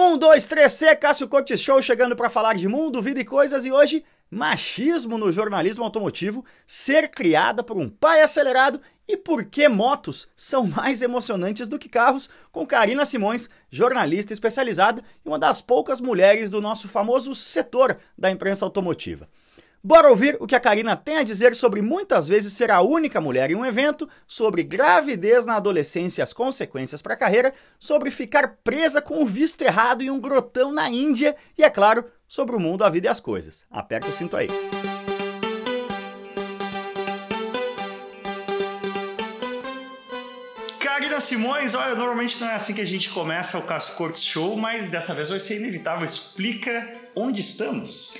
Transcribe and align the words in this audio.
Um, 0.00 0.16
dois, 0.16 0.46
três, 0.46 0.74
C, 0.74 0.94
Cássio 0.94 1.26
Cortes 1.26 1.60
Show 1.60 1.82
chegando 1.82 2.14
para 2.14 2.30
falar 2.30 2.54
de 2.54 2.68
mundo, 2.68 3.02
vida 3.02 3.18
e 3.18 3.24
coisas 3.24 3.66
e 3.66 3.72
hoje 3.72 4.04
machismo 4.30 5.18
no 5.18 5.32
jornalismo 5.32 5.82
automotivo, 5.82 6.44
ser 6.64 7.10
criada 7.10 7.64
por 7.64 7.76
um 7.76 7.88
pai 7.88 8.22
acelerado 8.22 8.80
e 9.08 9.16
por 9.16 9.46
que 9.46 9.68
motos 9.68 10.30
são 10.36 10.68
mais 10.68 11.02
emocionantes 11.02 11.66
do 11.66 11.80
que 11.80 11.88
carros, 11.88 12.30
com 12.52 12.64
Karina 12.64 13.04
Simões, 13.04 13.50
jornalista 13.68 14.32
especializada 14.32 15.02
e 15.24 15.28
uma 15.28 15.36
das 15.36 15.60
poucas 15.60 16.00
mulheres 16.00 16.48
do 16.48 16.60
nosso 16.60 16.88
famoso 16.88 17.34
setor 17.34 17.98
da 18.16 18.30
imprensa 18.30 18.64
automotiva. 18.64 19.28
Bora 19.82 20.10
ouvir 20.10 20.36
o 20.40 20.46
que 20.46 20.56
a 20.56 20.60
Karina 20.60 20.96
tem 20.96 21.18
a 21.18 21.22
dizer 21.22 21.54
sobre 21.54 21.80
muitas 21.80 22.26
vezes 22.26 22.52
ser 22.52 22.68
a 22.68 22.80
única 22.80 23.20
mulher 23.20 23.50
em 23.52 23.54
um 23.54 23.64
evento, 23.64 24.08
sobre 24.26 24.64
gravidez 24.64 25.46
na 25.46 25.54
adolescência 25.54 26.20
e 26.20 26.24
as 26.24 26.32
consequências 26.32 27.00
para 27.00 27.14
a 27.14 27.16
carreira, 27.16 27.54
sobre 27.78 28.10
ficar 28.10 28.58
presa 28.64 29.00
com 29.00 29.22
o 29.22 29.26
visto 29.26 29.62
errado 29.62 30.02
em 30.02 30.10
um 30.10 30.18
grotão 30.18 30.72
na 30.72 30.90
Índia 30.90 31.36
e, 31.56 31.62
é 31.62 31.70
claro, 31.70 32.04
sobre 32.26 32.56
o 32.56 32.60
mundo, 32.60 32.82
a 32.82 32.90
vida 32.90 33.06
e 33.06 33.10
as 33.10 33.20
coisas. 33.20 33.64
Aperta 33.70 34.08
o 34.08 34.12
cinto 34.12 34.36
aí. 34.36 34.48
Karina 40.80 41.20
Simões, 41.20 41.76
olha, 41.76 41.94
normalmente 41.94 42.40
não 42.40 42.48
é 42.48 42.56
assim 42.56 42.74
que 42.74 42.80
a 42.80 42.86
gente 42.86 43.10
começa 43.10 43.56
o 43.56 43.62
Cássio 43.62 43.94
Cortes 43.94 44.24
Show, 44.24 44.56
mas 44.56 44.88
dessa 44.88 45.14
vez 45.14 45.28
vai 45.28 45.38
ser 45.38 45.56
inevitável. 45.56 46.04
Explica 46.04 46.96
onde 47.14 47.40
estamos. 47.40 48.18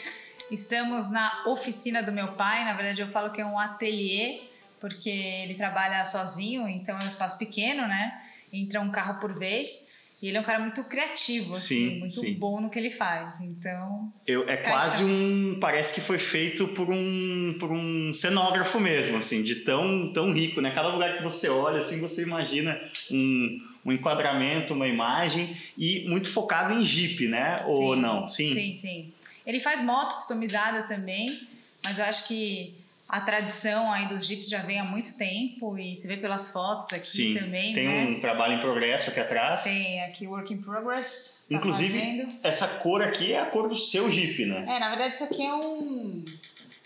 Estamos 0.51 1.11
na 1.11 1.45
oficina 1.47 2.03
do 2.03 2.13
meu 2.13 2.33
pai, 2.33 2.65
na 2.65 2.73
verdade 2.73 3.03
eu 3.03 3.09
falo 3.09 3.31
que 3.31 3.41
é 3.41 3.47
um 3.47 3.59
ateliê, 3.59 4.41
porque 4.81 5.11
ele 5.11 5.55
trabalha 5.55 6.05
sozinho, 6.05 6.69
então 6.69 6.99
é 6.99 7.05
um 7.05 7.09
espaço 7.09 7.39
pequeno, 7.39 7.87
né? 7.87 8.13
Entra 8.53 8.81
um 8.81 8.91
carro 8.91 9.21
por 9.21 9.39
vez. 9.39 9.99
E 10.21 10.27
ele 10.27 10.37
é 10.37 10.41
um 10.41 10.45
cara 10.45 10.59
muito 10.59 10.83
criativo, 10.89 11.55
assim, 11.55 11.91
sim, 11.91 11.99
muito 12.01 12.21
sim. 12.21 12.35
bom 12.35 12.61
no 12.61 12.69
que 12.69 12.79
ele 12.79 12.91
faz. 12.91 13.41
Então. 13.41 14.13
Eu, 14.27 14.49
é 14.49 14.57
quase 14.57 15.05
um. 15.05 15.61
Parece 15.61 15.95
que 15.95 16.01
foi 16.01 16.19
feito 16.19 16.67
por 16.69 16.91
um, 16.91 17.57
por 17.61 17.71
um 17.71 18.13
cenógrafo 18.13 18.81
mesmo, 18.81 19.17
assim, 19.17 19.45
de 19.45 19.57
tão, 19.57 20.13
tão 20.13 20.33
rico, 20.33 20.61
né? 20.61 20.73
Cada 20.73 20.89
lugar 20.89 21.19
que 21.19 21.23
você 21.23 21.49
olha, 21.49 21.79
assim, 21.79 22.01
você 22.01 22.25
imagina 22.25 22.81
um, 23.13 23.65
um 23.85 23.93
enquadramento, 23.93 24.75
uma 24.75 24.89
imagem, 24.89 25.57
e 25.77 26.09
muito 26.09 26.29
focado 26.29 26.75
em 26.75 26.85
Jeep, 26.85 27.29
né? 27.29 27.63
Ou 27.69 27.95
sim, 27.95 28.01
não? 28.01 28.27
Sim. 28.27 28.53
Sim, 28.53 28.75
sim. 28.75 29.13
Ele 29.49 29.61
faz 29.61 29.81
moto 29.81 30.17
customizada 30.17 30.83
também, 30.83 31.49
mas 31.83 31.99
eu 31.99 32.05
acho 32.05 32.29
que 32.29 32.77
a 33.09 33.23
tradição 33.23 33.91
aí 33.91 34.07
dos 34.07 34.27
Jeeps 34.27 34.47
já 34.47 34.61
vem 34.61 34.79
há 34.79 34.85
muito 34.85 35.17
tempo 35.17 35.79
e 35.79 35.97
você 35.97 36.07
vê 36.07 36.19
pelas 36.19 36.53
fotos 36.53 36.93
aqui 36.93 37.07
Sim, 37.07 37.35
também. 37.35 37.73
Tem 37.73 37.89
né? 37.89 38.05
um 38.05 38.21
trabalho 38.21 38.59
em 38.59 38.61
progresso 38.61 39.09
aqui 39.09 39.19
atrás. 39.19 39.65
Tem 39.65 40.05
aqui 40.05 40.27
Work 40.27 40.53
in 40.53 40.59
Progress. 40.59 41.47
Tá 41.49 41.57
Inclusive, 41.57 41.99
fazendo. 41.99 42.39
essa 42.43 42.69
cor 42.81 43.01
aqui 43.01 43.33
é 43.33 43.41
a 43.41 43.47
cor 43.47 43.71
do 43.71 43.75
seu 43.75 44.11
Jeep, 44.13 44.45
né? 44.45 44.67
É, 44.69 44.79
na 44.79 44.91
verdade, 44.91 45.15
isso 45.15 45.25
aqui 45.25 45.43
é 45.43 45.55
um. 45.55 46.23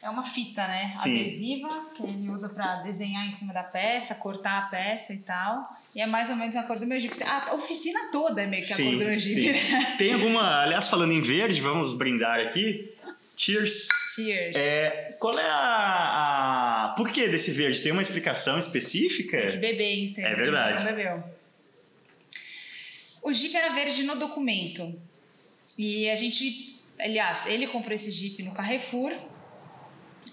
É 0.00 0.08
uma 0.08 0.22
fita, 0.22 0.64
né? 0.64 0.92
Sim. 0.94 1.18
Adesiva, 1.18 1.90
que 1.96 2.04
ele 2.04 2.30
usa 2.30 2.48
para 2.50 2.76
desenhar 2.82 3.26
em 3.26 3.32
cima 3.32 3.52
da 3.52 3.64
peça, 3.64 4.14
cortar 4.14 4.58
a 4.58 4.66
peça 4.66 5.12
e 5.12 5.18
tal. 5.18 5.68
E 5.94 6.00
é 6.00 6.06
mais 6.06 6.30
ou 6.30 6.36
menos 6.36 6.56
a 6.56 6.62
cor 6.62 6.78
do 6.78 6.86
meu 6.86 6.98
Jeep. 6.98 7.14
A 7.22 7.54
oficina 7.54 8.10
toda 8.10 8.42
é 8.42 8.46
meio 8.46 8.64
que 8.64 8.72
a 8.72 8.76
cor 8.76 8.92
do 8.92 9.04
meu 9.04 9.18
Jeep. 9.18 9.42
sim. 9.42 9.52
né? 9.52 9.96
Tem 9.98 10.14
alguma. 10.14 10.62
Aliás, 10.62 10.88
falando 10.88 11.12
em 11.12 11.20
verde, 11.20 11.60
vamos 11.60 11.92
brindar 11.92 12.40
aqui. 12.40 12.94
Cheers! 13.36 13.88
Cheers. 14.14 14.56
É, 14.56 15.16
qual 15.18 15.38
é 15.38 15.46
a, 15.46 16.84
a. 16.86 16.94
Por 16.96 17.10
que 17.10 17.28
desse 17.28 17.50
verde? 17.50 17.82
Tem 17.82 17.92
uma 17.92 18.02
explicação 18.02 18.58
específica? 18.58 19.50
De 19.50 19.58
bebê, 19.58 19.84
hein? 19.84 20.08
Você 20.08 20.22
É 20.22 20.34
verdade. 20.34 20.84
Não 20.84 20.94
bebeu. 20.94 21.24
O 23.22 23.32
Jeep 23.32 23.54
era 23.54 23.72
verde 23.72 24.02
no 24.02 24.16
documento. 24.16 24.94
E 25.76 26.08
a 26.08 26.16
gente. 26.16 26.80
Aliás, 26.98 27.46
ele 27.46 27.66
comprou 27.66 27.94
esse 27.94 28.10
Jeep 28.10 28.42
no 28.42 28.52
Carrefour 28.52 29.12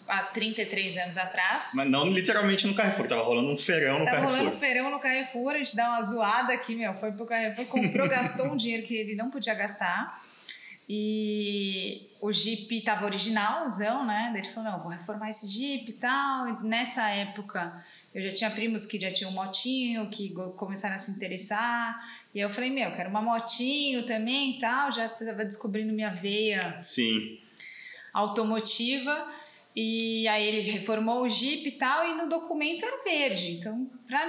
há 0.08 0.24
33 0.24 0.98
anos 0.98 1.18
atrás. 1.18 1.72
Mas 1.76 1.90
não 1.90 2.10
literalmente 2.10 2.66
no 2.68 2.74
Carrefour, 2.74 3.08
tava 3.08 3.24
rolando 3.24 3.52
um 3.52 3.58
feirão 3.58 4.00
no 4.00 4.06
Tava 4.06 4.18
Carrefour. 4.18 4.38
rolando 4.38 4.58
feirão 4.58 4.92
no 4.92 5.00
Carrefour, 5.00 5.52
a 5.52 5.58
gente 5.58 5.76
dá 5.76 5.90
uma 5.90 6.02
zoada 6.02 6.54
aqui, 6.54 6.76
meu. 6.76 6.94
Foi 6.96 7.12
pro 7.12 7.26
Carrefour, 7.26 7.66
comprou, 7.66 8.08
gastou 8.10 8.48
um 8.48 8.58
dinheiro 8.58 8.86
que 8.86 8.96
ele 8.96 9.16
não 9.16 9.30
podia 9.30 9.54
gastar. 9.54 10.24
E 10.92 12.10
o 12.20 12.32
Jeep 12.32 12.82
tava 12.82 13.06
originalzão, 13.06 14.04
né? 14.08 14.32
Daí 14.34 14.42
ele 14.42 14.52
falou: 14.52 14.72
não, 14.72 14.80
vou 14.80 14.90
reformar 14.90 15.30
esse 15.30 15.48
Jeep 15.48 15.88
e 15.88 15.94
tal. 15.94 16.50
E 16.50 16.68
nessa 16.68 17.08
época 17.10 17.72
eu 18.14 18.24
já 18.24 18.34
tinha 18.34 18.50
primos 18.50 18.88
que 18.88 19.00
já 19.00 19.12
tinham 19.12 19.32
motinho, 19.32 20.10
que 20.10 20.34
começaram 20.58 20.96
a 20.96 20.98
se 20.98 21.12
interessar. 21.12 22.04
E 22.34 22.40
aí 22.40 22.44
eu 22.44 22.50
falei: 22.50 22.72
meu, 22.72 22.92
quero 22.96 23.10
uma 23.10 23.22
motinho 23.22 24.04
também 24.08 24.58
e 24.58 24.60
tal. 24.60 24.92
Já 24.92 25.08
tava 25.10 25.46
descobrindo 25.46 25.94
minha 25.94 26.10
veia 26.10 26.82
Sim. 26.82 27.38
automotiva. 28.12 29.32
E 29.82 30.28
aí 30.28 30.46
ele 30.46 30.72
reformou 30.72 31.22
o 31.22 31.30
Jeep 31.30 31.66
e 31.66 31.72
tal, 31.72 32.06
e 32.06 32.14
no 32.18 32.28
documento 32.28 32.84
era 32.84 33.02
verde. 33.02 33.52
Então, 33.52 33.90
para 34.06 34.20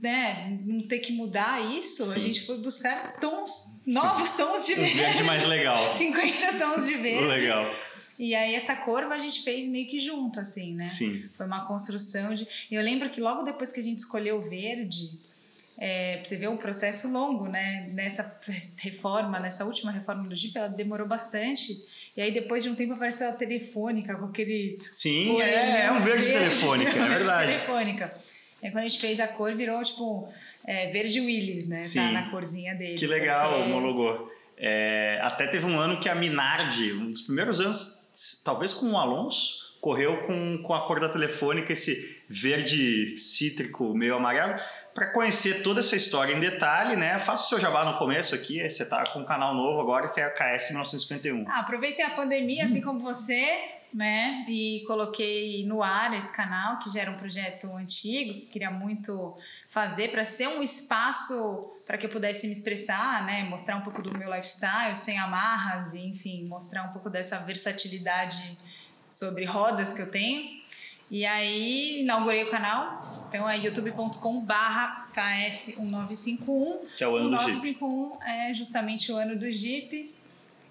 né, 0.00 0.58
não 0.64 0.88
ter 0.88 1.00
que 1.00 1.12
mudar 1.12 1.76
isso, 1.76 2.02
a 2.04 2.14
Sim. 2.14 2.20
gente 2.20 2.46
foi 2.46 2.56
buscar 2.56 3.20
tons, 3.20 3.82
novos 3.86 4.32
tons 4.32 4.64
de 4.64 4.74
verde. 4.74 4.96
verde 4.96 5.22
mais 5.22 5.44
legal. 5.44 5.76
50 5.92 6.54
tons 6.54 6.86
de 6.86 6.94
verde. 6.94 7.26
Legal. 7.26 7.76
E 8.18 8.34
aí 8.34 8.54
essa 8.54 8.74
curva 8.74 9.12
a 9.12 9.18
gente 9.18 9.42
fez 9.42 9.68
meio 9.68 9.86
que 9.86 9.98
junto, 9.98 10.40
assim, 10.40 10.74
né? 10.74 10.86
Sim. 10.86 11.28
Foi 11.36 11.44
uma 11.44 11.66
construção 11.66 12.32
de. 12.32 12.48
Eu 12.70 12.80
lembro 12.80 13.10
que 13.10 13.20
logo 13.20 13.42
depois 13.42 13.70
que 13.70 13.80
a 13.80 13.82
gente 13.82 13.98
escolheu 13.98 14.38
o 14.38 14.48
verde, 14.48 15.10
é, 15.76 16.22
você 16.24 16.38
ver 16.38 16.48
um 16.48 16.56
processo 16.56 17.12
longo, 17.12 17.46
né? 17.50 17.90
Nessa 17.92 18.40
reforma, 18.76 19.38
nessa 19.38 19.66
última 19.66 19.92
reforma 19.92 20.26
do 20.26 20.34
Jeep, 20.34 20.56
ela 20.56 20.68
demorou 20.68 21.06
bastante. 21.06 21.74
E 22.16 22.22
aí 22.22 22.32
depois 22.32 22.62
de 22.62 22.70
um 22.70 22.74
tempo 22.74 22.94
apareceu 22.94 23.28
a 23.28 23.32
telefônica 23.32 24.14
com 24.16 24.24
aquele. 24.26 24.78
Sim, 24.90 25.40
é, 25.40 25.86
é 25.86 25.92
um 25.92 26.00
verde 26.02 26.26
telefônica, 26.26 26.90
é 26.90 26.94
verde 26.98 27.08
verdade. 27.14 27.52
telefônica. 27.52 28.14
E 28.62 28.66
aí 28.66 28.72
quando 28.72 28.84
a 28.84 28.88
gente 28.88 29.00
fez 29.00 29.20
a 29.20 29.28
cor, 29.28 29.54
virou 29.54 29.82
tipo 29.82 30.28
é, 30.66 30.90
verde 30.90 31.20
Willis, 31.20 31.66
né? 31.68 31.76
Sim. 31.76 31.98
Tá 32.00 32.12
na 32.12 32.30
corzinha 32.30 32.74
dele. 32.74 32.94
Que 32.96 33.06
legal, 33.06 33.50
porque- 33.54 33.64
homologou. 33.70 34.32
É, 34.58 35.18
até 35.22 35.46
teve 35.48 35.66
um 35.66 35.78
ano 35.78 36.00
que 36.00 36.08
a 36.08 36.14
Minardi, 36.14 36.90
um 36.94 37.10
dos 37.10 37.20
primeiros 37.20 37.60
anos, 37.60 38.40
talvez 38.42 38.72
com 38.72 38.86
o 38.92 38.96
Alonso, 38.96 39.66
correu 39.82 40.22
com, 40.26 40.62
com 40.62 40.72
a 40.72 40.86
cor 40.86 40.98
da 40.98 41.10
telefônica, 41.10 41.70
esse 41.74 42.16
verde 42.26 43.18
cítrico 43.18 43.94
meio 43.94 44.14
amarelo. 44.16 44.54
Para 44.96 45.08
conhecer 45.08 45.62
toda 45.62 45.80
essa 45.80 45.94
história 45.94 46.32
em 46.32 46.40
detalhe, 46.40 46.96
né? 46.96 47.18
Faça 47.18 47.42
o 47.42 47.46
seu 47.48 47.60
jabá 47.60 47.84
no 47.84 47.98
começo 47.98 48.34
aqui. 48.34 48.66
Você 48.66 48.82
tá 48.82 49.04
com 49.04 49.18
um 49.18 49.24
canal 49.26 49.54
novo 49.54 49.78
agora 49.78 50.08
que 50.08 50.18
é 50.18 50.24
a 50.24 50.30
KS 50.30 50.70
1951. 50.70 51.44
Ah, 51.46 51.60
aproveitei 51.60 52.02
a 52.02 52.12
pandemia, 52.12 52.64
assim 52.64 52.80
como 52.80 53.00
você, 53.00 53.46
né? 53.92 54.46
E 54.48 54.82
coloquei 54.86 55.66
no 55.66 55.82
ar 55.82 56.14
esse 56.14 56.34
canal, 56.34 56.78
que 56.78 56.90
já 56.90 57.02
era 57.02 57.10
um 57.10 57.18
projeto 57.18 57.66
antigo, 57.76 58.40
que 58.40 58.46
queria 58.46 58.70
muito 58.70 59.36
fazer 59.68 60.12
para 60.12 60.24
ser 60.24 60.48
um 60.48 60.62
espaço 60.62 61.74
para 61.86 61.98
que 61.98 62.06
eu 62.06 62.10
pudesse 62.10 62.46
me 62.46 62.54
expressar, 62.54 63.22
né? 63.26 63.42
Mostrar 63.42 63.76
um 63.76 63.82
pouco 63.82 64.00
do 64.00 64.18
meu 64.18 64.34
lifestyle, 64.34 64.96
sem 64.96 65.18
amarras, 65.18 65.92
e, 65.92 66.00
enfim, 66.00 66.46
mostrar 66.48 66.84
um 66.84 66.92
pouco 66.94 67.10
dessa 67.10 67.38
versatilidade 67.40 68.56
sobre 69.10 69.44
rodas 69.44 69.92
que 69.92 70.00
eu 70.00 70.10
tenho. 70.10 70.56
E 71.10 71.24
aí 71.24 72.02
inaugurei 72.02 72.44
o 72.44 72.50
canal, 72.50 73.26
então 73.28 73.48
é 73.48 73.56
youtube.com 73.58 74.40
barra 74.40 75.08
KS1951. 75.14 76.78
Que 76.96 77.04
é 77.04 77.08
o 77.08 77.16
ano 77.16 77.28
o 77.28 77.30
do 77.30 77.36
Jeep. 77.38 77.80
951 77.80 78.22
é 78.22 78.54
justamente 78.54 79.12
o 79.12 79.16
ano 79.16 79.38
do 79.38 79.48
Jeep. 79.48 80.15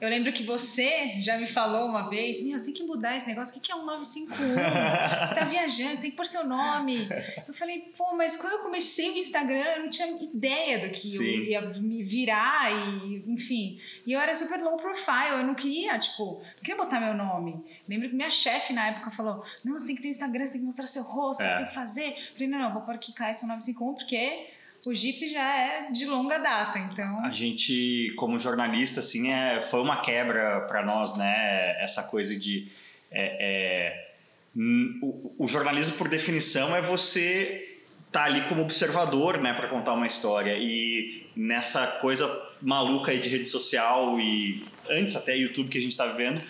Eu 0.05 0.09
lembro 0.11 0.31
que 0.31 0.43
você 0.43 1.19
já 1.19 1.37
me 1.37 1.47
falou 1.47 1.87
uma 1.87 2.09
vez, 2.09 2.39
meu, 2.43 2.57
você 2.59 2.65
tem 2.65 2.73
que 2.73 2.83
mudar 2.83 3.17
esse 3.17 3.27
negócio, 3.27 3.51
o 3.51 3.59
que 3.59 3.67
que 3.67 3.71
é 3.71 3.75
um 3.75 3.85
951? 3.85 5.27
Você 5.27 5.35
tá 5.35 5.45
viajando, 5.45 5.95
você 5.95 6.01
tem 6.03 6.11
que 6.11 6.17
pôr 6.17 6.25
seu 6.27 6.45
nome. 6.45 7.07
Eu 7.47 7.53
falei, 7.53 7.91
pô, 7.97 8.15
mas 8.15 8.35
quando 8.35 8.53
eu 8.53 8.59
comecei 8.59 9.09
o 9.11 9.17
Instagram, 9.17 9.63
eu 9.75 9.83
não 9.83 9.89
tinha 9.89 10.07
ideia 10.21 10.79
do 10.79 10.89
que 10.91 10.99
Sim. 10.99 11.23
eu 11.23 11.43
ia 11.45 11.61
me 11.61 12.03
virar 12.03 12.71
e, 12.71 13.23
enfim. 13.27 13.79
E 14.05 14.13
eu 14.13 14.19
era 14.19 14.35
super 14.35 14.59
low 14.61 14.77
profile, 14.77 15.39
eu 15.39 15.43
não 15.43 15.55
queria, 15.55 15.97
tipo, 15.97 16.41
não 16.55 16.61
queria 16.63 16.77
botar 16.77 16.99
meu 16.99 17.13
nome. 17.15 17.63
Lembro 17.89 18.09
que 18.09 18.15
minha 18.15 18.29
chefe 18.29 18.73
na 18.73 18.87
época 18.89 19.09
falou, 19.09 19.43
não, 19.63 19.73
você 19.73 19.87
tem 19.87 19.95
que 19.95 20.03
ter 20.03 20.09
Instagram, 20.09 20.45
você 20.45 20.51
tem 20.51 20.61
que 20.61 20.67
mostrar 20.67 20.85
seu 20.85 21.01
rosto, 21.03 21.41
É. 21.41 21.49
você 21.49 21.55
tem 21.57 21.65
que 21.67 21.73
fazer. 21.73 22.07
Eu 22.09 22.33
falei, 22.33 22.47
não, 22.47 22.59
não, 22.59 22.73
vou 22.73 22.81
pôr 22.83 22.93
aqui 22.93 23.11
KS951, 23.11 23.95
porque 23.95 24.47
o 24.85 24.93
Jeep 24.93 25.27
já 25.27 25.43
é 25.43 25.91
de 25.91 26.05
longa 26.05 26.37
data, 26.37 26.77
então... 26.79 27.25
A 27.25 27.29
gente, 27.29 28.13
como 28.15 28.37
jornalista, 28.37 28.99
assim, 28.99 29.31
é, 29.31 29.61
foi 29.61 29.81
uma 29.81 30.01
quebra 30.01 30.61
para 30.61 30.85
nós, 30.85 31.17
né? 31.17 31.75
Essa 31.81 32.03
coisa 32.03 32.37
de. 32.37 32.67
é, 33.11 33.37
é, 33.39 34.11
hum, 34.55 34.99
o, 35.01 35.45
o 35.45 35.47
jornalismo, 35.47 35.95
por 35.97 36.07
definição, 36.07 36.75
é 36.75 36.81
você 36.81 37.75
estar 38.15 38.25
ali 38.25 38.41
como 38.47 38.61
observador, 38.61 39.41
né, 39.41 39.53
para 39.53 39.67
contar 39.67 39.93
uma 39.93 40.07
história. 40.07 40.55
E 40.57 41.27
nessa 41.35 41.85
coisa 41.99 42.25
maluca 42.61 43.11
aí 43.11 43.19
de 43.19 43.27
rede 43.27 43.47
social 43.47 44.19
e 44.19 44.63
antes 44.89 45.15
até 45.15 45.35
YouTube 45.35 45.69
que 45.69 45.77
a 45.77 45.81
gente 45.81 45.91
está 45.91 46.07
vivendo, 46.07 46.41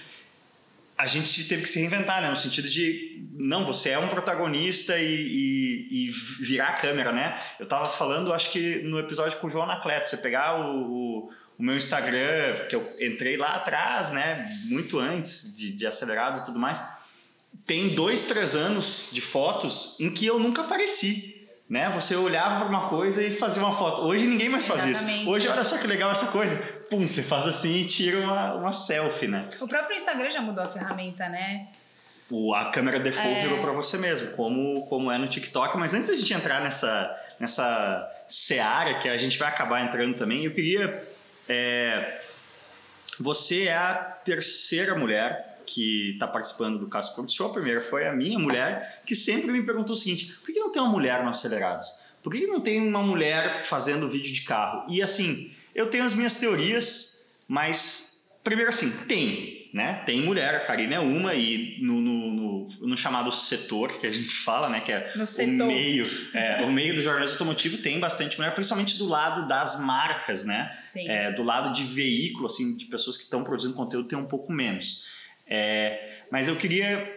a 0.98 1.08
gente 1.08 1.48
teve 1.48 1.64
que 1.64 1.70
se 1.70 1.80
reinventar, 1.80 2.22
né? 2.22 2.30
No 2.30 2.38
sentido 2.38 2.70
de, 2.70 3.28
não, 3.34 3.66
você 3.66 3.90
é 3.90 4.00
um 4.00 4.08
protagonista 4.08 4.98
e, 4.98 5.06
e, 5.06 5.75
e 5.90 6.12
virar 6.40 6.70
a 6.70 6.74
câmera, 6.74 7.12
né? 7.12 7.40
Eu 7.60 7.66
tava 7.66 7.88
falando, 7.90 8.34
acho 8.34 8.52
que 8.52 8.82
no 8.84 9.00
episódio 9.00 9.38
com 9.40 9.48
o 9.48 9.50
João 9.50 9.64
Anacleto, 9.64 10.10
você 10.10 10.18
pegar 10.18 10.60
o, 10.60 10.92
o, 10.92 11.32
o 11.58 11.64
meu 11.64 11.76
Instagram, 11.76 12.66
que 12.70 12.76
eu 12.76 12.88
entrei 13.00 13.38
lá 13.38 13.56
atrás, 13.56 14.12
né? 14.12 14.50
Muito 14.66 15.00
antes 15.00 15.56
de, 15.56 15.72
de 15.72 15.88
acelerados 15.88 16.42
e 16.42 16.46
tudo 16.46 16.60
mais, 16.60 16.84
tem 17.66 17.96
dois, 17.96 18.26
três 18.26 18.56
anos 18.56 19.10
de 19.14 19.22
fotos 19.22 19.98
em 20.00 20.12
que 20.12 20.26
eu 20.26 20.40
nunca 20.40 20.62
apareci. 20.64 21.36
Né? 21.68 21.90
Você 21.96 22.16
olhava 22.16 22.60
para 22.60 22.70
uma 22.70 22.90
coisa 22.90 23.24
e 23.24 23.36
fazia 23.36 23.64
uma 23.64 23.76
foto. 23.76 24.02
Hoje 24.02 24.28
ninguém 24.28 24.50
mais 24.50 24.68
faz 24.68 24.86
Exatamente. 24.86 25.22
isso. 25.22 25.30
Hoje, 25.32 25.48
olha 25.48 25.64
só 25.64 25.80
que 25.80 25.88
legal 25.88 26.12
essa 26.12 26.28
coisa. 26.28 26.58
Pum, 26.92 27.08
você 27.08 27.24
faz 27.24 27.48
assim 27.48 27.82
e 27.82 27.86
tira 27.86 28.20
uma, 28.20 28.54
uma 28.54 28.72
selfie, 28.72 29.28
né? 29.28 29.48
O 29.60 29.68
próprio 29.68 29.96
Instagram 29.96 30.30
já 30.30 30.42
mudou 30.42 30.64
a 30.64 30.70
ferramenta, 30.70 31.28
né? 31.28 31.68
O, 32.30 32.54
a 32.56 32.72
câmera 32.72 33.00
default 33.00 33.38
é... 33.38 33.44
virou 33.44 33.60
para 33.60 33.72
você 33.72 33.98
mesmo, 33.98 34.31
como, 34.31 34.86
como 34.88 35.12
é 35.12 35.18
no 35.18 35.27
TikTok. 35.27 35.77
Mas 35.77 35.94
antes 35.94 36.07
da 36.07 36.16
gente 36.16 36.33
entrar 36.33 36.62
nessa, 36.62 37.24
nessa 37.39 38.12
seara 38.27 39.00
que 39.00 39.07
a 39.07 39.18
gente 39.18 39.38
vai 39.38 39.50
acabar 39.50 39.83
entrando 39.83 40.16
também, 40.16 40.45
eu 40.45 40.54
queria. 40.54 41.07
É, 41.48 42.22
você 43.19 43.66
é 43.66 43.75
a 43.75 43.95
terceira 43.95 44.95
mulher 44.95 45.60
que 45.66 46.12
está 46.13 46.27
participando 46.27 46.80
do 46.80 46.88
Caso 46.88 47.16
Corte 47.16 47.33
Show. 47.33 47.50
A 47.50 47.54
primeira 47.54 47.81
foi 47.81 48.07
a 48.07 48.13
minha 48.13 48.39
mulher, 48.39 49.01
que 49.06 49.16
sempre 49.16 49.51
me 49.51 49.63
perguntou 49.63 49.94
o 49.94 49.98
seguinte: 49.98 50.33
por 50.44 50.54
que 50.54 50.60
não 50.60 50.72
tem 50.72 50.81
uma 50.81 50.92
mulher 50.92 51.24
no 51.24 51.30
Acelerados? 51.30 51.88
Por 52.24 52.33
que 52.33 52.48
não 52.48 52.60
tem 52.60 52.81
uma 52.88 53.04
mulher 53.04 53.63
fazendo 53.63 54.10
vídeo 54.10 54.33
de 54.33 54.42
carro? 54.42 54.86
E 54.89 55.01
assim, 55.01 55.54
eu 55.75 55.92
tenho 55.92 56.04
as 56.04 56.16
minhas 56.16 56.33
teorias, 56.33 57.31
mas 57.48 58.27
primeiro 58.44 58.69
assim, 58.69 58.92
tem 59.07 59.55
né? 59.75 60.01
Tem 60.06 60.22
mulher, 60.22 60.56
a 60.56 60.60
Karine 60.62 60.94
é 60.94 61.00
uma, 61.01 61.36
e 61.36 61.77
no, 61.81 62.00
no, 62.00 62.31
no, 62.31 62.68
no, 62.80 62.98
chamado 62.98 63.30
setor 63.30 64.00
que 64.00 64.07
a 64.07 64.12
gente 64.12 64.33
fala, 64.33 64.69
né? 64.69 64.80
Que 64.80 64.94
é 64.94 65.12
o 65.18 65.66
meio, 65.68 66.06
é, 66.33 66.63
o 66.63 66.72
meio 66.72 66.95
do 66.95 67.01
jornalismo 67.01 67.33
automotivo 67.33 67.80
tem 67.80 68.00
bastante 68.00 68.38
mulher, 68.38 68.56
principalmente 68.56 68.98
do 68.98 69.06
lado 69.06 69.50
das 69.50 69.77
marcas, 69.77 70.45
né? 70.45 70.72
É, 70.95 71.33
do 71.33 71.44
lado 71.44 71.74
de 71.74 71.83
veículo, 71.83 72.45
assim, 72.45 72.77
de 72.77 72.86
pessoas 72.86 73.18
que 73.18 73.24
estão 73.24 73.44
produzindo 73.44 73.74
conteúdo 73.74 74.07
tem 74.07 74.18
um 74.18 74.27
pouco 74.27 74.50
menos. 74.50 75.04
É, 75.45 76.19
mas 76.31 76.48
eu 76.48 76.56
queria, 76.56 77.13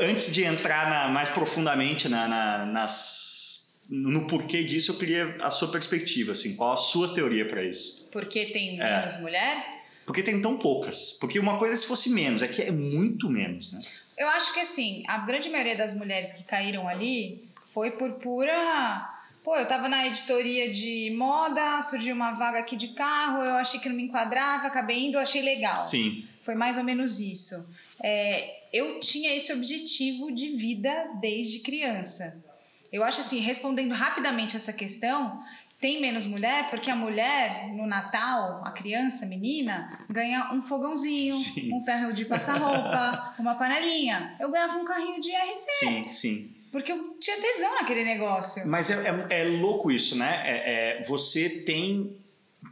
antes 0.00 0.32
de 0.32 0.44
entrar 0.44 0.88
na, 0.88 1.08
mais 1.10 1.28
profundamente 1.28 2.08
na, 2.08 2.26
na, 2.26 2.64
nas, 2.64 3.82
no 3.90 4.26
porquê 4.26 4.64
disso, 4.64 4.92
eu 4.92 4.98
queria 4.98 5.36
a 5.40 5.50
sua 5.50 5.70
perspectiva, 5.70 6.32
assim, 6.32 6.56
qual 6.56 6.72
a 6.72 6.76
sua 6.78 7.14
teoria 7.14 7.46
para 7.46 7.62
isso? 7.62 8.08
Porque 8.10 8.46
tem 8.46 8.80
é. 8.80 8.96
menos 9.00 9.20
mulher? 9.20 9.75
Porque 10.06 10.22
tem 10.22 10.40
tão 10.40 10.56
poucas. 10.56 11.18
Porque 11.20 11.38
uma 11.38 11.58
coisa 11.58 11.74
é 11.74 11.76
se 11.76 11.86
fosse 11.86 12.10
menos, 12.10 12.40
é 12.40 12.48
que 12.48 12.62
é 12.62 12.70
muito 12.70 13.28
menos, 13.28 13.72
né? 13.72 13.80
Eu 14.16 14.28
acho 14.28 14.54
que 14.54 14.60
assim, 14.60 15.02
a 15.06 15.18
grande 15.18 15.50
maioria 15.50 15.76
das 15.76 15.94
mulheres 15.94 16.32
que 16.32 16.44
caíram 16.44 16.88
ali 16.88 17.44
foi 17.74 17.90
por 17.90 18.12
pura. 18.12 19.12
Pô, 19.44 19.56
eu 19.56 19.66
tava 19.66 19.88
na 19.88 20.06
editoria 20.06 20.72
de 20.72 21.14
moda, 21.16 21.82
surgiu 21.82 22.14
uma 22.14 22.32
vaga 22.32 22.60
aqui 22.60 22.76
de 22.76 22.88
carro, 22.88 23.44
eu 23.44 23.54
achei 23.56 23.78
que 23.78 23.88
não 23.88 23.96
me 23.96 24.04
enquadrava, 24.04 24.66
acabei 24.66 25.06
indo, 25.06 25.18
achei 25.18 25.42
legal. 25.42 25.80
Sim. 25.80 26.26
Foi 26.44 26.54
mais 26.54 26.78
ou 26.78 26.84
menos 26.84 27.20
isso. 27.20 27.54
É, 28.02 28.60
eu 28.72 28.98
tinha 29.00 29.34
esse 29.34 29.52
objetivo 29.52 30.32
de 30.32 30.50
vida 30.50 31.10
desde 31.20 31.60
criança. 31.60 32.44
Eu 32.92 33.04
acho 33.04 33.20
assim, 33.20 33.40
respondendo 33.40 33.92
rapidamente 33.92 34.56
essa 34.56 34.72
questão, 34.72 35.42
tem 35.80 36.00
menos 36.00 36.24
mulher 36.24 36.70
porque 36.70 36.90
a 36.90 36.96
mulher, 36.96 37.68
no 37.74 37.86
Natal, 37.86 38.62
a 38.64 38.70
criança, 38.70 39.26
a 39.26 39.28
menina, 39.28 40.00
ganha 40.08 40.52
um 40.52 40.62
fogãozinho, 40.62 41.34
sim. 41.34 41.72
um 41.74 41.84
ferro 41.84 42.12
de 42.12 42.24
passar 42.24 42.58
roupa, 42.58 43.34
uma 43.38 43.54
panelinha. 43.56 44.34
Eu 44.40 44.50
ganhava 44.50 44.78
um 44.78 44.84
carrinho 44.84 45.20
de 45.20 45.30
RC. 45.30 45.70
Sim, 45.80 46.08
sim. 46.08 46.56
Porque 46.72 46.92
eu 46.92 47.16
tinha 47.20 47.36
tesão 47.40 47.74
naquele 47.74 48.04
negócio. 48.04 48.66
Mas 48.66 48.90
é, 48.90 49.26
é, 49.30 49.42
é 49.42 49.44
louco 49.44 49.90
isso, 49.90 50.16
né? 50.16 50.42
É, 50.44 51.00
é, 51.00 51.04
você 51.04 51.48
tem. 51.48 52.16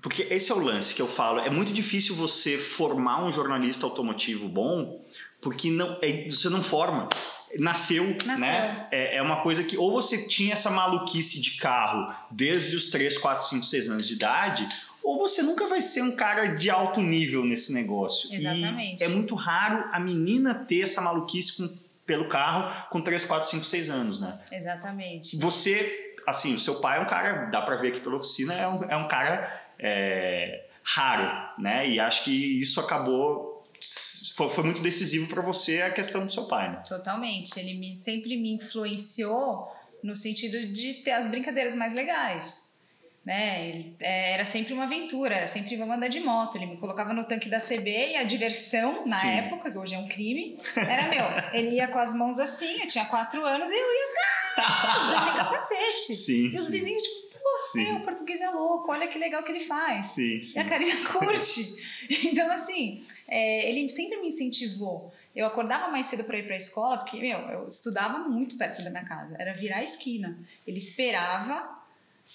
Porque 0.03 0.23
esse 0.31 0.51
é 0.51 0.55
o 0.55 0.59
lance 0.59 0.95
que 0.95 1.01
eu 1.01 1.09
falo. 1.09 1.41
É 1.41 1.51
muito 1.51 1.73
difícil 1.73 2.15
você 2.15 2.59
formar 2.59 3.25
um 3.25 3.33
jornalista 3.33 3.87
automotivo 3.87 4.49
bom, 4.49 5.03
porque 5.41 5.71
não, 5.71 5.99
é, 6.03 6.29
você 6.29 6.49
não 6.49 6.63
forma 6.63 7.09
nasceu, 7.59 8.17
nasceu. 8.25 8.47
né? 8.47 8.87
É, 8.91 9.17
é, 9.17 9.23
uma 9.23 9.43
coisa 9.43 9.63
que 9.63 9.77
ou 9.77 9.93
você 9.93 10.27
tinha 10.27 10.53
essa 10.53 10.71
maluquice 10.71 11.41
de 11.41 11.57
carro 11.57 12.15
desde 12.31 12.77
os 12.77 12.89
3, 12.89 13.19
4, 13.19 13.45
5, 13.45 13.65
6 13.65 13.91
anos 13.91 14.09
de 14.09 14.15
idade, 14.15 14.69
ou 15.03 15.19
você 15.19 15.43
nunca 15.43 15.67
vai 15.67 15.81
ser 15.81 16.03
um 16.03 16.17
cara 16.17 16.55
de 16.55 16.71
alto 16.71 17.01
nível 17.01 17.45
nesse 17.45 17.73
negócio. 17.73 18.35
Exatamente. 18.35 19.03
E 19.03 19.05
é 19.05 19.09
muito 19.09 19.35
raro 19.35 19.85
a 19.93 20.01
menina 20.01 20.55
ter 20.55 20.81
essa 20.81 21.01
maluquice 21.01 21.57
com, 21.57 21.77
pelo 22.07 22.29
carro 22.29 22.89
com 22.91 23.01
3, 23.01 23.25
4, 23.25 23.51
5, 23.51 23.65
6 23.65 23.91
anos, 23.91 24.21
né? 24.21 24.41
Exatamente. 24.51 25.37
Você, 25.37 26.15
assim, 26.27 26.55
o 26.55 26.59
seu 26.59 26.81
pai 26.81 26.99
é 26.99 27.03
um 27.03 27.07
cara, 27.07 27.47
dá 27.47 27.61
pra 27.61 27.77
ver 27.77 27.89
aqui 27.89 28.01
pela 28.01 28.17
oficina, 28.17 28.55
é 28.55 28.67
um, 28.67 28.85
é 28.85 28.97
um 28.97 29.07
cara 29.07 29.63
é, 29.79 30.65
raro, 30.83 31.53
né? 31.59 31.89
E 31.89 32.01
acho 32.01 32.25
que 32.25 32.61
isso 32.61 32.81
acabou 32.81 33.54
foi, 34.37 34.49
foi 34.51 34.65
muito 34.65 34.83
decisivo 34.83 35.29
para 35.29 35.43
você 35.43 35.83
a 35.83 35.91
questão 35.91 36.25
do 36.25 36.33
seu 36.33 36.47
pai, 36.47 36.71
né? 36.71 36.83
Totalmente. 36.89 37.59
Ele 37.59 37.75
me, 37.75 37.95
sempre 37.95 38.37
me 38.37 38.53
influenciou 38.53 39.69
no 40.03 40.17
sentido 40.17 40.73
de 40.73 40.95
ter 41.03 41.13
as 41.13 41.29
brincadeiras 41.29 41.75
mais 41.75 41.93
legais. 41.93 42.75
Né? 43.25 43.69
Ele, 43.69 43.97
é, 44.01 44.35
era 44.35 44.45
sempre 44.45 44.75
uma 44.75 44.85
aventura, 44.85 45.35
era 45.35 45.47
sempre 45.47 45.77
vamos 45.77 45.97
andar 45.97 46.09
de 46.09 46.21
moto. 46.21 46.57
Ele 46.57 46.67
me 46.67 46.77
colocava 46.77 47.15
no 47.15 47.25
tanque 47.25 47.49
da 47.49 47.59
CB 47.59 48.13
e 48.13 48.17
a 48.17 48.23
diversão, 48.23 49.07
na 49.07 49.19
Sim. 49.19 49.29
época, 49.29 49.71
que 49.71 49.79
hoje 49.79 49.95
é 49.95 49.99
um 49.99 50.09
crime, 50.09 50.59
era 50.77 51.09
meu. 51.09 51.25
Ele 51.59 51.77
ia 51.77 51.89
com 51.89 51.99
as 51.99 52.15
mãos 52.15 52.39
assim, 52.39 52.83
eu 52.83 52.89
tinha 52.89 53.07
quatro 53.07 53.45
anos 53.45 53.71
e 53.71 53.75
eu 53.75 53.79
ia, 53.79 55.01
os 55.01 55.07
dois 55.07 55.23
sem 55.23 55.33
capacete. 55.33 56.15
Sim, 56.15 56.53
e 56.53 56.57
os 56.57 56.69
vizinhos, 56.69 57.03
tipo, 57.03 57.24
Sim. 57.73 57.93
o 57.97 58.01
português 58.01 58.41
é 58.41 58.51
louco, 58.51 58.91
olha 58.91 59.09
que 59.09 59.19
legal 59.19 59.43
que 59.43 59.53
ele 59.53 59.65
faz. 59.65 60.07
Sim, 60.07 60.43
sim. 60.43 60.59
E 60.59 60.61
a 60.61 60.69
Karina 60.69 61.05
curte. 61.11 61.77
então, 62.25 62.51
assim, 62.51 63.03
é, 63.29 63.71
ele 63.71 63.89
sempre 63.89 64.21
me 64.21 64.29
incentivou. 64.29 65.13
Eu 65.35 65.47
acordava 65.47 65.91
mais 65.91 66.07
cedo 66.07 66.25
para 66.25 66.39
ir 66.39 66.45
para 66.45 66.55
a 66.55 66.57
escola, 66.57 66.99
porque, 66.99 67.19
meu, 67.19 67.39
eu 67.39 67.69
estudava 67.69 68.29
muito 68.29 68.57
perto 68.57 68.85
da 68.85 68.91
minha 68.91 69.05
casa. 69.05 69.35
Era 69.39 69.53
virar 69.53 69.79
a 69.79 69.83
esquina. 69.83 70.39
Ele 70.67 70.79
esperava 70.79 71.77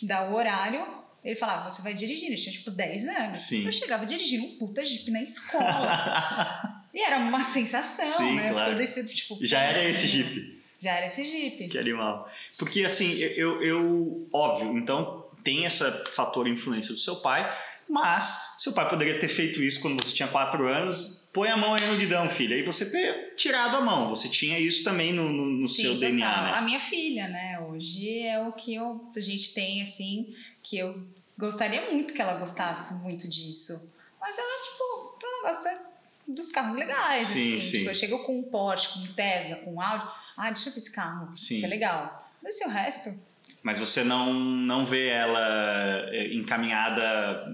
dar 0.02 0.30
o 0.30 0.36
horário, 0.36 0.86
ele 1.24 1.36
falava, 1.36 1.70
você 1.70 1.82
vai 1.82 1.94
dirigir. 1.94 2.28
Ele 2.28 2.36
tinha, 2.36 2.52
tipo, 2.52 2.72
10 2.72 3.08
anos. 3.08 3.38
Sim. 3.40 3.66
Eu 3.66 3.72
chegava 3.72 4.06
dirigindo 4.06 4.46
um 4.46 4.58
puta 4.58 4.86
jeep 4.86 5.10
na 5.12 5.22
escola. 5.22 6.84
e 6.94 7.02
era 7.02 7.20
uma 7.20 7.44
sensação, 7.44 8.18
Sim, 8.18 8.36
né? 8.36 8.50
Claro. 8.50 8.72
Eu 8.72 8.78
descido, 8.78 9.10
tipo... 9.10 9.38
Já 9.42 9.62
era 9.62 9.88
esse 9.88 10.08
jeep. 10.08 10.60
Já 10.80 10.94
era 10.94 11.06
esse 11.06 11.24
Jeep. 11.26 11.68
Que 11.68 11.78
animal. 11.78 12.32
Porque 12.58 12.84
assim, 12.86 13.12
eu, 13.18 13.62
eu 13.62 14.28
óbvio, 14.32 14.78
então 14.78 15.19
tem 15.44 15.66
esse 15.66 15.84
fator 16.14 16.48
influência 16.48 16.94
do 16.94 17.00
seu 17.00 17.18
pai, 17.18 17.50
mas 17.90 18.56
seu 18.60 18.74
pai 18.74 18.88
poderia 18.90 19.20
ter 19.20 19.28
feito 19.28 19.62
isso 19.64 19.82
quando 19.82 20.04
você 20.04 20.14
tinha 20.14 20.28
4 20.28 20.68
anos. 20.68 21.20
Põe 21.34 21.50
a 21.50 21.58
mão 21.58 21.76
aí 21.76 21.86
no 21.86 21.98
guidão, 21.98 22.30
filha. 22.30 22.56
E 22.56 22.64
você 22.64 22.90
ter 22.90 23.36
tirado 23.36 23.78
a 23.78 23.82
mão. 23.82 24.10
Você 24.10 24.28
tinha 24.28 24.60
isso 24.60 24.84
também 24.84 25.14
no, 25.14 25.30
no, 25.30 25.46
no 25.46 25.68
Sim, 25.68 25.84
seu 25.84 25.94
total. 25.94 26.10
DNA, 26.10 26.42
né? 26.42 26.52
A 26.54 26.62
minha 26.62 26.80
filha, 26.80 27.28
né? 27.28 27.60
Hoje 27.60 28.20
é 28.20 28.42
o 28.42 28.52
que 28.52 28.74
eu, 28.74 29.12
a 29.16 29.20
gente 29.20 29.54
tem, 29.54 29.82
assim, 29.82 30.34
que 30.64 30.78
eu 30.78 31.04
gostaria 31.38 31.92
muito 31.92 32.14
que 32.14 32.22
ela 32.22 32.40
gostasse 32.40 32.94
muito 32.96 33.28
disso. 33.28 33.96
Mas 34.20 34.38
ela, 34.38 34.64
tipo, 34.72 35.20
ela 35.24 35.54
gosta 35.54 35.82
dos 36.28 36.52
carros 36.52 36.76
legais, 36.76 37.28
sim, 37.28 37.58
assim. 37.58 37.62
Sim. 37.62 37.78
Tipo, 37.80 37.90
eu 37.92 37.96
chego 37.96 38.20
com 38.20 38.40
um 38.40 38.44
Porsche, 38.44 38.90
com 38.90 39.00
um 39.00 39.14
Tesla, 39.14 39.56
com 39.58 39.76
um 39.76 39.82
Audi 39.82 40.20
ah, 40.40 40.52
deixa 40.52 40.70
eu 40.70 40.74
ver 40.74 40.78
esse 40.78 40.92
carro, 40.94 41.36
Sim. 41.36 41.56
isso 41.56 41.66
é 41.66 41.68
legal. 41.68 42.32
Mas 42.42 42.62
e 42.62 42.66
o 42.66 42.70
resto? 42.70 43.14
Mas 43.62 43.78
você 43.78 44.04
não, 44.04 44.34
não 44.34 44.86
vê 44.86 45.08
ela 45.08 46.10
eh, 46.12 46.34
encaminhada 46.34 47.46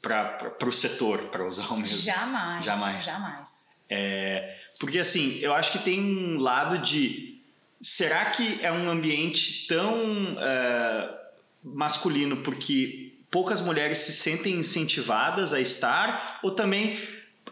para 0.00 0.66
o 0.66 0.72
setor, 0.72 1.28
para 1.28 1.46
usar 1.46 1.72
o 1.72 1.76
mesmo? 1.76 1.98
Jamais. 1.98 2.64
Jamais. 2.64 3.04
Jamais. 3.04 3.70
É, 3.88 4.56
porque 4.80 4.98
assim, 4.98 5.38
eu 5.40 5.54
acho 5.54 5.72
que 5.72 5.78
tem 5.78 6.00
um 6.00 6.38
lado 6.38 6.78
de. 6.78 7.40
Será 7.80 8.26
que 8.26 8.58
é 8.62 8.72
um 8.72 8.88
ambiente 8.88 9.66
tão 9.66 10.34
uh, 10.34 11.14
masculino 11.62 12.38
porque 12.38 13.12
poucas 13.30 13.60
mulheres 13.60 13.98
se 13.98 14.12
sentem 14.12 14.54
incentivadas 14.54 15.52
a 15.52 15.60
estar? 15.60 16.40
Ou 16.42 16.52
também 16.52 16.98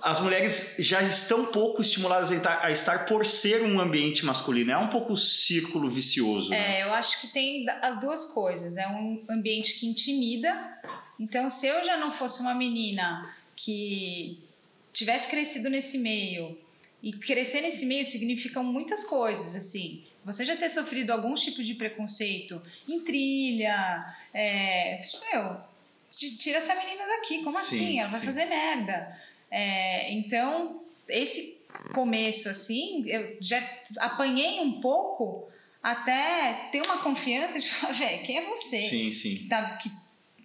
as 0.02 0.20
mulheres 0.20 0.76
já 0.78 1.02
estão 1.02 1.46
pouco 1.46 1.80
estimuladas 1.80 2.30
a 2.62 2.70
estar 2.70 3.06
por 3.06 3.26
ser 3.26 3.62
um 3.62 3.80
ambiente 3.80 4.24
masculino. 4.24 4.70
É 4.70 4.78
um 4.78 4.88
pouco 4.88 5.16
círculo 5.16 5.90
vicioso. 5.90 6.50
Né? 6.50 6.78
É, 6.78 6.82
eu 6.82 6.92
acho 6.92 7.20
que 7.20 7.28
tem 7.28 7.68
as 7.82 8.00
duas 8.00 8.26
coisas. 8.26 8.76
É 8.76 8.88
um 8.88 9.24
ambiente 9.28 9.78
que 9.78 9.86
intimida. 9.86 10.78
Então, 11.18 11.50
se 11.50 11.66
eu 11.66 11.84
já 11.84 11.96
não 11.96 12.12
fosse 12.12 12.40
uma 12.40 12.54
menina 12.54 13.34
que 13.54 14.38
tivesse 14.92 15.28
crescido 15.28 15.68
nesse 15.68 15.98
meio, 15.98 16.58
e 17.02 17.12
crescer 17.12 17.62
nesse 17.62 17.86
meio 17.86 18.04
significam 18.04 18.62
muitas 18.62 19.04
coisas, 19.04 19.56
assim. 19.56 20.04
Você 20.24 20.44
já 20.44 20.56
ter 20.56 20.68
sofrido 20.68 21.10
algum 21.10 21.34
tipo 21.34 21.62
de 21.62 21.74
preconceito 21.74 22.60
em 22.86 23.00
trilha, 23.00 24.14
é, 24.34 25.02
meu, 25.32 25.56
tira 26.10 26.58
essa 26.58 26.74
menina 26.74 27.06
daqui, 27.06 27.42
como 27.42 27.58
sim, 27.58 27.76
assim? 27.76 28.00
Ela 28.00 28.10
vai 28.10 28.20
sim. 28.20 28.26
fazer 28.26 28.44
merda. 28.46 29.18
É, 29.50 30.12
então, 30.12 30.82
esse 31.08 31.60
começo, 31.92 32.48
assim, 32.48 33.04
eu 33.08 33.36
já 33.40 33.60
apanhei 33.98 34.60
um 34.60 34.80
pouco 34.80 35.48
até 35.82 36.68
ter 36.70 36.82
uma 36.82 37.02
confiança 37.02 37.58
de 37.58 37.68
falar, 37.68 37.92
velho, 37.94 38.22
quem 38.24 38.38
é 38.38 38.46
você? 38.48 38.80
Sim, 38.82 39.12
sim. 39.12 39.36
Que, 39.36 39.48
tá, 39.48 39.76
que 39.78 39.90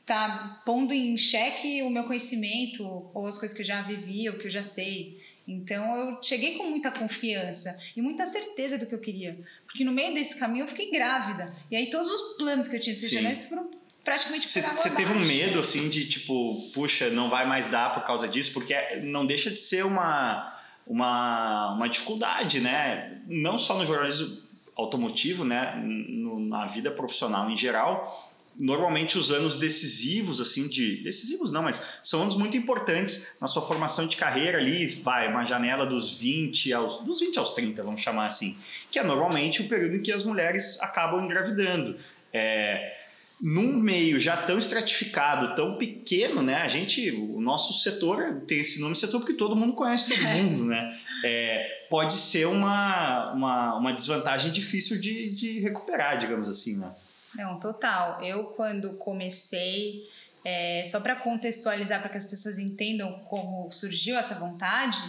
tá 0.06 0.62
pondo 0.66 0.94
em 0.94 1.18
xeque 1.18 1.82
o 1.84 1.90
meu 1.90 2.06
conhecimento 2.06 2.84
ou 3.14 3.28
as 3.28 3.38
coisas 3.38 3.56
que 3.56 3.64
eu 3.64 3.68
já 3.68 3.82
vivi 3.82 4.30
ou 4.30 4.38
que 4.38 4.48
eu 4.48 4.52
já 4.52 4.64
sei. 4.64 5.20
Então 5.48 5.96
eu 5.96 6.24
cheguei 6.24 6.58
com 6.58 6.70
muita 6.70 6.90
confiança 6.90 7.78
e 7.96 8.02
muita 8.02 8.26
certeza 8.26 8.78
do 8.80 8.88
que 8.88 8.96
eu 8.96 9.00
queria, 9.00 9.38
porque 9.66 9.84
no 9.84 9.92
meio 9.92 10.14
desse 10.14 10.40
caminho 10.40 10.64
eu 10.64 10.68
fiquei 10.68 10.90
grávida 10.90 11.56
e 11.70 11.76
aí 11.76 11.90
todos 11.92 12.10
os 12.10 12.38
planos 12.38 12.68
que 12.68 12.76
eu 12.76 12.80
tinha 12.80 12.96
de 12.96 13.36
foram 13.48 13.70
praticamente 14.06 14.48
Você 14.48 14.62
teve 14.92 15.12
um 15.12 15.20
medo 15.20 15.60
assim 15.60 15.90
de 15.90 16.08
tipo, 16.08 16.70
puxa, 16.74 17.10
não 17.10 17.30
vai 17.30 17.46
mais 17.46 17.68
dar 17.68 17.94
por 17.94 18.06
causa 18.06 18.28
disso, 18.28 18.54
porque 18.54 18.74
não 19.04 19.26
deixa 19.26 19.50
de 19.50 19.58
ser 19.58 19.84
uma 19.84 20.54
uma, 20.86 21.74
uma 21.74 21.90
dificuldade, 21.90 22.60
né? 22.60 23.20
Não 23.28 23.58
só 23.58 23.78
no 23.78 23.86
jornalismo 23.86 24.38
automotivo, 24.76 25.44
né? 25.44 25.76
No, 25.84 26.40
na 26.40 26.68
vida 26.68 26.92
profissional 26.92 27.50
em 27.50 27.58
geral, 27.58 28.32
normalmente 28.60 29.18
os 29.18 29.32
anos 29.32 29.58
decisivos, 29.58 30.40
assim, 30.40 30.68
de. 30.68 31.02
Decisivos 31.04 31.52
não, 31.52 31.64
mas 31.64 31.84
são 32.04 32.22
anos 32.22 32.36
muito 32.36 32.56
importantes 32.56 33.36
na 33.42 33.48
sua 33.48 33.62
formação 33.64 34.08
de 34.08 34.16
carreira 34.16 34.58
ali, 34.58 34.86
vai, 35.02 35.28
uma 35.28 35.46
janela 35.46 35.86
dos 35.86 36.20
20 36.20 36.72
aos. 36.74 37.04
dos 37.04 37.20
20 37.20 37.40
aos 37.40 37.54
30, 37.54 37.84
vamos 37.84 38.02
chamar 38.02 38.28
assim. 38.28 38.58
Que 38.92 39.00
é 39.00 39.04
normalmente 39.04 39.62
o 39.62 39.68
período 39.68 39.96
em 39.96 40.02
que 40.02 40.12
as 40.12 40.24
mulheres 40.24 40.80
acabam 40.82 41.24
engravidando. 41.24 41.98
É, 42.32 43.05
num 43.42 43.74
meio 43.74 44.20
já 44.20 44.38
tão 44.38 44.58
estratificado, 44.58 45.56
tão 45.56 45.77
pequeno, 45.77 46.42
né? 46.42 46.56
A 46.56 46.68
gente, 46.68 47.12
o 47.12 47.42
nosso 47.42 47.74
setor 47.74 48.42
tem 48.48 48.60
esse 48.60 48.80
nome 48.80 48.96
setor 48.96 49.20
porque 49.20 49.34
todo 49.34 49.56
mundo 49.56 49.74
conhece 49.74 50.10
todo 50.10 50.24
mundo, 50.27 50.65
né? 50.65 51.00
É, 51.24 51.86
pode 51.89 52.13
ser 52.13 52.46
uma, 52.46 53.32
uma, 53.34 53.75
uma 53.75 53.94
desvantagem 53.94 54.51
difícil 54.51 55.00
de, 55.00 55.32
de 55.32 55.60
recuperar, 55.60 56.20
digamos 56.20 56.48
assim, 56.48 56.77
né? 56.77 56.92
Não, 57.36 57.60
total. 57.60 58.24
Eu, 58.24 58.46
quando 58.46 58.94
comecei, 58.94 60.08
é, 60.44 60.84
só 60.86 61.00
para 61.00 61.15
contextualizar, 61.15 62.00
para 62.00 62.10
que 62.10 62.18
as 62.18 62.25
pessoas 62.25 62.58
entendam 62.58 63.20
como 63.25 63.70
surgiu 63.72 64.18
essa 64.18 64.36
vontade, 64.36 65.00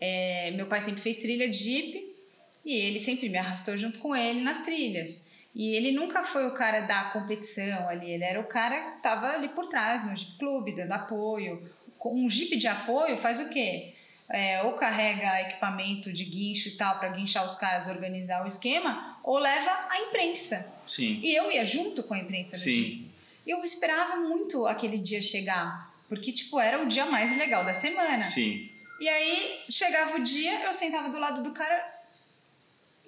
é, 0.00 0.50
meu 0.52 0.66
pai 0.66 0.80
sempre 0.80 1.00
fez 1.00 1.18
trilha 1.18 1.48
de 1.48 1.56
Jeep 1.56 2.16
e 2.64 2.74
ele 2.74 2.98
sempre 2.98 3.28
me 3.28 3.38
arrastou 3.38 3.76
junto 3.76 4.00
com 4.00 4.16
ele 4.16 4.40
nas 4.40 4.64
trilhas. 4.64 5.29
E 5.54 5.74
ele 5.74 5.92
nunca 5.92 6.22
foi 6.22 6.46
o 6.46 6.54
cara 6.54 6.82
da 6.82 7.10
competição 7.10 7.88
ali, 7.88 8.10
ele 8.10 8.24
era 8.24 8.40
o 8.40 8.44
cara 8.44 8.80
que 8.80 8.96
estava 8.98 9.28
ali 9.28 9.48
por 9.48 9.66
trás, 9.66 10.06
no 10.06 10.16
Jeep 10.16 10.38
Clube, 10.38 10.76
dando 10.76 10.92
apoio. 10.92 11.68
Um 12.04 12.30
Jeep 12.30 12.56
de 12.56 12.68
apoio 12.68 13.18
faz 13.18 13.40
o 13.40 13.50
quê? 13.50 13.94
É, 14.28 14.62
ou 14.62 14.74
carrega 14.74 15.40
equipamento 15.48 16.12
de 16.12 16.24
guincho 16.24 16.68
e 16.68 16.76
tal 16.76 17.00
para 17.00 17.08
guinchar 17.08 17.44
os 17.44 17.56
caras, 17.56 17.88
organizar 17.88 18.44
o 18.44 18.46
esquema, 18.46 19.18
ou 19.24 19.38
leva 19.38 19.88
a 19.90 20.00
imprensa. 20.02 20.72
Sim. 20.86 21.20
E 21.20 21.34
eu 21.34 21.50
ia 21.50 21.64
junto 21.64 22.04
com 22.04 22.14
a 22.14 22.18
imprensa 22.18 22.56
Sim. 22.56 23.10
E 23.44 23.50
eu 23.50 23.64
esperava 23.64 24.16
muito 24.16 24.66
aquele 24.66 24.98
dia 24.98 25.20
chegar, 25.20 25.92
porque 26.08 26.30
tipo 26.30 26.60
era 26.60 26.80
o 26.80 26.86
dia 26.86 27.06
mais 27.06 27.36
legal 27.36 27.64
da 27.64 27.74
semana. 27.74 28.22
Sim. 28.22 28.70
E 29.00 29.08
aí 29.08 29.64
chegava 29.68 30.16
o 30.16 30.22
dia, 30.22 30.60
eu 30.64 30.74
sentava 30.74 31.08
do 31.08 31.18
lado 31.18 31.42
do 31.42 31.50
cara, 31.52 31.84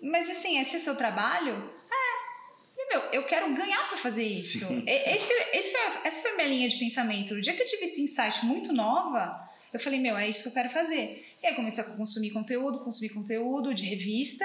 mas 0.02 0.28
assim, 0.28 0.58
esse 0.58 0.76
é 0.76 0.78
seu 0.80 0.96
trabalho? 0.96 1.71
Meu, 2.92 3.00
eu 3.10 3.22
quero 3.22 3.54
ganhar 3.54 3.88
para 3.88 3.96
fazer 3.96 4.24
isso. 4.24 4.66
Esse, 4.86 5.32
esse 5.54 5.72
foi, 5.72 5.80
essa 6.04 6.20
foi 6.20 6.32
a 6.32 6.36
minha 6.36 6.48
linha 6.48 6.68
de 6.68 6.76
pensamento. 6.76 7.34
No 7.34 7.40
dia 7.40 7.54
que 7.54 7.62
eu 7.62 7.66
tive 7.66 7.84
esse 7.84 8.02
insight 8.02 8.44
muito 8.44 8.70
nova, 8.70 9.40
eu 9.72 9.80
falei, 9.80 9.98
meu, 9.98 10.14
é 10.16 10.28
isso 10.28 10.42
que 10.42 10.48
eu 10.50 10.52
quero 10.52 10.68
fazer. 10.68 11.26
E 11.42 11.46
aí 11.46 11.54
comecei 11.54 11.82
a 11.82 11.86
consumir 11.86 12.30
conteúdo, 12.32 12.80
consumir 12.80 13.08
conteúdo 13.08 13.72
de 13.72 13.86
revista, 13.86 14.44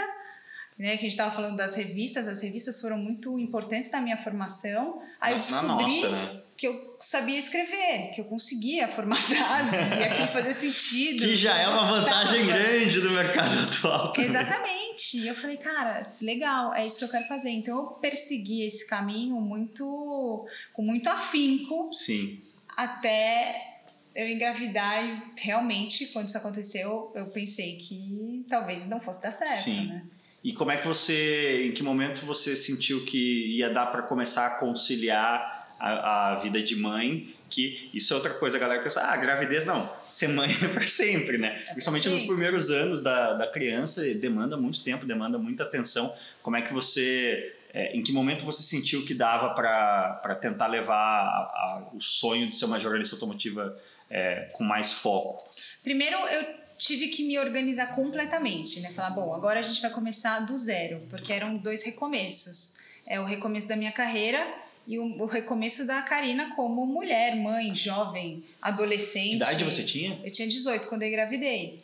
né, 0.79 0.91
que 0.91 0.99
a 0.99 1.01
gente 1.01 1.11
estava 1.11 1.35
falando 1.35 1.57
das 1.57 1.75
revistas, 1.75 2.25
as 2.25 2.41
revistas 2.41 2.79
foram 2.79 2.97
muito 2.97 3.37
importantes 3.37 3.91
na 3.91 3.99
minha 3.99 4.15
formação. 4.15 5.01
Aí 5.19 5.33
eu 5.33 5.39
descobri 5.39 5.67
nossa, 5.67 6.09
né? 6.09 6.41
que 6.55 6.67
eu 6.67 6.97
sabia 7.01 7.37
escrever, 7.37 8.13
que 8.15 8.21
eu 8.21 8.25
conseguia 8.25 8.87
formar 8.87 9.19
frases 9.27 9.99
e 9.99 10.03
aquilo 10.03 10.27
fazia 10.27 10.53
sentido. 10.53 11.25
Que 11.25 11.35
já 11.35 11.57
é 11.57 11.67
uma 11.67 11.83
vantagem 11.83 12.45
grande 12.45 13.01
do 13.01 13.11
mercado 13.11 13.59
atual. 13.67 14.13
Também. 14.13 14.29
Exatamente. 14.29 14.76
E 15.13 15.27
eu 15.27 15.35
falei, 15.35 15.57
cara, 15.57 16.11
legal, 16.21 16.73
é 16.73 16.85
isso 16.85 16.99
que 16.99 17.05
eu 17.05 17.09
quero 17.09 17.27
fazer. 17.27 17.49
Então 17.49 17.77
eu 17.77 17.85
persegui 17.85 18.63
esse 18.63 18.87
caminho 18.87 19.35
muito 19.39 20.47
com 20.73 20.81
muito 20.81 21.07
afinco. 21.09 21.93
Sim. 21.93 22.41
Até 22.75 23.77
eu 24.15 24.27
engravidar 24.27 25.05
e 25.05 25.41
realmente, 25.41 26.07
quando 26.07 26.27
isso 26.27 26.37
aconteceu, 26.37 27.11
eu 27.13 27.27
pensei 27.27 27.77
que 27.77 28.43
talvez 28.49 28.87
não 28.87 28.99
fosse 28.99 29.21
dar 29.21 29.31
certo, 29.31 29.63
Sim. 29.63 29.87
né? 29.87 30.03
E 30.43 30.53
como 30.53 30.71
é 30.71 30.77
que 30.77 30.87
você, 30.87 31.67
em 31.67 31.71
que 31.71 31.83
momento 31.83 32.25
você 32.25 32.55
sentiu 32.55 33.03
que 33.05 33.57
ia 33.57 33.69
dar 33.69 33.87
para 33.87 34.01
começar 34.03 34.47
a 34.47 34.49
conciliar 34.59 35.75
a, 35.79 36.31
a, 36.31 36.35
vida 36.35 36.61
de 36.61 36.75
mãe? 36.75 37.35
Que 37.49 37.89
isso 37.93 38.13
é 38.13 38.15
outra 38.15 38.33
coisa, 38.33 38.57
a 38.57 38.59
galera 38.59 38.81
pensa, 38.81 39.01
ah, 39.01 39.15
gravidez 39.15 39.65
não, 39.65 39.91
ser 40.09 40.27
mãe 40.27 40.51
é 40.61 40.67
para 40.67 40.87
sempre, 40.87 41.37
né? 41.37 41.61
É 41.61 41.71
Principalmente 41.71 42.03
sim. 42.03 42.09
nos 42.09 42.23
primeiros 42.23 42.69
anos 42.69 43.01
da, 43.01 43.33
da 43.33 43.47
criança, 43.47 44.03
demanda 44.15 44.57
muito 44.57 44.83
tempo, 44.83 45.05
demanda 45.05 45.37
muita 45.37 45.63
atenção. 45.63 46.13
Como 46.41 46.55
é 46.55 46.61
que 46.61 46.73
você, 46.73 47.55
é, 47.73 47.95
em 47.95 48.03
que 48.03 48.11
momento 48.11 48.45
você 48.45 48.61
sentiu 48.63 49.05
que 49.05 49.13
dava 49.13 49.53
para 49.53 50.35
tentar 50.35 50.67
levar 50.67 50.95
a, 50.95 51.37
a, 51.37 51.89
o 51.93 52.01
sonho 52.01 52.47
de 52.47 52.55
ser 52.55 52.65
uma 52.65 52.79
jornalista 52.79 53.15
automotiva 53.15 53.77
é, 54.09 54.49
com 54.53 54.63
mais 54.63 54.93
foco? 54.93 55.49
Primeiro, 55.83 56.17
eu 56.17 56.55
tive 56.77 57.07
que 57.07 57.23
me 57.23 57.39
organizar 57.39 57.95
completamente, 57.95 58.79
né? 58.81 58.91
Falar, 58.91 59.11
bom, 59.11 59.33
agora 59.33 59.59
a 59.59 59.63
gente 59.63 59.81
vai 59.81 59.89
começar 59.89 60.41
do 60.41 60.57
zero, 60.57 61.01
porque 61.09 61.33
eram 61.33 61.57
dois 61.57 61.83
recomeços. 61.83 62.77
É 63.05 63.19
o 63.19 63.25
recomeço 63.25 63.67
da 63.67 63.75
minha 63.75 63.91
carreira 63.91 64.66
e 64.87 64.97
o, 64.97 65.25
recomeço 65.25 65.85
da 65.85 66.01
Karina 66.01 66.55
como 66.55 66.85
mulher, 66.85 67.35
mãe, 67.35 67.75
jovem, 67.75 68.43
adolescente. 68.61 69.29
Que 69.29 69.35
idade 69.35 69.63
você 69.63 69.83
tinha? 69.83 70.19
Eu 70.23 70.31
tinha 70.31 70.47
18 70.47 70.87
quando 70.87 71.03
eu 71.03 71.09
engravidei. 71.09 71.83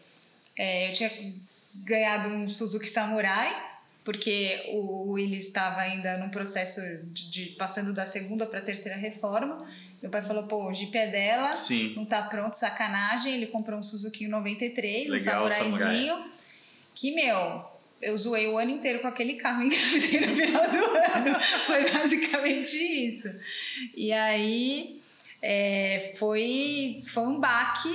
É, 0.58 0.90
eu 0.90 0.94
tinha 0.94 1.12
ganhado 1.76 2.30
um 2.30 2.50
Suzuki 2.50 2.88
Samurai, 2.88 3.72
porque 4.06 4.70
o 4.72 5.12
Willis 5.12 5.48
estava 5.48 5.82
ainda 5.82 6.18
num 6.18 6.30
processo 6.30 6.80
de, 7.12 7.30
de 7.30 7.46
passando 7.58 7.94
da 7.94 8.06
segunda 8.06 8.46
para 8.46 8.60
a 8.60 8.64
terceira 8.64 8.98
reforma 8.98 9.68
meu 10.04 10.12
pai 10.12 10.22
falou, 10.22 10.44
pô, 10.44 10.68
o 10.68 10.74
Jeep 10.74 10.96
é 10.98 11.10
dela, 11.10 11.56
Sim. 11.56 11.94
não 11.96 12.04
tá 12.04 12.24
pronto, 12.24 12.56
sacanagem. 12.56 13.36
Ele 13.36 13.48
comprou 13.48 13.80
um 13.80 13.82
Suzuki 13.82 14.28
93, 14.28 15.10
Legal, 15.10 15.46
um 15.46 15.50
samuraizinho. 15.50 16.14
Samurai. 16.14 16.32
Que, 16.94 17.16
meu, 17.16 17.66
eu 18.04 18.18
zoei 18.18 18.48
o 18.48 18.58
ano 18.58 18.72
inteiro 18.72 19.00
com 19.00 19.08
aquele 19.08 19.36
carro 19.36 19.64
e 19.64 19.68
engravidei 19.68 20.22
no 20.22 20.36
final 20.36 20.72
do 20.72 20.78
ano. 20.78 21.40
Foi 21.66 21.92
basicamente 21.92 22.76
isso. 22.76 23.30
E 23.96 24.12
aí 24.12 25.02
é, 25.42 26.14
foi, 26.16 27.02
foi 27.06 27.24
um 27.24 27.40
baque, 27.40 27.94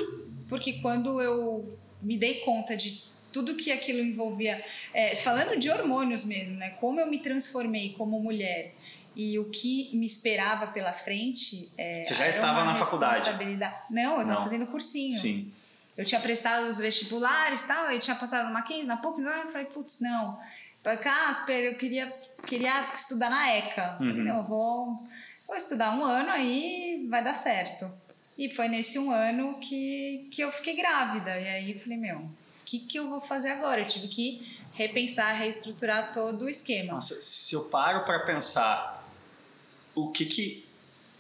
porque 0.49 0.75
quando 0.75 1.21
eu 1.21 1.79
me 2.03 2.17
dei 2.17 2.41
conta 2.41 2.77
de 2.77 3.03
tudo 3.33 3.57
que 3.57 3.71
aquilo 3.71 4.01
envolvia, 4.01 4.65
é, 4.93 5.15
falando 5.17 5.59
de 5.59 5.71
hormônios 5.71 6.25
mesmo, 6.25 6.57
né? 6.57 6.71
Como 6.81 6.99
eu 6.99 7.07
me 7.07 7.19
transformei 7.19 7.93
como 7.93 8.21
mulher 8.21 8.75
e 9.15 9.39
o 9.39 9.47
que 9.51 9.91
me 9.95 10.07
esperava 10.07 10.69
pela 10.69 10.93
frente. 10.93 11.71
É, 11.77 12.05
Você 12.05 12.15
já 12.15 12.29
estava 12.29 12.65
na 12.65 12.75
faculdade? 12.77 13.21
Não, 13.91 14.17
eu 14.17 14.23
estava 14.23 14.43
fazendo 14.45 14.67
cursinho. 14.67 15.19
Sim. 15.19 15.53
Eu 15.99 16.05
tinha 16.05 16.21
prestado 16.21 16.69
os 16.69 16.79
vestibulares 16.79 17.61
e 17.61 17.67
tal, 17.67 17.91
eu 17.91 17.99
tinha 17.99 18.15
passado 18.15 18.47
no 18.47 18.55
Mackenzie, 18.55 18.87
na 18.87 18.97
PUC, 18.97 19.21
eu 19.21 19.49
falei, 19.49 19.67
putz, 19.67 20.01
não. 20.01 20.39
Casper, 21.03 21.73
eu 21.73 21.77
queria, 21.77 22.09
queria 22.47 22.93
estudar 22.95 23.29
na 23.29 23.49
ECA. 23.49 23.99
Uhum. 24.01 24.27
Eu 24.27 24.43
vou, 24.45 25.03
vou 25.47 25.57
estudar 25.57 25.99
um 25.99 26.05
ano 26.05 26.31
aí, 26.31 27.05
vai 27.11 27.23
dar 27.23 27.35
certo. 27.35 27.91
E 28.39 28.49
foi 28.49 28.69
nesse 28.69 28.97
um 28.97 29.11
ano 29.11 29.59
que, 29.59 30.29
que 30.31 30.41
eu 30.41 30.53
fiquei 30.53 30.77
grávida. 30.77 31.39
E 31.39 31.49
aí 31.49 31.73
eu 31.73 31.81
falei, 31.81 31.99
meu, 31.99 32.19
o 32.19 32.31
que, 32.65 32.79
que 32.79 32.97
eu 32.97 33.11
vou 33.11 33.21
fazer 33.21 33.51
agora? 33.51 33.81
Eu 33.81 33.87
tive 33.87 34.07
que 34.07 34.57
repensar, 34.75 35.37
reestruturar 35.37 36.13
todo 36.13 36.45
o 36.45 36.49
esquema. 36.49 36.93
Nossa, 36.93 37.21
se 37.21 37.55
eu 37.57 37.65
paro 37.71 38.05
para 38.05 38.21
pensar 38.21 39.05
o 39.97 40.13
que 40.13 40.25
que 40.25 40.69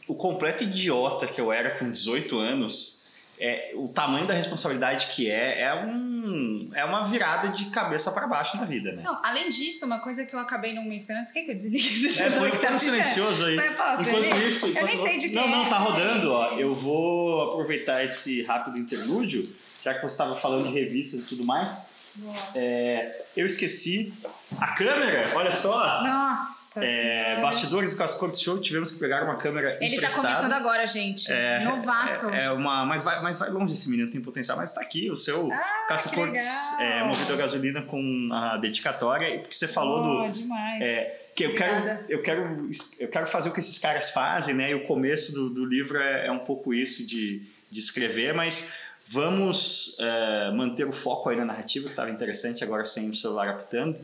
o 0.06 0.14
completo 0.14 0.62
idiota 0.62 1.26
que 1.26 1.40
eu 1.40 1.52
era 1.52 1.78
com 1.78 1.90
18 1.90 2.38
anos 2.38 3.07
é, 3.40 3.72
o 3.74 3.88
tamanho 3.88 4.26
da 4.26 4.34
responsabilidade 4.34 5.08
que 5.08 5.30
é 5.30 5.62
é, 5.62 5.74
um, 5.74 6.70
é 6.74 6.84
uma 6.84 7.08
virada 7.08 7.48
de 7.48 7.66
cabeça 7.70 8.10
para 8.10 8.26
baixo 8.26 8.56
na 8.56 8.64
vida, 8.64 8.92
né? 8.92 9.02
Não, 9.02 9.20
além 9.22 9.48
disso, 9.48 9.86
uma 9.86 10.00
coisa 10.00 10.26
que 10.26 10.34
eu 10.34 10.38
acabei 10.38 10.74
não 10.74 10.84
mencionando, 10.84 11.26
você 11.26 11.34
quer 11.34 11.44
que 11.44 11.50
eu 11.50 11.54
desligue 11.54 12.06
É, 12.20 12.30
foi 12.32 12.50
tá 12.58 12.78
silencioso 12.78 13.44
aí. 13.44 13.56
Mas 13.56 13.76
posso, 13.76 14.02
enquanto 14.02 14.24
ele? 14.24 14.48
isso, 14.48 14.66
enquanto... 14.66 14.82
eu 14.82 14.86
nem 14.86 14.96
sei 14.96 15.18
de 15.18 15.28
Não, 15.34 15.44
que 15.44 15.50
não, 15.50 15.66
é. 15.66 15.68
tá 15.68 15.78
rodando, 15.78 16.32
ó. 16.32 16.58
Eu 16.58 16.74
vou 16.74 17.50
aproveitar 17.50 18.04
esse 18.04 18.42
rápido 18.42 18.78
interlúdio, 18.78 19.48
já 19.84 19.94
que 19.94 20.02
você 20.02 20.14
estava 20.14 20.34
falando 20.36 20.66
de 20.66 20.74
revistas 20.74 21.24
e 21.24 21.28
tudo 21.28 21.44
mais. 21.44 21.88
É, 22.54 23.22
eu 23.36 23.46
esqueci 23.46 24.12
a 24.58 24.68
câmera, 24.74 25.30
olha 25.34 25.52
só. 25.52 26.02
Nossa 26.02 26.84
é, 26.84 27.40
Bastidores 27.40 27.92
do 27.92 27.98
Cascores 27.98 28.40
Show, 28.40 28.60
tivemos 28.60 28.90
que 28.90 28.98
pegar 28.98 29.24
uma 29.24 29.36
câmera 29.36 29.78
Ele 29.80 30.00
tá 30.00 30.10
começando 30.10 30.52
agora, 30.52 30.86
gente. 30.86 31.30
É, 31.30 31.60
Novato. 31.64 32.30
É, 32.30 32.44
é, 32.44 32.50
uma, 32.50 32.84
mas, 32.84 33.02
vai, 33.02 33.22
mas 33.22 33.38
vai 33.38 33.50
longe 33.50 33.72
esse 33.72 33.88
menino, 33.88 34.10
tem 34.10 34.20
potencial. 34.20 34.56
Mas 34.56 34.72
tá 34.72 34.80
aqui, 34.80 35.10
o 35.10 35.16
seu 35.16 35.52
ah, 35.52 35.86
Cascores 35.88 36.42
é, 36.80 37.04
movido 37.04 37.32
a 37.32 37.36
gasolina 37.36 37.82
com 37.82 38.28
a 38.32 38.56
dedicatória. 38.56 39.34
E 39.34 39.38
porque 39.38 39.54
você 39.54 39.68
falou 39.68 40.24
oh, 40.24 40.26
do... 40.26 40.32
demais. 40.32 40.84
É, 40.84 41.28
que 41.34 41.44
eu 41.44 41.54
quero, 41.54 42.04
eu, 42.08 42.20
quero, 42.20 42.68
eu 42.98 43.08
quero 43.08 43.26
fazer 43.28 43.48
o 43.48 43.52
que 43.52 43.60
esses 43.60 43.78
caras 43.78 44.10
fazem, 44.10 44.54
né? 44.54 44.72
E 44.72 44.74
o 44.74 44.86
começo 44.86 45.32
do, 45.32 45.50
do 45.50 45.64
livro 45.64 45.98
é, 45.98 46.26
é 46.26 46.32
um 46.32 46.40
pouco 46.40 46.74
isso 46.74 47.06
de, 47.06 47.46
de 47.70 47.78
escrever, 47.78 48.34
mas 48.34 48.87
Vamos 49.10 49.98
é, 50.00 50.50
manter 50.50 50.86
o 50.86 50.92
foco 50.92 51.30
aí 51.30 51.36
na 51.36 51.44
narrativa, 51.44 51.86
que 51.86 51.92
estava 51.92 52.10
interessante 52.10 52.62
agora 52.62 52.84
sem 52.84 53.08
o 53.08 53.14
celular 53.14 53.48
apitando. 53.48 53.98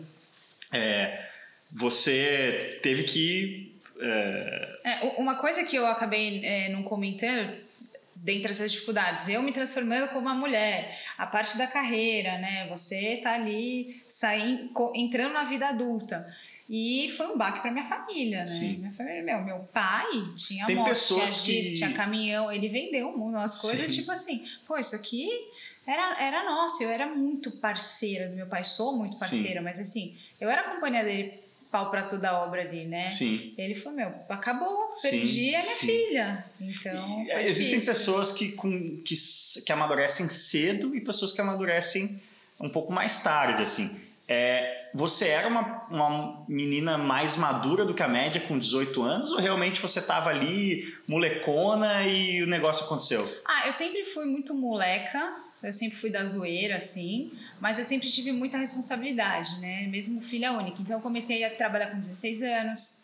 É, 0.73 1.29
você 1.71 2.81
teve 2.83 3.05
que. 3.05 3.75
É... 4.01 4.79
é 4.85 5.15
uma 5.19 5.37
coisa 5.37 5.63
que 5.65 5.77
eu 5.77 5.87
acabei 5.87 6.45
é, 6.45 6.69
não 6.71 6.83
comentando, 6.83 7.55
dentre 8.15 8.51
essas 8.51 8.73
dificuldades, 8.73 9.29
eu 9.29 9.43
me 9.43 9.53
transformando 9.53 10.09
como 10.09 10.21
uma 10.21 10.35
mulher, 10.35 10.99
a 11.19 11.27
parte 11.27 11.59
da 11.59 11.67
carreira, 11.67 12.39
né? 12.39 12.67
Você 12.69 13.21
tá 13.23 13.35
ali 13.35 14.03
saindo, 14.09 14.71
entrando 14.95 15.35
na 15.35 15.45
vida 15.45 15.69
adulta. 15.69 16.35
E 16.69 17.13
foi 17.17 17.27
um 17.27 17.37
baque 17.37 17.61
para 17.61 17.71
minha 17.71 17.85
família, 17.85 18.41
né? 18.41 18.47
Sim. 18.47 18.77
Minha 18.79 18.93
família, 18.93 19.23
meu, 19.23 19.43
meu 19.43 19.59
pai 19.73 20.07
tinha 20.37 20.65
Tem 20.65 20.77
moto, 20.77 20.89
pessoas 20.89 21.45
tinha, 21.45 21.63
que... 21.63 21.75
tinha 21.75 21.93
caminhão, 21.93 22.51
ele 22.51 22.69
vendeu 22.69 23.11
umas 23.11 23.61
coisas, 23.61 23.91
Sim. 23.91 23.97
tipo 23.99 24.11
assim, 24.11 24.43
pô, 24.67 24.79
isso 24.79 24.97
aqui 24.97 25.29
era, 25.87 26.23
era 26.23 26.45
nosso, 26.45 26.83
eu 26.83 26.89
era 26.89 27.07
muito 27.07 27.61
parceira 27.61 28.29
do 28.29 28.37
meu 28.37 28.47
pai, 28.47 28.65
sou 28.65 28.97
muito 28.97 29.19
parceira, 29.19 29.59
Sim. 29.59 29.65
mas 29.65 29.79
assim, 29.79 30.17
eu 30.41 30.49
era 30.49 30.63
a 30.63 30.75
companhia 30.75 31.05
dele 31.05 31.45
pau 31.71 31.91
para 31.91 32.05
toda 32.05 32.31
a 32.31 32.45
obra 32.45 32.63
ali, 32.63 32.85
né? 32.85 33.09
Sim. 33.09 33.53
Ele 33.59 33.75
falou, 33.75 33.99
meu, 33.99 34.15
acabou, 34.29 34.93
perdi 35.03 35.27
sim, 35.27 35.55
a 35.57 35.61
minha 35.61 35.63
sim. 35.63 35.87
filha. 35.87 36.45
Então, 36.61 37.27
Existem 37.41 37.81
difícil. 37.81 37.93
pessoas 37.93 38.31
que, 38.31 38.53
com, 38.53 38.97
que, 39.05 39.15
que 39.67 39.73
amadurecem 39.73 40.29
cedo 40.29 40.95
e 40.95 41.01
pessoas 41.01 41.33
que 41.33 41.41
amadurecem 41.41 42.23
um 42.61 42.71
pouco 42.71 42.93
mais 42.93 43.21
tarde, 43.25 43.63
assim. 43.63 44.01
É, 44.27 44.91
você 44.95 45.29
era 45.29 45.49
uma, 45.49 45.87
uma 45.91 46.45
menina 46.49 46.97
mais 46.97 47.37
madura 47.37 47.85
do 47.85 47.93
que 47.93 48.03
a 48.03 48.09
média 48.09 48.41
com 48.41 48.59
18 48.59 49.03
anos 49.03 49.31
ou 49.31 49.39
realmente 49.39 49.83
você 49.83 49.99
estava 49.99 50.31
ali 50.31 50.95
molecona 51.07 52.07
e 52.07 52.43
o 52.43 52.47
negócio 52.47 52.85
aconteceu? 52.85 53.29
Ah, 53.45 53.67
eu 53.67 53.73
sempre 53.73 54.05
fui 54.05 54.25
muito 54.25 54.55
moleca, 54.55 55.37
eu 55.63 55.73
sempre 55.73 55.99
fui 55.99 56.11
da 56.11 56.25
zoeira, 56.25 56.77
assim, 56.77 57.33
mas 57.61 57.79
eu 57.79 57.85
sempre 57.85 58.09
tive 58.09 58.33
muita 58.33 58.57
responsabilidade, 58.57 59.61
né? 59.61 59.87
Mesmo 59.89 60.21
filha 60.21 60.53
única. 60.53 60.81
Então 60.81 60.97
eu 60.97 61.03
comecei 61.03 61.45
a 61.45 61.55
trabalhar 61.55 61.91
com 61.91 61.99
16 61.99 62.43
anos, 62.43 63.04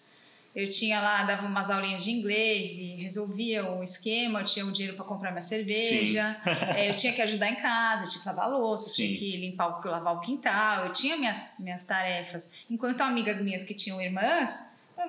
eu 0.54 0.68
tinha 0.68 1.00
lá, 1.00 1.22
dava 1.22 1.46
umas 1.46 1.70
aulinhas 1.70 2.02
de 2.02 2.10
inglês 2.10 2.76
e 2.76 2.96
resolvia 2.96 3.70
o 3.70 3.84
esquema, 3.84 4.40
eu 4.40 4.44
tinha 4.44 4.66
o 4.66 4.72
dinheiro 4.72 4.96
para 4.96 5.04
comprar 5.04 5.30
minha 5.30 5.42
cerveja, 5.42 6.36
é, 6.76 6.90
eu 6.90 6.94
tinha 6.96 7.12
que 7.12 7.22
ajudar 7.22 7.50
em 7.50 7.56
casa, 7.56 8.04
eu 8.04 8.08
tinha 8.08 8.20
que 8.20 8.26
lavar 8.26 8.46
a 8.46 8.48
louça, 8.48 8.90
eu 8.90 8.94
tinha 8.94 9.18
que 9.18 9.36
limpar 9.36 9.80
o, 9.80 9.88
lavar 9.88 10.16
o 10.16 10.20
quintal, 10.20 10.86
eu 10.86 10.92
tinha 10.92 11.16
minhas, 11.16 11.56
minhas 11.60 11.84
tarefas. 11.84 12.64
Enquanto 12.68 13.00
amigas 13.02 13.40
minhas 13.40 13.62
que 13.62 13.74
tinham 13.74 14.00
irmãs, 14.00 14.84
eu, 14.98 15.08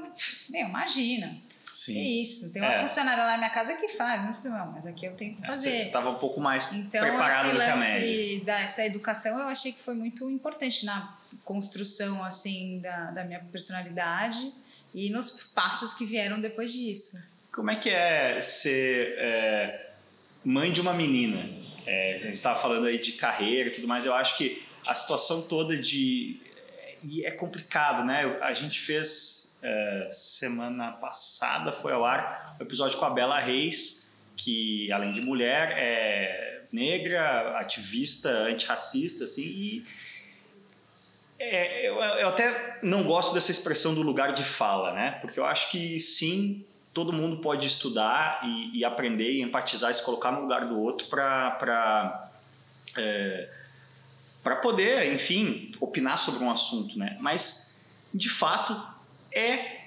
meu, 0.50 0.68
imagina. 0.68 1.36
Sim. 1.74 1.98
É 1.98 2.04
isso. 2.22 2.54
Tem 2.54 2.62
uma 2.62 2.74
é. 2.74 2.82
funcionária 2.82 3.24
lá 3.24 3.32
na 3.32 3.38
minha 3.38 3.50
casa 3.50 3.74
que 3.74 3.88
faz, 3.88 4.22
não 4.24 4.34
precisa, 4.34 4.66
mas 4.66 4.86
aqui 4.86 5.06
eu 5.06 5.16
tenho 5.16 5.36
que 5.36 5.48
fazer. 5.48 5.76
Você 5.76 5.84
estava 5.84 6.12
um 6.12 6.20
pouco 6.20 6.40
mais 6.40 6.72
então, 6.74 7.02
preparada 7.02 7.50
do 7.50 7.56
que 7.56 7.64
a 7.64 7.78
média. 7.78 8.46
Dessa 8.46 8.86
educação 8.86 9.40
eu 9.40 9.48
achei 9.48 9.72
que 9.72 9.82
foi 9.82 9.96
muito 9.96 10.30
importante 10.30 10.86
na 10.86 11.18
construção 11.44 12.24
assim 12.24 12.80
da, 12.80 13.12
da 13.12 13.24
minha 13.24 13.40
personalidade 13.52 14.54
e 14.94 15.10
nos 15.10 15.52
passos 15.54 15.94
que 15.94 16.06
vieram 16.06 16.40
depois 16.40 16.72
disso. 16.72 17.18
Como 17.52 17.70
é 17.70 17.76
que 17.76 17.90
é 17.90 18.40
ser 18.42 19.16
é, 19.18 19.92
mãe 20.44 20.72
de 20.72 20.82
uma 20.82 20.94
menina? 20.94 21.50
É, 21.86 22.16
a 22.16 22.20
gente 22.20 22.36
estava 22.36 22.62
falando 22.62 22.86
aí 22.86 23.00
de 23.00 23.14
carreira 23.14 23.70
e 23.70 23.74
tudo 23.74 23.88
mais, 23.88 24.06
eu 24.06 24.14
acho 24.14 24.38
que 24.38 24.64
a 24.86 24.94
situação 24.94 25.48
toda 25.48 25.78
de. 25.78 26.40
E 27.04 27.26
é 27.26 27.32
complicado, 27.32 28.06
né? 28.06 28.38
A 28.42 28.54
gente 28.54 28.80
fez 28.80 29.58
é, 29.64 30.10
semana 30.12 30.92
passada, 30.92 31.72
foi 31.72 31.92
ao 31.94 32.06
ar, 32.06 32.56
o 32.60 32.64
um 32.64 32.66
episódio 32.66 32.98
com 32.98 33.06
a 33.06 33.10
Bela 33.10 33.40
Reis, 33.40 34.12
que 34.38 34.92
além 34.92 35.14
de 35.14 35.22
mulher, 35.22 35.74
é 35.78 36.62
negra, 36.72 37.58
ativista, 37.60 38.30
antirracista, 38.30 39.26
assim, 39.26 39.44
e 39.44 39.86
é, 41.42 41.90
eu, 41.90 41.96
eu, 41.96 42.30
até 42.30 42.80
não 42.84 43.04
gosto 43.04 43.34
dessa 43.34 43.52
expressão 43.52 43.96
do 43.96 44.02
lugar 44.02 44.34
de 44.34 44.44
fala, 44.44 44.94
né? 44.94 45.18
Porque 45.22 45.40
eu 45.40 45.46
acho 45.46 45.72
que 45.72 46.00
sim, 46.00 46.64
todo 46.94 47.12
mundo 47.12 47.38
pode 47.38 47.66
estudar 47.66 48.42
e, 48.44 48.80
e 48.80 48.86
aprender 48.86 49.32
e 49.32 49.42
empatizar 49.42 49.90
e 49.90 49.94
se 49.94 50.04
colocar 50.06 50.32
no 50.32 50.42
lugar 50.42 50.68
do 50.68 50.80
outro 50.80 51.08
para 51.08 52.30
é, 52.98 53.50
para 54.44 54.56
poder, 54.56 55.14
enfim, 55.14 55.72
opinar 55.80 56.18
sobre 56.18 56.44
um 56.44 56.50
assunto, 56.50 56.98
né? 56.98 57.18
Mas 57.20 57.84
de 58.14 58.30
fato 58.30 58.80
é 59.34 59.82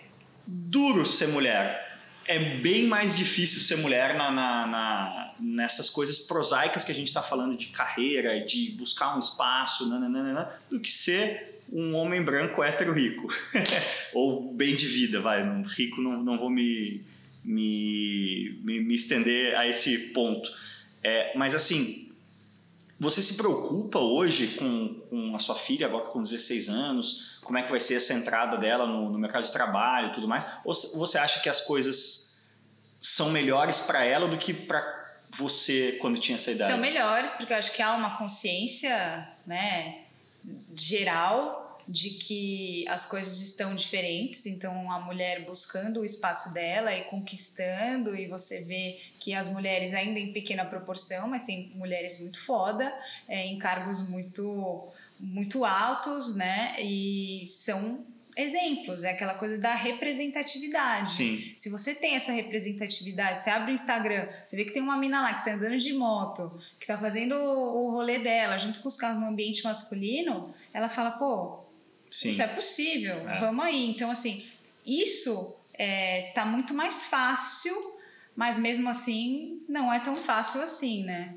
duro 0.47 1.05
ser 1.07 1.29
mulher. 1.29 1.84
É 2.27 2.57
bem 2.57 2.87
mais 2.87 3.17
difícil 3.17 3.61
ser 3.61 3.77
mulher 3.77 4.17
na, 4.17 4.31
na, 4.31 4.67
na 4.67 5.35
nessas 5.39 5.91
coisas 5.91 6.19
prosaicas 6.19 6.85
que 6.85 6.93
a 6.93 6.95
gente 6.95 7.09
está 7.09 7.23
falando 7.23 7.57
de 7.57 7.67
carreira, 7.67 8.41
de 8.45 8.71
buscar 8.73 9.17
um 9.17 9.19
espaço, 9.19 9.89
nananana, 9.89 10.49
do 10.71 10.81
que 10.81 10.93
ser 10.93 11.61
um 11.73 11.95
homem 11.95 12.23
branco 12.23 12.63
hétero 12.63 12.93
rico. 12.93 13.29
Ou 14.15 14.53
bem 14.53 14.77
de 14.77 14.87
vida, 14.87 15.21
vai. 15.21 15.43
rico 15.77 16.01
não, 16.01 16.23
não 16.23 16.39
vou 16.39 16.51
me, 16.51 17.03
me, 17.45 18.59
me, 18.63 18.81
me 18.81 18.95
estender 18.95 19.57
a 19.57 19.67
esse 19.67 20.13
ponto. 20.13 20.49
É, 21.03 21.37
mas 21.37 21.55
assim, 21.55 22.04
você 23.05 23.23
se 23.23 23.37
preocupa 23.37 23.99
hoje 23.99 24.57
com, 24.57 25.01
com 25.09 25.37
a 25.37 25.39
sua 25.39 25.55
filha, 25.55 25.87
agora 25.87 26.07
com 26.07 26.23
16 26.23 26.69
anos? 26.69 27.39
Como 27.43 27.59
é 27.59 27.63
que 27.63 27.71
vai 27.71 27.79
ser 27.79 27.95
essa 27.95 28.13
entrada 28.15 28.57
dela 28.57 28.87
no, 28.87 29.11
no 29.11 29.19
mercado 29.19 29.45
de 29.45 29.53
trabalho 29.53 30.09
e 30.09 30.13
tudo 30.13 30.27
mais? 30.27 30.47
Ou 30.65 30.75
você 30.75 31.19
acha 31.19 31.41
que 31.41 31.49
as 31.49 31.61
coisas 31.61 32.43
são 33.01 33.31
melhores 33.31 33.81
para 33.81 34.05
ela 34.05 34.27
do 34.27 34.39
que 34.39 34.53
para 34.53 34.83
você 35.37 35.99
quando 36.01 36.19
tinha 36.19 36.37
essa 36.37 36.51
idade? 36.51 36.73
São 36.73 36.81
melhores, 36.81 37.33
porque 37.35 37.53
eu 37.53 37.57
acho 37.57 37.73
que 37.73 37.83
há 37.83 37.95
uma 37.95 38.17
consciência 38.17 39.29
né, 39.47 40.05
geral 40.75 41.64
de 41.87 42.11
que 42.11 42.87
as 42.89 43.05
coisas 43.05 43.41
estão 43.41 43.75
diferentes, 43.75 44.47
então 44.47 44.91
a 44.91 45.01
mulher 45.01 45.45
buscando 45.45 46.01
o 46.01 46.05
espaço 46.05 46.53
dela 46.55 46.95
e 46.95 47.05
conquistando, 47.05 48.17
e 48.17 48.27
você 48.27 48.65
vê 48.65 48.99
que 49.21 49.35
as 49.35 49.49
mulheres 49.53 49.93
ainda 49.93 50.19
em 50.19 50.33
pequena 50.33 50.65
proporção, 50.65 51.29
mas 51.29 51.45
tem 51.45 51.73
mulheres 51.75 52.21
muito 52.21 52.41
foda, 52.45 52.93
é, 53.29 53.47
em 53.47 53.59
cargos 53.59 54.09
muito 54.09 54.89
muito 55.21 55.65
altos, 55.65 56.35
né? 56.35 56.75
E 56.81 57.45
são 57.47 58.05
exemplos, 58.37 59.05
é 59.05 59.13
aquela 59.13 59.35
coisa 59.35 59.59
da 59.59 59.75
representatividade. 59.75 61.11
Sim. 61.11 61.55
Se 61.57 61.71
você 61.71 61.95
tem 61.95 62.17
essa 62.17 62.33
representatividade, 62.33 63.43
você 63.43 63.51
abre 63.51 63.71
o 63.71 63.75
Instagram, 63.75 64.27
você 64.47 64.57
vê 64.57 64.65
que 64.65 64.73
tem 64.73 64.83
uma 64.83 64.97
mina 64.97 65.23
lá 65.23 65.35
que 65.35 65.45
tá 65.45 65.55
andando 65.55 65.79
de 65.79 65.93
moto, 65.93 66.61
que 66.81 66.87
tá 66.87 66.99
fazendo 66.99 67.37
o 67.37 67.91
rolê 67.91 68.19
dela 68.19 68.59
junto 68.59 68.81
com 68.81 68.89
os 68.89 68.97
carros 68.97 69.21
no 69.21 69.29
ambiente 69.29 69.63
masculino, 69.63 70.53
ela 70.73 70.89
fala, 70.89 71.13
pô, 71.13 71.64
Sim. 72.15 72.29
isso 72.29 72.43
é 72.43 72.47
possível, 72.47 73.29
é. 73.29 73.41
vamos 73.41 73.65
aí. 73.65 73.91
Então, 73.91 74.09
assim, 74.09 74.47
isso 74.87 75.61
é, 75.73 76.31
tá 76.33 76.47
muito 76.47 76.73
mais 76.73 77.07
fácil, 77.07 77.75
mas 78.37 78.57
mesmo 78.57 78.89
assim 78.89 79.61
não 79.69 79.93
é 79.93 79.99
tão 79.99 80.17
fácil 80.19 80.63
assim, 80.63 81.03
né? 81.03 81.35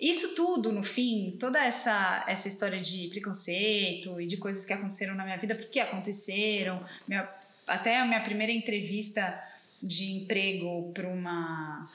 Isso 0.00 0.36
tudo, 0.36 0.70
no 0.70 0.84
fim, 0.84 1.36
toda 1.38 1.62
essa, 1.62 2.24
essa 2.28 2.46
história 2.46 2.78
de 2.78 3.08
preconceito 3.08 4.20
e 4.20 4.26
de 4.26 4.36
coisas 4.36 4.64
que 4.64 4.72
aconteceram 4.72 5.16
na 5.16 5.24
minha 5.24 5.36
vida, 5.36 5.56
porque 5.56 5.80
aconteceram, 5.80 6.86
minha, 7.08 7.28
até 7.66 7.98
a 7.98 8.06
minha 8.06 8.20
primeira 8.20 8.52
entrevista 8.52 9.36
de 9.82 10.12
emprego 10.12 10.92
para 10.94 11.08
uma, 11.08 11.90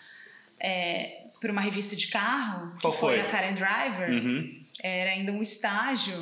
é, 0.60 1.28
para 1.39 1.54
uma 1.54 1.62
revista 1.62 1.95
de 1.95 2.10
carro, 2.10 2.76
Qual 2.82 2.91
foi? 2.91 3.17
foi 3.17 3.21
a 3.21 3.32
Karen 3.32 3.56
Driver, 3.56 4.10
uhum. 4.10 4.65
era 4.78 5.12
ainda 5.12 5.32
um 5.32 5.41
estágio, 5.41 6.19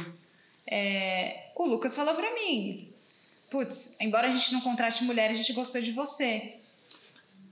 é, 0.68 1.52
o 1.56 1.66
Lucas 1.66 1.96
falou 1.96 2.16
para 2.16 2.34
mim, 2.34 2.94
putz, 3.50 3.98
embora 4.02 4.28
a 4.28 4.32
gente 4.32 4.54
não 4.54 4.62
contrate 4.62 5.04
mulher, 5.04 5.30
a 5.30 5.36
gente 5.36 5.54
gostou 5.54 5.82
de 5.82 5.92
você. 5.92 6.56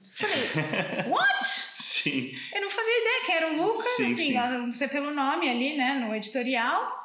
Falei, 0.10 0.36
what? 1.10 1.48
Sim. 1.48 2.34
Eu 2.54 2.62
não 2.62 2.70
fazia 2.70 3.02
ideia 3.02 3.26
que 3.26 3.32
era 3.32 3.54
o 3.54 3.68
Lucas, 3.68 3.96
sim, 3.96 4.06
assim, 4.06 4.16
sim. 4.16 4.34
não 4.34 4.74
sei 4.74 4.88
pelo 4.88 5.14
nome 5.14 5.50
ali, 5.50 5.78
né, 5.78 5.96
no 5.96 6.16
editorial. 6.16 7.00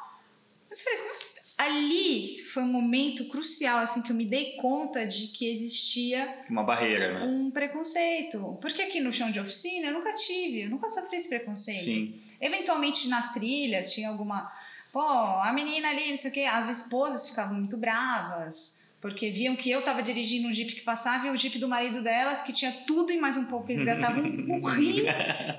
Mas 0.69 0.79
eu 0.79 0.85
falei, 0.85 0.99
como 0.99 1.13
assim? 1.13 1.37
Ali 1.57 2.43
foi 2.53 2.61
um 2.61 2.71
momento 2.71 3.27
crucial, 3.29 3.79
assim, 3.79 4.03
que 4.03 4.11
eu 4.11 4.15
me 4.15 4.25
dei 4.25 4.57
conta 4.57 5.07
de 5.07 5.27
que 5.29 5.49
existia... 5.49 6.45
Uma 6.47 6.63
barreira, 6.63 7.13
né? 7.13 7.25
Um 7.25 7.49
preconceito. 7.49 8.59
Porque 8.61 8.83
aqui 8.83 8.99
no 8.99 9.11
chão 9.11 9.31
de 9.31 9.39
oficina 9.39 9.87
eu 9.87 9.93
nunca 9.93 10.13
tive, 10.13 10.61
eu 10.61 10.69
nunca 10.69 10.87
sofri 10.87 11.17
esse 11.17 11.27
preconceito. 11.27 11.83
Sim. 11.83 12.21
Eventualmente 12.39 13.07
nas 13.07 13.33
trilhas 13.33 13.91
tinha 13.91 14.09
alguma 14.09 14.51
pô, 14.97 15.03
a 15.43 15.51
menina 15.53 15.89
ali, 15.89 16.09
não 16.09 16.15
sei 16.15 16.31
o 16.31 16.33
quê, 16.33 16.41
as 16.45 16.69
esposas 16.69 17.29
ficavam 17.29 17.53
muito 17.55 17.77
bravas. 17.77 18.77
Porque 18.99 19.29
viam 19.29 19.55
que 19.55 19.69
eu 19.69 19.77
estava 19.81 20.01
dirigindo 20.01 20.47
um 20.47 20.53
jeep 20.53 20.73
que 20.73 20.81
passava 20.81 21.27
e 21.27 21.29
o 21.29 21.37
jeep 21.37 21.59
do 21.59 21.67
marido 21.67 22.01
delas, 22.01 22.41
que 22.41 22.51
tinha 22.51 22.71
tudo 22.87 23.11
e 23.11 23.19
mais 23.21 23.37
um 23.37 23.45
pouco, 23.45 23.71
eles 23.71 23.83
gastavam 23.83 24.23
um 24.25 24.59
rim, 24.65 25.03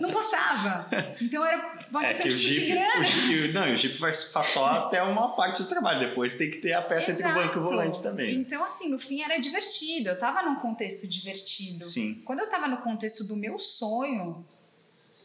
não 0.00 0.10
passava. 0.10 0.90
Então 1.22 1.46
era 1.46 1.78
uma 1.88 2.02
É 2.04 2.08
questão 2.08 2.26
tipo, 2.26 2.36
de 2.36 2.52
Jeep, 2.52 2.66
grana. 2.72 3.00
o 3.00 3.04
Jeep- 3.04 3.52
não, 3.54 3.72
o 3.72 3.76
Jeep 3.76 3.96
vai 3.98 4.12
só 4.12 4.66
até 4.66 5.00
uma 5.04 5.36
parte 5.36 5.62
do 5.62 5.68
trabalho, 5.68 6.00
depois 6.08 6.34
tem 6.34 6.50
que 6.50 6.56
ter 6.56 6.72
a 6.72 6.82
peça 6.82 7.12
entre 7.12 7.24
o 7.28 7.32
banco 7.32 7.38
e 7.38 7.46
o 7.46 7.46
Exato. 7.60 7.62
volante 7.68 8.02
também. 8.02 8.34
Então, 8.34 8.64
assim, 8.64 8.88
no 8.90 8.98
fim 8.98 9.22
era 9.22 9.38
divertido. 9.38 10.08
Eu 10.08 10.18
tava 10.18 10.42
num 10.42 10.56
contexto 10.56 11.06
divertido. 11.08 11.84
Sim. 11.84 12.20
Quando 12.24 12.40
eu 12.40 12.48
tava 12.50 12.66
no 12.66 12.78
contexto 12.78 13.22
do 13.22 13.36
meu 13.36 13.56
sonho, 13.60 14.44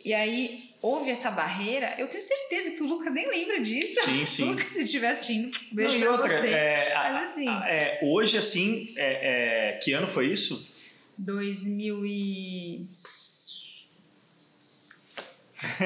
e 0.05 0.13
aí 0.13 0.71
houve 0.83 1.09
essa 1.09 1.31
barreira, 1.31 1.95
eu 1.97 2.09
tenho 2.09 2.21
certeza 2.21 2.71
que 2.71 2.83
o 2.83 2.85
Lucas 2.85 3.13
nem 3.13 3.25
lembra 3.29 3.61
disso. 3.61 4.03
Sim, 4.03 4.25
sim. 4.27 4.43
Lucas, 4.43 4.69
se 4.69 4.83
estiver 4.83 5.11
assistindo, 5.11 5.57
beijo 5.71 5.97
Não, 5.97 6.11
outra, 6.11 6.27
você. 6.27 6.49
é, 6.49 6.93
Mas 6.93 7.29
assim, 7.29 7.47
é, 7.47 8.01
hoje, 8.03 8.37
assim, 8.37 8.93
é, 8.97 9.69
é, 9.69 9.73
que 9.77 9.93
ano 9.93 10.07
foi 10.09 10.27
isso? 10.27 10.69
2000 11.17 12.05
e... 12.05 12.85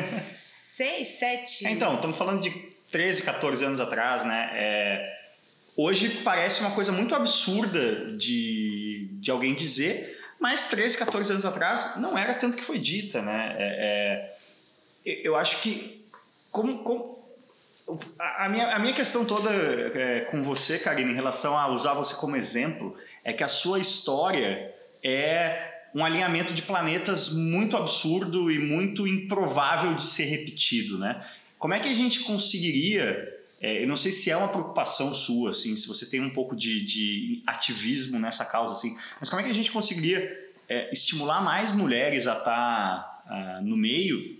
6, 0.01 1.07
7. 1.07 1.67
Então, 1.67 1.95
estamos 1.95 2.17
falando 2.17 2.41
de 2.41 2.49
13, 2.91 3.21
14 3.21 3.65
anos 3.65 3.79
atrás, 3.79 4.23
né? 4.25 4.49
É, 4.53 5.17
hoje 5.75 6.09
parece 6.23 6.61
uma 6.61 6.71
coisa 6.71 6.91
muito 6.91 7.13
absurda 7.13 8.17
de, 8.17 9.09
de 9.11 9.29
alguém 9.29 9.53
dizer, 9.53 10.17
mas 10.39 10.67
13, 10.69 10.97
14 10.97 11.31
anos 11.33 11.45
atrás 11.45 11.97
não 11.97 12.17
era 12.17 12.33
tanto 12.33 12.57
que 12.57 12.63
foi 12.63 12.79
dita, 12.79 13.21
né? 13.21 14.35
Eu 15.23 15.35
acho 15.35 15.61
que 15.61 16.05
como, 16.51 16.83
como 16.83 17.23
a, 18.19 18.49
minha, 18.49 18.75
a 18.75 18.79
minha 18.79 18.93
questão 18.93 19.25
toda 19.25 19.49
é, 19.51 20.21
com 20.31 20.43
você, 20.43 20.77
Karine, 20.79 21.11
em 21.11 21.15
relação 21.15 21.57
a 21.57 21.67
usar 21.69 21.93
você 21.93 22.15
como 22.15 22.35
exemplo, 22.35 22.95
é 23.23 23.31
que 23.31 23.43
a 23.43 23.47
sua 23.47 23.79
história 23.79 24.73
é 25.03 25.89
um 25.95 26.03
alinhamento 26.03 26.53
de 26.53 26.61
planetas 26.61 27.31
muito 27.31 27.77
absurdo 27.77 28.51
e 28.51 28.59
muito 28.59 29.07
improvável 29.07 29.93
de 29.93 30.01
ser 30.01 30.25
repetido, 30.25 30.99
né? 30.99 31.25
Como 31.57 31.73
é 31.73 31.79
que 31.79 31.87
a 31.87 31.95
gente 31.95 32.21
conseguiria? 32.21 33.37
é, 33.59 33.83
eu 33.83 33.87
não 33.87 33.97
sei 33.97 34.11
se 34.11 34.29
é 34.29 34.37
uma 34.37 34.49
preocupação 34.49 35.13
sua, 35.13 35.49
assim, 35.49 35.75
se 35.75 35.87
você 35.87 36.09
tem 36.09 36.21
um 36.21 36.29
pouco 36.29 36.55
de, 36.55 36.85
de 36.85 37.43
ativismo 37.45 38.19
nessa 38.19 38.45
causa, 38.45 38.73
assim, 38.73 38.95
mas 39.19 39.29
como 39.29 39.41
é 39.41 39.45
que 39.45 39.49
a 39.49 39.53
gente 39.53 39.71
conseguiria 39.71 40.51
é, 40.69 40.91
estimular 40.91 41.41
mais 41.41 41.71
mulheres 41.71 42.27
a 42.27 42.37
estar 42.37 43.15
no 43.61 43.75
meio 43.75 44.36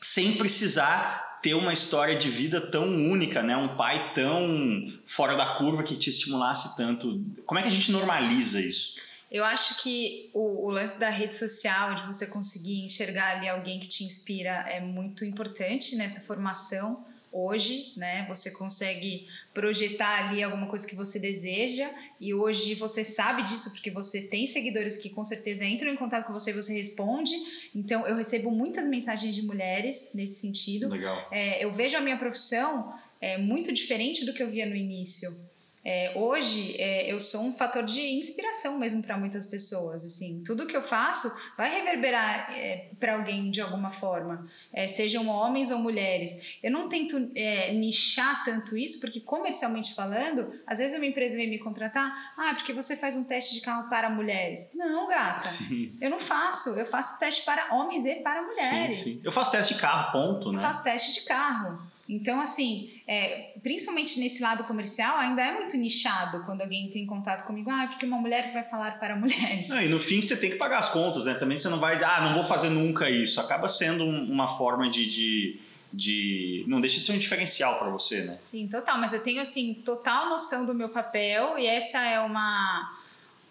sem 0.00 0.36
precisar 0.36 1.38
ter 1.42 1.54
uma 1.54 1.72
história 1.72 2.16
de 2.16 2.30
vida 2.30 2.60
tão 2.70 2.88
única, 2.88 3.42
né? 3.42 3.56
Um 3.56 3.76
pai 3.76 4.12
tão 4.12 4.92
fora 5.06 5.36
da 5.36 5.54
curva 5.56 5.82
que 5.82 5.96
te 5.96 6.10
estimulasse 6.10 6.76
tanto. 6.76 7.24
Como 7.46 7.58
é 7.58 7.62
que 7.62 7.68
a 7.68 7.72
gente 7.72 7.92
normaliza 7.92 8.60
isso? 8.60 8.96
Eu 9.30 9.44
acho 9.44 9.82
que 9.82 10.30
o, 10.32 10.66
o 10.66 10.70
lance 10.70 10.98
da 10.98 11.10
rede 11.10 11.34
social, 11.34 11.94
de 11.94 12.06
você 12.06 12.26
conseguir 12.26 12.82
enxergar 12.84 13.36
ali 13.36 13.48
alguém 13.48 13.78
que 13.78 13.86
te 13.86 14.02
inspira, 14.02 14.64
é 14.66 14.80
muito 14.80 15.24
importante 15.24 15.96
nessa 15.96 16.20
formação 16.22 17.04
hoje, 17.32 17.92
né? 17.96 18.26
Você 18.28 18.50
consegue 18.50 19.28
projetar 19.52 20.28
ali 20.28 20.42
alguma 20.42 20.66
coisa 20.66 20.86
que 20.86 20.94
você 20.94 21.18
deseja 21.18 21.90
e 22.20 22.32
hoje 22.32 22.74
você 22.74 23.04
sabe 23.04 23.42
disso 23.42 23.70
porque 23.72 23.90
você 23.90 24.28
tem 24.28 24.46
seguidores 24.46 24.96
que 24.96 25.10
com 25.10 25.24
certeza 25.24 25.64
entram 25.64 25.92
em 25.92 25.96
contato 25.96 26.26
com 26.26 26.32
você 26.32 26.50
e 26.50 26.54
você 26.54 26.72
responde. 26.72 27.32
Então 27.74 28.06
eu 28.06 28.16
recebo 28.16 28.50
muitas 28.50 28.86
mensagens 28.86 29.34
de 29.34 29.42
mulheres 29.42 30.12
nesse 30.14 30.40
sentido. 30.40 30.88
Legal. 30.88 31.28
É, 31.30 31.64
eu 31.64 31.72
vejo 31.72 31.96
a 31.96 32.00
minha 32.00 32.16
profissão 32.16 32.94
é, 33.20 33.36
muito 33.38 33.72
diferente 33.72 34.24
do 34.24 34.32
que 34.32 34.42
eu 34.42 34.50
via 34.50 34.66
no 34.66 34.76
início. 34.76 35.30
É, 35.84 36.12
hoje 36.16 36.76
é, 36.78 37.10
eu 37.12 37.20
sou 37.20 37.42
um 37.42 37.52
fator 37.52 37.84
de 37.84 38.00
inspiração 38.00 38.78
mesmo 38.78 39.02
para 39.02 39.16
muitas 39.16 39.46
pessoas. 39.46 40.04
Assim, 40.04 40.42
tudo 40.44 40.66
que 40.66 40.76
eu 40.76 40.82
faço 40.82 41.30
vai 41.56 41.70
reverberar 41.70 42.52
é, 42.52 42.88
para 42.98 43.14
alguém 43.14 43.50
de 43.50 43.60
alguma 43.60 43.90
forma, 43.90 44.48
é, 44.72 44.86
sejam 44.86 45.28
homens 45.28 45.70
ou 45.70 45.78
mulheres. 45.78 46.58
Eu 46.62 46.70
não 46.70 46.88
tento 46.88 47.30
é, 47.34 47.72
nichar 47.72 48.44
tanto 48.44 48.76
isso, 48.76 49.00
porque 49.00 49.20
comercialmente 49.20 49.94
falando, 49.94 50.52
às 50.66 50.78
vezes 50.78 50.96
uma 50.96 51.06
empresa 51.06 51.36
vem 51.36 51.48
me 51.48 51.58
contratar, 51.58 52.34
ah, 52.36 52.54
porque 52.54 52.72
você 52.72 52.96
faz 52.96 53.16
um 53.16 53.24
teste 53.24 53.54
de 53.54 53.60
carro 53.60 53.88
para 53.88 54.10
mulheres. 54.10 54.72
Não, 54.74 55.06
gata. 55.08 55.48
Sim. 55.48 55.96
Eu 56.00 56.10
não 56.10 56.20
faço. 56.20 56.70
Eu 56.70 56.86
faço 56.86 57.18
teste 57.18 57.44
para 57.44 57.74
homens 57.74 58.04
e 58.04 58.16
para 58.16 58.42
mulheres. 58.42 58.96
Sim, 58.96 59.18
sim. 59.18 59.22
Eu 59.24 59.32
faço 59.32 59.50
teste 59.50 59.74
de 59.74 59.80
carro, 59.80 60.12
ponto, 60.12 60.52
né? 60.52 60.58
Eu 60.58 60.62
faço 60.62 60.82
teste 60.82 61.14
de 61.14 61.26
carro. 61.26 61.80
Então, 62.08 62.40
assim, 62.40 62.90
é, 63.06 63.52
principalmente 63.62 64.18
nesse 64.18 64.40
lado 64.42 64.64
comercial, 64.64 65.18
ainda 65.18 65.42
é 65.42 65.52
muito 65.52 65.76
nichado 65.76 66.42
quando 66.46 66.62
alguém 66.62 66.86
entra 66.86 66.98
em 66.98 67.04
contato 67.04 67.46
comigo. 67.46 67.70
Ah, 67.70 67.86
porque 67.88 68.06
uma 68.06 68.16
mulher 68.18 68.50
vai 68.54 68.64
falar 68.64 68.98
para 68.98 69.14
mulheres. 69.16 69.68
Não, 69.68 69.82
e 69.82 69.88
no 69.88 70.00
fim 70.00 70.20
você 70.20 70.34
tem 70.36 70.48
que 70.50 70.56
pagar 70.56 70.78
as 70.78 70.88
contas, 70.88 71.26
né? 71.26 71.34
Também 71.34 71.58
você 71.58 71.68
não 71.68 71.78
vai, 71.78 72.02
ah, 72.02 72.22
não 72.22 72.34
vou 72.34 72.44
fazer 72.44 72.70
nunca 72.70 73.10
isso. 73.10 73.38
Acaba 73.40 73.68
sendo 73.68 74.04
um- 74.04 74.24
uma 74.32 74.56
forma 74.56 74.88
de, 74.88 75.04
de, 75.06 75.60
de- 75.92 76.64
Não 76.66 76.80
deixa 76.80 76.98
de 76.98 77.04
ser 77.04 77.12
um 77.12 77.18
diferencial 77.18 77.78
para 77.78 77.90
você, 77.90 78.24
né? 78.24 78.38
Sim, 78.46 78.66
total. 78.68 78.96
Mas 78.98 79.12
eu 79.12 79.22
tenho, 79.22 79.40
assim, 79.42 79.74
total 79.74 80.30
noção 80.30 80.64
do 80.64 80.72
meu 80.74 80.88
papel 80.88 81.58
e 81.58 81.66
essa 81.66 81.98
é 82.06 82.18
uma, 82.20 82.98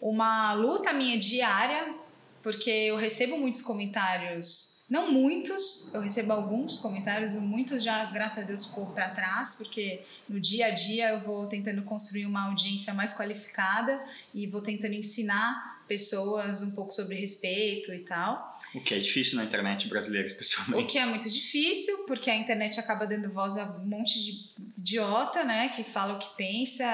uma 0.01 0.53
luta 0.53 0.91
minha 0.93 1.19
diária, 1.19 1.93
porque 2.41 2.69
eu 2.71 2.97
recebo 2.97 3.37
muitos 3.37 3.61
comentários. 3.61 4.76
Não 4.89 5.11
muitos, 5.11 5.93
eu 5.93 6.01
recebo 6.01 6.31
alguns 6.31 6.77
comentários, 6.79 7.33
muitos 7.33 7.83
já, 7.83 8.05
graças 8.05 8.43
a 8.43 8.47
Deus, 8.47 8.65
ficou 8.65 8.85
para 8.87 9.09
trás, 9.09 9.55
porque 9.55 10.01
no 10.29 10.39
dia 10.39 10.67
a 10.67 10.71
dia 10.71 11.09
eu 11.09 11.21
vou 11.21 11.45
tentando 11.47 11.81
construir 11.81 12.25
uma 12.25 12.45
audiência 12.47 12.93
mais 12.93 13.13
qualificada 13.13 14.01
e 14.33 14.47
vou 14.47 14.61
tentando 14.61 14.93
ensinar 14.93 15.77
pessoas 15.87 16.61
um 16.61 16.71
pouco 16.71 16.91
sobre 16.91 17.15
respeito 17.19 17.93
e 17.93 17.99
tal. 17.99 18.59
O 18.75 18.81
que 18.81 18.93
é 18.93 18.99
difícil 18.99 19.37
na 19.37 19.45
internet 19.45 19.87
brasileira, 19.87 20.27
O 20.27 20.31
especialmente. 20.31 20.85
que 20.91 20.97
é 20.97 21.05
muito 21.05 21.29
difícil, 21.29 22.05
porque 22.05 22.29
a 22.29 22.35
internet 22.35 22.79
acaba 22.79 23.05
dando 23.07 23.29
voz 23.31 23.57
a 23.57 23.77
um 23.77 23.85
monte 23.85 24.21
de 24.23 24.49
idiota, 24.77 25.43
né? 25.43 25.69
Que 25.69 25.83
fala 25.85 26.15
o 26.15 26.19
que 26.19 26.35
pensa, 26.35 26.85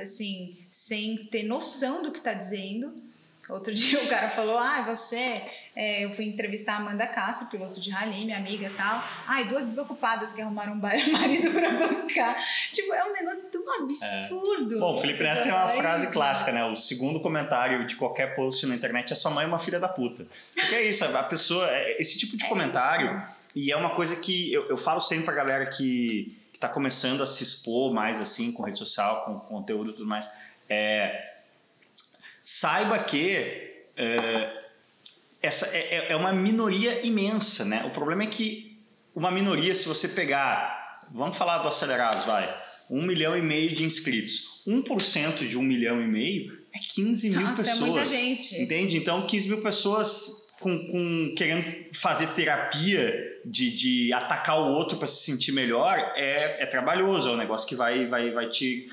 assim, 0.00 0.58
sem 0.70 1.26
ter 1.26 1.42
noção 1.44 2.02
do 2.02 2.10
que 2.12 2.18
está 2.18 2.34
dizendo. 2.34 2.94
Outro 3.48 3.72
dia 3.74 4.02
o 4.02 4.08
cara 4.08 4.30
falou, 4.30 4.58
ah, 4.58 4.82
você... 4.86 5.42
é, 5.76 6.04
eu 6.04 6.12
fui 6.14 6.24
entrevistar 6.24 6.74
a 6.74 6.76
Amanda 6.78 7.06
Castro, 7.06 7.46
piloto 7.48 7.80
de 7.80 7.90
rally, 7.90 8.24
minha 8.24 8.38
amiga 8.38 8.66
e 8.66 8.70
tal. 8.70 9.02
Ai, 9.26 9.48
duas 9.48 9.64
desocupadas 9.64 10.32
que 10.32 10.40
arrumaram 10.40 10.72
um 10.72 10.76
marido 10.80 11.50
pra 11.52 11.70
bancar. 11.72 12.36
Tipo, 12.72 12.94
é 12.94 13.04
um 13.04 13.12
negócio 13.12 13.48
tão 13.50 13.62
absurdo. 13.82 14.78
Bom, 14.80 14.94
o 14.96 15.00
Felipe 15.00 15.22
Neto 15.22 15.42
tem 15.42 15.52
uma 15.52 15.68
frase 15.68 16.04
isso. 16.04 16.12
clássica, 16.14 16.52
né? 16.52 16.64
O 16.64 16.74
segundo 16.74 17.20
comentário 17.20 17.86
de 17.86 17.96
qualquer 17.96 18.34
post 18.34 18.64
na 18.66 18.74
internet 18.74 19.12
é 19.12 19.16
sua 19.16 19.30
mãe 19.30 19.44
é 19.44 19.48
uma 19.48 19.58
filha 19.58 19.78
da 19.78 19.88
puta. 19.88 20.26
Porque 20.54 20.74
é 20.74 20.88
isso, 20.88 21.04
a 21.04 21.22
pessoa. 21.24 21.68
é- 21.70 22.00
Esse 22.00 22.18
tipo 22.18 22.36
de 22.36 22.44
É 22.44 22.48
comentário. 22.48 23.16
isso. 23.18 23.44
E 23.56 23.70
é 23.70 23.76
uma 23.76 23.90
coisa 23.94 24.16
que 24.16 24.52
eu, 24.52 24.68
eu 24.68 24.76
falo 24.76 25.00
sempre 25.00 25.26
pra 25.26 25.34
galera 25.34 25.66
que, 25.66 26.36
que 26.52 26.58
tá 26.58 26.68
começando 26.68 27.22
a 27.22 27.26
se 27.26 27.42
expor 27.44 27.92
mais 27.94 28.20
assim 28.20 28.50
com 28.50 28.64
rede 28.64 28.78
social, 28.78 29.24
com 29.24 29.38
conteúdo 29.38 29.90
e 29.90 29.92
tudo 29.92 30.06
mais. 30.06 30.28
É, 30.68 31.33
saiba 32.44 32.98
que 32.98 33.30
é, 33.96 34.62
essa 35.42 35.66
é, 35.76 36.12
é 36.12 36.16
uma 36.16 36.32
minoria 36.32 37.04
imensa, 37.06 37.64
né? 37.64 37.84
O 37.86 37.90
problema 37.90 38.22
é 38.24 38.26
que 38.26 38.76
uma 39.14 39.30
minoria, 39.30 39.74
se 39.74 39.86
você 39.86 40.08
pegar, 40.08 41.00
vamos 41.12 41.36
falar 41.36 41.58
do 41.58 41.68
Acelerados, 41.68 42.24
vai, 42.24 42.54
um 42.90 43.02
milhão 43.02 43.36
e 43.36 43.42
meio 43.42 43.74
de 43.74 43.84
inscritos, 43.84 44.62
1% 44.66 45.48
de 45.48 45.56
um 45.56 45.62
milhão 45.62 46.00
e 46.02 46.06
meio 46.06 46.58
é 46.74 46.78
15 46.78 47.30
mil 47.30 47.40
Nossa, 47.40 47.62
pessoas. 47.62 47.80
é 47.80 47.84
muita 47.86 48.06
gente. 48.06 48.60
Entende? 48.60 48.96
Então, 48.96 49.26
15 49.26 49.48
mil 49.48 49.62
pessoas 49.62 50.52
com, 50.60 50.76
com- 50.88 51.34
querendo 51.36 51.64
fazer 51.94 52.26
terapia 52.28 53.40
de, 53.44 53.70
de 53.70 54.12
atacar 54.12 54.58
o 54.58 54.72
outro 54.72 54.98
para 54.98 55.06
se 55.06 55.24
sentir 55.24 55.52
melhor 55.52 55.96
é, 56.16 56.62
é 56.62 56.66
trabalhoso, 56.66 57.28
é 57.28 57.32
um 57.32 57.36
negócio 57.36 57.68
que 57.68 57.76
vai, 57.76 58.06
vai, 58.06 58.30
vai 58.32 58.48
te. 58.48 58.90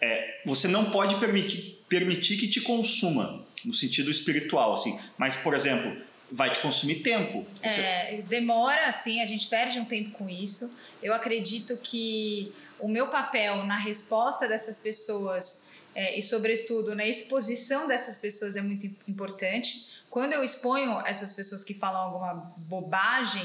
É, 0.00 0.42
você 0.46 0.66
não 0.68 0.90
pode 0.90 1.16
permitir, 1.16 1.84
permitir 1.88 2.36
que 2.38 2.48
te 2.48 2.60
consuma, 2.60 3.46
no 3.64 3.74
sentido 3.74 4.10
espiritual, 4.10 4.72
assim. 4.72 4.98
Mas, 5.18 5.34
por 5.36 5.54
exemplo, 5.54 5.94
vai 6.32 6.50
te 6.50 6.60
consumir 6.60 7.02
tempo. 7.02 7.46
Você- 7.62 7.80
É, 7.80 8.22
demora, 8.22 8.86
assim, 8.86 9.20
a 9.20 9.26
gente 9.26 9.48
perde 9.48 9.78
um 9.78 9.84
tempo 9.84 10.10
com 10.12 10.28
isso. 10.28 10.64
Eu 11.02 11.12
acredito 11.12 11.76
que 11.78 12.54
o 12.78 12.88
meu 12.88 13.08
papel 13.08 13.64
na 13.66 13.76
resposta 13.76 14.48
dessas 14.48 14.78
pessoas 14.78 15.68
é, 15.92 16.16
e, 16.16 16.22
sobretudo, 16.22 16.94
na 16.94 17.04
exposição 17.04 17.88
dessas 17.88 18.16
pessoas 18.18 18.54
é 18.54 18.62
muito 18.62 18.86
im- 18.86 18.96
importante. 19.08 19.72
Quando 20.08 20.32
eu 20.32 20.42
exponho 20.44 21.00
essas 21.04 21.32
pessoas 21.32 21.64
que 21.64 21.74
falam 21.74 22.00
alguma 22.00 22.54
bobagem 22.58 23.42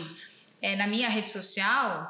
é, 0.62 0.76
na 0.76 0.86
minha 0.88 1.10
rede 1.10 1.30
social, 1.32 2.08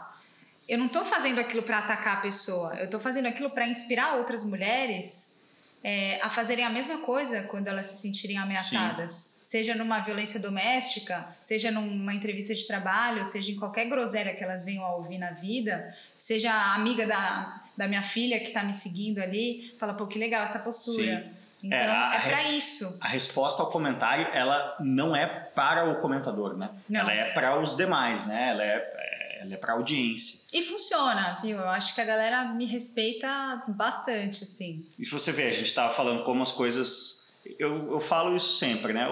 eu 0.68 0.78
não 0.78 0.88
estou 0.88 1.06
fazendo 1.06 1.40
aquilo 1.40 1.64
para 1.64 1.80
atacar 1.80 2.18
a 2.18 2.22
pessoa, 2.22 2.76
eu 2.76 2.86
estou 2.86 3.00
fazendo 3.00 3.28
aquilo 3.28 3.50
para 3.50 3.68
inspirar 3.68 4.16
outras 4.16 4.44
mulheres 4.44 5.36
é, 5.84 6.20
a 6.20 6.32
fazerem 6.32 6.66
a 6.66 6.70
mesma 6.70 6.98
coisa 7.02 7.44
quando 7.44 7.68
elas 7.68 7.86
se 7.86 8.02
sentirem 8.02 8.40
ameaçadas. 8.40 9.12
Sim. 9.12 9.46
Seja 9.46 9.76
numa 9.76 10.00
violência 10.00 10.40
doméstica, 10.40 11.28
seja 11.44 11.70
numa 11.70 12.12
entrevista 12.12 12.56
de 12.56 12.66
trabalho, 12.66 13.24
seja 13.24 13.52
em 13.52 13.56
qualquer 13.56 13.86
groselha 13.88 14.36
que 14.36 14.44
elas 14.44 14.66
venham 14.66 14.84
a 14.84 14.96
ouvir 14.96 15.20
na 15.20 15.30
vida, 15.30 15.96
seja 16.18 16.52
a 16.52 16.74
amiga 16.74 17.06
da, 17.06 17.62
da 17.78 17.88
minha 17.88 18.02
filha 18.02 18.40
que 18.40 18.48
está 18.48 18.64
me 18.64 18.74
seguindo 18.74 19.20
ali, 19.20 19.76
fala, 19.78 19.94
pô, 19.94 20.08
que 20.08 20.18
legal 20.18 20.44
essa 20.44 20.58
postura. 20.58 21.22
Sim. 21.22 21.36
Então, 21.62 21.78
é, 21.78 22.18
é 22.18 22.20
para 22.30 22.44
isso. 22.50 23.00
A 23.04 23.08
resposta 23.08 23.62
ao 23.62 23.70
comentário, 23.70 24.28
ela 24.34 24.76
não 24.80 25.16
é 25.16 25.28
para 25.28 25.92
o 25.92 26.02
comentador, 26.02 26.58
né? 26.58 26.70
Não. 26.90 27.02
Ela 27.02 27.12
é 27.12 27.32
para 27.32 27.60
os 27.60 27.76
demais, 27.76 28.26
né? 28.26 28.50
Ela 28.50 28.64
é, 28.64 28.76
é 28.76 29.15
ela 29.46 29.54
é 29.54 29.58
para 29.58 29.74
audiência. 29.74 30.40
E 30.54 30.64
funciona, 30.64 31.38
viu? 31.42 31.58
Eu 31.58 31.70
acho 31.70 31.94
que 31.94 32.02
a 32.02 32.06
galera 32.06 32.46
me 32.46 32.66
respeita 32.66 33.64
bastante, 33.68 34.44
assim. 34.44 34.86
E 34.98 35.06
se 35.06 35.12
você 35.12 35.32
vê, 35.32 35.44
a 35.44 35.52
gente 35.52 35.68
estava 35.68 35.94
falando 35.94 36.24
como 36.24 36.42
as 36.44 36.52
coisas. 36.52 37.34
Eu, 37.60 37.94
eu 37.94 38.00
falo 38.00 38.36
isso 38.36 38.58
sempre, 38.58 38.92
né? 38.92 39.06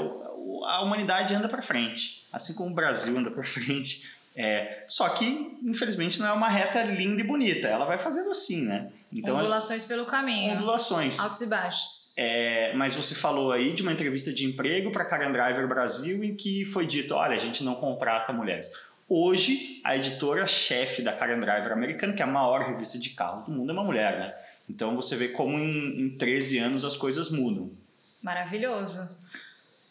A 0.65 0.81
humanidade 0.83 1.33
anda 1.33 1.47
para 1.47 1.61
frente, 1.61 2.25
assim 2.31 2.53
como 2.55 2.71
o 2.71 2.75
Brasil 2.75 3.17
anda 3.17 3.31
para 3.31 3.43
frente. 3.45 4.11
É, 4.35 4.85
só 4.87 5.07
que, 5.09 5.59
infelizmente, 5.63 6.19
não 6.19 6.27
é 6.27 6.31
uma 6.31 6.49
reta 6.49 6.83
linda 6.83 7.21
e 7.21 7.23
bonita. 7.23 7.67
Ela 7.67 7.85
vai 7.85 7.99
fazendo 7.99 8.31
assim, 8.31 8.63
né? 8.63 8.91
Então, 9.15 9.35
ondulações 9.35 9.85
pelo 9.85 10.05
caminho. 10.07 10.53
Ondulações. 10.55 11.19
Altos 11.19 11.39
e 11.41 11.45
baixos. 11.45 12.13
É, 12.17 12.73
mas 12.73 12.95
você 12.95 13.13
falou 13.13 13.51
aí 13.51 13.73
de 13.73 13.83
uma 13.83 13.91
entrevista 13.91 14.33
de 14.33 14.45
emprego 14.45 14.91
para 14.91 15.05
Karen 15.05 15.31
Driver 15.31 15.67
Brasil 15.67 16.23
em 16.23 16.35
que 16.35 16.65
foi 16.65 16.87
dito: 16.87 17.13
olha, 17.13 17.35
a 17.35 17.39
gente 17.39 17.63
não 17.63 17.75
contrata 17.75 18.33
mulheres. 18.33 18.71
Hoje, 19.07 19.81
a 19.83 19.97
editora-chefe 19.97 21.01
da 21.01 21.13
Karen 21.13 21.39
Driver 21.39 21.71
americana, 21.71 22.13
que 22.13 22.21
é 22.21 22.25
a 22.25 22.27
maior 22.27 22.65
revista 22.65 22.97
de 22.97 23.09
carros 23.11 23.45
do 23.45 23.51
mundo, 23.51 23.69
é 23.69 23.73
uma 23.73 23.83
mulher, 23.83 24.17
né? 24.17 24.33
Então 24.69 24.95
você 24.95 25.15
vê 25.15 25.29
como 25.29 25.57
em, 25.57 26.01
em 26.01 26.17
13 26.17 26.57
anos 26.59 26.85
as 26.85 26.95
coisas 26.95 27.29
mudam. 27.29 27.71
Maravilhoso. 28.21 28.99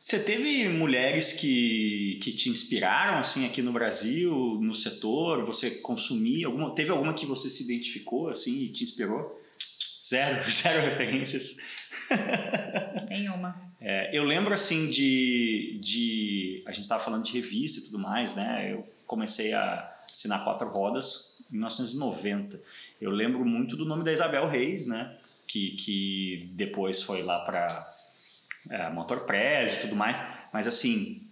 Você 0.00 0.18
teve 0.18 0.68
mulheres 0.68 1.34
que, 1.34 2.18
que 2.22 2.32
te 2.32 2.48
inspiraram 2.48 3.18
assim 3.18 3.46
aqui 3.46 3.62
no 3.62 3.72
Brasil, 3.72 4.58
no 4.60 4.74
setor? 4.74 5.44
Você 5.44 5.70
consumia 5.82 6.46
alguma? 6.46 6.74
Teve 6.74 6.90
alguma 6.90 7.14
que 7.14 7.26
você 7.26 7.48
se 7.48 7.62
identificou 7.62 8.28
assim 8.28 8.62
e 8.62 8.68
te 8.70 8.82
inspirou? 8.82 9.40
Zero, 10.04 10.42
zero 10.50 10.82
referências. 10.82 11.56
Nenhuma. 13.08 13.70
É, 13.80 14.16
eu 14.16 14.24
lembro 14.24 14.52
assim 14.52 14.90
de, 14.90 15.78
de 15.80 16.64
a 16.66 16.72
gente 16.72 16.82
estava 16.82 17.04
falando 17.04 17.24
de 17.24 17.32
revista 17.32 17.78
e 17.78 17.84
tudo 17.84 17.98
mais, 17.98 18.34
né? 18.34 18.72
Eu 18.72 18.91
comecei 19.12 19.52
a 19.52 19.92
assinar 20.10 20.42
quatro 20.42 20.68
rodas 20.70 21.44
em 21.50 21.56
1990. 21.56 22.58
Eu 22.98 23.10
lembro 23.10 23.44
muito 23.44 23.76
do 23.76 23.84
nome 23.84 24.02
da 24.02 24.10
Isabel 24.10 24.48
Reis, 24.48 24.86
né? 24.86 25.14
Que, 25.46 25.72
que 25.72 26.50
depois 26.54 27.02
foi 27.02 27.22
lá 27.22 27.40
para 27.40 27.94
é, 28.70 28.88
Motor 28.88 29.26
Press 29.26 29.74
e 29.74 29.80
tudo 29.82 29.94
mais, 29.94 30.22
mas 30.50 30.66
assim... 30.66 31.28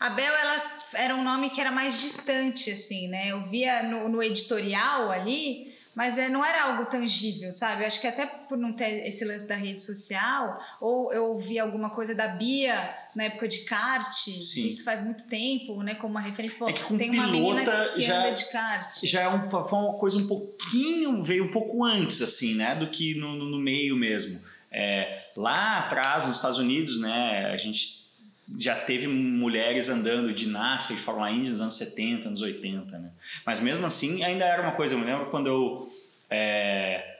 A 0.00 0.10
Bel, 0.10 0.32
ela 0.32 0.80
era 0.94 1.14
um 1.14 1.22
nome 1.22 1.50
que 1.50 1.60
era 1.60 1.70
mais 1.70 2.00
distante, 2.00 2.70
assim, 2.70 3.06
né? 3.06 3.28
Eu 3.28 3.46
via 3.46 3.84
no, 3.84 4.08
no 4.08 4.22
editorial 4.22 5.10
ali, 5.12 5.67
mas 5.98 6.16
é, 6.16 6.28
não 6.28 6.44
era 6.44 6.62
algo 6.62 6.86
tangível, 6.88 7.52
sabe? 7.52 7.82
Eu 7.82 7.88
acho 7.88 8.00
que 8.00 8.06
até 8.06 8.24
por 8.24 8.56
não 8.56 8.72
ter 8.72 9.04
esse 9.08 9.24
lance 9.24 9.48
da 9.48 9.56
rede 9.56 9.82
social, 9.82 10.56
ou 10.80 11.12
eu 11.12 11.24
ouvi 11.24 11.58
alguma 11.58 11.90
coisa 11.90 12.14
da 12.14 12.36
Bia 12.36 12.88
na 13.16 13.24
época 13.24 13.48
de 13.48 13.64
kart, 13.64 14.08
Sim. 14.12 14.64
isso 14.64 14.84
faz 14.84 15.04
muito 15.04 15.26
tempo, 15.26 15.82
né? 15.82 15.96
Como 15.96 16.12
uma 16.12 16.20
referência, 16.20 16.56
pô, 16.56 16.68
é 16.68 16.72
que 16.72 16.84
com 16.84 16.96
tem 16.96 17.10
uma 17.10 17.26
menina 17.26 17.64
que 17.96 18.00
já, 18.00 18.16
anda 18.20 18.30
de 18.30 18.48
kart. 18.52 18.88
Já 19.02 19.22
é 19.22 19.28
um, 19.28 19.50
foi 19.50 19.76
uma 19.76 19.98
coisa 19.98 20.18
um 20.18 20.28
pouquinho, 20.28 21.20
veio 21.20 21.42
um 21.42 21.50
pouco 21.50 21.84
antes, 21.84 22.22
assim, 22.22 22.54
né? 22.54 22.76
Do 22.76 22.88
que 22.90 23.16
no, 23.16 23.34
no 23.34 23.58
meio 23.58 23.96
mesmo. 23.96 24.40
É, 24.70 25.24
lá 25.36 25.80
atrás, 25.80 26.28
nos 26.28 26.36
Estados 26.36 26.60
Unidos, 26.60 27.00
né, 27.00 27.50
a 27.52 27.56
gente 27.56 28.07
já 28.56 28.74
teve 28.74 29.06
mulheres 29.06 29.88
andando 29.88 30.32
de 30.32 30.46
NASCAR 30.46 30.96
e 30.96 31.00
Fórmula 31.00 31.30
Indy 31.30 31.50
nos 31.50 31.60
anos 31.60 31.76
70, 31.76 32.28
anos 32.28 32.40
80, 32.40 32.98
né? 32.98 33.10
Mas 33.44 33.60
mesmo 33.60 33.84
assim, 33.84 34.22
ainda 34.22 34.44
era 34.44 34.62
uma 34.62 34.72
coisa, 34.72 34.94
eu 34.94 34.98
me 34.98 35.04
lembro 35.04 35.26
quando 35.26 35.46
eu, 35.48 35.92
é, 36.30 37.16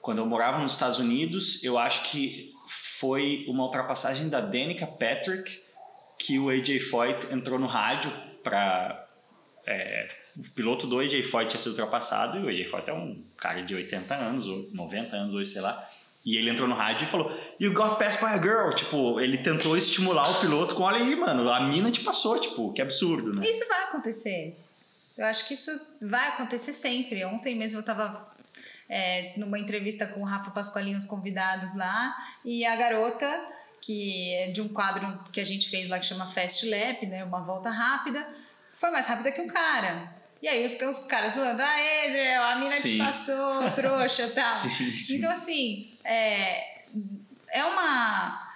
quando 0.00 0.18
eu 0.18 0.26
morava 0.26 0.60
nos 0.60 0.72
Estados 0.72 0.98
Unidos, 0.98 1.62
eu 1.62 1.78
acho 1.78 2.10
que 2.10 2.52
foi 2.66 3.44
uma 3.48 3.64
ultrapassagem 3.64 4.28
da 4.28 4.40
Danica 4.40 4.86
Patrick 4.86 5.60
que 6.18 6.38
o 6.38 6.48
AJ 6.48 6.80
Foyt 6.88 7.32
entrou 7.32 7.58
no 7.58 7.66
rádio 7.66 8.12
para 8.42 9.08
é, 9.66 10.08
o 10.36 10.42
piloto 10.50 10.86
do 10.86 10.98
AJ 10.98 11.22
Foyt 11.24 11.50
tinha 11.50 11.60
sido 11.60 11.70
ultrapassado 11.72 12.38
e 12.38 12.44
o 12.44 12.48
AJ 12.48 12.70
Foyt 12.70 12.88
é 12.88 12.94
um 12.94 13.24
cara 13.36 13.62
de 13.62 13.74
80 13.74 14.14
anos 14.14 14.46
ou 14.46 14.68
90 14.72 15.16
anos 15.16 15.34
hoje, 15.34 15.50
sei 15.50 15.60
lá. 15.60 15.86
E 16.24 16.36
ele 16.36 16.50
entrou 16.50 16.68
no 16.68 16.74
rádio 16.74 17.04
e 17.04 17.08
falou: 17.08 17.36
You 17.58 17.72
got 17.72 17.98
passed 17.98 18.20
by 18.20 18.32
a 18.32 18.38
girl. 18.38 18.74
Tipo, 18.74 19.20
ele 19.20 19.38
tentou 19.38 19.76
estimular 19.76 20.30
o 20.30 20.40
piloto 20.40 20.74
com: 20.74 20.82
Olha 20.82 20.98
aí, 20.98 21.16
mano, 21.16 21.50
a 21.50 21.60
mina 21.60 21.90
te 21.90 22.00
passou. 22.00 22.38
Tipo, 22.38 22.72
que 22.72 22.80
absurdo, 22.80 23.34
né? 23.34 23.48
Isso 23.48 23.66
vai 23.68 23.84
acontecer. 23.84 24.56
Eu 25.16 25.26
acho 25.26 25.46
que 25.46 25.54
isso 25.54 25.70
vai 26.00 26.28
acontecer 26.28 26.72
sempre. 26.72 27.24
Ontem 27.24 27.56
mesmo 27.56 27.78
eu 27.80 27.84
tava 27.84 28.32
é, 28.88 29.32
numa 29.36 29.58
entrevista 29.58 30.06
com 30.06 30.20
o 30.20 30.24
Rafa 30.24 30.50
Pascoalinho, 30.50 30.96
os 30.96 31.06
convidados 31.06 31.76
lá, 31.76 32.14
e 32.44 32.64
a 32.64 32.76
garota, 32.76 33.48
que 33.80 34.32
é 34.34 34.50
de 34.50 34.60
um 34.60 34.68
quadro 34.68 35.18
que 35.32 35.40
a 35.40 35.44
gente 35.44 35.68
fez 35.68 35.88
lá 35.88 35.98
que 35.98 36.06
chama 36.06 36.30
Fast 36.32 36.68
Lap, 36.68 37.06
né? 37.06 37.24
Uma 37.24 37.40
volta 37.40 37.68
rápida, 37.68 38.26
foi 38.74 38.90
mais 38.90 39.06
rápida 39.06 39.32
que 39.32 39.40
um 39.40 39.48
cara. 39.48 40.21
E 40.42 40.48
aí 40.48 40.66
os, 40.66 40.74
os 40.74 41.06
caras 41.06 41.34
zoando, 41.34 41.62
ah, 41.62 42.10
Zé, 42.10 42.36
a 42.36 42.56
mina 42.56 42.68
sim. 42.70 42.92
te 42.92 42.98
passou, 42.98 43.70
trouxa 43.70 44.26
e 44.26 44.30
tal. 44.34 44.46
Sim, 44.52 44.96
sim. 44.96 45.16
Então, 45.16 45.30
assim, 45.30 45.96
é, 46.04 46.82
é 47.48 47.64
uma 47.64 48.52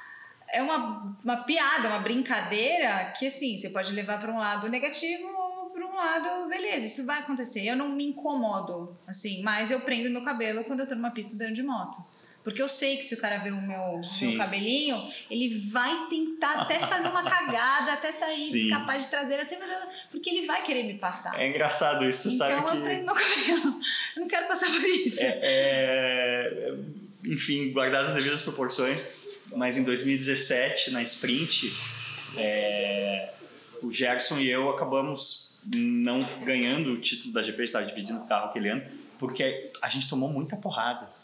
é 0.49 0.63
uma, 0.63 1.17
uma 1.23 1.37
piada, 1.45 1.89
uma 1.89 1.99
brincadeira 2.01 3.13
que, 3.19 3.27
assim, 3.27 3.57
você 3.57 3.71
pode 3.71 3.93
levar 3.93 4.19
para 4.19 4.33
um 4.33 4.39
lado 4.39 4.69
negativo 4.69 5.29
ou 5.29 5.71
para 5.71 5.87
um 5.87 5.95
lado, 5.95 6.49
beleza, 6.49 6.87
isso 6.87 7.05
vai 7.05 7.21
acontecer. 7.21 7.67
Eu 7.67 7.77
não 7.77 7.89
me 7.91 8.07
incomodo, 8.07 8.97
assim, 9.07 9.43
mas 9.43 9.71
eu 9.71 9.81
prendo 9.81 10.11
meu 10.11 10.25
cabelo 10.25 10.65
quando 10.65 10.81
eu 10.81 10.89
tô 10.89 10.95
numa 10.95 11.11
pista 11.11 11.37
dando 11.37 11.55
de 11.55 11.63
moto. 11.63 11.99
Porque 12.47 12.63
eu 12.63 12.69
sei 12.69 12.97
que 12.97 13.03
se 13.03 13.13
o 13.17 13.21
cara 13.21 13.39
ver 13.39 13.53
o 13.53 13.61
meu, 13.61 14.01
meu 14.23 14.37
cabelinho, 14.39 15.11
ele 15.29 15.69
vai 15.69 16.07
tentar 16.09 16.61
até 16.61 16.79
fazer 16.79 17.09
uma 17.09 17.25
cagada, 17.29 17.95
até 17.95 18.13
sair, 18.13 18.31
Sim. 18.31 18.67
escapar 18.67 19.01
de 19.01 19.09
traseira, 19.09 19.43
até 19.43 19.57
fazer, 19.57 19.77
porque 20.13 20.31
ele 20.31 20.47
vai 20.47 20.65
querer 20.65 20.85
me 20.85 20.95
passar. 20.95 21.37
É 21.41 21.49
engraçado 21.49 22.09
isso, 22.09 22.29
então, 22.29 22.39
sabe? 22.39 22.53
Então 22.53 22.77
eu 22.77 22.83
prendo 22.85 23.05
meu 23.05 23.15
cabelo. 23.17 23.81
Eu 24.15 24.21
não 24.21 24.29
quero 24.29 24.47
passar 24.47 24.71
por 24.71 24.81
isso. 24.81 25.25
É, 25.25 25.41
é, 25.43 26.75
enfim, 27.25 27.73
guardadas 27.73 28.11
as 28.11 28.15
devidas 28.15 28.43
proporções, 28.43 29.05
mas 29.57 29.77
em 29.77 29.83
2017, 29.83 30.93
na 30.93 31.03
sprint, 31.03 31.77
é, 32.37 33.35
o 33.83 33.93
Gerson 33.93 34.39
e 34.39 34.49
eu 34.49 34.71
acabamos 34.71 35.59
não 35.65 36.23
ganhando 36.45 36.93
o 36.93 37.01
título 37.01 37.35
da 37.35 37.43
GP, 37.43 37.65
estava 37.65 37.87
dividindo 37.87 38.21
o 38.21 38.27
carro 38.29 38.51
aquele 38.51 38.69
ano, 38.69 38.85
porque 39.19 39.73
a 39.83 39.89
gente 39.89 40.09
tomou 40.09 40.29
muita 40.29 40.57
porrada 40.57 41.16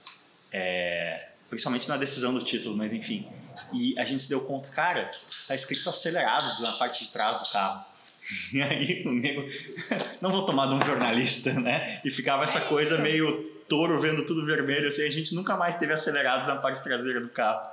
é, 0.53 1.29
principalmente 1.49 1.89
na 1.89 1.97
decisão 1.97 2.35
do 2.35 2.45
título, 2.45 2.77
mas 2.77 2.93
enfim. 2.93 3.27
E 3.73 3.99
a 3.99 4.05
gente 4.05 4.23
se 4.23 4.29
deu 4.29 4.41
conta, 4.43 4.69
cara, 4.71 5.11
tá 5.49 5.55
escrito 5.55 5.89
acelerados 5.89 6.61
na 6.61 6.73
parte 6.73 7.05
de 7.05 7.11
trás 7.11 7.39
do 7.39 7.51
carro. 7.51 7.85
E 8.53 8.63
aí 8.63 9.03
o 9.05 9.11
nego, 9.11 9.45
não 10.23 10.31
vou 10.31 10.47
tomar 10.47 10.67
de 10.69 10.75
um 10.75 10.85
jornalista, 10.85 11.53
né? 11.55 12.01
E 12.05 12.11
ficava 12.11 12.45
essa 12.45 12.61
coisa 12.61 12.99
meio 12.99 13.51
touro 13.69 14.01
vendo 14.01 14.25
tudo 14.25 14.47
vermelho, 14.47 14.87
assim, 14.87 15.03
a 15.03 15.11
gente 15.11 15.35
nunca 15.35 15.57
mais 15.57 15.77
teve 15.77 15.93
acelerados 15.93 16.47
na 16.47 16.57
parte 16.57 16.83
traseira 16.85 17.21
do 17.21 17.29
carro. 17.31 17.69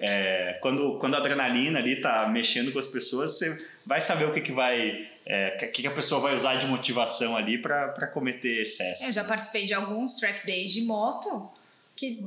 É, 0.00 0.58
quando, 0.60 0.98
quando 0.98 1.14
a 1.14 1.18
adrenalina 1.18 1.78
ali 1.78 2.00
tá 2.00 2.26
mexendo 2.28 2.72
com 2.72 2.78
as 2.78 2.86
pessoas, 2.86 3.38
você 3.38 3.64
vai 3.86 4.00
saber 4.00 4.24
o 4.24 4.34
que, 4.34 4.40
que 4.40 4.52
vai. 4.52 5.08
É, 5.24 5.50
que, 5.50 5.82
que 5.82 5.86
a 5.86 5.92
pessoa 5.92 6.20
vai 6.20 6.34
usar 6.34 6.56
de 6.56 6.66
motivação 6.66 7.36
ali 7.36 7.56
para 7.56 8.06
cometer 8.08 8.62
excesso. 8.62 9.04
Eu 9.04 9.12
já 9.12 9.22
participei 9.22 9.64
de 9.64 9.72
alguns 9.72 10.16
track 10.16 10.44
days 10.44 10.72
de 10.72 10.82
moto 10.82 11.50
que 11.96 12.26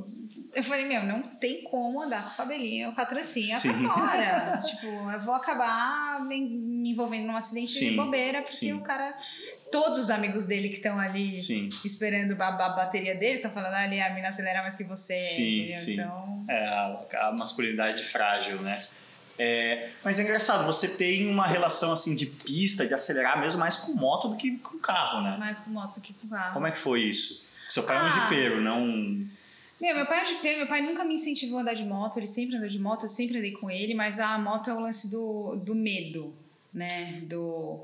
eu 0.54 0.62
falei, 0.64 0.86
meu, 0.86 1.04
não 1.04 1.22
tem 1.22 1.62
como 1.64 2.00
andar 2.02 2.24
com 2.24 2.30
o 2.30 2.36
cabelinho 2.36 2.94
com 2.94 3.00
a 3.00 3.06
trancinha 3.06 3.58
Sim. 3.58 3.70
pra 3.70 3.94
fora. 3.94 4.58
tipo, 4.64 4.86
eu 4.86 5.20
vou 5.20 5.34
acabar 5.34 6.24
me, 6.24 6.90
envolvendo 6.90 7.26
num 7.26 7.36
acidente 7.36 7.72
Sim. 7.72 7.90
de 7.90 7.96
bobeira, 7.96 8.40
porque 8.40 8.56
Sim. 8.56 8.72
o 8.74 8.82
cara. 8.82 9.14
Todos 9.70 9.98
os 9.98 10.08
amigos 10.08 10.46
dele 10.46 10.70
que 10.70 10.76
estão 10.76 10.98
ali 10.98 11.34
esperando 11.84 12.40
a, 12.40 12.48
a, 12.48 12.68
bateria 12.70 13.14
dele 13.14 13.34
estão 13.34 13.50
falando 13.50 13.74
ah, 13.74 13.82
ali, 13.82 14.00
a 14.00 14.14
mina 14.14 14.28
acelera 14.28 14.62
mais 14.62 14.74
que 14.74 14.84
você. 14.84 15.14
Sim, 15.14 15.74
sim. 15.74 15.92
Então... 15.92 16.46
É, 16.48 16.64
a, 16.64 17.28
a 17.28 17.32
masculinidade 17.32 18.02
frágil, 18.04 18.62
né? 18.62 18.82
É, 19.38 19.90
mas 20.02 20.18
é 20.18 20.22
engraçado, 20.22 20.64
você 20.64 20.88
tem 20.88 21.30
uma 21.30 21.46
relação 21.46 21.92
assim 21.92 22.16
de 22.16 22.24
pista, 22.26 22.86
de 22.86 22.94
acelerar 22.94 23.38
mesmo 23.38 23.60
mais 23.60 23.76
com 23.76 23.92
moto 23.92 24.28
do 24.28 24.36
que 24.36 24.56
com 24.56 24.78
carro, 24.78 25.20
né? 25.20 25.36
Mais 25.36 25.58
com 25.58 25.70
moto 25.70 25.96
do 25.96 26.00
que 26.00 26.14
com 26.14 26.28
carro. 26.28 26.54
Como 26.54 26.66
é 26.66 26.70
que 26.70 26.78
foi 26.78 27.02
isso? 27.02 27.46
Seu 27.68 27.82
pai 27.82 27.98
ah, 27.98 28.00
é 28.00 28.02
um 28.02 28.06
ah. 28.06 28.20
jipeiro, 28.20 28.60
não 28.62 29.28
meu, 29.80 29.94
meu 29.94 30.06
pai 30.06 30.22
é 30.22 30.26
GP, 30.26 30.56
meu 30.56 30.66
pai 30.66 30.82
nunca 30.82 31.04
me 31.04 31.14
incentivou 31.14 31.58
a 31.58 31.62
andar 31.62 31.74
de 31.74 31.84
moto, 31.84 32.18
ele 32.18 32.26
sempre 32.26 32.56
andou 32.56 32.68
de 32.68 32.78
moto, 32.78 33.04
eu 33.04 33.08
sempre 33.08 33.38
andei 33.38 33.52
com 33.52 33.70
ele, 33.70 33.94
mas 33.94 34.18
a 34.18 34.38
moto 34.38 34.70
é 34.70 34.74
o 34.74 34.80
lance 34.80 35.10
do, 35.10 35.56
do 35.56 35.74
medo, 35.74 36.34
né? 36.72 37.20
Do 37.22 37.80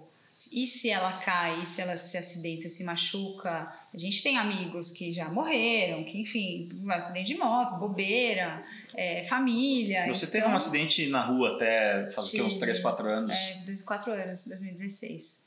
E 0.50 0.66
se 0.66 0.90
ela 0.90 1.18
cai, 1.18 1.60
e 1.60 1.64
se 1.64 1.80
ela 1.80 1.96
se 1.96 2.18
acidenta, 2.18 2.68
se 2.68 2.82
machuca? 2.82 3.72
A 3.92 3.96
gente 3.96 4.22
tem 4.22 4.36
amigos 4.36 4.90
que 4.90 5.12
já 5.12 5.28
morreram, 5.30 6.02
que, 6.04 6.20
enfim, 6.20 6.68
um 6.82 6.90
acidente 6.90 7.32
de 7.32 7.38
moto, 7.38 7.78
bobeira, 7.78 8.64
é, 8.94 9.22
família. 9.24 10.06
Você 10.08 10.26
então, 10.26 10.40
teve 10.40 10.52
um 10.52 10.56
acidente 10.56 11.06
na 11.08 11.24
rua 11.24 11.54
até 11.54 12.10
faz 12.10 12.28
o 12.28 12.30
quê? 12.32 12.42
uns 12.42 12.54
tive. 12.54 12.60
3, 12.60 12.80
4 12.80 13.08
anos? 13.08 13.30
É, 13.30 13.62
dois- 13.64 13.82
quatro 13.82 14.12
anos, 14.12 14.46
2016. 14.46 15.43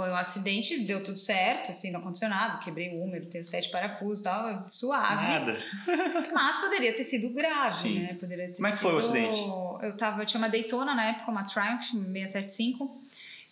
Foi 0.00 0.08
um 0.08 0.16
acidente, 0.16 0.78
deu 0.78 1.04
tudo 1.04 1.18
certo, 1.18 1.68
assim, 1.70 1.90
não 1.90 2.00
aconteceu 2.00 2.26
nada, 2.26 2.64
quebrei 2.64 2.88
o 2.88 3.02
húmero, 3.02 3.26
teve 3.26 3.44
sete 3.44 3.68
parafusos 3.68 4.20
e 4.20 4.24
tal, 4.24 4.66
suave. 4.66 5.14
Nada. 5.14 5.62
Mas 6.32 6.56
poderia 6.56 6.94
ter 6.94 7.04
sido 7.04 7.28
grave, 7.34 7.76
Sim. 7.76 7.98
né? 7.98 8.14
Poderia 8.18 8.46
ter 8.46 8.54
Como 8.54 8.66
é 8.66 8.72
que 8.72 8.78
foi 8.78 8.94
o 8.94 8.96
acidente? 8.96 9.42
Eu, 9.82 9.94
tava, 9.98 10.22
eu 10.22 10.24
tinha 10.24 10.40
uma 10.40 10.48
Daytona 10.48 10.94
na 10.94 11.10
época, 11.10 11.30
uma 11.30 11.44
Triumph 11.44 11.82
675, 11.82 12.98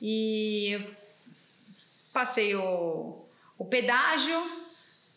e 0.00 0.70
eu 0.70 0.90
passei 2.14 2.54
o, 2.54 3.22
o 3.58 3.66
pedágio, 3.66 4.42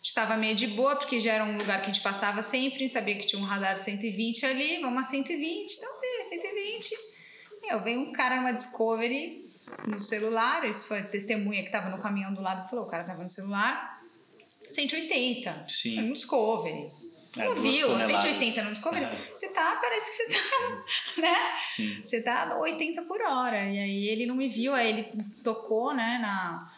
estava 0.03 0.35
meio 0.35 0.53
de 0.53 0.67
boa, 0.67 0.97
porque 0.97 1.17
já 1.17 1.31
era 1.31 1.45
um 1.45 1.57
lugar 1.57 1.77
que 1.77 1.89
a 1.89 1.93
gente 1.93 2.03
passava 2.03 2.41
sempre, 2.41 2.89
sabia 2.89 3.15
que 3.15 3.25
tinha 3.25 3.41
um 3.41 3.45
radar 3.45 3.77
120 3.77 4.45
ali, 4.45 4.81
vamos 4.81 4.99
a 4.99 5.03
120, 5.03 5.71
então 5.77 6.01
veio 6.01 6.23
120. 6.25 6.93
Meu, 7.61 7.79
veio 7.81 8.01
um 8.01 8.11
cara 8.11 8.35
numa 8.35 8.51
Discovery 8.51 9.49
no 9.87 9.99
celular, 9.99 10.67
isso 10.67 10.87
foi 10.87 10.99
a 10.99 11.03
testemunha 11.03 11.61
que 11.61 11.67
estava 11.67 11.89
no 11.89 12.01
caminhão 12.01 12.33
do 12.33 12.41
lado, 12.41 12.69
falou, 12.69 12.85
o 12.85 12.89
cara 12.89 13.03
estava 13.03 13.21
no 13.23 13.29
celular, 13.29 14.01
180, 14.69 15.65
Sim. 15.67 16.01
no 16.01 16.13
Discovery. 16.13 16.91
É, 17.37 17.45
Não 17.45 17.55
viu, 17.55 17.87
toneladas. 17.87 18.23
180 18.23 18.61
no 18.63 18.71
Discovery, 18.71 19.05
É. 19.05 19.31
você 19.33 19.49
tá, 19.53 19.79
parece 19.81 20.11
que 20.11 20.17
você 20.17 20.37
tá, 20.37 20.83
né? 21.21 21.35
Sim. 21.63 22.01
Você 22.03 22.21
tá 22.21 22.57
80 22.57 23.01
por 23.03 23.21
hora. 23.21 23.63
E 23.69 23.79
aí 23.79 24.07
ele 24.09 24.25
não 24.25 24.35
me 24.35 24.49
viu, 24.49 24.73
aí 24.73 24.89
ele 24.89 25.23
tocou, 25.43 25.93
né, 25.93 26.17
na, 26.21 26.69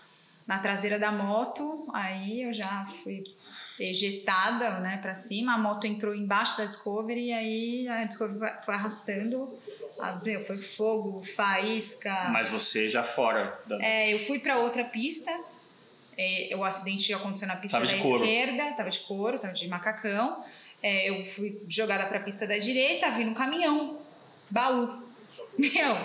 na 0.45 0.59
traseira 0.59 0.99
da 0.99 1.11
moto. 1.11 1.87
Aí 1.91 2.43
eu 2.43 2.53
já 2.53 2.85
fui 3.03 3.23
ejetada, 3.79 4.79
né, 4.79 4.97
pra 5.01 5.15
cima. 5.15 5.55
A 5.55 5.57
moto 5.57 5.85
entrou 5.85 6.13
embaixo 6.13 6.55
da 6.57 6.65
Discovery 6.65 7.27
e 7.29 7.33
aí 7.33 7.87
a 7.87 8.03
Discovery 8.05 8.39
foi 8.63 8.75
arrastando. 8.75 9.59
Ah, 9.99 10.19
meu, 10.23 10.43
foi 10.43 10.57
fogo, 10.57 11.23
faísca. 11.23 12.29
Mas 12.31 12.49
você 12.49 12.89
já 12.89 13.03
fora 13.03 13.61
da. 13.65 13.77
É, 13.81 14.13
eu 14.13 14.19
fui 14.19 14.39
pra 14.39 14.57
outra 14.57 14.83
pista. 14.83 15.31
É, 16.17 16.55
o 16.55 16.63
acidente 16.63 17.11
aconteceu 17.13 17.47
na 17.47 17.55
pista 17.55 17.79
Tava 17.79 17.89
da 17.89 17.97
esquerda, 17.97 18.73
tava 18.75 18.89
de 18.89 18.99
couro, 19.01 19.39
tava 19.39 19.53
de 19.53 19.67
macacão. 19.67 20.43
É, 20.81 21.09
eu 21.09 21.23
fui 21.23 21.61
jogada 21.67 22.05
pra 22.05 22.19
pista 22.19 22.45
da 22.45 22.57
direita, 22.57 23.09
vi 23.11 23.23
no 23.23 23.33
caminhão, 23.33 24.05
baú. 24.49 25.11
Meu, 25.57 25.95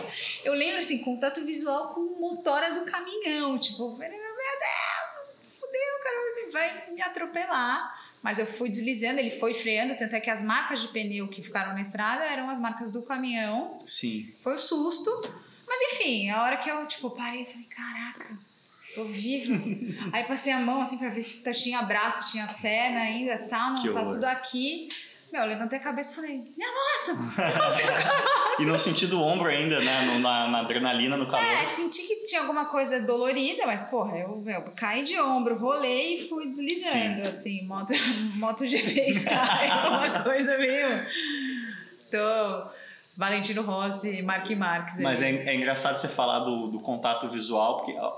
eu 0.44 0.54
lembro 0.54 0.78
assim, 0.78 1.02
contato 1.02 1.44
visual 1.44 1.92
com 1.92 2.00
o 2.00 2.20
motora 2.20 2.74
do 2.74 2.90
caminhão. 2.90 3.58
Tipo, 3.58 3.96
meu 3.98 4.08
Deus, 4.08 5.54
fudeu, 5.58 5.94
o 5.98 6.02
cara 6.02 6.50
vai 6.52 6.90
me 6.92 7.02
atropelar. 7.02 7.97
Mas 8.22 8.38
eu 8.38 8.46
fui 8.46 8.68
deslizando, 8.68 9.20
ele 9.20 9.30
foi 9.30 9.54
freando, 9.54 9.96
tanto 9.96 10.14
é 10.16 10.20
que 10.20 10.28
as 10.30 10.42
marcas 10.42 10.80
de 10.82 10.88
pneu 10.88 11.28
que 11.28 11.42
ficaram 11.42 11.72
na 11.74 11.80
estrada 11.80 12.24
eram 12.24 12.50
as 12.50 12.58
marcas 12.58 12.90
do 12.90 13.02
caminhão. 13.02 13.78
Sim. 13.86 14.32
Foi 14.42 14.54
um 14.54 14.58
susto. 14.58 15.10
Mas 15.66 15.80
enfim, 15.92 16.28
a 16.30 16.42
hora 16.42 16.56
que 16.56 16.68
eu, 16.68 16.86
tipo, 16.86 17.10
parei, 17.10 17.44
falei, 17.44 17.66
caraca, 17.66 18.36
tô 18.94 19.04
viva. 19.04 19.54
Aí 20.12 20.24
passei 20.24 20.52
a 20.52 20.58
mão, 20.60 20.80
assim, 20.80 20.98
pra 20.98 21.10
ver 21.10 21.22
se 21.22 21.52
tinha 21.52 21.82
braço, 21.82 22.30
tinha 22.32 22.46
perna 22.60 23.00
ainda, 23.00 23.38
tá, 23.46 23.70
não, 23.70 23.82
Que 23.82 23.92
tá 23.92 24.00
horror. 24.00 24.14
tudo 24.14 24.24
aqui. 24.24 24.88
Meu, 25.32 25.42
eu 25.42 25.48
levantei 25.48 25.78
a 25.78 25.82
cabeça 25.82 26.12
e 26.12 26.16
falei, 26.16 26.44
minha 26.56 26.70
moto! 26.70 27.18
E 28.58 28.64
não 28.64 28.76
senti 28.76 29.06
do 29.06 29.20
ombro 29.20 29.48
ainda, 29.48 29.78
né? 29.78 30.02
no- 30.04 30.18
na, 30.18 30.48
na 30.48 30.58
adrenalina, 30.62 31.16
no 31.16 31.28
calor. 31.28 31.44
É, 31.46 31.64
senti 31.64 32.02
que 32.08 32.24
tinha 32.24 32.40
alguma 32.40 32.64
coisa 32.64 33.00
dolorida, 33.06 33.64
mas, 33.66 33.84
porra, 33.84 34.18
eu, 34.18 34.42
eu 34.48 34.62
caí 34.74 35.04
de 35.04 35.16
ombro, 35.20 35.56
rolei 35.56 36.16
e 36.16 36.28
fui 36.28 36.48
deslizando, 36.48 37.22
Sim. 37.22 37.28
assim, 37.28 37.66
moto, 37.68 37.92
moto 38.34 38.66
GP 38.66 39.12
style, 39.12 39.70
uma 39.88 40.22
coisa 40.24 40.58
meio... 40.58 40.88
Tô... 42.10 42.78
Valentino 43.16 43.62
Rossi, 43.62 44.22
Mark 44.22 44.48
Marques. 44.50 45.00
Mas 45.00 45.20
é, 45.20 45.30
é 45.30 45.54
engraçado 45.54 45.96
você 45.96 46.06
falar 46.08 46.40
do, 46.40 46.68
do 46.68 46.78
contato 46.78 47.28
visual, 47.28 47.78
porque 47.78 47.96
a, 47.98 48.12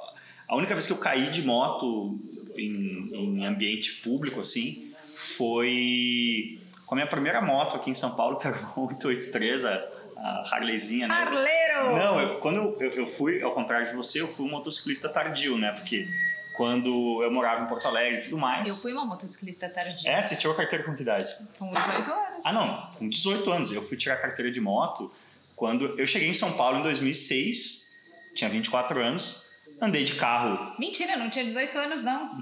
a 0.48 0.56
única 0.56 0.74
vez 0.74 0.86
que 0.86 0.92
eu 0.92 0.98
caí 0.98 1.30
de 1.30 1.42
moto 1.42 2.18
em, 2.54 3.08
em 3.14 3.46
ambiente 3.46 4.02
público, 4.02 4.40
assim, 4.40 4.92
foi 5.14 6.60
com 6.90 6.94
a 6.94 6.96
minha 6.96 7.06
primeira 7.06 7.40
moto 7.40 7.76
aqui 7.76 7.88
em 7.88 7.94
São 7.94 8.16
Paulo, 8.16 8.36
que 8.36 8.48
era 8.48 8.58
uma 8.58 8.72
883, 8.80 9.64
a, 9.64 9.88
a 10.16 10.50
Harleyzinha, 10.52 11.06
né? 11.06 11.14
Arleiro! 11.14 11.96
Não, 11.96 12.20
eu- 12.20 12.40
quando 12.40 12.56
eu, 12.82 12.90
eu 12.90 13.06
fui, 13.06 13.40
ao 13.40 13.54
contrário 13.54 13.88
de 13.88 13.94
você, 13.94 14.20
eu 14.20 14.26
fui 14.26 14.44
um 14.44 14.50
motociclista 14.50 15.08
tardio, 15.08 15.56
né? 15.56 15.70
Porque 15.70 16.08
quando 16.56 17.22
eu 17.22 17.30
morava 17.30 17.62
em 17.62 17.68
Porto 17.68 17.86
Alegre 17.86 18.18
e 18.18 18.22
tudo 18.24 18.36
mais. 18.38 18.68
Eu 18.68 18.74
fui 18.74 18.92
uma 18.92 19.06
motociclista 19.06 19.68
tardia. 19.68 20.10
É, 20.10 20.20
você 20.20 20.34
tirou 20.34 20.52
carteira 20.56 20.84
com 20.84 20.92
que 20.96 21.02
idade? 21.02 21.32
Com 21.56 21.70
18 21.70 22.10
anos. 22.10 22.44
Ah, 22.44 22.52
não, 22.52 22.90
com 22.98 23.08
18 23.08 23.50
anos. 23.52 23.70
Eu 23.72 23.82
fui 23.84 23.96
tirar 23.96 24.16
carteira 24.16 24.50
de 24.50 24.60
moto 24.60 25.12
quando 25.54 25.96
eu 25.96 26.06
cheguei 26.08 26.28
em 26.28 26.34
São 26.34 26.54
Paulo 26.56 26.78
em 26.80 26.82
2006, 26.82 28.00
tinha 28.34 28.50
24 28.50 29.00
anos, 29.00 29.48
andei 29.80 30.02
de 30.04 30.16
carro. 30.16 30.74
Mentira, 30.76 31.16
não 31.16 31.30
tinha 31.30 31.44
18 31.44 31.78
anos, 31.78 32.02
não. 32.02 32.34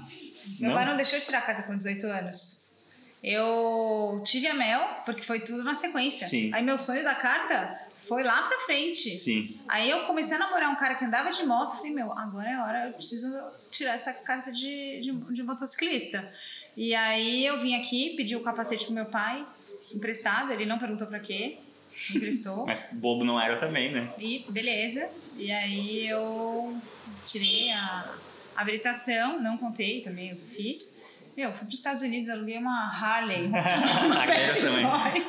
Meu 0.59 0.69
Não? 0.69 0.73
pai 0.73 0.85
não 0.87 0.97
deixou 0.97 1.19
eu 1.19 1.21
tirar 1.21 1.37
a 1.37 1.41
carta 1.43 1.61
com 1.63 1.77
18 1.77 2.07
anos. 2.07 2.68
Eu 3.23 4.21
tive 4.25 4.47
a 4.47 4.53
Mel, 4.53 4.81
porque 5.05 5.21
foi 5.23 5.41
tudo 5.41 5.63
na 5.63 5.75
sequência. 5.75 6.25
Sim. 6.27 6.53
Aí 6.53 6.63
meu 6.63 6.77
sonho 6.79 7.03
da 7.03 7.15
carta 7.15 7.79
foi 8.07 8.23
lá 8.23 8.43
pra 8.43 8.59
frente. 8.59 9.11
Sim, 9.11 9.59
Aí 9.67 9.89
eu 9.89 10.05
comecei 10.05 10.35
a 10.35 10.39
namorar 10.39 10.71
um 10.71 10.75
cara 10.75 10.95
que 10.95 11.05
andava 11.05 11.31
de 11.31 11.45
moto. 11.45 11.75
Falei, 11.75 11.91
meu, 11.91 12.11
agora 12.11 12.49
é 12.49 12.57
hora, 12.57 12.87
eu 12.87 12.93
preciso 12.93 13.27
tirar 13.71 13.93
essa 13.93 14.13
carta 14.13 14.51
de, 14.51 15.01
de, 15.01 15.11
de 15.33 15.43
motociclista. 15.43 16.31
E 16.77 16.95
aí 16.95 17.45
eu 17.45 17.59
vim 17.59 17.75
aqui, 17.75 18.15
pedi 18.15 18.35
o 18.35 18.41
capacete 18.41 18.85
pro 18.85 18.93
meu 18.93 19.05
pai, 19.05 19.45
emprestado. 19.93 20.51
Ele 20.51 20.65
não 20.65 20.79
perguntou 20.79 21.07
pra 21.07 21.19
quê, 21.19 21.57
emprestou. 22.15 22.65
mas 22.67 22.89
bobo 22.93 23.25
não 23.25 23.39
era 23.39 23.57
também, 23.57 23.91
né? 23.91 24.13
E 24.17 24.45
beleza. 24.49 25.09
E 25.37 25.51
aí 25.51 26.07
eu 26.07 26.77
tirei 27.25 27.71
a 27.71 28.15
habilitação, 28.55 29.41
não 29.41 29.57
contei 29.57 30.01
também 30.01 30.33
o 30.33 30.35
que 30.35 30.55
fiz. 30.55 30.98
Meu, 31.39 31.53
fui 31.53 31.59
para 31.59 31.67
os 31.69 31.75
Estados 31.75 32.01
Unidos, 32.01 32.27
aluguei 32.27 32.57
uma 32.57 32.91
Harley, 32.91 33.45
uma 33.47 34.25
também. 34.25 34.83
Boy, 34.83 35.23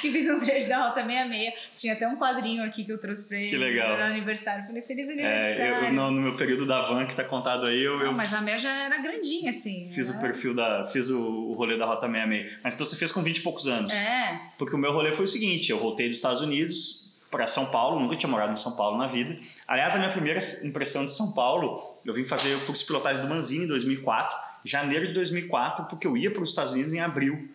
e 0.02 0.10
fiz 0.10 0.30
um 0.30 0.40
trecho 0.40 0.66
da 0.66 0.78
Rota 0.88 1.04
66. 1.04 1.54
Tinha 1.76 1.92
até 1.92 2.08
um 2.08 2.16
quadrinho 2.16 2.64
aqui 2.64 2.84
que 2.84 2.90
eu 2.90 2.98
trouxe 2.98 3.28
para 3.28 3.36
ele 3.36 3.50
Que 3.50 3.58
legal. 3.58 3.98
no 3.98 4.02
aniversário. 4.02 4.64
Falei, 4.64 4.80
feliz 4.80 5.06
É, 5.06 5.12
aniversário. 5.12 5.86
eu, 5.88 5.92
no, 5.92 6.10
no 6.10 6.22
meu 6.22 6.36
período 6.36 6.66
da 6.66 6.80
van 6.88 7.04
que 7.04 7.14
tá 7.14 7.22
contado 7.22 7.66
aí, 7.66 7.82
eu, 7.82 8.00
eu 8.00 8.06
Não, 8.06 8.12
mas 8.14 8.32
a 8.32 8.40
Mel 8.40 8.58
já 8.58 8.72
era 8.72 8.96
grandinha, 8.96 9.50
assim. 9.50 9.90
fiz 9.92 10.08
o 10.08 10.14
né? 10.14 10.20
perfil 10.22 10.54
da. 10.54 10.86
fiz 10.86 11.10
o, 11.10 11.20
o 11.20 11.52
rolê 11.52 11.76
da 11.76 11.84
Rota 11.84 12.06
66. 12.06 12.58
Mas 12.64 12.72
então 12.72 12.86
você 12.86 12.96
fez 12.96 13.12
com 13.12 13.22
20 13.22 13.36
e 13.36 13.40
poucos 13.42 13.66
anos. 13.66 13.90
É, 13.90 14.40
Porque 14.56 14.74
o 14.74 14.78
meu 14.78 14.94
rolê 14.94 15.12
foi 15.12 15.26
o 15.26 15.28
seguinte: 15.28 15.70
eu 15.70 15.78
voltei 15.78 16.08
dos 16.08 16.16
Estados 16.16 16.40
Unidos 16.40 17.12
para 17.30 17.46
São 17.46 17.66
Paulo, 17.66 18.00
nunca 18.00 18.16
tinha 18.16 18.30
morado 18.30 18.54
em 18.54 18.56
São 18.56 18.74
Paulo 18.74 18.96
na 18.96 19.06
vida. 19.08 19.36
Aliás, 19.68 19.94
a 19.96 19.98
minha 19.98 20.12
primeira 20.12 20.38
impressão 20.62 21.04
de 21.04 21.10
São 21.10 21.32
Paulo, 21.32 21.98
eu 22.06 22.14
vim 22.14 22.24
fazer 22.24 22.54
o 22.54 22.64
curso 22.64 22.80
de 22.82 22.86
pilotagem 22.86 23.20
do 23.20 23.28
Manzini 23.28 23.64
em 23.64 23.68
2004, 23.68 24.34
janeiro 24.64 25.06
de 25.06 25.12
2004, 25.12 25.86
porque 25.86 26.06
eu 26.06 26.16
ia 26.16 26.30
para 26.30 26.42
os 26.42 26.50
Estados 26.50 26.72
Unidos 26.72 26.92
em 26.92 27.00
abril. 27.00 27.48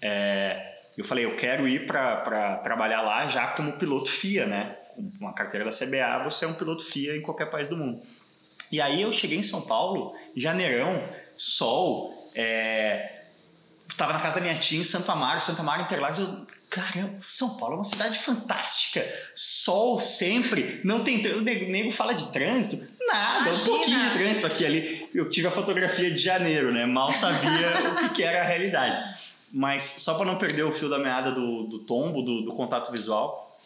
É, 0.00 0.74
eu 0.96 1.04
falei, 1.04 1.24
eu 1.24 1.36
quero 1.36 1.68
ir 1.68 1.86
para 1.86 2.56
trabalhar 2.58 3.02
lá 3.02 3.28
já 3.28 3.48
como 3.48 3.72
piloto 3.74 4.10
FIA, 4.10 4.46
né? 4.46 4.76
Uma 5.20 5.32
carteira 5.32 5.64
da 5.64 5.70
CBA, 5.70 6.24
você 6.24 6.44
é 6.44 6.48
um 6.48 6.54
piloto 6.54 6.84
FIA 6.84 7.16
em 7.16 7.22
qualquer 7.22 7.50
país 7.50 7.68
do 7.68 7.76
mundo. 7.76 8.02
E 8.72 8.80
aí 8.80 9.02
eu 9.02 9.12
cheguei 9.12 9.38
em 9.38 9.42
São 9.42 9.62
Paulo, 9.62 10.14
janeirão, 10.34 11.02
sol, 11.36 12.30
é, 12.34 13.16
Tava 13.96 14.12
na 14.12 14.20
casa 14.20 14.34
da 14.34 14.40
minha 14.42 14.54
tia 14.58 14.78
em 14.78 14.84
Santo 14.84 15.10
Amaro, 15.10 15.40
Santo 15.40 15.60
Amaro 15.60 15.82
Interlagos. 15.82 16.18
Eu, 16.18 16.46
caramba, 16.68 17.16
São 17.20 17.56
Paulo 17.56 17.74
é 17.74 17.78
uma 17.78 17.84
cidade 17.84 18.18
fantástica. 18.18 19.06
Sol 19.34 20.00
sempre. 20.00 20.80
Não 20.84 21.02
tem. 21.02 21.24
O 21.34 21.40
nego 21.40 21.90
fala 21.90 22.12
de 22.12 22.30
trânsito. 22.30 22.86
Nada, 23.06 23.50
Imagina. 23.50 23.62
um 23.62 23.66
pouquinho 23.66 24.00
de 24.00 24.10
trânsito 24.10 24.46
aqui 24.46 24.66
ali. 24.66 25.08
Eu 25.14 25.30
tive 25.30 25.46
a 25.46 25.50
fotografia 25.50 26.10
de 26.10 26.18
janeiro, 26.18 26.72
né? 26.72 26.86
Mal 26.86 27.12
sabia 27.12 27.92
o 27.92 27.96
que, 27.96 28.16
que 28.16 28.22
era 28.22 28.42
a 28.42 28.44
realidade. 28.44 29.16
Mas 29.52 29.82
só 29.98 30.14
para 30.14 30.26
não 30.26 30.38
perder 30.38 30.64
o 30.64 30.72
fio 30.72 30.88
da 30.88 30.98
meada 30.98 31.32
do, 31.32 31.64
do 31.64 31.78
tombo, 31.80 32.22
do, 32.22 32.42
do 32.42 32.52
contato 32.52 32.90
visual, 32.90 33.58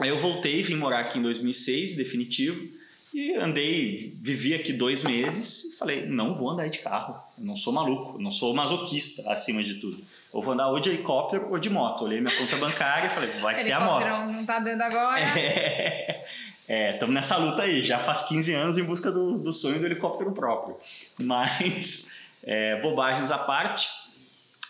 aí 0.00 0.08
eu 0.08 0.18
voltei, 0.18 0.62
vim 0.62 0.74
morar 0.74 1.00
aqui 1.00 1.18
em 1.18 1.22
2006, 1.22 1.96
definitivo. 1.96 2.78
E 3.14 3.32
andei, 3.34 4.14
vivi 4.20 4.54
aqui 4.54 4.72
dois 4.72 5.02
meses 5.02 5.74
e 5.74 5.78
falei, 5.78 6.04
não 6.06 6.36
vou 6.36 6.50
andar 6.50 6.68
de 6.68 6.78
carro, 6.80 7.18
eu 7.38 7.44
não 7.44 7.56
sou 7.56 7.72
maluco, 7.72 8.18
não 8.18 8.30
sou 8.30 8.52
masoquista 8.52 9.32
acima 9.32 9.64
de 9.64 9.76
tudo. 9.76 10.04
Eu 10.32 10.42
vou 10.42 10.52
andar 10.52 10.68
ou 10.68 10.78
de 10.78 10.90
helicóptero 10.90 11.48
ou 11.50 11.58
de 11.58 11.70
moto. 11.70 12.04
Olhei 12.04 12.20
minha 12.20 12.36
conta 12.36 12.56
bancária 12.56 13.08
e 13.08 13.14
falei, 13.14 13.38
vai 13.40 13.56
ser 13.56 13.72
a 13.72 13.80
moto. 13.80 14.30
não 14.30 14.44
tá 14.44 14.58
dando 14.58 14.82
agora. 14.82 15.18
É, 15.38 16.24
estamos 16.68 17.14
nessa 17.14 17.36
luta 17.36 17.62
aí, 17.62 17.82
já 17.82 17.98
faz 18.00 18.22
15 18.22 18.52
anos 18.52 18.78
em 18.78 18.84
busca 18.84 19.10
do, 19.10 19.38
do 19.38 19.52
sonho 19.52 19.78
do 19.80 19.86
helicóptero 19.86 20.32
próprio. 20.32 20.76
Mas, 21.18 22.20
é, 22.42 22.80
bobagens 22.80 23.30
à 23.30 23.38
parte, 23.38 23.88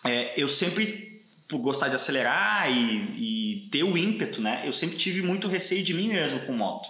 é, 0.05 0.41
eu 0.41 0.49
sempre, 0.49 1.23
por 1.49 1.59
gostar 1.59 1.89
de 1.89 1.97
acelerar 1.97 2.71
e, 2.71 3.65
e 3.65 3.69
ter 3.71 3.83
o 3.83 3.97
ímpeto, 3.97 4.41
né? 4.41 4.63
Eu 4.65 4.73
sempre 4.73 4.97
tive 4.97 5.23
muito 5.23 5.49
receio 5.49 5.83
de 5.83 5.93
mim 5.93 6.09
mesmo 6.09 6.41
com 6.41 6.53
moto. 6.53 6.89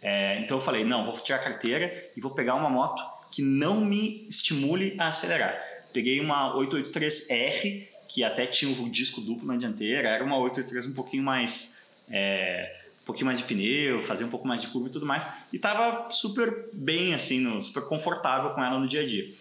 É, 0.00 0.38
então 0.38 0.58
eu 0.58 0.62
falei, 0.62 0.84
não, 0.84 1.04
vou 1.04 1.14
tirar 1.14 1.38
a 1.38 1.42
carteira 1.42 2.10
e 2.16 2.20
vou 2.20 2.30
pegar 2.30 2.54
uma 2.54 2.70
moto 2.70 3.02
que 3.32 3.42
não 3.42 3.84
me 3.84 4.24
estimule 4.28 4.94
a 4.98 5.08
acelerar. 5.08 5.60
Peguei 5.92 6.20
uma 6.20 6.54
883R, 6.54 7.88
que 8.08 8.22
até 8.22 8.46
tinha 8.46 8.70
o 8.80 8.88
disco 8.88 9.20
duplo 9.20 9.46
na 9.46 9.56
dianteira, 9.56 10.08
era 10.08 10.22
uma 10.22 10.38
883 10.38 10.92
um 10.92 10.94
pouquinho 10.94 11.24
mais... 11.24 11.84
É, 12.08 12.82
um 12.85 12.85
pouquinho 13.06 13.26
mais 13.26 13.38
de 13.38 13.44
pneu, 13.44 14.02
fazia 14.02 14.26
um 14.26 14.30
pouco 14.30 14.46
mais 14.46 14.60
de 14.60 14.68
curva 14.68 14.88
e 14.88 14.90
tudo 14.90 15.06
mais, 15.06 15.26
e 15.52 15.58
tava 15.58 16.10
super 16.10 16.68
bem, 16.72 17.14
assim, 17.14 17.40
no, 17.40 17.62
super 17.62 17.84
confortável 17.84 18.50
com 18.50 18.62
ela 18.62 18.78
no 18.78 18.88
dia 18.88 19.02
a 19.02 19.06
dia. 19.06 19.32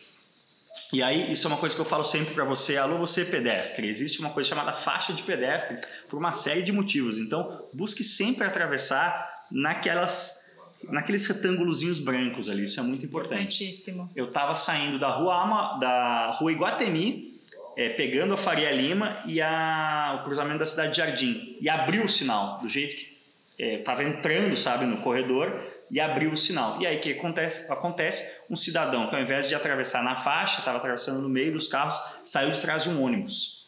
E 0.94 1.02
aí, 1.02 1.32
isso 1.32 1.48
é 1.48 1.50
uma 1.50 1.58
coisa 1.58 1.74
que 1.74 1.82
eu 1.82 1.86
falo 1.86 2.04
sempre 2.04 2.34
para 2.34 2.44
você, 2.44 2.78
alô 2.78 2.98
você 2.98 3.26
pedestre, 3.26 3.88
existe 3.88 4.20
uma 4.20 4.30
coisa 4.30 4.50
chamada 4.50 4.74
faixa 4.74 5.14
de 5.14 5.24
pedestres 5.24 5.82
por 6.08 6.18
uma 6.18 6.32
série 6.32 6.62
de 6.62 6.72
motivos. 6.72 7.18
Então, 7.18 7.66
busque 7.74 8.04
sempre 8.04 8.46
atravessar 8.46 9.46
naquelas 9.50 10.46
naqueles 10.90 11.26
retângulozinhos 11.26 11.98
brancos 11.98 12.48
ali, 12.48 12.66
isso 12.66 12.80
é 12.80 12.84
muito 12.84 13.06
importante. 13.06 13.64
Importantíssimo. 13.64 14.12
Eu 14.16 14.28
estava 14.28 14.54
saindo 14.54 15.00
da 15.00 15.10
rua 15.10 15.44
Ama, 15.44 15.80
da 15.80 16.32
rua 16.32 16.52
Iguatemi, 16.52 17.40
é, 17.76 17.90
pegando 17.90 18.36
a 18.36 18.38
Faria 18.38 18.70
Lima 18.70 19.24
e 19.26 19.42
a, 19.42 20.20
o 20.20 20.26
cruzamento 20.26 20.60
da 20.60 20.66
cidade 20.66 20.92
de 20.92 20.98
Jardim 20.98 21.58
e 21.60 21.68
abriu 21.68 22.06
o 22.06 22.10
sinal 22.10 22.60
do 22.60 22.70
jeito 22.70 22.96
que 22.96 23.15
estava 23.58 24.04
é, 24.04 24.08
entrando, 24.08 24.56
sabe, 24.58 24.86
no 24.86 24.98
corredor 24.98 25.74
e 25.90 26.00
abriu 26.00 26.32
o 26.32 26.38
sinal. 26.38 26.82
E 26.82 26.88
aí 26.88 26.98
o 26.98 27.02
que 27.02 27.14
acontece? 27.14 27.72
Acontece 27.72 28.30
um 28.50 28.56
cidadão 28.56 29.10
que 29.10 29.16
ao 29.16 29.22
invés 29.22 29.48
de 29.48 29.56
atravessar 29.56 30.04
na 30.04 30.18
faixa, 30.18 30.60
estava 30.60 30.78
atravessando 30.78 31.22
no 31.22 31.30
meio 31.30 31.54
dos 31.54 31.68
carros, 31.68 32.00
saiu 32.24 32.52
de 32.52 32.60
trás 32.60 32.84
de 32.84 32.90
um 32.90 33.02
ônibus. 33.02 33.66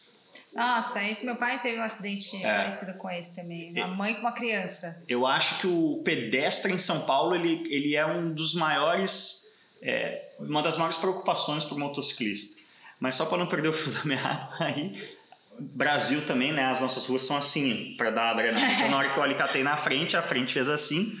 Nossa, 0.54 1.04
esse 1.04 1.24
meu 1.24 1.36
pai 1.36 1.60
teve 1.60 1.78
um 1.78 1.82
acidente 1.82 2.36
é. 2.44 2.56
parecido 2.56 2.94
com 2.94 3.08
esse 3.10 3.36
também. 3.36 3.72
Uma 3.72 3.88
mãe 3.88 4.14
com 4.14 4.20
uma 4.20 4.32
criança. 4.32 5.04
Eu 5.08 5.26
acho 5.26 5.60
que 5.60 5.66
o 5.66 6.00
pedestre 6.04 6.72
em 6.72 6.78
São 6.78 7.02
Paulo 7.02 7.34
ele, 7.34 7.64
ele 7.68 7.94
é 7.94 8.04
um 8.04 8.32
dos 8.32 8.54
maiores, 8.54 9.56
é, 9.82 10.30
uma 10.38 10.62
das 10.62 10.76
maiores 10.76 10.96
preocupações 10.96 11.64
para 11.64 11.76
o 11.76 11.78
motociclista. 11.78 12.60
Mas 12.98 13.14
só 13.14 13.26
para 13.26 13.38
não 13.38 13.46
perder 13.46 13.68
o 13.68 13.72
fio 13.72 13.92
da 13.92 14.04
meada, 14.04 14.48
aí 14.58 14.96
Brasil 15.60 16.20
também, 16.26 16.52
né? 16.52 16.64
As 16.64 16.80
nossas 16.80 17.06
ruas 17.06 17.22
são 17.24 17.36
assim, 17.36 17.94
para 17.96 18.10
dar 18.10 18.30
adrenalina. 18.30 18.72
Então, 18.78 18.90
na 18.90 18.98
hora 18.98 19.08
que 19.10 19.18
eu 19.18 19.22
alicatei 19.22 19.62
na 19.62 19.76
frente, 19.76 20.16
a 20.16 20.22
frente 20.22 20.52
fez 20.52 20.68
assim, 20.68 21.12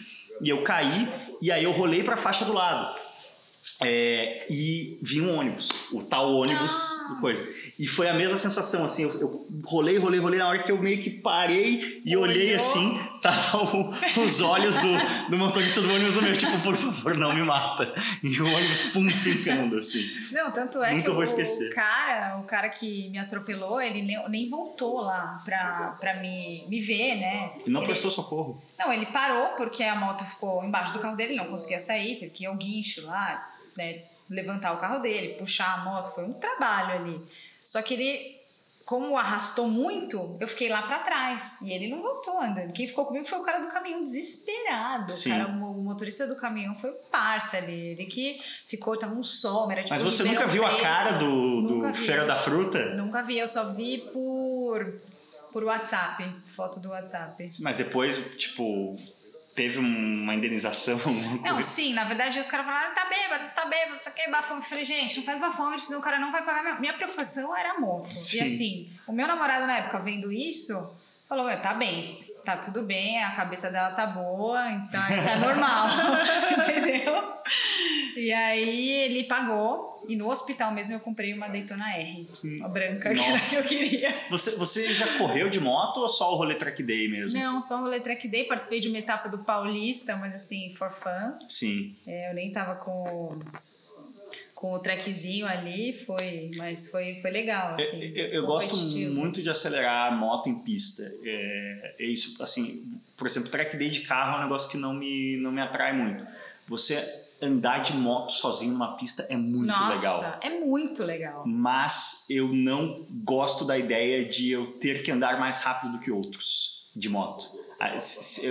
e 0.42 0.48
eu 0.48 0.62
caí, 0.62 1.08
e 1.42 1.50
aí 1.50 1.64
eu 1.64 1.72
rolei 1.72 2.02
para 2.02 2.14
a 2.14 2.18
faixa 2.18 2.44
do 2.44 2.52
lado. 2.52 2.96
É, 3.80 4.46
e 4.50 4.98
vi 5.02 5.20
um 5.20 5.36
ônibus, 5.38 5.68
o 5.92 6.02
tal 6.02 6.32
ônibus, 6.32 6.72
coisa. 7.20 7.42
E 7.80 7.86
foi 7.86 8.08
a 8.08 8.14
mesma 8.14 8.36
sensação, 8.38 8.84
assim, 8.84 9.04
eu, 9.04 9.20
eu, 9.20 9.46
rolei, 9.64 9.98
rolei, 9.98 10.18
rolei, 10.18 10.38
na 10.38 10.48
hora 10.48 10.62
que 10.62 10.72
eu 10.72 10.78
meio 10.78 11.00
que 11.02 11.10
parei 11.10 12.02
e 12.04 12.16
Olhou. 12.16 12.28
olhei 12.28 12.54
assim, 12.54 12.98
tava 13.20 13.58
o, 13.76 13.90
os 14.24 14.40
olhos 14.40 14.76
do, 14.78 15.30
do 15.30 15.38
motorista 15.38 15.80
do 15.80 15.92
ônibus 15.92 16.16
no 16.16 16.22
meu, 16.22 16.36
tipo, 16.36 16.60
por 16.62 16.76
favor, 16.76 17.16
não 17.16 17.34
me 17.34 17.42
mata. 17.42 17.94
E 18.22 18.40
o 18.40 18.46
ônibus, 18.46 18.80
pum, 18.92 19.08
ficando, 19.10 19.78
assim. 19.78 20.04
Não, 20.32 20.52
tanto 20.52 20.82
é 20.82 20.92
Nunca 20.92 21.04
que 21.04 21.10
vou 21.10 21.22
esquecer. 21.22 21.70
o 21.70 21.74
cara, 21.74 22.38
o 22.38 22.44
cara 22.44 22.68
que 22.68 23.08
me 23.10 23.18
atropelou, 23.18 23.80
ele 23.80 24.02
nem, 24.02 24.28
nem 24.28 24.50
voltou 24.50 25.00
lá 25.00 25.42
pra, 25.44 25.96
pra 26.00 26.14
me, 26.14 26.66
me 26.68 26.80
ver, 26.80 27.16
né? 27.16 27.50
E 27.66 27.70
não 27.70 27.80
ele, 27.80 27.88
prestou 27.88 28.10
socorro. 28.10 28.62
Não, 28.78 28.92
ele 28.92 29.06
parou 29.06 29.48
porque 29.56 29.82
a 29.82 29.94
moto 29.94 30.24
ficou 30.24 30.64
embaixo 30.64 30.92
do 30.92 30.98
carro 30.98 31.16
dele, 31.16 31.34
não 31.34 31.46
conseguia 31.46 31.80
sair, 31.80 32.18
teve 32.18 32.30
que 32.30 32.44
ir 32.44 32.46
ao 32.46 32.54
guincho 32.54 33.04
lá, 33.06 33.48
né, 33.76 34.02
levantar 34.28 34.72
o 34.72 34.78
carro 34.78 35.00
dele, 35.00 35.34
puxar 35.34 35.74
a 35.74 35.84
moto, 35.84 36.14
foi 36.14 36.24
um 36.24 36.32
trabalho 36.34 37.00
ali. 37.00 37.20
Só 37.64 37.82
que 37.82 37.94
ele, 37.94 38.37
como 38.88 39.18
arrastou 39.18 39.68
muito, 39.68 40.34
eu 40.40 40.48
fiquei 40.48 40.70
lá 40.70 40.80
para 40.80 41.00
trás 41.00 41.60
e 41.60 41.70
ele 41.70 41.90
não 41.90 42.00
voltou 42.00 42.40
andando. 42.40 42.72
Quem 42.72 42.88
ficou 42.88 43.04
comigo 43.04 43.26
foi 43.26 43.38
o 43.38 43.42
cara 43.42 43.58
do 43.58 43.70
caminhão 43.70 44.02
desesperado. 44.02 45.12
O, 45.12 45.24
cara, 45.24 45.46
o 45.46 45.82
motorista 45.82 46.26
do 46.26 46.34
caminhão 46.36 46.74
foi 46.74 46.88
o 46.88 46.94
parça 47.12 47.58
ali, 47.58 47.90
ele 47.90 48.06
que 48.06 48.40
ficou, 48.66 48.96
tava 48.96 49.14
um 49.14 49.22
sol, 49.22 49.70
era 49.70 49.82
tipo 49.82 49.92
Mas 49.92 50.02
você 50.02 50.24
nunca 50.24 50.46
viu 50.46 50.64
preto. 50.64 50.78
a 50.78 50.80
cara 50.80 51.18
do, 51.18 51.60
do 51.60 51.92
Feira 51.92 52.24
da 52.24 52.38
Fruta? 52.38 52.94
Nunca 52.94 53.22
vi, 53.22 53.38
eu 53.38 53.46
só 53.46 53.74
vi 53.74 54.08
por 54.10 55.02
por 55.52 55.64
WhatsApp, 55.64 56.24
foto 56.56 56.80
do 56.80 56.88
WhatsApp. 56.88 57.46
Mas 57.60 57.76
depois, 57.76 58.18
tipo, 58.38 58.96
teve 59.58 59.76
uma 59.76 60.34
indenização? 60.36 61.00
Não, 61.42 61.60
sim, 61.64 61.92
na 61.92 62.04
verdade 62.04 62.38
os 62.38 62.46
caras 62.46 62.64
falaram, 62.64 62.94
tá 62.94 63.06
bêbado, 63.06 63.50
tá 63.56 63.66
bêbado, 63.66 63.98
isso 63.98 64.08
aqui 64.08 64.20
é 64.20 64.30
bafômetro. 64.30 64.66
Eu 64.66 64.68
falei, 64.68 64.84
gente, 64.84 65.16
não 65.16 65.24
faz 65.24 65.40
bafômetro, 65.40 65.84
senão 65.84 65.98
o 65.98 66.02
cara 66.02 66.20
não 66.20 66.30
vai 66.30 66.44
pagar. 66.44 66.62
Minha, 66.62 66.78
minha 66.78 66.92
preocupação 66.92 67.56
era 67.56 67.72
a 67.72 67.80
moto. 67.80 68.14
Sim. 68.14 68.36
E 68.36 68.40
assim, 68.40 68.92
o 69.08 69.12
meu 69.12 69.26
namorado 69.26 69.66
na 69.66 69.78
época 69.78 69.98
vendo 69.98 70.30
isso, 70.30 70.96
falou, 71.28 71.50
tá 71.60 71.74
bem, 71.74 72.24
tá 72.48 72.56
tudo 72.56 72.82
bem, 72.82 73.22
a 73.22 73.32
cabeça 73.32 73.70
dela 73.70 73.90
tá 73.90 74.06
boa, 74.06 74.70
então 74.70 74.98
tá 75.02 75.36
normal, 75.36 75.88
entendeu? 76.56 77.22
E 78.16 78.32
aí 78.32 78.90
ele 79.02 79.24
pagou 79.24 80.02
e 80.08 80.16
no 80.16 80.30
hospital 80.30 80.72
mesmo 80.72 80.94
eu 80.94 81.00
comprei 81.00 81.34
uma 81.34 81.46
Daytona 81.46 81.94
R, 81.98 82.26
Sim. 82.32 82.60
uma 82.60 82.70
branca 82.70 83.12
Nossa. 83.12 83.22
que 83.22 83.28
era 83.28 83.38
que 83.40 83.56
eu 83.56 83.64
queria. 83.64 84.14
Você, 84.30 84.56
você 84.56 84.94
já 84.94 85.18
correu 85.18 85.50
de 85.50 85.60
moto 85.60 85.98
ou 85.98 86.08
só 86.08 86.32
o 86.32 86.36
rolê 86.36 86.54
track 86.54 86.82
day 86.82 87.06
mesmo? 87.08 87.38
Não, 87.38 87.60
só 87.60 87.76
o 87.76 87.80
rolê 87.82 88.00
track 88.00 88.26
day, 88.26 88.44
participei 88.44 88.80
de 88.80 88.88
uma 88.88 88.98
etapa 88.98 89.28
do 89.28 89.40
Paulista, 89.40 90.16
mas 90.16 90.34
assim, 90.34 90.74
for 90.74 90.90
fun. 90.90 91.36
Sim. 91.50 91.94
É, 92.06 92.30
eu 92.30 92.34
nem 92.34 92.50
tava 92.50 92.76
com 92.76 93.40
com 94.58 94.72
o 94.72 94.80
trequezinho 94.80 95.46
ali, 95.46 95.92
foi, 96.04 96.50
mas 96.56 96.90
foi, 96.90 97.20
foi 97.22 97.30
legal, 97.30 97.76
assim. 97.76 98.02
Eu, 98.02 98.24
eu, 98.24 98.32
eu 98.32 98.46
gosto 98.46 98.74
muito 99.10 99.40
de 99.40 99.48
acelerar 99.48 100.12
a 100.12 100.16
moto 100.16 100.48
em 100.48 100.58
pista. 100.58 101.04
É, 101.22 101.94
é, 101.96 102.04
isso, 102.04 102.42
assim, 102.42 103.00
por 103.16 103.28
exemplo, 103.28 103.50
track 103.50 103.76
day 103.76 103.88
de 103.88 104.00
carro 104.00 104.34
é 104.34 104.40
um 104.40 104.42
negócio 104.42 104.68
que 104.68 104.76
não 104.76 104.92
me, 104.92 105.36
não 105.36 105.52
me 105.52 105.60
atrai 105.60 105.96
muito. 105.96 106.26
Você 106.66 106.96
andar 107.40 107.84
de 107.84 107.92
moto 107.92 108.32
sozinho 108.32 108.72
numa 108.72 108.96
pista 108.96 109.24
é 109.30 109.36
muito 109.36 109.68
Nossa, 109.68 109.94
legal. 109.94 110.22
Nossa, 110.22 110.40
é 110.42 110.58
muito 110.58 111.04
legal. 111.04 111.44
Mas 111.46 112.26
eu 112.28 112.52
não 112.52 113.06
gosto 113.24 113.64
da 113.64 113.78
ideia 113.78 114.28
de 114.28 114.50
eu 114.50 114.72
ter 114.72 115.04
que 115.04 115.12
andar 115.12 115.38
mais 115.38 115.60
rápido 115.60 115.92
do 115.92 116.00
que 116.00 116.10
outros 116.10 116.84
de 116.96 117.08
moto. 117.08 117.44
Ah, 117.78 117.96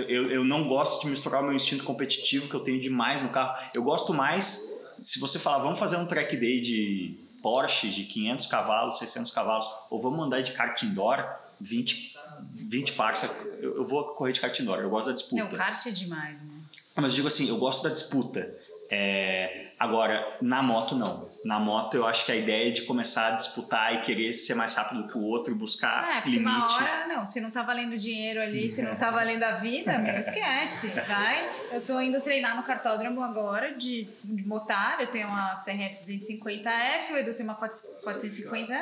eu, 0.08 0.30
eu 0.30 0.42
não 0.42 0.68
gosto 0.68 1.02
de 1.02 1.10
misturar 1.10 1.42
o 1.42 1.44
meu 1.44 1.52
instinto 1.54 1.84
competitivo 1.84 2.48
que 2.48 2.54
eu 2.54 2.60
tenho 2.60 2.80
demais 2.80 3.20
no 3.20 3.28
carro. 3.28 3.54
Eu 3.74 3.82
gosto 3.82 4.14
mais 4.14 4.77
se 5.00 5.18
você 5.20 5.38
falar, 5.38 5.58
vamos 5.62 5.78
fazer 5.78 5.96
um 5.96 6.06
track 6.06 6.36
day 6.36 6.60
de 6.60 7.28
Porsche 7.42 7.90
de 7.90 8.04
500 8.04 8.46
cavalos, 8.46 8.98
600 8.98 9.30
cavalos, 9.30 9.66
ou 9.90 10.00
vamos 10.00 10.24
andar 10.24 10.40
de 10.42 10.52
kart 10.52 10.82
indoor, 10.82 11.24
20, 11.60 12.16
20 12.54 12.92
parques, 12.92 13.22
eu, 13.60 13.76
eu 13.76 13.86
vou 13.86 14.04
correr 14.14 14.32
de 14.32 14.40
kart 14.40 14.58
indoor, 14.58 14.78
eu 14.80 14.90
gosto 14.90 15.08
da 15.08 15.14
disputa. 15.14 15.42
Não, 15.42 15.50
kart 15.50 15.86
é 15.86 15.90
demais, 15.90 16.40
né? 16.42 16.60
Mas 16.96 17.12
eu 17.12 17.16
digo 17.16 17.28
assim, 17.28 17.48
eu 17.48 17.58
gosto 17.58 17.82
da 17.84 17.90
disputa. 17.90 18.56
É, 18.90 19.68
agora, 19.78 20.38
na 20.40 20.62
moto, 20.62 20.94
não. 20.94 21.28
Na 21.44 21.60
moto, 21.60 21.94
eu 21.94 22.06
acho 22.06 22.24
que 22.26 22.32
a 22.32 22.36
ideia 22.36 22.68
é 22.68 22.72
de 22.72 22.82
começar 22.82 23.28
a 23.28 23.36
disputar 23.36 23.94
e 23.94 24.00
querer 24.00 24.32
ser 24.32 24.54
mais 24.54 24.74
rápido 24.74 25.06
que 25.08 25.16
o 25.16 25.22
outro 25.22 25.52
e 25.52 25.56
buscar 25.56 26.24
é, 26.24 26.28
limite. 26.28 26.42
Uma 26.42 26.74
hora, 26.74 27.06
não, 27.06 27.24
se 27.24 27.40
não 27.40 27.50
tá 27.50 27.62
valendo 27.62 27.96
dinheiro 27.96 28.40
ali, 28.40 28.68
se 28.68 28.82
não 28.82 28.96
tá 28.96 29.10
valendo 29.10 29.42
a 29.42 29.56
vida, 29.56 29.98
meu, 29.98 30.16
esquece. 30.16 30.88
Vai. 31.06 31.48
Eu 31.70 31.80
tô 31.82 32.00
indo 32.00 32.20
treinar 32.20 32.56
no 32.56 32.62
cartódromo 32.62 33.22
agora 33.22 33.74
de, 33.74 34.08
de 34.24 34.46
motar. 34.46 35.00
Eu 35.00 35.06
tenho 35.08 35.28
uma 35.28 35.54
CRF 35.54 36.02
250F, 36.02 37.12
o 37.12 37.16
Edu 37.16 37.34
tem 37.34 37.44
uma 37.44 37.54
450 37.54 38.74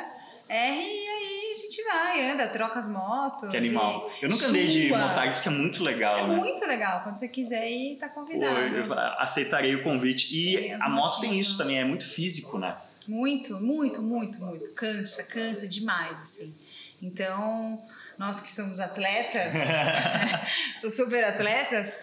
R 0.49 0.79
e 0.79 1.07
aí 1.07 1.36
gente 1.57 1.83
vai, 1.83 2.31
anda, 2.31 2.47
troca 2.47 2.79
as 2.79 2.87
motos. 2.87 3.49
Que 3.49 3.57
animal. 3.57 4.11
Eu 4.21 4.29
nunca 4.29 4.47
andei 4.47 4.67
de 4.67 4.89
motar, 4.89 5.29
isso 5.29 5.41
que 5.41 5.49
é 5.49 5.51
muito 5.51 5.83
legal, 5.83 6.19
é 6.19 6.27
né? 6.27 6.35
muito 6.35 6.65
legal. 6.65 7.03
Quando 7.03 7.17
você 7.17 7.27
quiser 7.27 7.69
ir, 7.69 7.97
tá 7.97 8.07
convidado. 8.07 8.55
Pô, 8.55 8.93
eu 8.93 8.99
aceitarei 9.19 9.75
o 9.75 9.83
convite. 9.83 10.27
E 10.31 10.71
a 10.71 10.89
moto 10.89 11.21
tem 11.21 11.39
isso 11.39 11.57
também, 11.57 11.79
é 11.79 11.83
muito 11.83 12.07
físico, 12.07 12.57
né? 12.57 12.77
Muito, 13.07 13.59
muito, 13.59 14.01
muito, 14.01 14.39
muito. 14.39 14.73
Cansa, 14.73 15.23
cansa 15.23 15.67
demais, 15.67 16.21
assim. 16.21 16.55
Então, 17.01 17.81
nós 18.17 18.39
que 18.39 18.51
somos 18.51 18.79
atletas, 18.79 19.53
sou 20.77 20.89
super 20.89 21.23
atletas, 21.23 21.99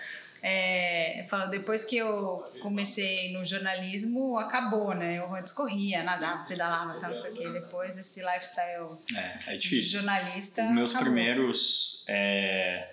é, 0.46 1.24
depois 1.50 1.84
que 1.84 1.96
eu 1.96 2.44
comecei 2.60 3.32
no 3.32 3.42
jornalismo, 3.42 4.36
acabou, 4.38 4.94
né? 4.94 5.18
Eu 5.18 5.34
antes 5.34 5.50
corria, 5.50 6.02
nadava, 6.02 6.44
pedalava, 6.44 7.00
tal, 7.00 7.10
não 7.10 7.16
sei 7.16 7.30
o 7.30 7.34
quê. 7.34 7.48
Depois 7.48 7.96
esse 7.96 8.20
lifestyle 8.20 8.98
é, 9.16 9.54
é 9.54 9.56
difícil. 9.56 9.80
de 9.80 9.88
jornalista. 10.06 10.62
Meus 10.64 10.90
acabou. 10.90 11.06
primeiros. 11.06 12.04
É... 12.06 12.90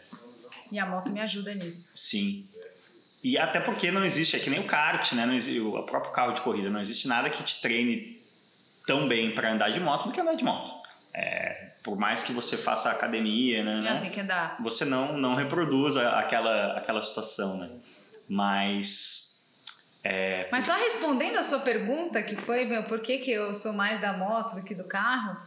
E 0.71 0.79
a 0.79 0.85
moto 0.85 1.11
me 1.11 1.19
ajuda 1.19 1.53
nisso. 1.53 1.91
Sim. 1.97 2.47
E 3.21 3.37
até 3.37 3.59
porque 3.59 3.91
não 3.91 4.05
existe, 4.05 4.37
é 4.37 4.39
que 4.39 4.49
nem 4.49 4.61
o 4.61 4.65
kart, 4.65 5.11
né? 5.11 5.25
Não 5.25 5.35
existe, 5.35 5.59
o 5.59 5.83
próprio 5.83 6.13
carro 6.13 6.31
de 6.31 6.39
corrida, 6.39 6.69
não 6.69 6.79
existe 6.79 7.05
nada 7.05 7.29
que 7.29 7.43
te 7.43 7.59
treine 7.59 8.17
tão 8.87 9.09
bem 9.09 9.35
para 9.35 9.51
andar 9.51 9.71
de 9.71 9.79
moto 9.81 10.05
do 10.05 10.13
que 10.13 10.21
andar 10.21 10.35
de 10.35 10.43
moto. 10.45 10.87
É, 11.13 11.70
por 11.83 11.97
mais 11.97 12.21
que 12.21 12.31
você 12.31 12.57
faça 12.57 12.91
academia, 12.91 13.63
né, 13.63 13.75
não, 13.75 13.81
né? 13.81 13.99
Tem 14.01 14.11
que. 14.11 14.21
Você 14.61 14.85
não 14.85 15.17
não 15.17 15.35
reproduz 15.35 15.97
aquela 15.97 16.77
aquela 16.77 17.01
situação, 17.01 17.57
né? 17.57 17.69
Mas 18.27 19.31
é... 20.03 20.47
Mas 20.51 20.63
só 20.65 20.73
respondendo 20.75 21.37
a 21.37 21.43
sua 21.43 21.59
pergunta, 21.59 22.23
que 22.23 22.35
foi, 22.35 22.65
meu, 22.65 22.83
por 22.83 23.01
que, 23.01 23.19
que 23.19 23.31
eu 23.31 23.53
sou 23.53 23.73
mais 23.73 23.99
da 23.99 24.13
moto 24.13 24.55
do 24.55 24.63
que 24.63 24.73
do 24.73 24.83
carro? 24.83 25.37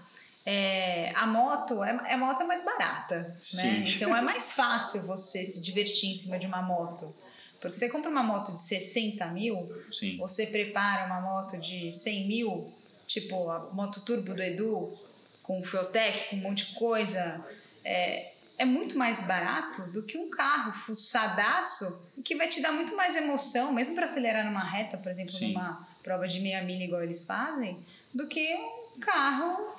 É, 0.47 1.11
a 1.17 1.27
moto 1.27 1.83
é, 1.83 2.13
a 2.13 2.19
moto 2.19 2.43
é 2.43 2.45
mais 2.45 2.65
barata, 2.65 3.37
né? 3.55 3.85
Então 3.89 4.15
é 4.15 4.21
mais 4.21 4.53
fácil 4.53 5.07
você 5.07 5.43
se 5.43 5.63
divertir 5.63 6.11
em 6.11 6.15
cima 6.15 6.39
de 6.39 6.47
uma 6.47 6.61
moto. 6.61 7.15
Porque 7.59 7.77
você 7.77 7.89
compra 7.89 8.11
uma 8.11 8.23
moto 8.23 8.53
de 8.53 8.61
60 8.61 9.27
mil, 9.29 9.57
Sim. 9.91 10.19
você 10.19 10.47
prepara 10.47 11.07
uma 11.07 11.23
moto 11.23 11.59
de 11.59 11.91
100 11.95 12.29
mil, 12.29 12.71
tipo 13.07 13.49
a 13.49 13.71
moto 13.73 14.05
turbo 14.05 14.35
do 14.35 14.43
Edu, 14.43 14.93
com 15.45 15.63
Fueltech, 15.63 16.31
com 16.31 16.37
um 16.37 16.41
monte 16.41 16.67
de 16.67 16.75
coisa, 16.75 17.47
é, 17.85 18.33
é 18.59 18.65
muito 18.65 18.99
mais 18.99 19.23
barato 19.23 19.83
do 19.93 20.03
que 20.03 20.19
um 20.19 20.31
carro 20.31 20.73
fuçadaço 20.73 22.13
que 22.25 22.35
vai 22.35 22.49
te 22.49 22.61
dar 22.61 22.73
muito 22.73 22.97
mais 22.97 23.15
emoção, 23.15 23.73
mesmo 23.73 23.95
para 23.95 24.05
acelerar 24.05 24.45
numa 24.45 24.65
reta, 24.65 24.97
por 24.97 25.11
exemplo, 25.11 25.33
Sim. 25.33 25.53
numa 25.53 25.87
prova 26.03 26.27
de 26.27 26.41
meia 26.41 26.63
milha 26.63 26.85
igual 26.85 27.03
eles 27.03 27.27
fazem, 27.27 27.79
do 28.13 28.27
que 28.27 28.55
um 28.55 29.01
carro. 29.01 29.75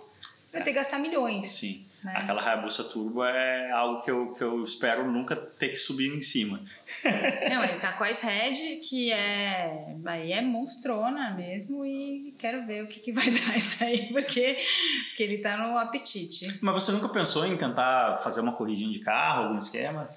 Você 0.45 0.51
vai 0.53 0.63
ter 0.63 0.71
que 0.71 0.77
gastar 0.77 0.99
milhões. 0.99 1.47
Sim. 1.47 1.84
Né? 2.05 2.13
Aquela 2.15 2.41
Hayabusa 2.41 2.83
Turbo 2.83 3.25
é 3.25 3.71
algo 3.71 4.03
que 4.03 4.11
eu, 4.11 4.33
que 4.33 4.43
eu 4.43 4.63
espero 4.63 5.11
nunca 5.11 5.35
ter 5.35 5.69
que 5.69 5.75
subir 5.75 6.15
em 6.15 6.21
cima. 6.21 6.61
Não, 7.49 7.63
ele 7.63 7.79
tá 7.79 7.93
com 7.93 8.03
a 8.03 8.09
S-Head, 8.09 8.81
que 8.87 9.11
é. 9.11 9.95
Aí 10.05 10.31
é 10.31 10.41
monstrona 10.41 11.31
mesmo, 11.31 11.83
e 11.83 12.35
quero 12.37 12.65
ver 12.67 12.83
o 12.83 12.87
que, 12.87 12.99
que 12.99 13.11
vai 13.11 13.25
dar 13.31 13.57
isso 13.57 13.83
aí, 13.83 14.07
porque, 14.13 14.63
porque 15.09 15.23
ele 15.23 15.39
tá 15.39 15.57
no 15.57 15.75
apetite. 15.79 16.59
Mas 16.61 16.75
você 16.75 16.91
nunca 16.91 17.09
pensou 17.09 17.43
em 17.45 17.57
tentar 17.57 18.19
fazer 18.23 18.41
uma 18.41 18.53
corridinha 18.53 18.93
de 18.93 18.99
carro, 18.99 19.45
algum 19.45 19.59
esquema? 19.59 20.07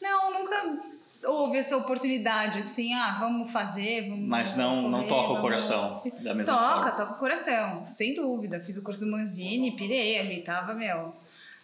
Não, 0.00 0.32
nunca 0.32 0.97
houve 1.24 1.58
essa 1.58 1.76
oportunidade 1.76 2.58
assim, 2.58 2.92
ah, 2.94 3.16
vamos 3.20 3.50
fazer, 3.50 4.08
vamos. 4.08 4.26
Mas 4.26 4.56
não, 4.56 4.82
não 4.88 4.98
correr, 5.00 5.08
toca 5.08 5.22
o 5.24 5.26
vamos- 5.28 5.40
coração 5.42 6.02
da 6.20 6.34
mesma 6.34 6.52
Toca, 6.52 6.74
forma. 6.74 6.90
toca 6.92 7.12
o 7.14 7.18
coração, 7.18 7.86
sem 7.88 8.14
dúvida. 8.14 8.60
Fiz 8.60 8.76
o 8.76 8.84
curso 8.84 9.04
do 9.04 9.10
Manzini, 9.10 9.72
pirei 9.76 10.18
ali, 10.18 10.42
tava, 10.42 10.74
meu. 10.74 11.14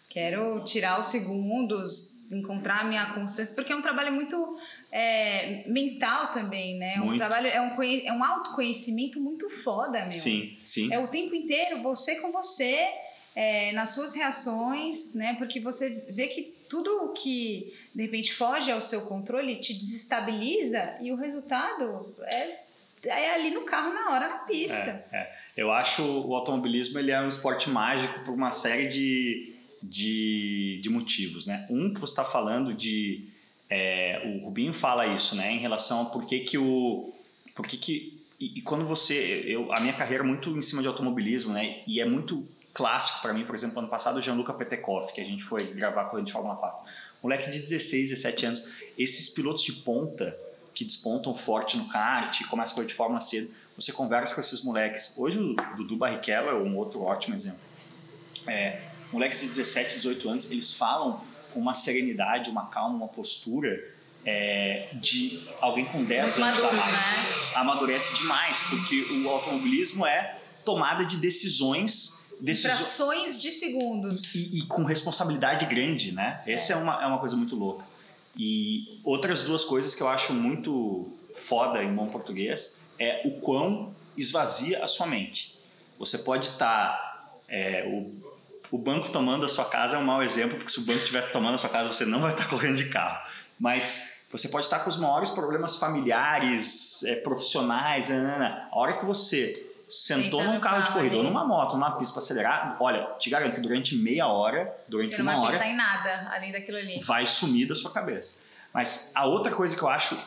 Quero 0.09 0.63
tirar 0.65 1.01
os 1.01 1.07
segundos, 1.07 2.31
encontrar 2.31 2.81
a 2.81 2.85
minha 2.85 3.13
constância, 3.15 3.55
porque 3.55 3.73
é 3.73 3.77
um 3.77 3.83
trabalho 3.83 4.13
muito 4.13 4.57
é, 4.93 5.65
mental 5.67 6.29
também, 6.31 6.79
né? 6.79 7.01
Um 7.01 7.07
Muito. 7.07 7.19
trabalho, 7.19 7.49
é 7.49 7.61
um, 7.61 7.83
é 7.83 8.13
um 8.13 8.23
autoconhecimento 8.23 9.21
muito 9.21 9.51
foda, 9.51 10.03
meu. 10.05 10.13
Sim, 10.13 10.57
sim. 10.65 10.93
É 10.93 11.01
o 11.01 11.09
tempo 11.09 11.35
inteiro 11.35 11.83
você 11.83 12.21
com 12.21 12.31
você, 12.31 12.87
é, 13.35 13.73
nas 13.73 13.91
suas 13.91 14.15
reações, 14.15 15.15
né? 15.17 15.35
Porque 15.35 15.59
você 15.59 16.07
vê 16.11 16.29
que 16.29 16.54
tudo 16.75 17.12
que 17.12 17.72
de 17.95 18.03
repente 18.03 18.35
foge 18.35 18.72
ao 18.72 18.81
seu 18.81 19.03
controle 19.03 19.61
te 19.61 19.72
desestabiliza 19.72 20.97
e 21.01 21.12
o 21.12 21.16
resultado 21.16 22.12
é, 22.25 22.59
é 23.05 23.35
ali 23.35 23.51
no 23.55 23.62
carro 23.62 23.95
na 23.95 24.11
hora, 24.11 24.29
na 24.29 24.39
pista. 24.39 25.07
É, 25.12 25.18
é. 25.18 25.33
Eu 25.57 25.70
acho 25.70 26.03
o 26.03 26.35
automobilismo 26.35 26.99
ele 26.99 27.12
é 27.12 27.20
um 27.20 27.29
esporte 27.29 27.70
mágico 27.70 28.25
por 28.25 28.35
uma 28.35 28.51
série 28.51 28.89
de, 28.89 29.55
de, 29.81 30.81
de 30.83 30.91
motivos, 30.91 31.47
né? 31.47 31.64
Um 31.70 31.95
que 31.95 32.01
você 32.01 32.12
está 32.12 32.25
falando 32.25 32.75
de 32.75 33.29
é, 33.70 34.20
o 34.25 34.45
Rubinho 34.45 34.72
fala 34.72 35.07
isso, 35.07 35.37
né? 35.37 35.53
Em 35.53 35.59
relação 35.59 36.03
a 36.03 36.05
por 36.07 36.27
que 36.27 36.41
que 36.41 36.59
o 36.59 37.14
por 37.55 37.68
que 37.68 37.77
que 37.77 38.20
e, 38.41 38.59
e 38.59 38.62
quando 38.62 38.85
você 38.85 39.45
eu 39.47 39.72
a 39.72 39.79
minha 39.79 39.95
carreira 39.95 40.25
é 40.25 40.27
muito 40.27 40.51
em 40.59 40.62
cima 40.62 40.83
de 40.83 40.89
automobilismo, 40.89 41.53
né? 41.53 41.83
E 41.87 42.01
é 42.01 42.05
muito 42.05 42.45
clássico 42.75 43.22
para 43.22 43.33
mim, 43.33 43.45
por 43.45 43.55
exemplo, 43.55 43.79
ano 43.79 43.89
passado 43.89 44.18
o 44.18 44.20
Gianluca 44.20 44.53
Petekoff, 44.53 45.12
que 45.12 45.20
a 45.20 45.25
gente 45.25 45.45
foi 45.45 45.64
gravar 45.72 46.07
corrida 46.07 46.27
de 46.27 46.33
Fórmula 46.33 46.57
4. 46.57 46.81
Moleque 47.22 47.51
de 47.51 47.61
16, 47.61 48.11
17 48.11 48.47
anos, 48.47 48.68
esses 48.99 49.31
pilotos 49.31 49.62
de 49.62 49.72
ponta 49.72 50.37
que 50.75 50.85
despontam 50.85 51.35
forte 51.35 51.77
no 51.77 51.89
kart, 51.89 52.43
começam 52.49 52.72
a 52.72 52.75
correr 52.75 52.89
de 52.89 52.95
Fórmula 52.95 53.20
cedo, 53.20 53.49
você 53.77 53.93
conversa 53.93 54.35
com 54.35 54.41
esses 54.41 54.62
moleques. 54.64 55.14
Hoje 55.16 55.39
o 55.39 55.55
Dudu 55.77 55.97
Barrichello 55.97 56.49
é 56.49 56.55
um 56.55 56.77
outro 56.77 57.03
ótimo 57.03 57.37
exemplo. 57.37 57.61
É, 58.47 58.83
moleques 59.12 59.41
de 59.41 59.47
17, 59.47 59.95
18 59.95 60.29
anos, 60.29 60.51
eles 60.51 60.75
falam 60.75 61.22
com 61.53 61.61
uma 61.61 61.75
serenidade, 61.75 62.51
uma 62.51 62.66
calma, 62.66 62.97
uma 62.97 63.09
postura 63.09 63.95
é, 64.27 64.89
de 64.95 65.49
alguém 65.61 65.85
com 65.85 66.05
10 66.05 66.39
Muito 66.39 66.43
anos 66.43 66.59
a 66.59 66.62
maduros, 66.62 66.87
mais. 66.87 66.93
né? 66.93 67.53
Amadurece 67.55 68.16
demais, 68.16 68.61
porque 68.68 69.01
o 69.25 69.29
automobilismo 69.29 70.05
é 70.05 70.39
tomada 70.64 71.05
de 71.05 71.18
decisões, 71.18 72.24
decisões 72.41 72.76
Frações 72.76 73.43
de 73.43 73.51
segundos. 73.51 74.35
e, 74.35 74.59
e 74.59 74.66
com 74.66 74.85
responsabilidade 74.85 75.66
grande, 75.66 76.12
né? 76.12 76.43
Essa 76.47 76.74
é 76.74 76.76
uma, 76.76 77.03
é 77.03 77.07
uma 77.07 77.18
coisa 77.18 77.37
muito 77.37 77.57
louca. 77.57 77.85
E 78.37 79.01
outras 79.05 79.43
duas 79.43 79.64
coisas 79.64 79.95
que 79.95 80.03
eu 80.03 80.09
acho 80.09 80.32
muito 80.32 81.09
foda 81.37 81.82
em 81.82 81.95
bom 81.95 82.07
português 82.07 82.80
é 82.99 83.22
o 83.24 83.41
quão 83.41 83.95
esvazia 84.16 84.85
a 84.85 84.89
sua 84.89 85.07
mente. 85.07 85.59
Você 85.99 86.18
pode 86.18 86.47
estar. 86.47 87.39
o, 87.87 88.12
o 88.70 88.78
banco 88.78 89.11
tomando 89.11 89.47
a 89.47 89.49
sua 89.49 89.64
casa 89.64 89.97
é 89.97 89.99
um 89.99 90.05
mau 90.05 90.22
exemplo, 90.22 90.57
porque 90.57 90.72
se 90.72 90.80
o 90.80 90.85
banco 90.85 91.01
estiver 91.01 91.30
tomando 91.30 91.55
a 91.55 91.59
sua 91.59 91.70
casa, 91.70 91.93
você 91.93 92.05
não 92.05 92.20
vai 92.20 92.32
estar 92.32 92.49
correndo 92.51 92.76
de 92.76 92.89
carro. 92.89 93.24
Mas 93.59 94.26
você 94.30 94.49
pode 94.49 94.66
estar 94.66 94.80
com 94.80 94.91
os 94.91 94.97
maiores 94.97 95.30
problemas 95.30 95.76
familiares, 95.76 97.05
é, 97.05 97.16
profissionais, 97.16 98.09
nanana. 98.09 98.68
a 98.70 98.78
hora 98.78 98.95
que 98.95 99.05
você 99.05 99.74
sentou 99.89 100.43
num 100.43 100.61
carro 100.61 100.82
de 100.82 100.91
corrida 100.93 101.14
ou 101.16 101.20
ali. 101.20 101.28
numa 101.28 101.47
moto, 101.47 101.74
numa 101.74 101.93
pista 101.93 102.14
para 102.14 102.22
acelerar, 102.22 102.76
olha, 102.80 103.03
te 103.18 103.30
garanto 103.30 103.55
que 103.55 103.61
durante 103.61 103.97
meia 103.97 104.26
hora, 104.26 104.74
durante 104.89 105.14
Você 105.14 105.22
não 105.22 105.32
uma 105.32 105.32
vai 105.32 105.49
hora, 105.49 105.59
pensar 105.59 105.70
em 105.70 105.76
nada 105.76 106.30
além 106.32 106.53
daquilo 106.53 106.78
ali. 106.78 107.01
vai 107.01 107.26
sumir 107.26 107.66
da 107.66 107.74
sua 107.74 107.93
cabeça. 107.93 108.43
Mas 108.72 109.12
a 109.14 109.26
outra 109.26 109.53
coisa 109.53 109.76
que 109.76 109.82
eu 109.82 109.89
acho 109.89 110.18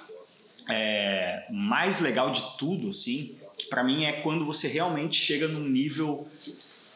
é, 0.70 1.46
mais 1.50 2.00
legal 2.00 2.32
de 2.32 2.58
tudo, 2.58 2.90
assim, 2.90 3.38
que 3.58 3.68
para 3.68 3.84
mim 3.84 4.06
é 4.06 4.22
quando 4.22 4.46
você 4.46 4.68
realmente 4.68 5.20
chega 5.20 5.48
num 5.48 5.68
nível 5.68 6.28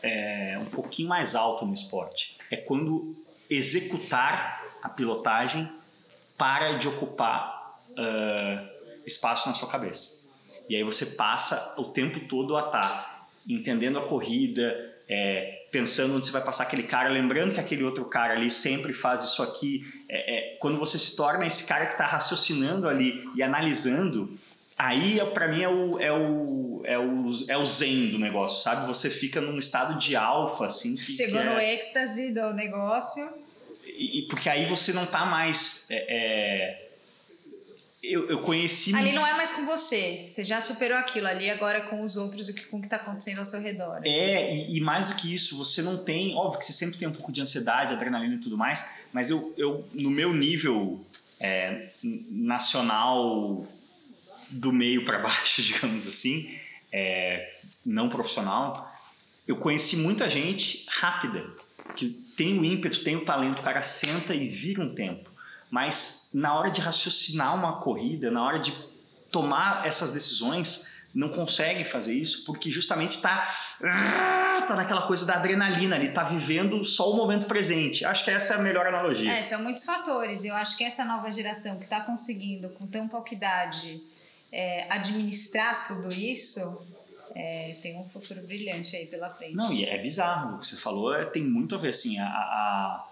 é, 0.01 0.57
um 0.61 0.65
pouquinho 0.65 1.09
mais 1.09 1.35
alto 1.35 1.65
no 1.65 1.73
esporte. 1.73 2.37
É 2.49 2.57
quando 2.57 3.15
executar 3.49 4.63
a 4.81 4.89
pilotagem 4.89 5.69
para 6.37 6.77
de 6.77 6.87
ocupar 6.87 7.61
ah, 7.97 8.63
espaço 9.05 9.49
na 9.49 9.55
sua 9.55 9.69
cabeça. 9.69 10.20
E 10.69 10.75
aí 10.75 10.83
você 10.83 11.05
passa 11.05 11.75
o 11.77 11.85
tempo 11.85 12.19
todo 12.21 12.55
a 12.57 12.65
estar 12.65 13.27
entendendo 13.47 13.97
a 13.99 14.07
corrida, 14.07 14.89
é, 15.09 15.65
pensando 15.71 16.15
onde 16.15 16.25
você 16.25 16.31
vai 16.31 16.43
passar 16.43 16.63
aquele 16.63 16.83
cara, 16.83 17.09
lembrando 17.09 17.53
que 17.53 17.59
aquele 17.59 17.83
outro 17.83 18.05
cara 18.05 18.33
ali 18.33 18.49
sempre 18.49 18.93
faz 18.93 19.23
isso 19.23 19.41
aqui. 19.43 19.83
É, 20.07 20.53
é, 20.53 20.57
quando 20.57 20.77
você 20.79 20.97
se 20.97 21.15
torna 21.17 21.45
esse 21.45 21.65
cara 21.65 21.85
que 21.85 21.93
está 21.93 22.05
raciocinando 22.05 22.87
ali 22.87 23.21
e 23.35 23.43
analisando, 23.43 24.37
aí 24.77 25.19
para 25.33 25.47
mim 25.49 25.61
é 25.63 25.67
o, 25.69 25.99
é, 25.99 26.13
o, 26.13 26.81
é, 26.85 26.97
o, 26.99 27.31
é 27.49 27.57
o 27.57 27.65
zen 27.65 28.09
do 28.09 28.19
negócio, 28.19 28.61
sabe? 28.63 28.87
Você 28.87 29.09
fica 29.09 29.41
num 29.41 29.59
estado 29.59 29.97
de 29.99 30.15
alfa, 30.15 30.67
assim. 30.67 30.95
Que, 30.95 31.03
Chegou 31.03 31.41
que 31.41 31.47
é- 31.47 31.53
no 31.53 31.59
êxtase 31.59 32.31
do 32.31 32.53
negócio. 32.53 33.23
e, 33.85 34.19
e 34.19 34.27
porque 34.27 34.47
aí 34.49 34.65
você 34.65 34.93
não 34.93 35.05
tá 35.05 35.25
mais. 35.25 35.87
Eu, 38.03 38.27
eu 38.29 38.39
conheci. 38.39 38.95
Ali 38.95 39.11
não 39.11 39.25
é 39.25 39.33
mais 39.35 39.51
com 39.51 39.65
você. 39.65 40.27
Você 40.29 40.43
já 40.43 40.59
superou 40.59 40.97
aquilo. 40.97 41.27
Ali 41.27 41.49
agora 41.49 41.79
é 41.79 41.81
com 41.81 42.01
os 42.03 42.17
outros 42.17 42.49
e 42.49 42.51
o 42.51 42.55
que- 42.55 42.65
com 42.65 42.77
o 42.77 42.79
que 42.81 42.87
está 42.87 42.97
acontecendo 42.97 43.39
ao 43.39 43.45
seu 43.45 43.61
redor. 43.61 44.01
É, 44.05 44.55
e, 44.55 44.77
e 44.77 44.81
mais 44.81 45.07
do 45.07 45.15
que 45.15 45.33
isso, 45.33 45.57
você 45.57 45.81
não 45.81 46.03
tem. 46.03 46.35
Óbvio 46.35 46.59
que 46.59 46.65
você 46.65 46.73
sempre 46.73 46.97
tem 46.97 47.07
um 47.07 47.13
pouco 47.13 47.31
de 47.31 47.41
ansiedade, 47.41 47.93
adrenalina 47.93 48.35
e 48.35 48.39
tudo 48.39 48.57
mais, 48.57 48.89
mas 49.13 49.29
eu, 49.29 49.53
eu 49.57 49.87
no 49.93 50.09
meu 50.09 50.33
nível 50.33 51.05
é, 51.39 51.89
nacional, 52.01 53.67
do 54.49 54.71
meio 54.71 55.05
para 55.05 55.19
baixo, 55.23 55.61
digamos 55.61 56.05
assim, 56.07 56.57
é, 56.91 57.53
não 57.85 58.09
profissional, 58.09 58.91
eu 59.47 59.55
conheci 59.57 59.95
muita 59.95 60.29
gente 60.29 60.85
rápida, 60.89 61.45
que 61.95 62.09
tem 62.37 62.59
o 62.59 62.63
ímpeto, 62.65 63.03
tem 63.03 63.15
o 63.15 63.25
talento, 63.25 63.59
o 63.59 63.63
cara 63.63 63.81
senta 63.81 64.35
e 64.35 64.47
vira 64.47 64.81
um 64.83 64.93
tempo. 64.93 65.30
Mas 65.71 66.29
na 66.33 66.53
hora 66.53 66.69
de 66.69 66.81
raciocinar 66.81 67.55
uma 67.55 67.79
corrida, 67.79 68.29
na 68.29 68.43
hora 68.43 68.59
de 68.59 68.71
tomar 69.31 69.87
essas 69.87 70.11
decisões, 70.11 70.85
não 71.15 71.29
consegue 71.29 71.83
fazer 71.85 72.13
isso 72.13 72.45
porque 72.45 72.69
justamente 72.69 73.11
está 73.11 73.55
tá 73.79 74.75
naquela 74.75 75.07
coisa 75.07 75.25
da 75.25 75.35
adrenalina 75.35 75.95
ali, 75.95 76.13
tá 76.13 76.23
vivendo 76.23 76.83
só 76.85 77.09
o 77.11 77.15
momento 77.15 77.47
presente. 77.47 78.03
Acho 78.05 78.23
que 78.25 78.31
essa 78.31 78.53
é 78.53 78.57
a 78.57 78.61
melhor 78.61 78.85
analogia. 78.85 79.31
É, 79.31 79.43
são 79.43 79.61
muitos 79.63 79.83
fatores. 79.85 80.43
Eu 80.45 80.55
acho 80.55 80.77
que 80.77 80.83
essa 80.83 81.03
nova 81.05 81.31
geração 81.31 81.77
que 81.77 81.85
está 81.85 82.01
conseguindo, 82.01 82.69
com 82.69 82.85
tão 82.85 83.07
pouca 83.07 83.33
idade, 83.33 84.01
é, 84.51 84.91
administrar 84.91 85.87
tudo 85.87 86.13
isso, 86.13 86.59
é, 87.35 87.77
tem 87.81 87.97
um 87.97 88.03
futuro 88.09 88.41
brilhante 88.41 88.95
aí 88.95 89.05
pela 89.05 89.29
frente. 89.29 89.55
Não, 89.55 89.71
e 89.71 89.85
é 89.85 89.97
bizarro. 90.01 90.55
O 90.55 90.59
que 90.59 90.67
você 90.67 90.75
falou 90.77 91.13
é, 91.15 91.25
tem 91.25 91.43
muito 91.43 91.75
a 91.75 91.77
ver, 91.77 91.89
assim, 91.89 92.17
a, 92.19 92.25
a- 92.25 93.07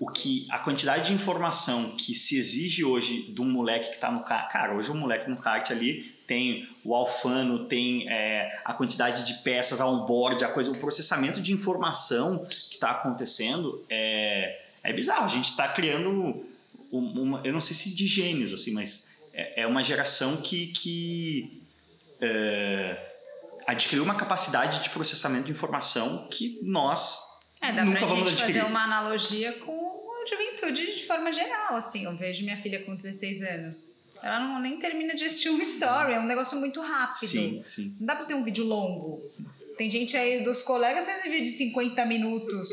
o 0.00 0.08
que, 0.10 0.46
a 0.50 0.58
quantidade 0.60 1.08
de 1.08 1.12
informação 1.12 1.96
que 1.96 2.14
se 2.14 2.38
exige 2.38 2.84
hoje 2.84 3.22
de 3.32 3.40
um 3.40 3.44
moleque 3.50 3.88
que 3.88 3.94
está 3.96 4.10
no 4.10 4.22
kart. 4.22 4.50
Cara, 4.52 4.74
hoje 4.74 4.90
o 4.90 4.94
moleque 4.94 5.28
no 5.28 5.36
kart 5.36 5.70
ali 5.72 6.16
tem 6.26 6.68
o 6.84 6.94
alfano, 6.94 7.66
tem 7.66 8.08
é, 8.08 8.60
a 8.64 8.72
quantidade 8.74 9.24
de 9.26 9.42
peças 9.42 9.80
on-board, 9.80 10.44
a 10.44 10.48
coisa, 10.48 10.70
o 10.70 10.78
processamento 10.78 11.40
de 11.40 11.52
informação 11.52 12.44
que 12.46 12.54
está 12.74 12.90
acontecendo 12.92 13.84
é, 13.90 14.60
é 14.84 14.92
bizarro. 14.92 15.24
A 15.24 15.28
gente 15.28 15.46
está 15.46 15.66
criando 15.68 16.10
um- 16.10 17.22
uma, 17.22 17.40
eu 17.44 17.52
não 17.52 17.60
sei 17.60 17.74
se 17.74 17.94
de 17.94 18.06
gênios, 18.06 18.52
assim, 18.52 18.72
mas 18.72 19.18
é, 19.32 19.62
é 19.62 19.66
uma 19.66 19.82
geração 19.82 20.36
que, 20.42 20.68
que 20.68 21.60
é, 22.20 22.96
adquiriu 23.66 24.04
uma 24.04 24.14
capacidade 24.14 24.82
de 24.82 24.90
processamento 24.90 25.46
de 25.46 25.52
informação 25.52 26.28
que 26.30 26.58
nós 26.62 27.18
É, 27.60 27.72
dá 27.72 27.84
nunca 27.84 28.06
pra 28.06 28.16
gente 28.16 28.42
fazer 28.42 28.64
uma 28.64 28.84
analogia 28.84 29.52
com 29.60 29.87
juventude 30.28 30.94
de 30.96 31.06
forma 31.06 31.32
geral, 31.32 31.76
assim. 31.76 32.04
Eu 32.04 32.16
vejo 32.16 32.44
minha 32.44 32.60
filha 32.60 32.82
com 32.84 32.94
16 32.94 33.42
anos. 33.42 33.98
Ela 34.22 34.40
não 34.40 34.60
nem 34.60 34.78
termina 34.78 35.14
de 35.14 35.24
assistir 35.24 35.48
uma 35.48 35.62
story, 35.62 36.12
é 36.14 36.20
um 36.20 36.26
negócio 36.26 36.58
muito 36.58 36.80
rápido. 36.80 37.28
Sim, 37.28 37.62
sim. 37.66 37.96
Não 38.00 38.06
dá 38.06 38.16
pra 38.16 38.24
ter 38.26 38.34
um 38.34 38.42
vídeo 38.42 38.64
longo. 38.64 39.22
Tem 39.76 39.88
gente 39.88 40.16
aí 40.16 40.42
dos 40.42 40.60
colegas 40.62 41.06
que 41.06 41.12
fazem 41.12 41.30
vídeo 41.30 41.44
de 41.44 41.50
50 41.52 42.04
minutos. 42.04 42.68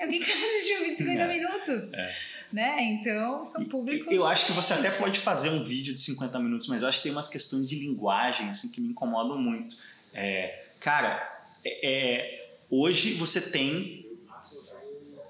Alguém 0.00 0.20
quer 0.20 0.32
assistir 0.32 0.74
um 0.74 0.78
vídeo 0.80 0.90
de 0.92 0.96
50 0.98 1.22
É. 1.22 1.28
minutos. 1.28 1.92
É. 1.92 2.16
Né? 2.52 2.82
Então, 2.82 3.46
são 3.46 3.64
públicos. 3.64 4.12
Eu 4.12 4.26
acho 4.26 4.44
que 4.46 4.52
você 4.52 4.74
até 4.74 4.90
pode 4.90 5.18
fazer 5.20 5.48
um 5.50 5.64
vídeo 5.64 5.94
de 5.94 6.00
50 6.00 6.38
minutos, 6.40 6.66
mas 6.66 6.82
eu 6.82 6.88
acho 6.88 6.98
que 6.98 7.04
tem 7.04 7.12
umas 7.12 7.28
questões 7.28 7.66
de 7.68 7.76
linguagem 7.78 8.50
assim 8.50 8.68
que 8.68 8.80
me 8.80 8.88
incomodam 8.88 9.38
muito. 9.38 9.76
É, 10.12 10.64
cara, 10.80 11.46
é, 11.64 11.88
é, 11.88 12.54
hoje 12.68 13.14
você 13.14 13.40
tem 13.40 14.04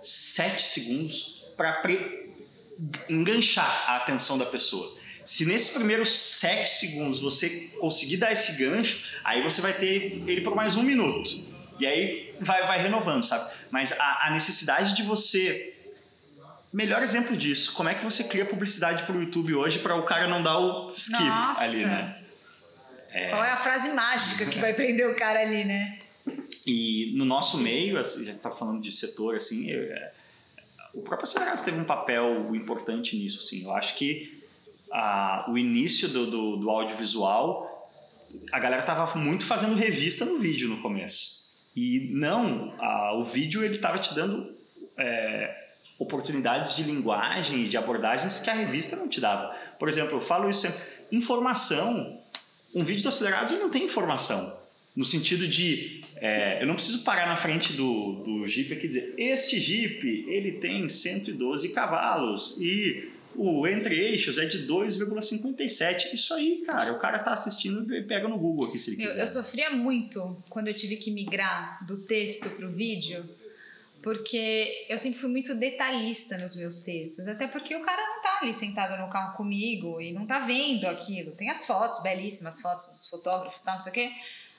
7 0.00 0.62
segundos 0.62 1.41
para 1.56 1.82
enganchar 3.08 3.90
a 3.90 3.96
atenção 3.96 4.38
da 4.38 4.46
pessoa. 4.46 4.96
Se 5.24 5.44
nesses 5.46 5.74
primeiros 5.74 6.10
7 6.12 6.68
segundos 6.68 7.20
você 7.20 7.68
conseguir 7.80 8.16
dar 8.16 8.32
esse 8.32 8.52
gancho, 8.52 9.04
aí 9.24 9.42
você 9.42 9.60
vai 9.60 9.72
ter 9.72 10.22
ele 10.26 10.40
por 10.40 10.54
mais 10.54 10.74
um 10.74 10.82
minuto. 10.82 11.30
E 11.78 11.86
aí 11.86 12.34
vai, 12.40 12.66
vai 12.66 12.80
renovando, 12.80 13.24
sabe? 13.24 13.52
Mas 13.70 13.92
a, 13.92 14.26
a 14.26 14.30
necessidade 14.30 14.94
de 14.94 15.02
você 15.02 15.68
Melhor 16.72 17.02
exemplo 17.02 17.36
disso, 17.36 17.74
como 17.74 17.90
é 17.90 17.94
que 17.94 18.02
você 18.02 18.24
cria 18.24 18.46
publicidade 18.46 19.02
pro 19.04 19.20
YouTube 19.20 19.54
hoje 19.54 19.78
para 19.80 19.94
o 19.94 20.04
cara 20.06 20.26
não 20.26 20.42
dar 20.42 20.58
o 20.58 20.90
skip 20.92 21.22
Nossa. 21.22 21.62
ali, 21.64 21.84
né? 21.84 22.18
Qual 23.28 23.44
é 23.44 23.50
a 23.50 23.58
frase 23.58 23.90
mágica 23.90 24.46
que 24.46 24.58
vai 24.58 24.72
prender 24.72 25.06
o 25.06 25.14
cara 25.14 25.40
ali, 25.40 25.64
né? 25.64 25.98
E 26.66 27.12
no 27.14 27.26
nosso 27.26 27.58
meio, 27.58 27.98
assim, 27.98 28.24
já 28.24 28.32
que 28.32 28.38
tá 28.38 28.50
falando 28.50 28.80
de 28.80 28.90
setor, 28.90 29.36
assim, 29.36 29.68
eu- 29.68 29.92
é, 29.92 30.12
o 30.94 31.02
próprio 31.02 31.24
Acelerados 31.28 31.62
teve 31.62 31.78
um 31.78 31.84
papel 31.84 32.54
importante 32.54 33.16
nisso, 33.16 33.38
assim. 33.38 33.64
Eu 33.64 33.72
acho 33.74 33.96
que 33.96 34.42
ah, 34.92 35.46
o 35.48 35.56
início 35.56 36.08
do, 36.08 36.30
do, 36.30 36.56
do 36.56 36.70
audiovisual, 36.70 37.90
a 38.52 38.58
galera 38.58 38.82
tava 38.82 39.18
muito 39.18 39.44
fazendo 39.44 39.74
revista 39.74 40.24
no 40.24 40.38
vídeo 40.38 40.68
no 40.68 40.82
começo. 40.82 41.50
E 41.74 42.10
não, 42.12 42.74
ah, 42.78 43.14
o 43.14 43.24
vídeo 43.24 43.64
ele 43.64 43.78
tava 43.78 43.98
te 43.98 44.14
dando 44.14 44.54
é, 44.96 45.68
oportunidades 45.98 46.76
de 46.76 46.82
linguagem 46.82 47.64
e 47.64 47.68
de 47.68 47.76
abordagens 47.76 48.40
que 48.40 48.50
a 48.50 48.54
revista 48.54 48.96
não 48.96 49.08
te 49.08 49.20
dava. 49.20 49.54
Por 49.78 49.88
exemplo, 49.88 50.18
eu 50.18 50.20
falo 50.20 50.50
isso 50.50 50.60
sempre, 50.60 50.80
informação, 51.10 52.20
um 52.74 52.84
vídeo 52.84 53.02
do 53.02 53.08
Acelerados 53.08 53.52
ele 53.52 53.62
não 53.62 53.70
tem 53.70 53.84
informação. 53.84 54.61
No 54.94 55.04
sentido 55.04 55.48
de, 55.48 56.02
é, 56.16 56.62
eu 56.62 56.66
não 56.66 56.74
preciso 56.74 57.02
parar 57.02 57.26
na 57.26 57.36
frente 57.36 57.72
do, 57.72 58.22
do 58.22 58.46
Jeep 58.46 58.74
aqui 58.74 58.84
e 58.84 58.88
dizer, 58.88 59.14
este 59.16 59.58
Jeep, 59.58 60.26
ele 60.28 60.52
tem 60.52 60.86
112 60.86 61.70
cavalos 61.70 62.58
e 62.60 63.10
o 63.34 63.66
entre-eixos 63.66 64.36
é 64.36 64.44
de 64.44 64.66
2,57. 64.66 66.12
Isso 66.12 66.34
aí, 66.34 66.62
cara, 66.66 66.92
o 66.92 66.98
cara 66.98 67.18
tá 67.20 67.32
assistindo 67.32 67.94
e 67.94 68.02
pega 68.02 68.28
no 68.28 68.38
Google 68.38 68.68
aqui 68.68 68.78
se 68.78 68.90
ele 68.90 68.98
Meu, 68.98 69.08
quiser. 69.08 69.22
eu 69.22 69.28
sofria 69.28 69.70
muito 69.70 70.36
quando 70.50 70.68
eu 70.68 70.74
tive 70.74 70.96
que 70.96 71.10
migrar 71.10 71.84
do 71.86 71.98
texto 71.98 72.50
para 72.50 72.66
o 72.66 72.72
vídeo, 72.72 73.24
porque 74.02 74.86
eu 74.88 74.98
sempre 74.98 75.20
fui 75.20 75.30
muito 75.30 75.54
detalhista 75.54 76.36
nos 76.36 76.56
meus 76.56 76.78
textos. 76.78 77.26
Até 77.28 77.46
porque 77.46 77.74
o 77.74 77.80
cara 77.82 78.02
não 78.02 78.22
tá 78.22 78.40
ali 78.42 78.52
sentado 78.52 79.00
no 79.00 79.08
carro 79.08 79.36
comigo 79.36 80.00
e 80.00 80.12
não 80.12 80.26
tá 80.26 80.40
vendo 80.40 80.86
aquilo. 80.86 81.32
Tem 81.32 81.48
as 81.48 81.64
fotos, 81.64 82.02
belíssimas 82.02 82.60
fotos 82.60 82.88
dos 82.88 83.08
fotógrafos 83.08 83.60
e 83.60 83.64
tal, 83.64 83.74
não 83.74 83.80
sei 83.80 83.90
o 83.90 83.94
quê. 83.94 84.10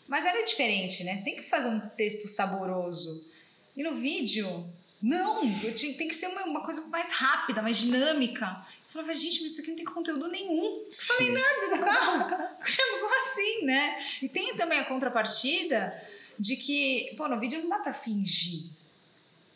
Mas 0.07 0.25
era 0.25 0.43
diferente, 0.43 1.03
né? 1.03 1.15
Você 1.15 1.23
tem 1.23 1.35
que 1.35 1.43
fazer 1.43 1.69
um 1.69 1.79
texto 1.79 2.27
saboroso. 2.27 3.31
E 3.75 3.83
no 3.83 3.95
vídeo, 3.95 4.65
não. 5.01 5.43
Eu 5.61 5.73
tinha, 5.73 5.97
tem 5.97 6.07
que 6.07 6.15
ser 6.15 6.27
uma, 6.27 6.43
uma 6.43 6.63
coisa 6.63 6.87
mais 6.87 7.11
rápida, 7.11 7.61
mais 7.61 7.77
dinâmica. 7.77 8.45
Eu 8.45 8.93
falava, 8.93 9.13
gente, 9.13 9.41
mas 9.41 9.53
isso 9.53 9.61
aqui 9.61 9.71
não 9.71 9.77
tem 9.77 9.85
conteúdo 9.85 10.27
nenhum. 10.27 10.85
Não 10.85 10.93
falei 10.93 11.31
nada 11.31 11.75
do 11.75 11.83
carro. 11.83 12.57
Como 12.99 13.15
assim, 13.17 13.65
né? 13.65 13.99
E 14.21 14.29
tem 14.29 14.55
também 14.55 14.79
a 14.79 14.85
contrapartida 14.85 15.93
de 16.37 16.55
que, 16.55 17.13
pô, 17.17 17.27
no 17.27 17.39
vídeo 17.39 17.61
não 17.61 17.69
dá 17.69 17.79
pra 17.79 17.93
fingir. 17.93 18.69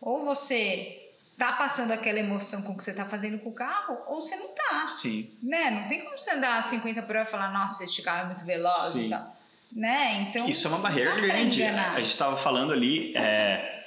Ou 0.02 0.26
você 0.26 1.08
tá 1.38 1.54
passando 1.54 1.92
aquela 1.92 2.20
emoção 2.20 2.64
com 2.64 2.74
o 2.74 2.78
que 2.78 2.84
você 2.84 2.94
tá 2.94 3.06
fazendo 3.06 3.40
com 3.40 3.50
o 3.50 3.54
carro, 3.54 3.98
ou 4.08 4.20
você 4.20 4.36
não 4.36 4.48
tá, 4.56 4.90
Sim, 4.90 5.32
né? 5.42 5.70
Não 5.70 5.88
tem 5.88 6.04
como 6.04 6.18
você 6.18 6.32
andar 6.32 6.58
a 6.58 6.62
50 6.62 7.04
por 7.04 7.16
hora 7.16 7.28
e 7.28 7.32
falar, 7.32 7.54
nossa, 7.54 7.84
este 7.84 8.02
carro 8.02 8.24
é 8.24 8.26
muito 8.28 8.44
veloz 8.44 8.94
Sim. 8.94 9.06
e 9.06 9.10
tal. 9.10 9.37
Né? 9.72 10.28
Então, 10.30 10.48
isso 10.50 10.66
é 10.68 10.70
uma 10.72 10.80
barreira 10.80 11.14
grande. 11.16 11.62
A 11.64 12.00
gente 12.00 12.10
estava 12.10 12.36
falando 12.38 12.72
ali, 12.74 13.16
é, 13.16 13.84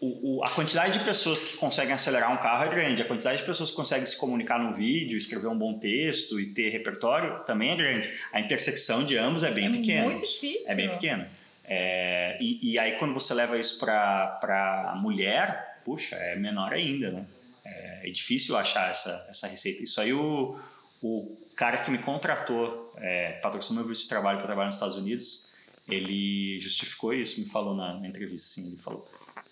o, 0.00 0.38
o- 0.38 0.44
a 0.44 0.50
quantidade 0.50 0.98
de 0.98 1.04
pessoas 1.04 1.42
que 1.42 1.56
conseguem 1.56 1.94
acelerar 1.94 2.30
um 2.32 2.36
carro 2.36 2.64
é 2.64 2.68
grande, 2.68 3.00
a 3.00 3.04
quantidade 3.06 3.38
de 3.38 3.44
pessoas 3.44 3.70
que 3.70 3.76
conseguem 3.76 4.04
se 4.04 4.16
comunicar 4.18 4.58
num 4.58 4.74
vídeo, 4.74 5.16
escrever 5.16 5.46
um 5.48 5.56
bom 5.56 5.78
texto 5.78 6.38
e 6.38 6.52
ter 6.52 6.68
repertório 6.70 7.40
também 7.44 7.70
é 7.70 7.76
grande. 7.76 8.12
A 8.32 8.40
intersecção 8.40 9.04
de 9.04 9.16
ambos 9.16 9.42
é 9.42 9.50
bem 9.50 9.66
é 9.66 9.70
pequena. 9.70 10.04
muito 10.04 10.20
difícil. 10.26 10.72
É 10.72 10.74
bem 10.74 10.88
pequena. 10.90 11.30
É, 11.64 12.36
e, 12.40 12.72
e 12.72 12.78
aí 12.78 12.92
quando 12.92 13.14
você 13.14 13.32
leva 13.34 13.58
isso 13.58 13.78
para 13.80 14.94
mulher, 15.00 15.78
puxa, 15.84 16.14
é 16.16 16.36
menor 16.36 16.72
ainda, 16.72 17.10
né? 17.10 17.24
É, 17.64 18.08
é 18.08 18.10
difícil 18.10 18.56
achar 18.56 18.90
essa, 18.90 19.26
essa 19.30 19.48
receita. 19.48 19.82
Isso 19.82 20.00
aí 20.00 20.12
o, 20.12 20.56
o 21.02 21.36
cara 21.54 21.78
que 21.78 21.90
me 21.90 21.98
contratou, 21.98 22.92
é, 22.96 23.32
patrocinou 23.42 23.82
meu 23.82 23.88
visto 23.88 24.02
de 24.02 24.08
trabalho 24.08 24.38
para 24.38 24.46
trabalhar 24.46 24.66
nos 24.66 24.76
Estados 24.76 24.96
Unidos, 24.96 25.54
ele 25.88 26.58
justificou 26.60 27.14
isso, 27.14 27.40
me 27.40 27.46
falou 27.46 27.74
na, 27.74 27.94
na 28.00 28.08
entrevista, 28.08 28.48
assim, 28.48 28.68
ele 28.68 28.76
falou, 28.78 29.08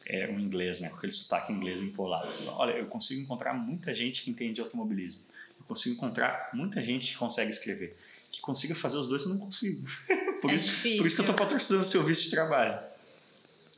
é 0.07 0.29
um 0.29 0.39
inglês, 0.39 0.81
né? 0.81 0.89
Com 0.89 0.97
aquele 0.97 1.13
sotaque 1.13 1.53
inglês 1.53 1.81
empolado. 1.81 2.27
Assim, 2.27 2.47
Olha, 2.49 2.73
eu 2.73 2.87
consigo 2.87 3.21
encontrar 3.21 3.55
muita 3.55 3.95
gente 3.95 4.23
que 4.23 4.31
entende 4.31 4.55
de 4.55 4.61
automobilismo. 4.61 5.23
Eu 5.59 5.65
consigo 5.65 5.95
encontrar 5.95 6.51
muita 6.53 6.83
gente 6.83 7.13
que 7.13 7.17
consegue 7.17 7.51
escrever. 7.51 7.97
Que 8.31 8.41
consiga 8.41 8.75
fazer 8.75 8.99
os 8.99 9.09
dois, 9.09 9.23
eu 9.23 9.31
não 9.31 9.39
consigo. 9.39 9.87
por, 10.41 10.51
É 10.51 10.55
isso, 10.55 10.67
difícil. 10.67 10.99
por 10.99 11.07
isso 11.07 11.17
que 11.17 11.23
eu 11.23 11.27
tô 11.27 11.35
patrocinando 11.35 11.85
o 11.85 11.89
seu 11.89 12.03
visto 12.03 12.25
de 12.25 12.31
trabalho. 12.33 12.79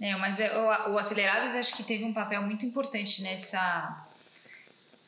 É, 0.01 0.15
mas 0.17 0.41
é, 0.41 0.57
o, 0.57 0.95
o 0.95 0.99
Acelerados 0.99 1.55
acho 1.55 1.77
que 1.77 1.85
teve 1.85 2.05
um 2.05 2.13
papel 2.13 2.43
muito 2.43 2.67
importante 2.67 3.23
nessa 3.23 4.06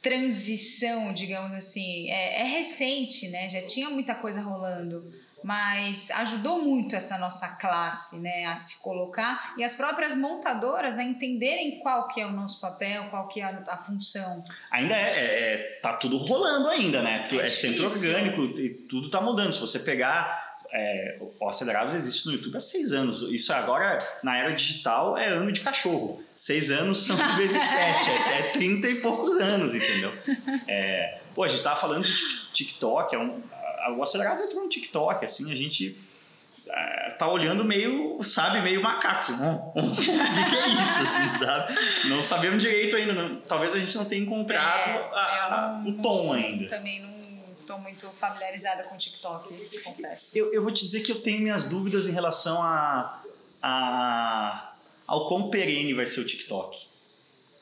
transição, 0.03 1.13
digamos 1.13 1.53
assim. 1.53 2.11
É, 2.11 2.41
é 2.43 2.45
recente, 2.45 3.29
né? 3.29 3.49
Já 3.49 3.63
tinha 3.63 3.91
muita 3.91 4.15
coisa 4.15 4.41
rolando, 4.41 5.05
mas 5.43 6.11
ajudou 6.11 6.61
muito 6.63 6.97
essa 6.97 7.17
nossa 7.19 7.57
classe, 7.61 8.21
né, 8.21 8.45
a 8.47 8.57
se 8.57 8.83
colocar 8.83 9.55
e 9.57 9.63
as 9.63 9.75
próprias 9.75 10.15
montadoras 10.17 10.99
a 10.99 11.05
entenderem 11.05 11.79
qual 11.81 12.09
que 12.09 12.21
é 12.21 12.27
o 12.27 12.33
nosso 12.33 12.61
papel, 12.61 13.05
qual 13.11 13.29
que 13.29 13.41
é 13.41 13.45
a, 13.45 13.65
a 13.69 13.77
função. 13.79 14.43
Ainda 14.71 14.97
é, 14.97 15.11
é- 15.17 15.55
é- 15.55 15.79
tá 15.81 15.93
tudo 15.95 16.17
rolando 16.17 16.69
ainda, 16.69 17.03
né? 17.03 17.29
É 17.31 17.37
É, 17.37 17.49
sempre 17.49 17.83
orgânico 17.85 18.43
e 18.61 18.71
tudo 18.89 19.11
tá 19.11 19.21
mudando. 19.21 19.53
Se 19.53 19.61
você 19.61 19.79
pegar 19.79 20.47
é, 20.71 21.19
o 21.41 21.49
Acelerados 21.49 21.95
existe 21.95 22.27
no 22.27 22.33
YouTube 22.33 22.57
há 22.57 22.61
seis 22.61 22.93
anos. 22.93 23.23
Isso 23.23 23.53
agora, 23.55 23.97
na 24.23 24.37
era 24.37 24.53
digital, 24.53 25.17
é 25.17 25.29
ano 25.29 25.51
de 25.51 25.61
cachorro. 25.63 26.23
Seis 26.39 26.71
anos 26.71 26.99
são 27.05 27.17
vezes 27.37 27.61
sete, 27.61 28.11
é, 28.11 28.39
é 28.39 28.43
30 28.53 28.89
e 28.89 29.01
poucos 29.01 29.41
anos, 29.41 29.75
entendeu? 29.75 30.13
É, 30.69 31.23
pô, 31.35 31.43
a 31.43 31.49
gente 31.49 31.63
tava 31.63 31.79
falando 31.81 32.05
de 32.05 32.13
Tik- 32.15 32.53
TikTok, 32.53 33.15
é 33.15 33.19
um, 33.19 33.43
a- 33.85 33.93
o 33.97 34.03
Acelerados 34.05 34.41
entrou 34.41 34.63
no 34.63 34.69
TikTok, 34.69 35.25
assim, 35.25 35.51
a 35.53 35.57
gente 35.57 35.99
é, 36.71 37.11
tá 37.19 37.27
olhando 37.27 37.65
meio, 37.65 38.23
sabe, 38.23 38.61
meio 38.61 38.81
macaco, 38.83 39.19
assim, 39.19 39.33
"Hum, 39.33 39.73
hum, 39.75 39.93
o 39.93 39.97
que, 39.97 40.05
que 40.05 40.57
é 40.57 40.69
isso, 40.69 41.03
assim, 41.03 41.35
sabe? 41.39 41.75
Não 42.09 42.23
sabemos 42.23 42.63
direito 42.63 42.95
ainda, 42.95 43.15
não- 43.15 43.41
talvez 43.41 43.75
a 43.75 43.79
gente 43.81 43.97
não 43.97 44.05
tenha 44.05 44.23
encontrado 44.23 44.91
É, 44.91 45.19
a- 45.19 45.81
não- 45.83 45.91
o 45.91 46.01
tom 46.03 46.33
ainda. 46.35 46.69
Também 46.69 47.01
não 47.03 47.57
estou 47.59 47.79
muito 47.81 48.07
familiarizada 48.11 48.85
com 48.85 48.95
o 48.95 48.99
TikTok, 48.99 49.83
confesso. 49.83 50.39
Eu, 50.39 50.53
eu 50.53 50.63
vou 50.63 50.71
te 50.71 50.85
dizer 50.85 51.01
que 51.01 51.11
eu 51.11 51.21
tenho 51.21 51.41
minhas 51.41 51.65
dúvidas 51.69 52.07
em 52.07 52.13
relação 52.13 52.63
a, 52.63 53.25
a- 53.63 54.75
ao 55.09 55.27
quão 55.27 55.49
perene 55.49 55.95
vai 55.95 56.07
ser 56.07 56.21
o 56.21 56.27
TikTok. 56.27 56.87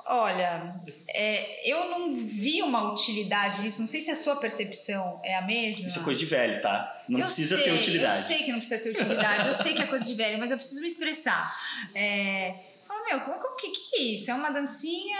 Olha, 0.08 0.74
é, 1.08 1.68
eu 1.68 1.90
não 1.90 2.14
vi 2.14 2.62
uma 2.62 2.92
utilidade 2.92 3.62
nisso. 3.62 3.80
Não 3.80 3.88
sei 3.88 4.00
se 4.00 4.10
a 4.10 4.16
sua 4.16 4.36
percepção 4.36 5.20
é 5.24 5.36
a 5.36 5.42
mesma. 5.42 5.88
Isso 5.88 5.98
é 5.98 6.02
coisa 6.02 6.18
de 6.18 6.26
velho, 6.26 6.60
tá? 6.60 7.04
Não 7.08 7.20
eu 7.20 7.26
precisa 7.26 7.56
sei, 7.56 7.64
ter 7.64 7.72
utilidade. 7.72 8.16
Eu 8.16 8.22
sei 8.22 8.38
que 8.38 8.52
não 8.52 8.58
precisa 8.58 8.80
ter 8.82 8.90
utilidade, 8.90 9.46
eu 9.48 9.54
sei 9.54 9.74
que 9.74 9.82
é 9.82 9.86
coisa 9.86 10.04
de 10.04 10.14
velho, 10.14 10.38
mas 10.38 10.50
eu 10.50 10.56
preciso 10.56 10.80
me 10.80 10.88
expressar. 10.88 11.52
É, 11.94 12.54
fala, 12.86 13.04
meu, 13.04 13.18
o 13.18 13.56
que, 13.56 13.70
que 13.70 13.96
é 13.96 14.02
isso? 14.02 14.30
É 14.30 14.34
uma 14.34 14.50
dancinha? 14.50 15.16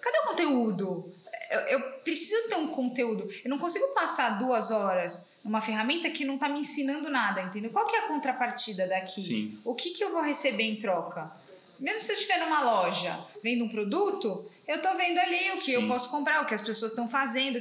Cadê 0.00 0.18
o 0.18 0.28
conteúdo? 0.28 1.14
Eu, 1.50 1.60
eu 1.60 1.80
preciso 2.04 2.48
ter 2.48 2.56
um 2.56 2.68
conteúdo. 2.68 3.28
Eu 3.42 3.50
não 3.50 3.58
consigo 3.58 3.86
passar 3.94 4.38
duas 4.38 4.70
horas 4.70 5.40
numa 5.44 5.62
ferramenta 5.62 6.10
que 6.10 6.24
não 6.24 6.34
está 6.34 6.48
me 6.48 6.60
ensinando 6.60 7.08
nada, 7.08 7.40
entendeu? 7.42 7.70
Qual 7.70 7.86
que 7.86 7.96
é 7.96 8.00
a 8.00 8.08
contrapartida 8.08 8.86
daqui? 8.86 9.22
Sim. 9.22 9.58
O 9.64 9.74
que, 9.74 9.90
que 9.90 10.04
eu 10.04 10.12
vou 10.12 10.22
receber 10.22 10.64
em 10.64 10.76
troca? 10.76 11.40
Mesmo 11.80 12.02
se 12.02 12.12
eu 12.12 12.16
estiver 12.16 12.38
numa 12.40 12.62
loja 12.62 13.18
vendo 13.42 13.64
um 13.64 13.68
produto, 13.68 14.48
eu 14.68 14.76
estou 14.76 14.94
vendo 14.96 15.18
ali 15.18 15.50
o 15.52 15.56
que 15.56 15.72
eu 15.72 15.80
Sim. 15.80 15.88
posso 15.88 16.10
comprar, 16.10 16.42
o 16.42 16.46
que 16.46 16.54
as 16.54 16.60
pessoas 16.60 16.92
estão 16.92 17.08
fazendo. 17.08 17.58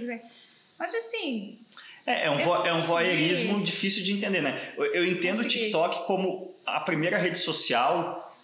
Mas 0.78 0.93
assim, 0.93 1.57
É, 2.05 2.26
é 2.26 2.32
um, 2.32 2.39
Eu 2.39 2.45
vo- 2.45 2.65
é 2.65 2.74
um 2.74 2.82
voyeurismo 2.82 3.63
difícil 3.63 4.03
de 4.03 4.13
entender, 4.13 4.41
né? 4.41 4.74
Eu, 4.78 4.86
eu 4.93 5.05
entendo 5.05 5.36
o 5.39 5.43
Consegui. 5.43 5.59
TikTok 5.65 6.05
como 6.05 6.53
a 6.65 6.80
primeira 6.82 7.17
rede 7.17 7.38
social 7.39 8.36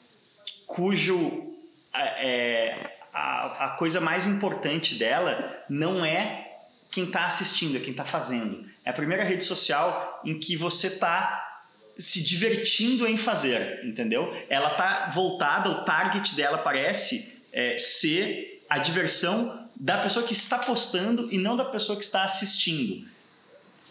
cujo 0.65 1.53
é, 1.93 2.91
a, 3.13 3.65
a 3.65 3.69
coisa 3.77 3.99
mais 4.01 4.25
importante 4.27 4.95
dela 4.95 5.63
não 5.69 6.03
é 6.05 6.43
quem 6.91 7.05
está 7.05 7.25
assistindo, 7.25 7.77
é 7.77 7.79
quem 7.79 7.91
está 7.91 8.05
fazendo. 8.05 8.69
É 8.83 8.89
a 8.89 8.93
primeira 8.93 9.23
rede 9.23 9.43
social 9.43 10.21
em 10.25 10.39
que 10.39 10.55
você 10.55 10.87
está 10.87 11.54
se 11.97 12.23
divertindo 12.23 13.07
em 13.07 13.17
fazer, 13.17 13.85
entendeu? 13.85 14.33
Ela 14.49 14.71
está 14.71 15.11
voltada, 15.13 15.69
o 15.69 15.83
target 15.83 16.35
dela 16.35 16.57
parece 16.57 17.43
é, 17.53 17.77
ser 17.77 18.63
a 18.69 18.79
diversão 18.79 19.69
da 19.75 20.01
pessoa 20.01 20.25
que 20.25 20.33
está 20.33 20.59
postando 20.59 21.31
e 21.31 21.37
não 21.37 21.55
da 21.55 21.65
pessoa 21.65 21.97
que 21.97 22.03
está 22.03 22.23
assistindo. 22.23 23.07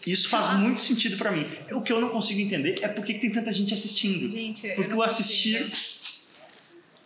Isso 0.05 0.29
faz 0.29 0.45
ah. 0.47 0.53
muito 0.53 0.81
sentido 0.81 1.17
para 1.17 1.31
mim. 1.31 1.47
O 1.71 1.81
que 1.81 1.91
eu 1.91 1.99
não 1.99 2.09
consigo 2.09 2.39
entender 2.39 2.79
é 2.83 2.87
por 2.87 3.03
que 3.03 3.15
tem 3.15 3.31
tanta 3.31 3.51
gente 3.51 3.73
assistindo. 3.73 4.29
Gente, 4.29 4.67
Porque 4.75 4.93
o 4.93 5.01
assistir. 5.01 5.71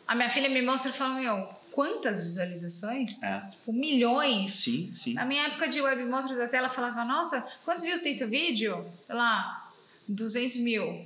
A 0.06 0.16
minha 0.16 0.30
filha 0.30 0.50
me 0.50 0.62
mostra 0.62 0.92
e 0.92 0.94
fala: 0.94 1.16
Meu, 1.16 1.48
quantas 1.72 2.24
visualizações? 2.24 3.24
É. 3.24 3.40
Tipo, 3.52 3.72
milhões. 3.72 4.52
Sim, 4.52 4.92
sim. 4.94 5.14
Na 5.14 5.24
minha 5.24 5.46
época 5.46 5.70
de 5.70 5.82
web 5.82 6.04
motors 6.04 6.40
até 6.40 6.58
ela 6.58 6.70
falava: 6.70 7.06
Nossa, 7.06 7.48
quantos 7.64 7.84
views 7.84 8.02
tem 8.02 8.14
seu 8.14 8.28
vídeo? 8.28 8.86
Sei 9.02 9.16
lá, 9.16 9.69
200 10.10 10.58
mil. 10.58 11.06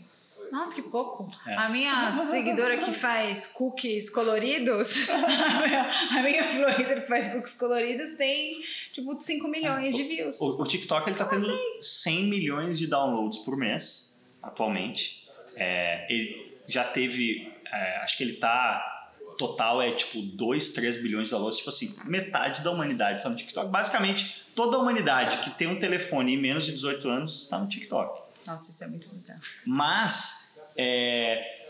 Nossa, 0.52 0.76
que 0.76 0.84
pouco. 0.84 1.32
É. 1.48 1.56
A 1.56 1.70
minha 1.70 2.12
seguidora 2.12 2.78
que 2.78 2.94
faz 2.94 3.48
cookies 3.48 4.10
coloridos, 4.10 5.10
a 5.10 6.22
minha 6.22 6.48
influencer 6.48 7.02
que 7.02 7.08
faz 7.08 7.34
cookies 7.34 7.54
coloridos 7.56 8.12
tem 8.12 8.64
tipo 8.94 9.20
5 9.20 9.48
milhões 9.48 9.96
de 9.96 10.04
views. 10.04 10.40
O, 10.40 10.62
o 10.62 10.68
TikTok 10.68 11.10
ele 11.10 11.18
tá 11.18 11.26
Como 11.26 11.42
tendo 11.42 11.54
assim? 11.54 11.82
100 11.82 12.24
milhões 12.28 12.78
de 12.78 12.86
downloads 12.86 13.40
por 13.40 13.58
mês, 13.58 14.16
atualmente. 14.44 15.24
É, 15.56 16.06
ele 16.08 16.56
já 16.68 16.84
teve, 16.84 17.52
é, 17.72 17.98
acho 17.98 18.16
que 18.16 18.24
ele 18.24 18.34
tá 18.34 18.92
total 19.38 19.82
é 19.82 19.92
tipo 19.92 20.22
2, 20.22 20.74
3 20.74 21.02
bilhões 21.02 21.26
de 21.26 21.32
downloads, 21.32 21.58
tipo 21.58 21.70
assim, 21.70 21.96
metade 22.06 22.64
da 22.64 22.70
humanidade 22.72 23.18
está 23.18 23.30
no 23.30 23.36
TikTok. 23.36 23.72
Basicamente, 23.72 24.46
toda 24.54 24.78
a 24.78 24.80
humanidade 24.80 25.44
que 25.44 25.58
tem 25.58 25.68
um 25.68 25.80
telefone 25.80 26.36
em 26.36 26.38
menos 26.38 26.64
de 26.64 26.74
18 26.74 27.10
anos 27.10 27.44
está 27.44 27.58
no 27.58 27.68
TikTok. 27.68 28.23
Nossa, 28.46 28.72
isso 28.72 28.84
é 28.84 28.88
muito 28.88 29.08
bizarro. 29.10 29.42
Mas 29.66 30.56
é, 30.78 31.64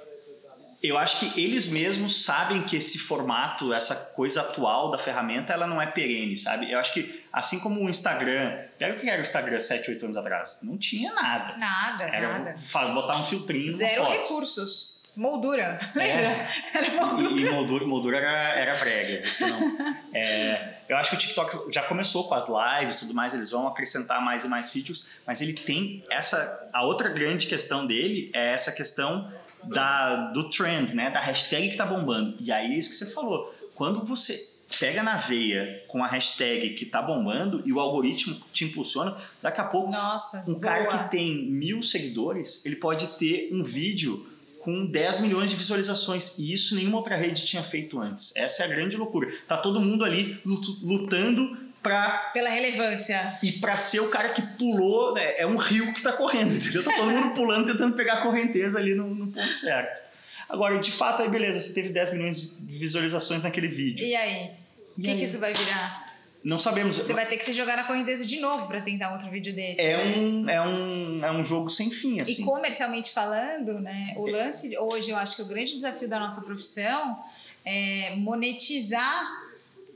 eu 0.84 0.97
acho 0.97 1.17
que 1.17 1.41
eles 1.41 1.67
mesmos 1.67 2.26
sabem 2.26 2.63
que 2.63 2.76
esse 2.76 2.99
formato, 2.99 3.74
essa 3.74 3.95
coisa 3.95 4.41
atual 4.41 4.91
da 4.91 4.97
ferramenta, 4.97 5.53
ela 5.53 5.65
não 5.65 5.82
é 5.82 5.88
perene, 5.88 6.38
sabe? 6.38 6.69
Eu 6.69 6.78
acho 6.78 6.93
que, 6.93 7.24
assim 7.32 7.57
como 7.61 7.82
o 7.82 7.89
Instagram, 7.89 8.65
pega 8.78 8.97
o 8.97 8.99
que 8.99 9.09
era 9.09 9.19
o 9.19 9.21
Instagram 9.21 9.61
7, 9.61 9.91
8 9.91 10.03
anos 10.03 10.17
atrás, 10.17 10.59
não 10.63 10.78
tinha 10.78 11.13
nada. 11.13 11.55
Nada, 11.57 12.03
era 12.03 12.39
nada. 12.39 12.93
botar 12.93 13.17
um 13.17 13.26
filtrinho 13.26 13.71
Zero 13.71 14.09
recursos. 14.09 15.02
Moldura, 15.16 15.80
lembra? 15.95 16.22
É. 16.22 16.49
Era 16.74 17.05
moldura. 17.05 17.41
E, 17.41 17.49
moldura, 17.49 17.86
moldura 17.86 18.18
era, 18.18 18.59
era 18.59 18.80
brega. 18.80 19.24
Não, 19.41 19.93
é, 20.14 20.78
eu 20.89 20.97
acho 20.97 21.11
que 21.11 21.16
o 21.16 21.20
TikTok 21.20 21.72
já 21.72 21.84
começou 21.84 22.28
com 22.28 22.34
as 22.34 22.47
lives 22.47 22.95
e 22.95 22.99
tudo 22.99 23.14
mais, 23.14 23.34
eles 23.34 23.51
vão 23.51 23.68
acrescentar 23.68 24.22
mais 24.22 24.43
e 24.43 24.47
mais 24.47 24.72
features, 24.72 25.07
mas 25.26 25.41
ele 25.41 25.53
tem 25.53 26.03
essa. 26.09 26.70
A 26.74 26.84
outra 26.84 27.09
grande 27.09 27.45
questão 27.45 27.86
dele 27.86 28.32
é 28.34 28.53
essa 28.53 28.72
questão 28.72 29.32
da, 29.64 30.32
do 30.32 30.49
trend, 30.49 30.95
né? 30.95 31.11
Da 31.11 31.20
hashtag 31.20 31.70
que 31.70 31.78
tá 31.78 31.86
bombando. 31.86 32.36
E 32.39 32.51
aí 32.51 32.74
é 32.74 32.78
isso 32.78 32.89
que 32.89 32.95
você 32.95 33.14
falou. 33.14 33.53
Quando 33.76 34.03
você 34.03 34.53
pega 34.80 35.03
na 35.03 35.18
veia 35.18 35.84
com 35.88 36.03
a 36.03 36.07
hashtag 36.07 36.72
que 36.72 36.86
tá 36.86 37.01
bombando 37.01 37.61
e 37.66 37.72
o 37.72 37.80
algoritmo 37.80 38.36
te 38.51 38.66
impulsiona, 38.66 39.16
daqui 39.41 39.61
a 39.61 39.66
pouco 39.66 39.91
Nossa, 39.91 40.43
um 40.49 40.53
boa. 40.53 40.61
cara 40.61 40.88
que 40.88 41.11
tem 41.11 41.45
mil 41.45 41.84
seguidores, 41.84 42.66
ele 42.66 42.76
pode 42.76 43.18
ter 43.18 43.49
um 43.51 43.64
vídeo 43.64 44.32
com 44.64 44.86
10 44.86 45.20
milhões 45.20 45.49
de 45.49 45.55
visualizações. 45.55 46.38
E 46.39 46.53
isso 46.53 46.76
nenhuma 46.76 46.97
outra 46.97 47.16
rede 47.18 47.45
tinha 47.45 47.64
feito 47.64 47.99
antes. 47.99 48.34
Essa 48.36 48.64
é 48.64 48.66
a 48.66 48.70
grande 48.70 48.95
loucura. 48.95 49.32
Tá 49.47 49.57
todo 49.57 49.82
mundo 49.82 50.05
ali 50.05 50.39
lutando 50.82 51.57
pra... 51.82 52.32
Pela 52.34 52.49
relevância. 52.49 53.38
E 53.43 53.51
para 53.53 53.76
ser 53.76 53.99
o 53.99 54.09
cara 54.09 54.30
que 54.30 54.41
pulou, 54.57 55.14
né, 55.14 55.38
é 55.38 55.45
um 55.45 55.57
rio 55.57 55.93
que 55.93 56.01
tá 56.01 56.14
correndo, 56.14 56.55
entendeu? 56.55 56.84
Tá 56.84 56.93
todo 56.95 57.11
mundo 57.11 57.36
pulando, 57.36 57.72
tentando 57.72 57.95
pegar 57.95 58.14
a 58.14 58.22
correnteza 58.22 58.80
ali 58.80 58.95
no, 58.95 59.14
no 59.14 59.28
ponto 59.28 59.53
certo. 59.53 60.01
Agora, 60.49 60.78
de 60.80 60.91
fato, 60.91 61.24
aí 61.24 61.30
beleza, 61.30 61.59
você 61.59 61.74
teve 61.74 61.89
10 61.89 62.14
milhões 62.14 62.57
de 62.59 62.78
visualizações 62.78 63.43
naquele 63.43 63.68
vídeo. 63.68 64.05
E 64.05 64.16
aí? 64.16 64.51
O 64.97 65.01
que, 65.01 65.16
que 65.16 65.24
isso 65.24 65.39
vai 65.39 65.53
virar? 65.53 66.12
Não 66.43 66.59
sabemos. 66.59 66.97
Você 66.97 67.13
vai 67.13 67.25
ter 67.25 67.37
que 67.37 67.45
se 67.45 67.53
jogar 67.53 67.77
na 67.77 67.85
correnteza 67.85 68.25
de 68.25 68.39
novo 68.39 68.67
para 68.67 68.81
tentar 68.81 69.13
outro 69.13 69.29
vídeo 69.29 69.55
desse. 69.55 69.79
É, 69.79 69.97
né? 69.97 70.17
um, 70.17 70.49
é, 70.49 70.61
um, 70.61 71.25
é 71.25 71.31
um 71.31 71.45
jogo 71.45 71.69
sem 71.69 71.89
fim, 71.89 72.19
assim. 72.19 72.41
E 72.41 72.45
comercialmente 72.45 73.11
falando, 73.11 73.79
né? 73.79 74.13
O 74.17 74.27
lance 74.27 74.77
hoje, 74.77 75.09
eu 75.09 75.17
acho 75.17 75.37
que 75.37 75.41
o 75.41 75.45
grande 75.45 75.73
desafio 75.73 76.07
da 76.07 76.19
nossa 76.19 76.41
profissão 76.41 77.17
é 77.63 78.13
monetizar 78.17 79.43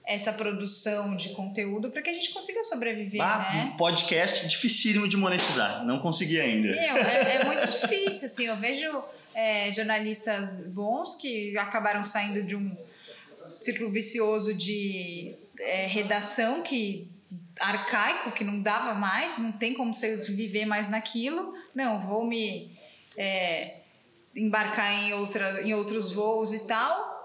essa 0.06 0.32
produção 0.32 1.18
de 1.18 1.30
conteúdo 1.30 1.92
para 1.92 2.02
que 2.02 2.10
a 2.10 2.14
gente 2.14 2.32
consiga 2.32 2.64
sobreviver, 2.64 3.22
ah, 3.22 3.52
né? 3.54 3.72
Um 3.74 3.78
podcast 3.78 4.48
dificílimo 4.48 5.06
de 5.06 5.18
monetizar, 5.18 5.84
não 5.86 6.00
consegui 6.00 6.40
ainda. 6.40 6.70
Meu, 6.70 6.98
é, 6.98 7.36
é 7.36 7.46
muito 7.46 7.68
difícil, 7.68 8.28
assim, 8.28 8.46
eu 8.46 8.56
vejo 8.56 9.04
é, 9.36 9.70
jornalistas 9.74 10.62
bons 10.64 11.16
que 11.16 11.58
acabaram 11.58 12.06
saindo 12.06 12.42
de 12.42 12.56
um 12.56 12.72
ciclo 13.60 13.90
vicioso 13.90 14.54
de 14.54 15.36
é, 15.60 15.88
redação 15.88 16.62
que 16.62 17.10
arcaico, 17.60 18.32
que 18.32 18.44
não 18.44 18.62
dava 18.62 18.94
mais, 18.94 19.38
não 19.38 19.52
tem 19.52 19.74
como 19.74 19.94
você 19.94 20.18
viver 20.18 20.66
mais 20.66 20.88
naquilo. 20.88 21.54
Não, 21.74 22.00
vou 22.08 22.26
me 22.26 22.72
é, 23.18 23.80
embarcar 24.36 24.94
em, 24.94 25.14
outra, 25.14 25.64
em 25.64 25.74
outros 25.74 26.14
voos 26.14 26.54
e 26.54 26.68
tal. 26.68 27.16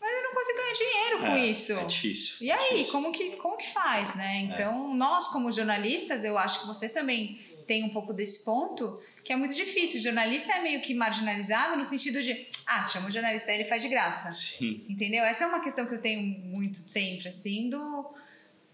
Mas 0.00 0.12
eu 0.12 0.22
não 0.24 0.34
consigo 0.34 0.58
ganhar 0.58 0.74
dinheiro 0.74 1.18
com 1.20 1.26
é, 1.26 1.46
isso. 1.46 1.72
É 1.72 1.84
difícil. 1.84 2.36
E 2.40 2.50
é 2.50 2.54
aí, 2.54 2.70
difícil. 2.70 2.92
Como, 2.92 3.12
que, 3.12 3.30
como 3.36 3.56
que 3.56 3.72
faz, 3.72 4.14
né? 4.16 4.38
É. 4.38 4.40
Então, 4.40 4.94
nós 4.94 5.28
como 5.28 5.52
jornalistas, 5.52 6.24
eu 6.24 6.36
acho 6.36 6.62
que 6.62 6.66
você 6.66 6.88
também 6.88 7.40
tem 7.66 7.84
um 7.84 7.90
pouco 7.90 8.12
desse 8.12 8.44
ponto, 8.44 9.00
que 9.24 9.32
é 9.32 9.36
muito 9.36 9.54
difícil. 9.54 10.00
O 10.00 10.02
jornalista 10.02 10.52
é 10.52 10.62
meio 10.62 10.80
que 10.80 10.94
marginalizado 10.94 11.76
no 11.76 11.84
sentido 11.84 12.22
de, 12.22 12.46
ah, 12.66 12.84
chama 12.84 13.08
o 13.08 13.10
jornalista, 13.10 13.52
ele 13.52 13.64
faz 13.64 13.82
de 13.82 13.88
graça. 13.88 14.32
Sim. 14.32 14.84
Entendeu? 14.88 15.24
Essa 15.24 15.44
é 15.44 15.46
uma 15.46 15.60
questão 15.60 15.86
que 15.86 15.94
eu 15.94 16.00
tenho 16.00 16.22
muito 16.22 16.78
sempre, 16.78 17.28
assim, 17.28 17.70
do. 17.70 18.14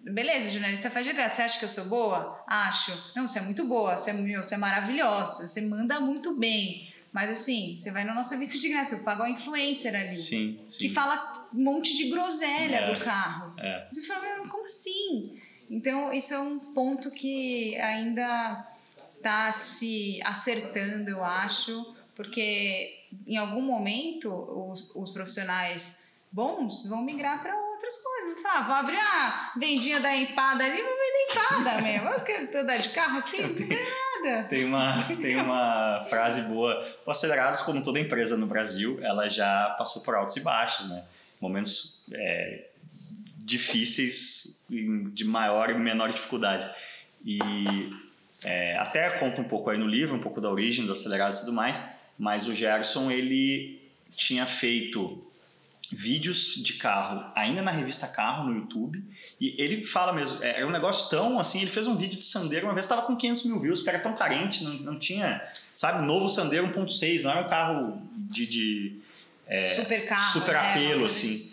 Beleza, 0.00 0.50
jornalista 0.50 0.90
faz 0.90 1.04
de 1.04 1.12
graça. 1.12 1.36
Você 1.36 1.42
acha 1.42 1.58
que 1.58 1.64
eu 1.64 1.68
sou 1.68 1.86
boa? 1.86 2.42
Acho. 2.46 2.92
Não, 3.14 3.26
você 3.26 3.40
é 3.40 3.42
muito 3.42 3.64
boa, 3.64 3.96
você 3.96 4.10
é, 4.10 4.12
meu, 4.12 4.42
você 4.42 4.54
é 4.54 4.58
maravilhosa, 4.58 5.46
você 5.46 5.60
manda 5.60 6.00
muito 6.00 6.38
bem. 6.38 6.88
Mas 7.12 7.30
assim, 7.30 7.76
você 7.76 7.90
vai 7.90 8.04
no 8.04 8.14
nosso 8.14 8.30
serviço 8.30 8.60
de 8.60 8.68
graça, 8.68 8.94
eu 8.94 9.02
pago 9.02 9.22
a 9.22 9.30
influencer 9.30 9.94
ali. 9.94 10.14
Sim, 10.14 10.58
sim. 10.68 10.78
Que 10.78 10.88
fala 10.94 11.48
um 11.52 11.62
monte 11.62 11.96
de 11.96 12.10
groselha 12.10 12.76
é, 12.76 12.92
do 12.92 13.00
carro. 13.00 13.54
É. 13.58 13.88
Você 13.90 14.02
fala, 14.02 14.42
como 14.48 14.64
assim? 14.64 15.38
Então, 15.70 16.12
isso 16.12 16.32
é 16.32 16.38
um 16.38 16.58
ponto 16.58 17.10
que 17.10 17.76
ainda 17.76 18.66
está 19.18 19.52
se 19.52 20.20
acertando, 20.24 21.10
eu 21.10 21.22
acho, 21.22 21.94
porque 22.14 23.04
em 23.26 23.36
algum 23.36 23.60
momento 23.60 24.32
os, 24.32 24.90
os 24.94 25.10
profissionais 25.10 26.12
bons 26.30 26.88
vão 26.88 27.02
migrar 27.02 27.42
para 27.42 27.56
outras 27.56 27.96
coisas. 28.02 28.34
Vão 28.34 28.42
falar, 28.42 28.66
vou 28.66 28.74
abrir 28.76 28.98
a 28.98 29.52
vendinha 29.56 30.00
da 30.00 30.14
empada 30.16 30.64
ali, 30.64 30.82
vou 30.82 30.90
vender 30.90 31.26
empada 31.30 31.80
mesmo. 31.82 32.08
Eu 32.08 32.20
quero 32.20 32.58
andar 32.58 32.78
de 32.78 32.88
carro 32.90 33.18
aqui, 33.18 33.42
não 33.42 33.54
tem 33.54 33.68
nada. 33.68 34.48
Tem 34.48 34.64
uma, 34.64 35.02
tem 35.20 35.36
uma 35.36 36.06
frase 36.08 36.42
boa. 36.42 36.86
O 37.04 37.10
Acelerados, 37.10 37.62
como 37.62 37.82
toda 37.82 38.00
empresa 38.00 38.36
no 38.36 38.46
Brasil, 38.46 38.98
ela 39.02 39.28
já 39.28 39.74
passou 39.78 40.02
por 40.02 40.14
altos 40.14 40.36
e 40.36 40.40
baixos, 40.40 40.88
né? 40.88 41.04
Momentos 41.40 42.04
é, 42.12 42.66
difíceis 43.38 44.64
de 44.68 45.24
maior 45.24 45.70
e 45.70 45.74
menor 45.74 46.12
dificuldade. 46.12 46.68
E 47.24 47.38
é, 48.42 48.76
até 48.78 49.10
conta 49.18 49.40
um 49.40 49.44
pouco 49.44 49.70
aí 49.70 49.78
no 49.78 49.86
livro, 49.86 50.14
um 50.14 50.20
pouco 50.20 50.40
da 50.40 50.50
origem 50.50 50.86
do 50.86 50.92
acelerado 50.92 51.34
e 51.34 51.40
tudo 51.40 51.52
mais, 51.52 51.82
mas 52.18 52.46
o 52.46 52.54
Gerson 52.54 53.10
ele 53.10 53.80
tinha 54.16 54.46
feito 54.46 55.24
vídeos 55.90 56.54
de 56.56 56.74
carro 56.74 57.32
ainda 57.34 57.62
na 57.62 57.70
revista 57.70 58.06
Carro 58.06 58.44
no 58.48 58.58
YouTube 58.58 59.02
e 59.40 59.54
ele 59.58 59.82
fala 59.84 60.12
mesmo, 60.12 60.42
é, 60.42 60.58
era 60.58 60.66
um 60.66 60.70
negócio 60.70 61.08
tão 61.08 61.38
assim, 61.38 61.62
ele 61.62 61.70
fez 61.70 61.86
um 61.86 61.96
vídeo 61.96 62.18
de 62.18 62.24
Sandero 62.24 62.66
uma 62.66 62.74
vez, 62.74 62.84
estava 62.84 63.02
com 63.02 63.16
500 63.16 63.46
mil 63.46 63.60
views, 63.60 63.86
era 63.86 63.98
tão 63.98 64.14
carente, 64.14 64.62
não, 64.64 64.74
não 64.74 64.98
tinha, 64.98 65.42
sabe, 65.74 66.06
novo 66.06 66.28
Sandero 66.28 66.68
1.6, 66.68 67.22
não 67.22 67.30
era 67.30 67.46
um 67.46 67.48
carro 67.48 68.02
de, 68.12 68.46
de 68.46 69.00
é, 69.46 69.64
super 69.74 70.04
carro, 70.04 70.32
super 70.32 70.52
né? 70.52 70.58
apelo, 70.58 71.06
assim. 71.06 71.50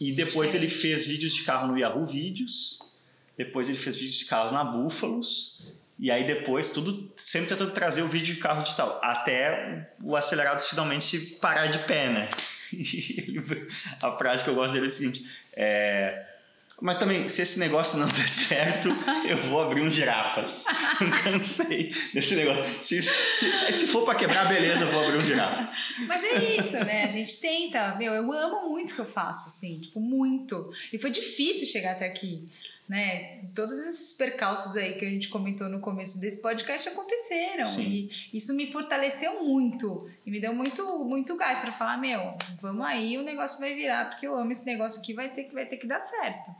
E 0.00 0.12
depois 0.12 0.54
ele 0.54 0.68
fez 0.68 1.04
vídeos 1.04 1.34
de 1.34 1.42
carro 1.44 1.68
no 1.68 1.78
Yahoo 1.78 2.06
Vídeos, 2.06 2.92
depois 3.36 3.68
ele 3.68 3.78
fez 3.78 3.96
vídeos 3.96 4.16
de 4.16 4.24
carros 4.24 4.50
na 4.50 4.64
Búfalos, 4.64 5.66
e 5.98 6.10
aí 6.10 6.24
depois 6.24 6.70
tudo 6.70 7.12
sempre 7.16 7.48
tentando 7.48 7.72
trazer 7.72 8.02
o 8.02 8.08
vídeo 8.08 8.34
de 8.34 8.40
carro 8.40 8.62
digital, 8.62 9.00
até 9.02 9.88
o 10.02 10.16
Acelerados 10.16 10.68
finalmente 10.68 11.18
parar 11.40 11.66
de 11.66 11.78
pé, 11.86 12.08
né? 12.08 12.30
a 14.02 14.12
frase 14.12 14.42
que 14.42 14.50
eu 14.50 14.54
gosto 14.54 14.72
dele 14.72 14.86
é 14.86 14.88
a 14.88 14.90
seguinte: 14.90 15.24
é, 15.54 16.26
mas 16.80 16.98
também, 16.98 17.28
se 17.28 17.40
esse 17.40 17.58
negócio 17.58 17.98
não 17.98 18.08
der 18.08 18.28
certo, 18.28 18.88
eu 19.28 19.36
vou 19.44 19.62
abrir 19.62 19.80
um 19.80 19.90
girafas. 19.90 20.64
Não 21.00 21.10
cansei 21.10 21.94
desse 22.12 22.34
negócio. 22.34 22.64
Se, 22.82 23.02
se, 23.02 23.72
se 23.72 23.86
for 23.86 24.04
para 24.04 24.18
quebrar, 24.18 24.48
beleza, 24.48 24.84
eu 24.84 24.90
vou 24.90 25.04
abrir 25.04 25.18
um 25.18 25.20
girafas. 25.20 25.70
Mas 26.06 26.24
é 26.24 26.56
isso, 26.56 26.72
né? 26.84 27.04
A 27.04 27.08
gente 27.08 27.40
tenta. 27.40 27.94
Meu, 27.94 28.12
eu 28.12 28.32
amo 28.32 28.68
muito 28.68 28.90
o 28.90 28.94
que 28.94 29.00
eu 29.00 29.06
faço, 29.06 29.48
assim, 29.48 29.80
tipo, 29.80 30.00
muito. 30.00 30.70
E 30.92 30.98
foi 30.98 31.10
difícil 31.10 31.66
chegar 31.66 31.92
até 31.92 32.06
aqui. 32.06 32.48
Né? 32.88 33.40
Todos 33.54 33.78
esses 33.78 34.12
percalços 34.12 34.76
aí 34.76 34.94
que 34.94 35.04
a 35.04 35.10
gente 35.10 35.28
comentou 35.28 35.68
no 35.68 35.80
começo 35.80 36.20
desse 36.20 36.42
podcast 36.42 36.88
aconteceram 36.88 37.64
Sim. 37.64 38.08
e 38.32 38.36
isso 38.36 38.54
me 38.54 38.70
fortaleceu 38.70 39.42
muito 39.42 40.10
e 40.24 40.30
me 40.30 40.38
deu 40.38 40.54
muito 40.54 41.04
muito 41.04 41.36
gás 41.36 41.60
para 41.60 41.72
falar, 41.72 41.96
meu, 41.96 42.36
vamos 42.60 42.84
aí, 42.84 43.16
o 43.16 43.22
negócio 43.22 43.58
vai 43.58 43.74
virar 43.74 44.10
porque 44.10 44.26
eu 44.26 44.36
amo 44.36 44.52
esse 44.52 44.66
negócio 44.66 45.00
aqui, 45.00 45.14
vai 45.14 45.30
ter 45.30 45.44
que 45.44 45.54
vai 45.54 45.64
ter 45.66 45.78
que 45.78 45.86
dar 45.86 46.00
certo. 46.00 46.50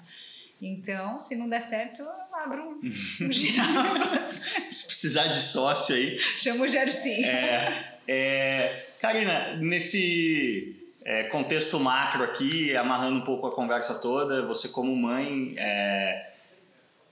Então, 0.63 1.21
se 1.21 1.37
não 1.37 1.49
der 1.49 1.61
certo, 1.61 2.01
eu 2.01 2.11
abro 2.33 2.63
um. 2.63 3.31
Se 4.71 4.87
precisar 4.87 5.27
de 5.27 5.41
sócio 5.41 5.95
aí, 5.95 6.19
Chama 6.39 6.65
o 6.65 6.67
Gersim. 6.67 7.23
É, 7.23 7.99
é, 8.09 8.87
Karina, 9.01 9.57
nesse 9.57 10.84
é, 11.05 11.25
contexto 11.25 11.79
macro 11.79 12.25
aqui, 12.25 12.75
amarrando 12.75 13.19
um 13.19 13.25
pouco 13.25 13.47
a 13.47 13.55
conversa 13.55 14.01
toda, 14.01 14.47
você 14.47 14.69
como 14.69 14.97
mãe, 14.97 15.55
é, 15.59 16.31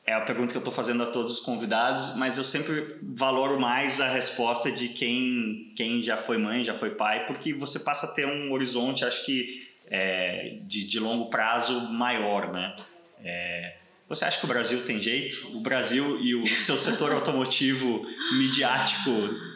é 0.07 0.15
a 0.15 0.23
pergunta 0.23 0.51
que 0.51 0.57
eu 0.57 0.61
estou 0.61 0.73
fazendo 0.73 1.03
a 1.03 1.07
todos 1.07 1.39
os 1.39 1.41
convidados, 1.41 2.17
mas 2.17 2.39
eu 2.39 2.45
sempre 2.45 2.97
valoro 3.03 3.61
mais 3.61 4.01
a 4.01 4.09
resposta 4.09 4.73
de 4.73 4.89
quem, 4.89 5.73
quem 5.77 6.03
já 6.03 6.17
foi 6.17 6.39
mãe, 6.39 6.65
já 6.65 6.79
foi 6.79 6.91
pai, 6.91 7.27
porque 7.27 7.53
você 7.53 7.79
passa 7.79 8.07
a 8.07 8.11
ter 8.13 8.27
um 8.27 8.51
horizonte, 8.53 9.05
acho 9.05 9.25
que, 9.27 9.69
é, 9.91 10.57
de, 10.63 10.89
de 10.89 10.99
longo 10.99 11.29
prazo 11.29 11.93
maior, 11.93 12.51
né? 12.51 12.75
É, 13.23 13.77
você 14.15 14.27
acha 14.27 14.39
que 14.39 14.45
o 14.45 14.49
Brasil 14.49 14.85
tem 14.85 15.03
jeito? 15.03 15.57
O 15.57 15.61
Brasil 15.61 16.21
e 16.21 16.35
o 16.35 16.47
seu 16.47 16.77
setor 16.77 17.13
automotivo 17.15 18.07
midiático 18.33 19.11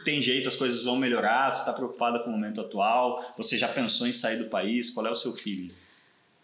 tem 0.04 0.22
jeito? 0.22 0.48
As 0.48 0.56
coisas 0.56 0.82
vão 0.82 0.96
melhorar? 0.96 1.50
Você 1.50 1.60
está 1.60 1.72
preocupada 1.72 2.20
com 2.20 2.30
o 2.30 2.32
momento 2.32 2.60
atual? 2.60 3.34
Você 3.36 3.58
já 3.58 3.68
pensou 3.68 4.06
em 4.06 4.12
sair 4.12 4.38
do 4.38 4.48
país? 4.48 4.90
Qual 4.90 5.06
é 5.06 5.10
o 5.10 5.14
seu 5.14 5.36
feeling? 5.36 5.70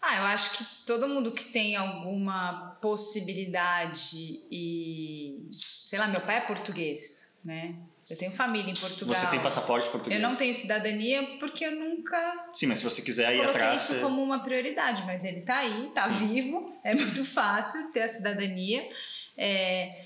Ah, 0.01 0.17
eu 0.17 0.23
acho 0.23 0.57
que 0.57 0.65
todo 0.85 1.07
mundo 1.07 1.31
que 1.31 1.45
tem 1.45 1.75
alguma 1.75 2.77
possibilidade 2.81 4.41
e. 4.51 5.47
Sei 5.51 5.97
lá, 5.97 6.07
meu 6.07 6.21
pai 6.21 6.37
é 6.37 6.41
português, 6.41 7.39
né? 7.43 7.75
Eu 8.09 8.17
tenho 8.17 8.31
família 8.31 8.69
em 8.69 8.75
Portugal. 8.75 9.15
Você 9.15 9.27
tem 9.27 9.39
passaporte 9.39 9.89
português? 9.89 10.21
Eu 10.21 10.27
não 10.27 10.35
tenho 10.35 10.53
cidadania 10.53 11.37
porque 11.39 11.65
eu 11.65 11.71
nunca 11.71 12.49
Sim, 12.53 12.67
mas 12.67 12.79
se 12.79 12.83
você 12.83 13.01
quiser 13.01 13.33
ir 13.35 13.41
atrás... 13.41 13.89
isso 13.89 14.01
como 14.01 14.21
uma 14.21 14.39
prioridade, 14.39 15.03
mas 15.05 15.23
ele 15.23 15.41
tá 15.41 15.59
aí, 15.59 15.89
tá 15.95 16.07
vivo, 16.07 16.73
é 16.83 16.93
muito 16.93 17.25
fácil 17.25 17.91
ter 17.91 18.01
a 18.01 18.09
cidadania. 18.09 18.87
É, 19.37 20.03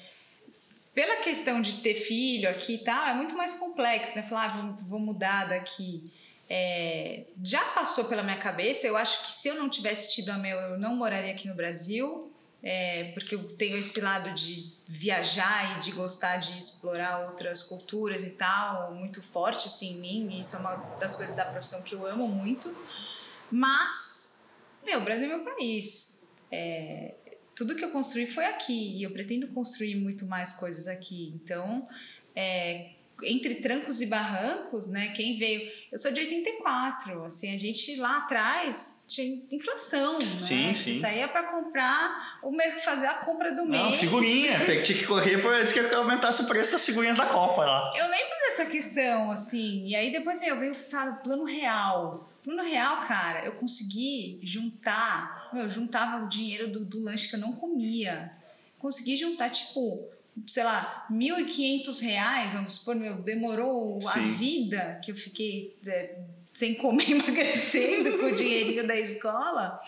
pela 0.98 1.18
questão 1.18 1.62
de 1.62 1.82
ter 1.82 1.94
filho 1.94 2.50
aqui 2.50 2.76
e 2.76 2.84
tal, 2.84 3.08
é 3.08 3.14
muito 3.14 3.36
mais 3.36 3.56
complexo, 3.56 4.16
né? 4.16 4.24
Falar, 4.24 4.46
ah, 4.46 4.78
vou, 4.88 5.00
mudar 5.00 5.46
daqui. 5.46 6.12
É, 6.50 7.24
já 7.44 7.64
passou 7.66 8.06
pela 8.06 8.24
minha 8.24 8.38
cabeça, 8.38 8.88
eu 8.88 8.96
acho 8.96 9.26
que 9.26 9.32
se 9.32 9.48
eu 9.48 9.56
não 9.56 9.70
tivesse 9.70 10.16
tido 10.16 10.30
a 10.30 10.38
Mel, 10.38 10.60
eu 10.60 10.80
não 10.80 10.96
moraria 10.96 11.32
aqui 11.32 11.48
no 11.48 11.56
Brasil, 11.56 12.27
é, 12.64 13.12
porque 13.14 13.36
eu 13.36 13.56
tenho 13.56 13.78
esse 13.78 14.02
lado 14.02 14.34
de 14.34 14.76
viajar 14.88 15.78
e 15.78 15.82
de 15.82 15.92
gostar 15.92 16.38
de 16.38 16.58
explorar 16.58 17.30
outras 17.30 17.64
culturas 17.64 18.24
e 18.24 18.38
tal, 18.38 18.96
muito 18.96 19.22
forte 19.22 19.68
assim 19.68 19.94
em 19.94 20.02
mim, 20.02 20.30
e 20.32 20.42
isso 20.42 20.56
é 20.56 20.60
uma 20.60 20.76
das 21.00 21.16
coisas 21.16 21.36
da 21.36 21.46
profissão 21.46 21.84
que 21.84 21.94
eu 21.94 22.06
amo 22.06 22.28
muito. 22.28 22.76
Mas, 23.52 24.52
meu, 24.84 25.00
o 25.00 25.04
Brasil 25.04 25.26
é 25.26 25.36
meu 25.36 25.46
país. 25.46 26.30
É, 26.52 27.16
tudo 27.56 27.76
que 27.76 27.84
eu 27.84 27.92
construí 27.92 28.28
foi 28.28 28.46
aqui 28.46 28.98
e 28.98 29.04
eu 29.04 29.12
pretendo 29.12 29.48
construir 29.50 29.96
muito 29.96 30.26
mais 30.26 30.54
coisas 30.54 30.88
aqui. 30.88 31.34
Então, 31.36 31.88
é, 32.36 32.92
entre 33.24 33.56
trancos 33.56 34.02
e 34.02 34.06
barrancos, 34.06 34.90
né? 34.92 35.14
Quem 35.16 35.38
veio. 35.38 35.72
Eu 35.92 35.98
sou 35.98 36.12
de 36.12 36.20
84, 36.20 37.24
assim, 37.26 37.54
a 37.54 37.58
gente 37.58 37.96
lá 37.96 38.18
atrás 38.18 39.06
tinha 39.08 39.42
inflação, 39.52 40.20
né? 40.20 40.40
Sim, 40.40 40.74
sim. 40.74 41.00
saía 41.00 41.28
para 41.28 41.44
comprar, 41.52 42.40
o 42.44 42.52
fazer 42.84 43.08
a 43.08 43.16
compra 43.16 43.52
do 43.54 43.66
Não, 43.66 43.90
mês. 43.90 44.00
figurinha. 44.00 44.60
Tem- 44.66 44.84
Tinha 44.84 44.98
que 45.00 45.06
correr 45.06 45.42
por 45.42 45.54
antes 45.54 45.74
que 45.74 45.80
aumentasse 45.80 46.42
o 46.42 46.48
preço 46.48 46.72
das 46.72 46.86
figurinhas 46.86 47.18
da 47.18 47.26
Copa 47.26 47.66
lá. 47.66 47.94
Eu 47.98 48.08
lembro 48.10 48.36
dessa 48.48 48.66
questão, 48.66 49.32
assim, 49.32 49.88
e 49.88 49.96
aí 49.96 50.12
depois, 50.12 50.40
meu, 50.40 50.58
veio 50.60 50.74
falar 50.74 51.14
plano 51.18 51.44
real. 51.44 52.30
Plano 52.44 52.64
real, 52.64 53.06
cara, 53.08 53.46
eu 53.46 53.54
consegui 53.54 54.40
juntar, 54.44 55.50
meu, 55.52 55.64
eu 55.64 55.70
juntava 55.70 56.26
o 56.26 56.30
dinheiro 56.30 56.70
do, 56.70 56.80
do 56.86 57.02
lanche 57.02 57.30
que 57.30 57.36
eu 57.36 57.40
não 57.40 57.54
comia. 57.54 58.32
Consegui 58.80 59.18
juntar, 59.18 59.50
tipo, 59.50 60.08
sei 60.46 60.64
lá, 60.64 61.06
1.500 61.12 62.02
reais, 62.02 62.54
vamos 62.54 62.74
supor, 62.74 62.96
meu, 62.96 63.16
demorou 63.16 63.98
a 64.08 64.12
Sim. 64.14 64.34
vida 64.34 65.00
que 65.04 65.12
eu 65.12 65.16
fiquei 65.16 65.68
é, 65.88 66.20
sem 66.54 66.76
comer, 66.76 67.10
emagrecendo 67.12 68.18
com 68.20 68.26
o 68.28 68.36
dinheirinho 68.36 68.86
da 68.88 68.96
escola, 68.98 69.80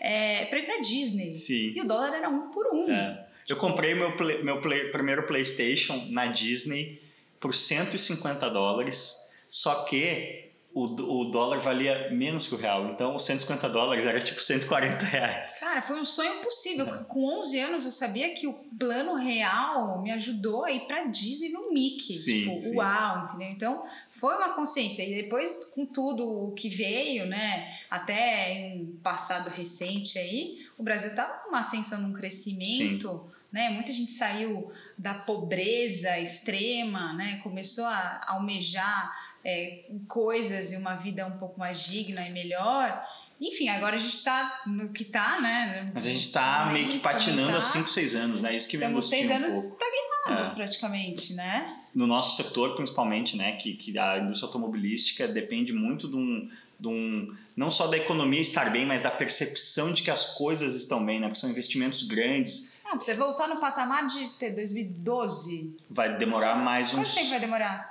é, 0.00 0.46
pra 0.46 0.58
ir 0.58 0.66
pra 0.66 0.80
Disney. 0.80 1.36
Sim. 1.36 1.72
E 1.76 1.80
o 1.80 1.86
dólar 1.86 2.14
era 2.14 2.28
um 2.28 2.50
por 2.50 2.66
um. 2.74 2.90
É. 2.90 3.26
Eu 3.48 3.56
comprei 3.56 3.94
meu, 3.94 4.16
play- 4.16 4.42
meu 4.42 4.60
play- 4.60 4.90
primeiro 4.90 5.26
PlayStation 5.26 6.06
na 6.10 6.26
Disney 6.26 7.00
por 7.40 7.52
150 7.54 8.48
dólares, 8.50 9.14
só 9.50 9.84
que 9.84 10.44
o, 10.74 10.84
o 10.84 11.24
dólar 11.26 11.60
valia 11.60 12.10
menos 12.10 12.46
que 12.46 12.54
o 12.54 12.58
real. 12.58 12.86
Então, 12.86 13.14
os 13.16 13.24
150 13.24 13.68
dólares 13.68 14.06
era 14.06 14.20
tipo 14.20 14.40
140 14.40 15.04
reais. 15.04 15.60
Cara, 15.60 15.82
foi 15.82 16.00
um 16.00 16.04
sonho 16.04 16.40
possível. 16.42 16.86
Com 17.04 17.38
11 17.38 17.60
anos 17.60 17.84
eu 17.84 17.92
sabia 17.92 18.34
que 18.34 18.46
o 18.46 18.54
plano 18.78 19.14
real 19.14 20.00
me 20.00 20.10
ajudou 20.12 20.64
a 20.64 20.72
ir 20.72 20.86
pra 20.86 21.04
Disney 21.04 21.50
no 21.50 21.72
Mickey. 21.72 22.14
Sim, 22.14 22.40
tipo, 22.40 22.62
sim. 22.62 22.76
uau, 22.76 23.24
entendeu? 23.24 23.48
Então, 23.50 23.86
foi 24.12 24.34
uma 24.36 24.54
consciência. 24.54 25.02
E 25.02 25.22
depois, 25.22 25.66
com 25.74 25.84
tudo 25.84 26.48
o 26.48 26.52
que 26.52 26.68
veio, 26.68 27.26
né, 27.26 27.78
até 27.90 28.52
em 28.52 28.82
um 28.82 28.96
passado 29.02 29.50
recente 29.50 30.18
aí, 30.18 30.66
o 30.78 30.82
Brasil 30.82 31.14
tava 31.14 31.44
numa 31.44 31.60
ascensão, 31.60 32.00
num 32.00 32.14
crescimento, 32.14 33.22
né? 33.52 33.68
Muita 33.68 33.92
gente 33.92 34.10
saiu 34.10 34.72
da 34.96 35.12
pobreza 35.12 36.18
extrema, 36.18 37.12
né? 37.12 37.40
Começou 37.42 37.84
a 37.84 38.24
almejar 38.26 39.12
é, 39.44 39.84
coisas 40.08 40.72
e 40.72 40.76
uma 40.76 40.94
vida 40.96 41.26
um 41.26 41.38
pouco 41.38 41.58
mais 41.58 41.84
digna 41.84 42.26
e 42.26 42.32
melhor. 42.32 43.02
Enfim, 43.40 43.68
agora 43.68 43.96
a 43.96 43.98
gente 43.98 44.22
tá 44.22 44.62
no 44.66 44.90
que 44.90 45.04
tá, 45.04 45.40
né? 45.40 45.90
Mas 45.92 46.06
a 46.06 46.10
gente 46.10 46.30
tá 46.30 46.70
meio 46.72 46.88
que 46.90 46.98
patinando 47.00 47.56
há 47.56 47.60
5, 47.60 47.88
6 47.88 48.14
anos, 48.14 48.40
né? 48.42 48.56
Isso 48.56 48.68
que 48.68 48.76
me 48.76 48.84
Estamos 48.84 49.04
angustia 49.06 49.18
seis 49.18 49.30
um 49.30 49.34
anos 49.34 49.54
pouco. 49.54 49.68
estagnados 49.72 50.52
É. 50.52 50.54
praticamente, 50.54 51.34
né? 51.34 51.76
no 51.94 52.06
nosso 52.06 52.42
setor 52.42 52.74
principalmente, 52.74 53.36
né, 53.36 53.52
que, 53.52 53.74
que 53.74 53.98
a 53.98 54.18
indústria 54.18 54.46
automobilística 54.46 55.28
depende 55.28 55.74
muito 55.74 56.08
de 56.08 56.16
um, 56.16 56.48
de 56.80 56.88
um, 56.88 57.36
não 57.54 57.70
só 57.70 57.86
da 57.86 57.98
economia 57.98 58.40
estar 58.40 58.70
bem, 58.70 58.86
mas 58.86 59.02
da 59.02 59.10
percepção 59.10 59.92
de 59.92 60.02
que 60.02 60.10
as 60.10 60.36
coisas 60.36 60.74
estão 60.74 61.04
bem, 61.04 61.20
né, 61.20 61.26
porque 61.26 61.40
são 61.40 61.50
investimentos 61.50 62.02
grandes, 62.04 62.71
Não, 62.92 62.98
pra 62.98 63.06
você 63.06 63.14
voltar 63.14 63.48
no 63.48 63.58
patamar 63.58 64.06
de 64.06 64.28
ter 64.34 64.50
2012, 64.54 65.78
vai 65.88 66.18
demorar 66.18 66.56
mais 66.56 66.90
quanto 66.90 67.06
uns... 67.06 67.14
tempo 67.14 67.30
vai 67.30 67.40
demorar? 67.40 67.90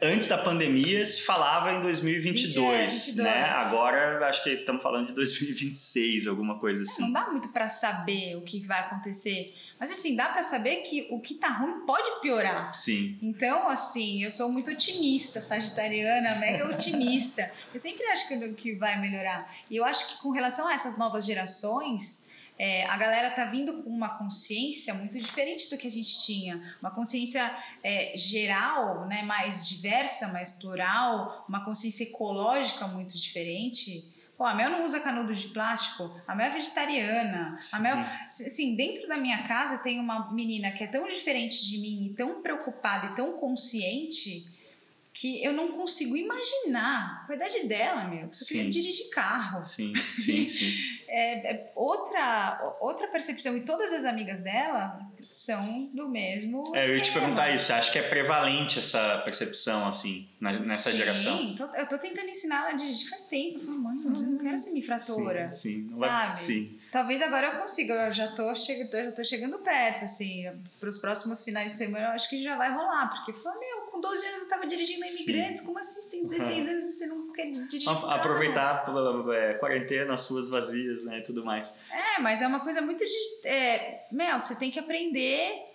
Antes 0.00 0.28
da 0.28 0.38
pandemia 0.38 1.04
se 1.04 1.22
falava 1.22 1.72
em 1.72 1.82
2022, 1.82 2.54
22. 3.06 3.16
né, 3.16 3.44
agora 3.50 4.24
acho 4.28 4.44
que 4.44 4.50
estamos 4.50 4.80
falando 4.80 5.08
de 5.08 5.14
2026, 5.14 6.28
alguma 6.28 6.56
coisa 6.60 6.84
Não 6.84 6.92
assim. 6.92 7.12
dá 7.12 7.26
muito 7.30 7.48
pra 7.48 7.68
saber 7.68 8.36
o 8.36 8.42
que 8.42 8.64
vai 8.64 8.78
acontecer. 8.78 9.56
Mas 9.80 9.90
assim, 9.90 10.14
dá 10.14 10.26
pra 10.28 10.44
saber 10.44 10.82
que 10.82 11.08
o 11.10 11.20
que 11.20 11.34
tá 11.34 11.48
ruim 11.48 11.84
pode 11.84 12.20
piorar. 12.20 12.72
Sim, 12.76 13.18
Então, 13.20 13.68
assim, 13.68 14.22
eu 14.22 14.30
sou 14.30 14.48
muito 14.52 14.70
otimista, 14.70 15.40
sagitariana, 15.40 16.36
mega 16.36 16.64
otimista. 16.70 17.50
Eu 17.74 17.80
sempre 17.80 18.04
acho 18.06 18.28
que, 18.28 18.48
que 18.54 18.72
vai 18.76 19.00
melhorar. 19.00 19.52
E 19.68 19.76
eu 19.76 19.84
acho 19.84 20.08
que 20.16 20.22
com 20.22 20.30
relação 20.30 20.68
a 20.68 20.74
essas 20.74 20.96
novas 20.96 21.24
gerações, 21.26 22.27
é, 22.58 22.84
a 22.86 22.96
galera 22.96 23.30
tá 23.30 23.44
vindo 23.44 23.82
com 23.82 23.88
uma 23.88 24.18
consciência 24.18 24.92
muito 24.92 25.16
diferente 25.18 25.70
do 25.70 25.78
que 25.78 25.86
a 25.86 25.90
gente 25.90 26.26
tinha. 26.26 26.60
Uma 26.80 26.90
consciência 26.90 27.48
é, 27.84 28.16
geral, 28.16 29.06
né, 29.06 29.22
mais 29.22 29.68
diversa, 29.68 30.32
mais 30.32 30.50
plural, 30.50 31.44
uma 31.48 31.64
consciência 31.64 32.02
ecológica 32.02 32.88
muito 32.88 33.16
diferente. 33.16 34.12
Pô, 34.36 34.44
a 34.44 34.54
Mel 34.54 34.70
não 34.70 34.84
usa 34.84 35.00
canudo 35.00 35.34
de 35.34 35.48
plástico, 35.48 36.10
a 36.26 36.34
Mel 36.34 36.46
é 36.46 36.50
vegetariana, 36.50 37.58
a 37.72 37.78
Mel 37.80 37.96
Assim, 38.26 38.76
dentro 38.76 39.08
da 39.08 39.16
minha 39.16 39.46
casa 39.48 39.78
tem 39.78 39.98
uma 39.98 40.32
menina 40.32 40.70
que 40.72 40.82
é 40.82 40.86
tão 40.86 41.08
diferente 41.08 41.64
de 41.64 41.78
mim 41.78 42.06
e 42.06 42.14
tão 42.14 42.42
preocupada 42.42 43.12
e 43.12 43.16
tão 43.16 43.32
consciente 43.38 44.57
que 45.18 45.42
eu 45.44 45.52
não 45.52 45.72
consigo 45.72 46.16
imaginar 46.16 47.26
com 47.26 47.32
a 47.32 47.36
idade 47.36 47.66
dela, 47.66 48.04
meu. 48.04 48.32
Só 48.32 48.44
queria 48.46 48.64
Sim. 48.64 48.70
dirigir 48.70 49.10
carro. 49.10 49.64
sim, 49.64 49.92
sim, 50.14 50.48
sim. 50.48 50.72
É, 51.10 51.54
é 51.54 51.72
outra, 51.74 52.76
outra 52.82 53.08
percepção. 53.08 53.56
E 53.56 53.64
todas 53.64 53.90
as 53.94 54.04
amigas 54.04 54.42
dela 54.42 55.00
são 55.30 55.86
do 55.94 56.06
mesmo. 56.06 56.76
É, 56.76 56.86
eu 56.86 56.96
ia 56.96 57.02
te 57.02 57.12
perguntar 57.12 57.48
isso, 57.54 57.64
você 57.64 57.72
acha 57.72 57.90
que 57.90 57.98
é 57.98 58.02
prevalente 58.02 58.78
essa 58.78 59.18
percepção, 59.24 59.88
assim, 59.88 60.28
nessa 60.38 60.90
Sim, 60.90 60.96
geração? 60.98 61.54
tô- 61.54 61.74
eu 61.74 61.88
tô 61.88 61.98
tentando 61.98 62.28
ensinar 62.28 62.56
ela 62.60 62.68
a 62.70 62.76
dirigir 62.76 63.08
faz 63.08 63.22
tempo. 63.22 63.58
Eu 63.58 63.64
falo, 63.64 63.78
mãe, 63.78 63.96
eu 64.04 64.10
não 64.10 64.38
quero 64.38 64.58
ser 64.58 64.78
infratora. 64.78 65.50
Sim, 65.50 65.88
sim. 65.88 65.94
Sabe? 65.94 66.38
Sim. 66.40 66.78
Talvez 66.92 67.22
agora 67.22 67.46
eu 67.54 67.60
consiga, 67.62 67.94
eu 68.08 68.12
já 68.12 68.32
tô, 68.32 68.54
chegando, 68.54 68.92
já 68.92 69.12
tô 69.12 69.24
chegando 69.24 69.58
perto, 69.58 70.04
assim, 70.04 70.44
para 70.78 70.88
os 70.90 70.98
próximos 70.98 71.42
finais 71.42 71.72
de 71.72 71.78
semana 71.78 72.06
eu 72.08 72.12
acho 72.12 72.28
que 72.28 72.42
já 72.42 72.56
vai 72.56 72.70
rolar, 72.72 73.08
porque 73.10 73.30
eu 73.32 73.42
falei, 73.42 73.60
meu, 73.60 73.87
com 73.98 74.00
12 74.00 74.26
anos 74.26 74.42
eu 74.42 74.48
tava 74.48 74.66
dirigindo 74.66 75.04
a 75.04 75.08
imigrantes. 75.08 75.60
Sim. 75.60 75.66
Como 75.66 75.78
assim? 75.78 76.00
Você 76.00 76.10
tem 76.10 76.24
16 76.24 76.68
anos 76.68 76.84
e 76.84 76.92
você 76.92 77.06
não 77.06 77.32
quer 77.32 77.50
dirigir? 77.50 77.88
Aproveitar 77.88 78.84
a 78.86 79.34
é, 79.34 79.54
quarentena, 79.54 80.14
as 80.14 80.26
ruas 80.28 80.48
vazias, 80.48 81.04
né? 81.04 81.18
E 81.18 81.22
tudo 81.22 81.44
mais. 81.44 81.76
É, 81.90 82.20
mas 82.20 82.40
é 82.40 82.46
uma 82.46 82.60
coisa 82.60 82.80
muito 82.80 83.04
de. 83.04 83.46
É, 83.46 84.06
Mel, 84.10 84.40
você 84.40 84.56
tem 84.56 84.70
que 84.70 84.78
aprender 84.78 85.67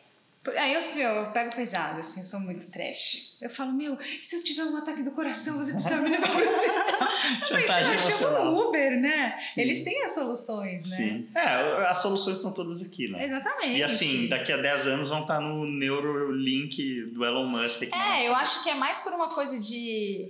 Aí 0.57 0.73
eu, 0.73 0.81
meu, 0.95 1.09
eu 1.09 1.31
pego 1.31 1.55
pesado, 1.55 2.01
assim, 2.01 2.19
eu 2.19 2.25
sou 2.25 2.39
muito 2.41 2.67
trash. 2.67 3.33
Eu 3.41 3.49
falo, 3.49 3.71
meu, 3.71 3.97
se 4.21 4.35
eu 4.35 4.43
tiver 4.43 4.65
um 4.65 4.75
ataque 4.75 5.01
do 5.01 5.11
coração, 5.11 5.57
você 5.57 5.71
precisa 5.71 6.01
me 6.01 6.09
levar 6.09 6.31
para 6.31 6.45
o 6.45 6.49
hospital. 6.49 7.09
Chantagem 7.47 7.93
emocional. 7.93 8.53
um 8.53 8.67
Uber, 8.67 8.99
né? 8.99 9.37
Sim. 9.39 9.61
Eles 9.61 9.85
têm 9.85 10.03
as 10.03 10.11
soluções, 10.11 10.89
né? 10.89 10.97
Sim. 10.97 11.27
É, 11.33 11.87
as 11.87 12.01
soluções 12.01 12.37
estão 12.37 12.51
todas 12.51 12.81
aqui, 12.81 13.07
né? 13.07 13.23
Exatamente. 13.23 13.77
E 13.77 13.83
assim, 13.83 14.27
daqui 14.27 14.51
a 14.51 14.57
10 14.57 14.87
anos 14.87 15.09
vão 15.09 15.21
estar 15.21 15.39
no 15.39 15.65
Neurolink 15.65 17.03
do 17.13 17.23
Elon 17.23 17.45
Musk. 17.45 17.83
Aqui 17.83 17.95
é, 17.95 18.27
eu 18.27 18.35
acho 18.35 18.63
que 18.63 18.69
é 18.69 18.75
mais 18.75 18.99
por 18.99 19.13
uma 19.13 19.29
coisa 19.29 19.57
de... 19.57 20.27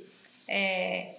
É, 0.47 1.15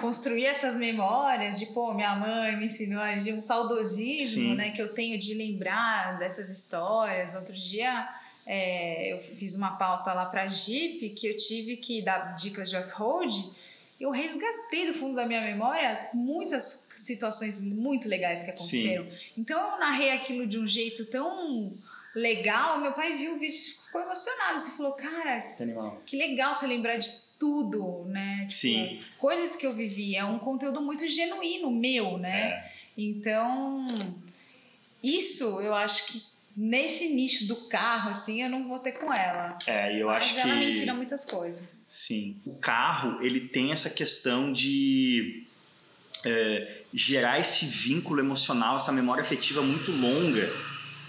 construir 0.00 0.46
essas 0.46 0.76
memórias 0.76 1.56
de, 1.56 1.66
pô, 1.66 1.94
minha 1.94 2.16
mãe 2.16 2.56
me 2.56 2.64
ensinou, 2.64 3.00
de 3.16 3.32
um 3.32 3.40
saudosismo, 3.40 4.42
Sim. 4.42 4.54
né, 4.56 4.70
que 4.70 4.82
eu 4.82 4.92
tenho 4.92 5.16
de 5.16 5.34
lembrar 5.34 6.18
dessas 6.18 6.50
histórias. 6.50 7.34
Outro 7.36 7.54
dia 7.54 8.08
é, 8.46 9.12
eu 9.12 9.20
fiz 9.20 9.54
uma 9.54 9.76
pauta 9.76 10.12
lá 10.12 10.26
para 10.26 10.46
Jeep 10.46 11.10
que 11.10 11.28
eu 11.28 11.36
tive 11.36 11.76
que 11.76 12.02
dar 12.02 12.36
dicas 12.36 12.68
de 12.68 12.76
off-road. 12.76 13.50
Eu 13.98 14.10
resgatei 14.10 14.86
do 14.86 14.94
fundo 14.94 15.14
da 15.14 15.26
minha 15.26 15.40
memória 15.40 16.10
muitas 16.12 16.90
situações 16.96 17.62
muito 17.62 18.08
legais 18.08 18.44
que 18.44 18.50
aconteceram. 18.50 19.04
Sim. 19.04 19.12
Então 19.38 19.72
eu 19.72 19.78
narrei 19.78 20.10
aquilo 20.10 20.46
de 20.46 20.58
um 20.58 20.66
jeito 20.66 21.06
tão 21.06 21.72
legal. 22.14 22.80
Meu 22.80 22.92
pai 22.92 23.16
viu 23.16 23.34
o 23.34 23.38
vídeo 23.38 23.56
e 23.56 23.86
ficou 23.86 24.02
emocionado. 24.02 24.60
Você 24.60 24.76
falou, 24.76 24.92
cara, 24.92 25.40
que, 25.56 25.64
que 26.06 26.16
legal 26.16 26.54
você 26.54 26.66
lembrar 26.66 26.96
disso 26.96 27.38
tudo, 27.40 28.04
né? 28.06 28.40
Tipo, 28.40 28.52
Sim. 28.52 29.00
Coisas 29.18 29.56
que 29.56 29.66
eu 29.66 29.72
vivi. 29.72 30.16
É 30.16 30.24
um 30.24 30.38
conteúdo 30.38 30.82
muito 30.82 31.06
genuíno, 31.08 31.70
meu, 31.70 32.18
né? 32.18 32.48
É. 32.48 32.72
Então, 32.96 33.86
isso 35.02 35.60
eu 35.62 35.74
acho 35.74 36.06
que 36.06 36.33
nesse 36.56 37.08
nicho 37.08 37.46
do 37.46 37.56
carro, 37.68 38.10
assim, 38.10 38.42
eu 38.42 38.48
não 38.48 38.68
vou 38.68 38.78
ter 38.78 38.92
com 38.92 39.12
ela. 39.12 39.58
É, 39.66 40.00
eu 40.00 40.06
Mas 40.06 40.24
acho 40.24 40.38
ela 40.38 40.54
que... 40.54 40.58
me 40.58 40.68
ensina 40.68 40.94
muitas 40.94 41.24
coisas. 41.24 41.70
Sim. 41.70 42.36
O 42.44 42.54
carro, 42.54 43.22
ele 43.22 43.40
tem 43.40 43.72
essa 43.72 43.90
questão 43.90 44.52
de 44.52 45.44
é, 46.24 46.82
gerar 46.92 47.40
esse 47.40 47.66
vínculo 47.66 48.20
emocional, 48.20 48.76
essa 48.76 48.92
memória 48.92 49.22
afetiva 49.22 49.62
muito 49.62 49.90
longa. 49.90 50.52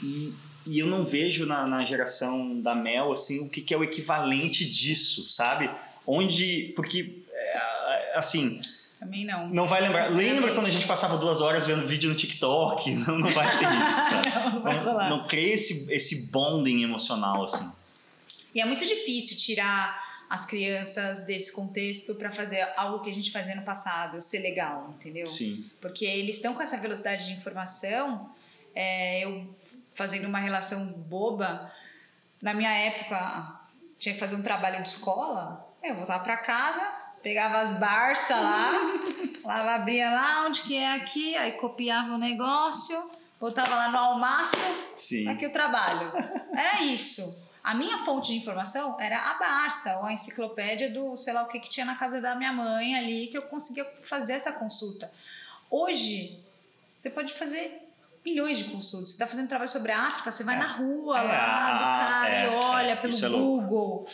E, 0.02 0.34
e 0.66 0.80
eu 0.80 0.88
não 0.88 1.06
vejo 1.06 1.46
na, 1.46 1.68
na 1.68 1.86
geração 1.86 2.60
da 2.62 2.74
Mel, 2.74 3.12
assim, 3.12 3.46
o 3.46 3.50
que, 3.50 3.62
que 3.62 3.74
é 3.74 3.78
o 3.78 3.84
equivalente 3.84 4.70
disso, 4.70 5.30
sabe? 5.30 5.70
Onde... 6.06 6.74
Porque, 6.76 7.24
é, 7.32 8.12
assim 8.16 8.62
também 9.00 9.26
não. 9.26 9.50
Não 9.50 9.68
vai 9.68 9.82
lembrar. 9.82 10.10
Lembra 10.10 10.54
quando 10.54 10.68
a 10.68 10.72
gente 10.72 10.88
passava 10.88 11.18
duas 11.18 11.42
horas 11.42 11.66
vendo 11.66 11.88
vídeo 11.88 12.10
no 12.10 12.16
TikTok? 12.16 12.92
Não, 12.96 13.20
não 13.20 13.30
vai 13.34 13.60
ter 13.60 13.66
isso, 13.66 14.04
sabe? 14.10 14.54
não, 14.54 14.62
vai 14.62 14.84
não, 14.84 15.10
não 15.10 15.28
cria 15.28 15.54
esse, 15.54 15.94
esse 15.94 16.32
bonding 16.32 16.84
emocional, 16.84 17.44
assim. 17.44 17.72
E 18.54 18.62
é 18.62 18.66
muito 18.66 18.86
difícil 18.86 19.38
tirar 19.38 20.04
as 20.30 20.46
crianças 20.46 21.26
desse 21.26 21.52
contexto 21.52 22.16
para 22.16 22.32
fazer 22.32 22.62
algo 22.78 23.04
que 23.04 23.10
a 23.10 23.14
gente 23.14 23.32
fazia 23.32 23.56
no 23.56 23.62
passado 23.62 24.22
ser 24.22 24.40
legal, 24.40 24.94
entendeu? 24.96 25.28
Sim. 25.28 25.70
Porque 25.82 26.06
eles 26.06 26.38
estão 26.38 26.54
com 26.54 26.62
essa 26.62 26.78
velocidade 26.78 27.26
de 27.26 27.34
informação. 27.34 28.30
É, 28.74 29.24
eu 29.24 29.48
fazendo 29.94 30.28
uma 30.28 30.40
relação 30.40 30.86
boba, 30.86 31.72
na 32.42 32.54
minha 32.54 32.72
época 32.72 33.60
tinha 34.00 34.14
que 34.14 34.20
fazer 34.20 34.36
um 34.36 34.42
trabalho 34.42 34.84
de 34.84 34.90
escola, 34.90 35.66
eu 35.82 35.96
voltava 35.96 36.24
para 36.24 36.38
casa, 36.38 37.05
Pegava 37.26 37.58
as 37.58 37.74
Barça 37.80 38.36
lá, 39.44 39.64
lá 39.64 39.76
abria 39.78 40.12
lá, 40.12 40.46
onde 40.46 40.62
que 40.62 40.78
é 40.78 40.92
aqui, 40.92 41.36
aí 41.36 41.54
copiava 41.54 42.14
o 42.14 42.20
negócio, 42.20 42.96
botava 43.42 43.74
lá 43.74 43.90
no 43.90 43.98
almaço, 43.98 44.56
Sim. 44.96 45.28
aqui 45.28 45.48
o 45.48 45.52
trabalho. 45.52 46.12
Era 46.54 46.84
isso. 46.84 47.44
A 47.64 47.74
minha 47.74 48.06
fonte 48.06 48.32
de 48.32 48.38
informação 48.38 49.02
era 49.02 49.32
a 49.32 49.40
Barça, 49.40 49.98
ou 49.98 50.06
a 50.06 50.14
enciclopédia 50.14 50.94
do 50.94 51.18
sei 51.18 51.34
lá 51.34 51.42
o 51.42 51.48
que 51.48 51.60
que 51.60 51.68
tinha 51.68 51.84
na 51.84 51.96
casa 51.96 52.22
da 52.22 52.36
minha 52.36 52.54
mãe 52.54 52.96
ali, 52.96 53.26
que 53.26 53.38
eu 53.40 53.42
conseguia 53.42 53.86
fazer 54.04 54.34
essa 54.34 54.52
consulta. 54.52 55.12
Hoje, 55.72 56.40
você 57.02 57.10
pode 57.10 57.34
fazer 57.34 57.90
milhões 58.24 58.60
de 58.60 58.66
consultas. 58.66 59.10
Você 59.10 59.14
está 59.16 59.26
fazendo 59.26 59.48
trabalho 59.48 59.72
sobre 59.72 59.92
a 59.92 60.00
África, 60.00 60.30
você 60.30 60.44
vai 60.44 60.58
é. 60.58 60.60
na 60.60 60.68
rua 60.68 61.20
é, 61.20 61.24
lá 61.24 61.74
do 61.74 61.80
cara 61.80 62.36
é, 62.36 62.46
e 62.46 62.50
olha 62.50 62.98
pelo 62.98 63.26
é 63.26 63.30
Google 63.30 64.08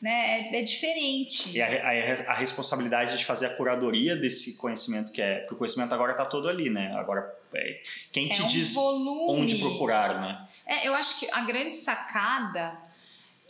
né? 0.00 0.50
É, 0.52 0.60
é 0.60 0.62
diferente. 0.62 1.56
E 1.56 1.60
a, 1.62 1.66
a, 1.66 2.32
a, 2.32 2.34
responsabilidade 2.34 3.18
de 3.18 3.24
fazer 3.24 3.46
a 3.46 3.50
curadoria 3.50 4.16
desse 4.16 4.56
conhecimento 4.56 5.12
que 5.12 5.20
é, 5.20 5.40
porque 5.40 5.54
o 5.54 5.58
conhecimento 5.58 5.92
agora 5.92 6.12
está 6.12 6.24
todo 6.24 6.48
ali, 6.48 6.70
né? 6.70 6.94
Agora, 6.94 7.34
é, 7.54 7.80
quem 8.12 8.28
te 8.28 8.40
é 8.40 8.44
um 8.44 8.48
diz 8.48 8.74
volume. 8.74 9.42
onde 9.42 9.58
procurar, 9.58 10.20
né? 10.20 10.48
É, 10.66 10.86
eu 10.86 10.94
acho 10.94 11.18
que 11.18 11.28
a 11.32 11.40
grande 11.42 11.74
sacada 11.74 12.78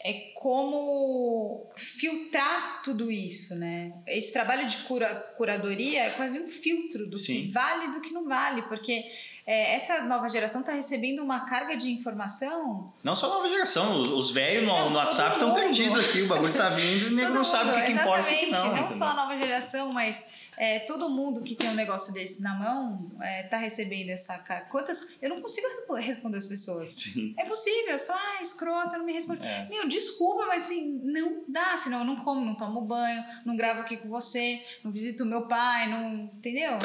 é 0.00 0.30
como 0.34 1.66
filtrar 1.76 2.82
tudo 2.82 3.10
isso, 3.10 3.56
né? 3.56 3.92
Esse 4.06 4.32
trabalho 4.32 4.68
de 4.68 4.76
cura, 4.78 5.12
curadoria 5.36 6.04
é 6.04 6.10
quase 6.10 6.38
um 6.38 6.48
filtro 6.48 7.06
do 7.06 7.18
Sim. 7.18 7.42
que 7.42 7.50
vale 7.50 7.86
e 7.86 7.92
do 7.92 8.00
que 8.00 8.12
não 8.12 8.28
vale, 8.28 8.62
porque 8.62 9.04
é, 9.48 9.76
essa 9.76 10.02
nova 10.02 10.28
geração 10.28 10.60
está 10.60 10.72
recebendo 10.72 11.22
uma 11.22 11.48
carga 11.48 11.74
de 11.74 11.90
informação. 11.90 12.92
Não 13.02 13.16
só 13.16 13.28
a 13.28 13.36
nova 13.36 13.48
geração, 13.48 14.02
os 14.14 14.30
velhos 14.30 14.68
no, 14.68 14.90
no, 14.90 14.96
WhatsApp 14.96 15.36
estão 15.36 15.54
perdidos 15.54 16.04
aqui, 16.04 16.20
o 16.20 16.28
bagulho 16.28 16.50
está 16.50 16.68
vindo 16.68 17.06
e 17.06 17.14
nego 17.14 17.32
não 17.32 17.46
sabe 17.46 17.70
o 17.70 17.74
que, 17.76 17.86
que 17.86 17.92
importa 17.92 18.30
e 18.30 18.36
que 18.40 18.50
não. 18.50 18.76
Não 18.76 18.90
só 18.90 19.06
a 19.06 19.14
nova 19.14 19.38
geração, 19.38 19.90
mas 19.90 20.34
é, 20.54 20.80
todo 20.80 21.08
mundo 21.08 21.40
que 21.40 21.54
tem 21.54 21.70
um 21.70 21.74
negócio 21.74 22.12
desse 22.12 22.42
na 22.42 22.52
mão 22.52 23.10
está 23.44 23.56
é, 23.56 23.60
recebendo 23.60 24.10
essa 24.10 24.36
carga. 24.38 24.66
Quantas. 24.66 25.22
Eu 25.22 25.30
não 25.30 25.40
consigo 25.40 25.66
responder 25.94 26.36
as 26.36 26.46
pessoas. 26.46 26.90
Sim. 26.90 27.32
É 27.38 27.46
possível. 27.46 27.96
Você 27.96 28.04
fala, 28.04 28.20
ah, 28.20 28.42
escrota, 28.42 28.98
não 28.98 29.06
me 29.06 29.14
responde. 29.14 29.46
É. 29.46 29.66
Meu, 29.70 29.88
desculpa, 29.88 30.44
mas 30.46 30.64
assim, 30.64 31.00
não 31.04 31.44
dá, 31.48 31.74
senão 31.78 32.00
eu 32.00 32.04
não 32.04 32.16
como, 32.16 32.44
não 32.44 32.54
tomo 32.54 32.82
banho, 32.82 33.22
não 33.46 33.56
gravo 33.56 33.80
aqui 33.80 33.96
com 33.96 34.08
você, 34.10 34.62
não 34.84 34.90
visito 34.90 35.24
meu 35.24 35.46
pai, 35.46 35.88
não. 35.88 36.24
Entendeu? 36.36 36.78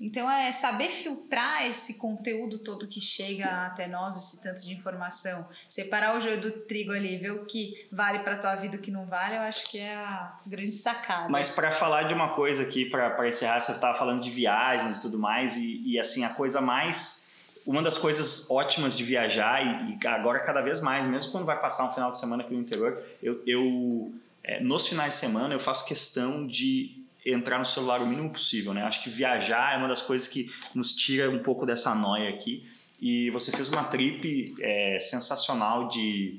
Então 0.00 0.30
é 0.30 0.50
saber 0.50 0.88
filtrar 0.88 1.66
esse 1.66 1.98
conteúdo 1.98 2.58
todo 2.58 2.88
que 2.88 3.00
chega 3.00 3.66
até 3.66 3.86
nós, 3.86 4.16
esse 4.16 4.42
tanto 4.42 4.62
de 4.62 4.72
informação, 4.72 5.46
separar 5.68 6.16
o 6.16 6.20
joio 6.22 6.40
do 6.40 6.50
trigo 6.50 6.92
ali, 6.92 7.18
ver 7.18 7.32
o 7.32 7.44
que 7.44 7.86
vale 7.92 8.20
para 8.20 8.38
tua 8.38 8.56
vida 8.56 8.76
e 8.76 8.78
o 8.78 8.82
que 8.82 8.90
não 8.90 9.04
vale, 9.04 9.36
eu 9.36 9.42
acho 9.42 9.70
que 9.70 9.78
é 9.78 9.94
a 9.94 10.38
grande 10.46 10.74
sacada. 10.74 11.28
Mas 11.28 11.50
para 11.50 11.70
falar 11.70 12.04
de 12.04 12.14
uma 12.14 12.30
coisa 12.30 12.62
aqui, 12.62 12.86
para 12.86 13.28
encerrar, 13.28 13.60
você 13.60 13.72
estava 13.72 13.98
falando 13.98 14.22
de 14.22 14.30
viagens 14.30 14.98
e 14.98 15.02
tudo 15.02 15.18
mais, 15.18 15.58
e, 15.58 15.82
e, 15.84 16.00
assim, 16.00 16.24
a 16.24 16.30
coisa 16.30 16.62
mais. 16.62 17.28
Uma 17.66 17.82
das 17.82 17.98
coisas 17.98 18.50
ótimas 18.50 18.96
de 18.96 19.04
viajar, 19.04 19.62
e, 19.62 20.06
agora 20.06 20.40
cada 20.40 20.62
vez 20.62 20.80
mais, 20.80 21.06
mesmo 21.06 21.30
quando 21.30 21.44
vai 21.44 21.60
passar 21.60 21.84
um 21.84 21.92
final 21.92 22.10
de 22.10 22.18
semana 22.18 22.42
aqui 22.42 22.54
no 22.54 22.60
interior, 22.60 22.98
eu, 23.22 23.42
eu 23.46 24.14
é, 24.42 24.60
nos 24.60 24.86
finais 24.86 25.14
de 25.14 25.20
semana 25.20 25.54
eu 25.54 25.60
faço 25.60 25.84
questão 25.84 26.46
de 26.46 26.99
entrar 27.24 27.58
no 27.58 27.66
celular 27.66 28.00
o 28.00 28.06
mínimo 28.06 28.30
possível, 28.30 28.72
né? 28.72 28.82
Acho 28.82 29.02
que 29.02 29.10
viajar 29.10 29.74
é 29.74 29.76
uma 29.76 29.88
das 29.88 30.02
coisas 30.02 30.26
que 30.26 30.50
nos 30.74 30.92
tira 30.92 31.30
um 31.30 31.40
pouco 31.40 31.66
dessa 31.66 31.94
noia 31.94 32.30
aqui. 32.30 32.66
E 33.00 33.30
você 33.30 33.50
fez 33.50 33.68
uma 33.68 33.84
trip 33.84 34.54
é, 34.60 34.98
sensacional 34.98 35.88
de, 35.88 36.38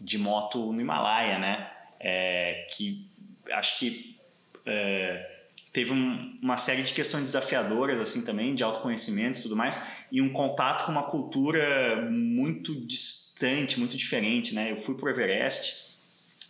de 0.00 0.18
moto 0.18 0.72
no 0.72 0.80
Himalaia, 0.80 1.38
né? 1.38 1.70
É, 1.98 2.66
que 2.74 3.06
acho 3.50 3.78
que 3.78 4.16
é, 4.66 5.32
teve 5.72 5.90
um, 5.90 6.38
uma 6.42 6.56
série 6.56 6.82
de 6.82 6.92
questões 6.92 7.24
desafiadoras 7.24 8.00
assim 8.00 8.24
também, 8.24 8.54
de 8.54 8.62
autoconhecimento 8.62 9.38
e 9.38 9.42
tudo 9.42 9.56
mais, 9.56 9.82
e 10.10 10.20
um 10.20 10.30
contato 10.30 10.84
com 10.84 10.92
uma 10.92 11.04
cultura 11.04 12.08
muito 12.10 12.74
distante, 12.86 13.78
muito 13.78 13.96
diferente, 13.96 14.54
né? 14.54 14.70
Eu 14.70 14.82
fui 14.82 14.94
pro 14.94 15.08
Everest, 15.08 15.96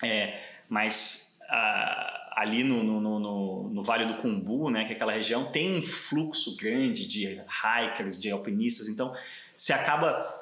é, 0.02 0.40
mas 0.68 1.38
a, 1.48 2.21
ali 2.36 2.64
no, 2.64 2.82
no, 2.82 3.00
no, 3.00 3.68
no, 3.70 3.82
Vale 3.82 4.06
do 4.06 4.14
Cumbu, 4.18 4.70
né, 4.70 4.84
que 4.84 4.92
é 4.92 4.96
aquela 4.96 5.12
região, 5.12 5.50
tem 5.50 5.78
um 5.78 5.82
fluxo 5.82 6.56
grande 6.56 7.06
de 7.06 7.26
hikers, 7.26 8.20
de 8.20 8.30
alpinistas, 8.30 8.88
então 8.88 9.14
você 9.56 9.72
acaba 9.72 10.40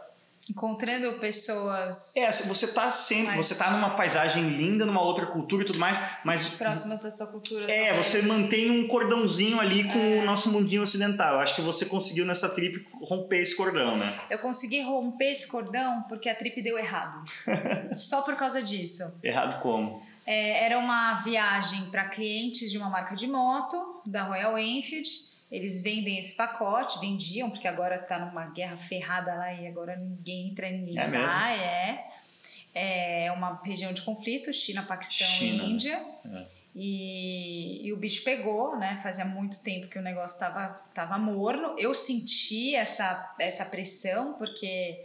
encontrando 0.49 1.18
pessoas 1.20 2.16
é 2.16 2.30
você 2.30 2.64
está 2.64 2.91
sempre 2.91 3.34
mais... 3.34 3.47
você 3.47 3.57
tá 3.57 3.70
numa 3.70 3.91
paisagem 3.91 4.49
linda 4.49 4.86
numa 4.86 5.03
outra 5.03 5.26
cultura 5.26 5.62
e 5.62 5.66
tudo 5.66 5.78
mais 5.78 6.01
mas 6.24 6.49
próximas 6.49 7.01
da 7.01 7.12
sua 7.12 7.26
cultura 7.26 7.70
é 7.70 7.88
talvez. 7.88 8.07
você 8.07 8.22
mantém 8.22 8.70
um 8.70 8.88
cordãozinho 8.88 9.61
ali 9.61 9.84
com 9.84 9.99
é. 9.99 10.22
o 10.22 10.24
nosso 10.24 10.51
mundinho 10.51 10.82
ocidental. 10.82 11.34
Eu 11.34 11.41
acho 11.41 11.55
que 11.55 11.62
você 11.62 11.84
conseguiu 11.86 12.24
nessa 12.24 12.49
trip 12.49 12.86
romper 13.03 13.43
esse 13.43 13.57
cordão 13.57 13.97
né? 13.97 14.18
Eu 14.30 14.38
consegui 14.38 14.80
romper 14.80 15.30
esse 15.30 15.47
cordão 15.47 16.05
porque 16.09 16.28
a 16.28 16.34
trip 16.34 16.61
deu 16.62 16.78
errado. 16.78 17.22
Só 17.97 18.22
por 18.22 18.34
causa 18.36 18.62
disso. 18.62 19.03
Errado 19.22 19.61
como 19.61 20.03
é, 20.27 20.64
era 20.64 20.79
uma 20.79 21.23
viagem 21.23 21.91
para 21.91 22.09
clientes 22.09 22.71
de 22.71 22.79
uma 22.79 22.89
marca 22.89 23.14
de 23.14 23.27
moto, 23.27 24.03
da 24.05 24.25
Royal 24.25 24.59
Enfield. 24.59 25.09
Eles 25.51 25.83
vendem 25.83 26.18
esse 26.18 26.37
pacote, 26.37 27.01
vendiam, 27.01 27.51
porque 27.51 27.66
agora 27.66 27.97
está 27.97 28.18
numa 28.18 28.47
guerra 28.47 28.77
ferrada 28.77 29.35
lá 29.35 29.53
e 29.53 29.66
agora 29.66 29.97
ninguém 29.97 30.49
entra, 30.49 30.71
ninguém 30.71 30.99
é 30.99 31.09
sai. 31.09 31.59
É. 31.59 32.11
É 32.73 33.33
uma 33.33 33.61
região 33.64 33.93
de 33.93 34.03
conflito, 34.03 34.53
China, 34.53 34.85
Paquistão 34.85 35.27
China. 35.27 35.64
e 35.64 35.71
Índia. 35.73 36.07
É. 36.25 36.45
E, 36.73 37.87
e 37.87 37.93
o 37.93 37.97
bicho 37.97 38.23
pegou, 38.23 38.79
né? 38.79 39.01
Fazia 39.03 39.25
muito 39.25 39.61
tempo 39.61 39.89
que 39.89 39.99
o 39.99 40.03
negócio 40.03 40.37
estava 40.37 40.81
tava 40.95 41.18
morno. 41.18 41.75
Eu 41.77 41.93
senti 41.97 42.77
essa, 42.77 43.35
essa 43.41 43.64
pressão, 43.64 44.35
porque 44.35 45.05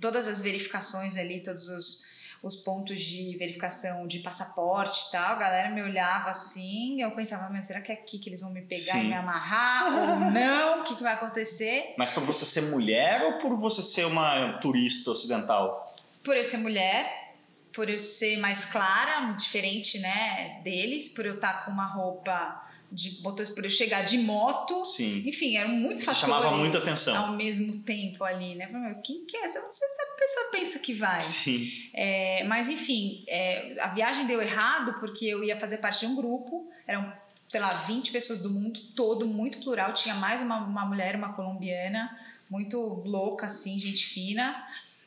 todas 0.00 0.26
as 0.26 0.42
verificações 0.42 1.16
ali, 1.16 1.38
todos 1.38 1.68
os, 1.68 2.13
os 2.44 2.56
pontos 2.56 3.00
de 3.00 3.34
verificação 3.38 4.06
de 4.06 4.18
passaporte 4.18 5.08
e 5.08 5.12
tal, 5.12 5.32
a 5.32 5.34
galera 5.36 5.70
me 5.70 5.82
olhava 5.82 6.28
assim, 6.28 7.00
eu 7.00 7.10
pensava, 7.12 7.50
mas 7.50 7.66
será 7.66 7.80
que 7.80 7.90
é 7.90 7.94
aqui 7.94 8.18
que 8.18 8.28
eles 8.28 8.42
vão 8.42 8.50
me 8.50 8.60
pegar 8.60 8.92
Sim. 8.92 9.06
e 9.06 9.08
me 9.08 9.14
amarrar 9.14 9.86
ou 9.86 10.20
não? 10.30 10.82
O 10.82 10.84
que, 10.84 10.94
que 10.94 11.02
vai 11.02 11.14
acontecer? 11.14 11.94
Mas 11.96 12.10
por 12.10 12.22
você 12.22 12.44
ser 12.44 12.60
mulher 12.60 13.22
ou 13.22 13.38
por 13.38 13.56
você 13.56 13.82
ser 13.82 14.04
uma 14.04 14.58
turista 14.58 15.10
ocidental? 15.10 15.90
Por 16.22 16.36
eu 16.36 16.44
ser 16.44 16.58
mulher, 16.58 17.32
por 17.72 17.88
eu 17.88 17.98
ser 17.98 18.36
mais 18.36 18.66
clara, 18.66 19.32
diferente, 19.32 19.98
né, 19.98 20.60
deles, 20.62 21.08
por 21.08 21.24
eu 21.24 21.36
estar 21.36 21.64
com 21.64 21.70
uma 21.70 21.86
roupa 21.86 22.62
de 22.94 23.20
motor, 23.22 23.46
por 23.54 23.64
eu 23.64 23.70
chegar 23.70 24.02
de 24.02 24.18
moto, 24.18 24.86
Sim. 24.86 25.22
enfim, 25.26 25.56
eram 25.56 25.70
muitos 25.70 26.02
Isso 26.02 26.14
fatores 26.14 26.20
chamava 26.20 26.56
muita 26.56 26.78
atenção. 26.78 27.16
ao 27.16 27.32
mesmo 27.32 27.80
tempo 27.82 28.22
ali, 28.22 28.54
né? 28.54 28.68
Falei, 28.68 28.94
quem 29.04 29.24
que 29.26 29.36
é? 29.36 29.40
Eu 29.40 29.62
não 29.62 29.72
sei 29.72 29.88
se 29.88 30.02
a 30.02 30.18
pessoa 30.18 30.50
pensa 30.52 30.78
que 30.78 30.94
vai. 30.94 31.20
Sim. 31.20 31.70
É, 31.92 32.44
mas 32.44 32.68
enfim, 32.68 33.24
é, 33.26 33.76
a 33.80 33.88
viagem 33.88 34.26
deu 34.26 34.40
errado 34.40 34.98
porque 35.00 35.26
eu 35.26 35.42
ia 35.42 35.58
fazer 35.58 35.78
parte 35.78 36.06
de 36.06 36.12
um 36.12 36.14
grupo, 36.14 36.70
eram, 36.86 37.12
sei 37.48 37.60
lá, 37.60 37.82
20 37.82 38.12
pessoas 38.12 38.42
do 38.42 38.50
mundo 38.50 38.78
todo, 38.94 39.26
muito 39.26 39.58
plural, 39.58 39.92
tinha 39.92 40.14
mais 40.14 40.40
uma, 40.40 40.58
uma 40.58 40.86
mulher, 40.86 41.16
uma 41.16 41.32
colombiana, 41.32 42.16
muito 42.48 42.78
louca, 42.78 43.46
assim, 43.46 43.80
gente 43.80 44.06
fina. 44.06 44.64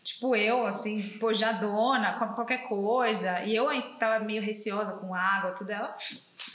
Tipo, 0.07 0.37
eu, 0.37 0.65
assim, 0.65 1.01
despojadona, 1.01 2.13
com 2.13 2.29
qualquer 2.29 2.59
coisa. 2.69 3.43
E 3.43 3.53
eu 3.53 3.69
estava 3.73 4.23
meio 4.23 4.41
receosa 4.41 4.93
com 4.93 5.13
água, 5.13 5.51
tudo. 5.51 5.69
Ela, 5.69 5.97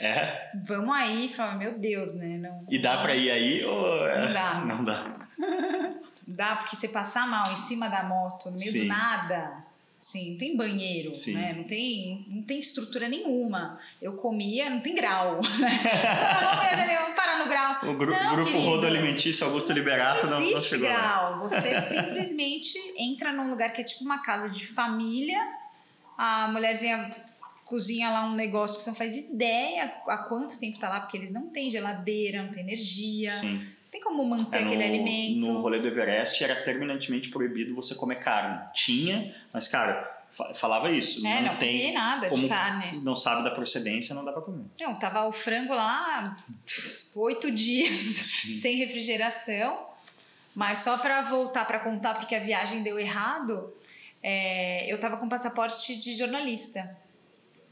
É. 0.01 0.49
vamos 0.65 0.95
aí. 0.95 1.29
Falava, 1.29 1.57
meu 1.59 1.77
Deus, 1.77 2.15
né? 2.15 2.39
Não, 2.39 2.65
E 2.67 2.79
dá 2.81 2.97
pra 3.03 3.15
ir 3.15 3.29
aí 3.29 3.63
ou. 3.63 4.07
é- 4.07 4.25
Não 4.25 4.33
dá. 4.33 4.53
Não 4.65 4.83
dá. 4.83 5.05
Dá, 6.25 6.55
porque 6.55 6.75
você 6.75 6.87
passar 6.87 7.27
mal 7.27 7.51
em 7.51 7.57
cima 7.57 7.89
da 7.89 8.01
moto, 8.03 8.49
no 8.49 8.57
meio 8.57 8.71
Sim. 8.71 8.79
do 8.83 8.85
nada, 8.87 9.57
assim, 10.01 10.31
não 10.31 10.37
tem 10.39 10.55
banheiro, 10.55 11.13
Sim. 11.13 11.33
né? 11.33 11.53
Não 11.53 11.65
tem, 11.65 12.25
não 12.29 12.41
tem 12.43 12.59
estrutura 12.61 13.09
nenhuma. 13.09 13.77
Eu 14.01 14.13
comia, 14.13 14.69
não 14.69 14.79
tem 14.79 14.95
grau. 14.95 15.41
Né? 15.59 15.79
O 17.93 17.97
gru- 17.97 18.11
Não, 18.11 18.35
grupo 18.35 18.51
querido. 18.51 18.69
Rodo 18.69 18.87
Alimentício 18.87 19.45
Augusto 19.45 19.71
Liberato 19.73 20.27
não, 20.27 20.39
Não 20.41 20.57
chegou 20.57 20.87
grau. 20.89 21.39
Você 21.39 21.79
simplesmente 21.81 22.77
entra 22.97 23.31
num 23.31 23.49
lugar 23.49 23.71
que 23.73 23.81
é 23.81 23.83
tipo 23.83 24.03
uma 24.03 24.23
casa 24.23 24.49
de 24.49 24.65
família. 24.67 25.39
A 26.17 26.47
mulherzinha 26.51 27.09
cozinha 27.65 28.09
lá 28.09 28.25
um 28.25 28.35
negócio 28.35 28.77
que 28.77 28.83
você 28.83 28.89
não 28.89 28.97
faz 28.97 29.15
ideia 29.15 29.85
há 30.07 30.17
quanto 30.29 30.59
tempo 30.59 30.77
tá 30.79 30.89
lá, 30.89 30.99
porque 31.01 31.17
eles 31.17 31.31
não 31.31 31.47
têm 31.49 31.71
geladeira, 31.71 32.43
não 32.43 32.51
tem 32.51 32.61
energia, 32.63 33.31
Sim. 33.33 33.55
não 33.59 33.89
tem 33.89 34.01
como 34.01 34.23
manter 34.23 34.57
É, 34.57 34.61
no, 34.61 34.67
aquele 34.67 34.83
alimento. 34.83 35.39
no 35.39 35.61
rolê 35.61 35.79
do 35.79 35.87
Everest 35.87 36.43
era 36.43 36.55
terminantemente 36.63 37.29
proibido 37.29 37.73
você 37.73 37.95
comer 37.95 38.17
carne. 38.17 38.59
Tinha, 38.75 39.33
mas, 39.51 39.67
cara, 39.67 40.12
falava 40.55 40.91
isso. 40.91 41.25
É, 41.25 41.41
não, 41.41 41.53
não 41.53 41.57
tem. 41.57 41.93
nada 41.93 42.29
de 42.29 42.47
carne. 42.47 42.99
Não 43.01 43.15
sabe 43.15 43.43
da 43.43 43.51
procedência, 43.51 44.15
não 44.15 44.25
dá 44.25 44.31
pra 44.31 44.41
comer. 44.41 44.65
Não, 44.79 44.95
tava 44.95 45.27
o 45.27 45.31
frango 45.31 45.73
lá 45.73 46.37
oito 47.15 47.51
dias 47.51 48.03
sem 48.03 48.77
refrigeração, 48.77 49.87
mas 50.55 50.79
só 50.79 50.97
para 50.97 51.21
voltar 51.21 51.65
para 51.65 51.79
contar 51.79 52.15
porque 52.15 52.35
a 52.35 52.39
viagem 52.39 52.83
deu 52.83 52.99
errado, 52.99 53.73
é, 54.21 54.91
eu 54.91 54.99
tava 54.99 55.17
com 55.17 55.29
passaporte 55.29 55.95
de 55.99 56.15
jornalista 56.15 56.97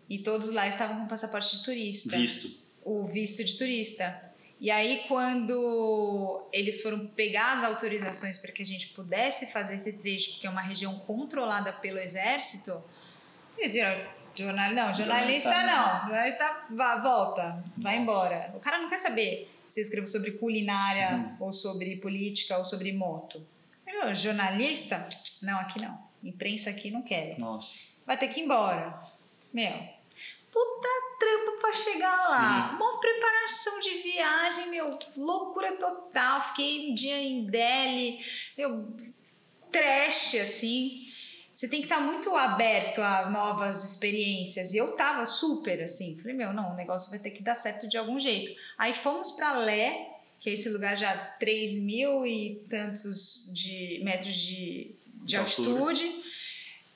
e 0.10 0.20
todos 0.20 0.52
lá 0.52 0.68
estavam 0.68 1.00
com 1.02 1.08
passaporte 1.08 1.58
de 1.58 1.64
turista, 1.64 2.18
Visto. 2.18 2.50
o 2.84 3.08
visto 3.08 3.44
de 3.44 3.58
turista. 3.58 4.31
E 4.62 4.70
aí 4.70 5.06
quando 5.08 6.48
eles 6.54 6.84
foram 6.84 7.08
pegar 7.08 7.54
as 7.54 7.64
autorizações 7.64 8.38
para 8.38 8.52
que 8.52 8.62
a 8.62 8.66
gente 8.66 8.90
pudesse 8.90 9.52
fazer 9.52 9.74
esse 9.74 9.92
trecho, 9.94 10.34
porque 10.34 10.46
é 10.46 10.50
uma 10.50 10.62
região 10.62 11.00
controlada 11.00 11.74
pelo 11.74 11.98
exército, 11.98 12.82
eles 13.58 13.74
viram 13.74 14.22
Jornal, 14.34 14.74
não, 14.74 14.94
jornalista 14.94 15.52
Jornalista 15.52 15.64
não. 15.64 16.08
Jornalista 16.08 16.66
vá, 16.70 17.02
volta, 17.02 17.64
vai 17.78 17.98
embora. 17.98 18.54
O 18.56 18.60
cara 18.60 18.78
não 18.78 18.90
quer 18.90 18.98
saber 18.98 19.52
se 19.68 19.80
eu 19.80 19.84
escrevo 19.84 20.08
sobre 20.08 20.32
culinária, 20.32 21.10
Sim. 21.10 21.36
ou 21.40 21.52
sobre 21.52 21.98
política, 21.98 22.58
ou 22.58 22.64
sobre 22.64 22.94
moto. 22.94 23.46
Eu, 23.86 24.14
jornalista? 24.14 25.08
Não, 25.42 25.60
aqui 25.60 25.82
não. 25.82 26.00
Imprensa 26.24 26.70
aqui 26.70 26.92
não 26.92 27.02
quero. 27.02 27.40
Nossa. 27.40 27.78
Vai 28.06 28.18
ter 28.18 28.30
que 28.30 28.40
ir 28.40 28.44
embora. 28.44 29.02
Meu, 29.54 29.74
puta 30.52 30.90
trampo 31.20 31.60
pra 31.62 31.74
chegar 31.74 32.16
lá. 32.30 32.70
Sim. 32.70 32.76
Uma 32.76 33.00
preparação 33.00 33.80
de 33.80 33.90
viagem, 34.02 34.70
meu, 34.70 34.98
loucura 35.16 35.76
total. 35.78 36.42
Fiquei 36.50 36.92
um 36.92 36.94
dia 36.94 37.18
em 37.18 37.46
Delhi, 37.46 38.20
meu, 38.58 38.88
trash, 39.72 40.36
assim. 40.36 41.08
Você 41.54 41.68
tem 41.68 41.82
que 41.82 41.86
estar 41.86 42.02
muito 42.02 42.36
aberto 42.36 43.00
a 43.02 43.30
novas 43.30 43.84
experiências. 43.84 44.74
E 44.74 44.78
eu 44.78 44.96
tava 44.96 45.26
super 45.26 45.84
assim. 45.84 46.18
Falei, 46.18 46.36
meu, 46.36 46.52
não, 46.54 46.74
o 46.74 46.76
negócio 46.76 47.10
vai 47.12 47.20
ter 47.20 47.32
que 47.32 47.44
dar 47.44 47.56
certo 47.56 47.88
de 47.88 47.98
algum 47.98 48.20
jeito. 48.20 48.52
Aí 48.78 48.94
fomos 48.94 49.32
para 49.34 49.58
Lé, 49.60 50.10
que 50.40 50.50
é 50.50 50.54
esse 50.54 50.70
lugar 50.70 50.98
já 50.98 51.16
3 51.40 51.84
mil 51.84 52.26
e 52.26 52.66
tantos 52.68 53.52
de 53.54 54.02
metros 54.04 54.36
de, 54.36 54.96
de 55.06 55.26
De 55.26 55.38
altura. 55.38 55.70
altitude. 55.82 56.21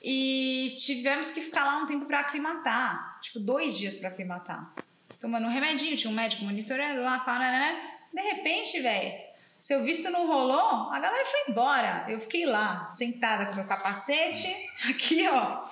E 0.08 0.72
tivemos 0.78 1.32
que 1.32 1.40
ficar 1.40 1.64
lá 1.64 1.78
um 1.78 1.86
tempo 1.86 2.06
para 2.06 2.20
aclimatar. 2.20 3.18
Tipo, 3.20 3.40
dois 3.40 3.76
dias 3.76 3.98
para 3.98 4.10
aclimatar. 4.10 4.72
Tomando 5.20 5.48
um 5.48 5.50
remedinho, 5.50 5.96
tinha 5.96 6.12
um 6.12 6.14
médico 6.14 6.44
monitorando 6.44 7.00
lá, 7.02 7.18
parará. 7.18 7.74
De 8.14 8.22
repente, 8.22 8.80
velho, 8.80 9.12
seu 9.58 9.82
visto 9.82 10.08
não 10.10 10.28
rolou, 10.28 10.92
a 10.92 11.00
galera 11.00 11.24
foi 11.26 11.50
embora. 11.52 12.04
Eu 12.08 12.20
fiquei 12.20 12.46
lá, 12.46 12.88
sentada 12.88 13.46
com 13.46 13.56
meu 13.56 13.64
capacete, 13.64 14.46
aqui, 14.88 15.26
ó, 15.26 15.64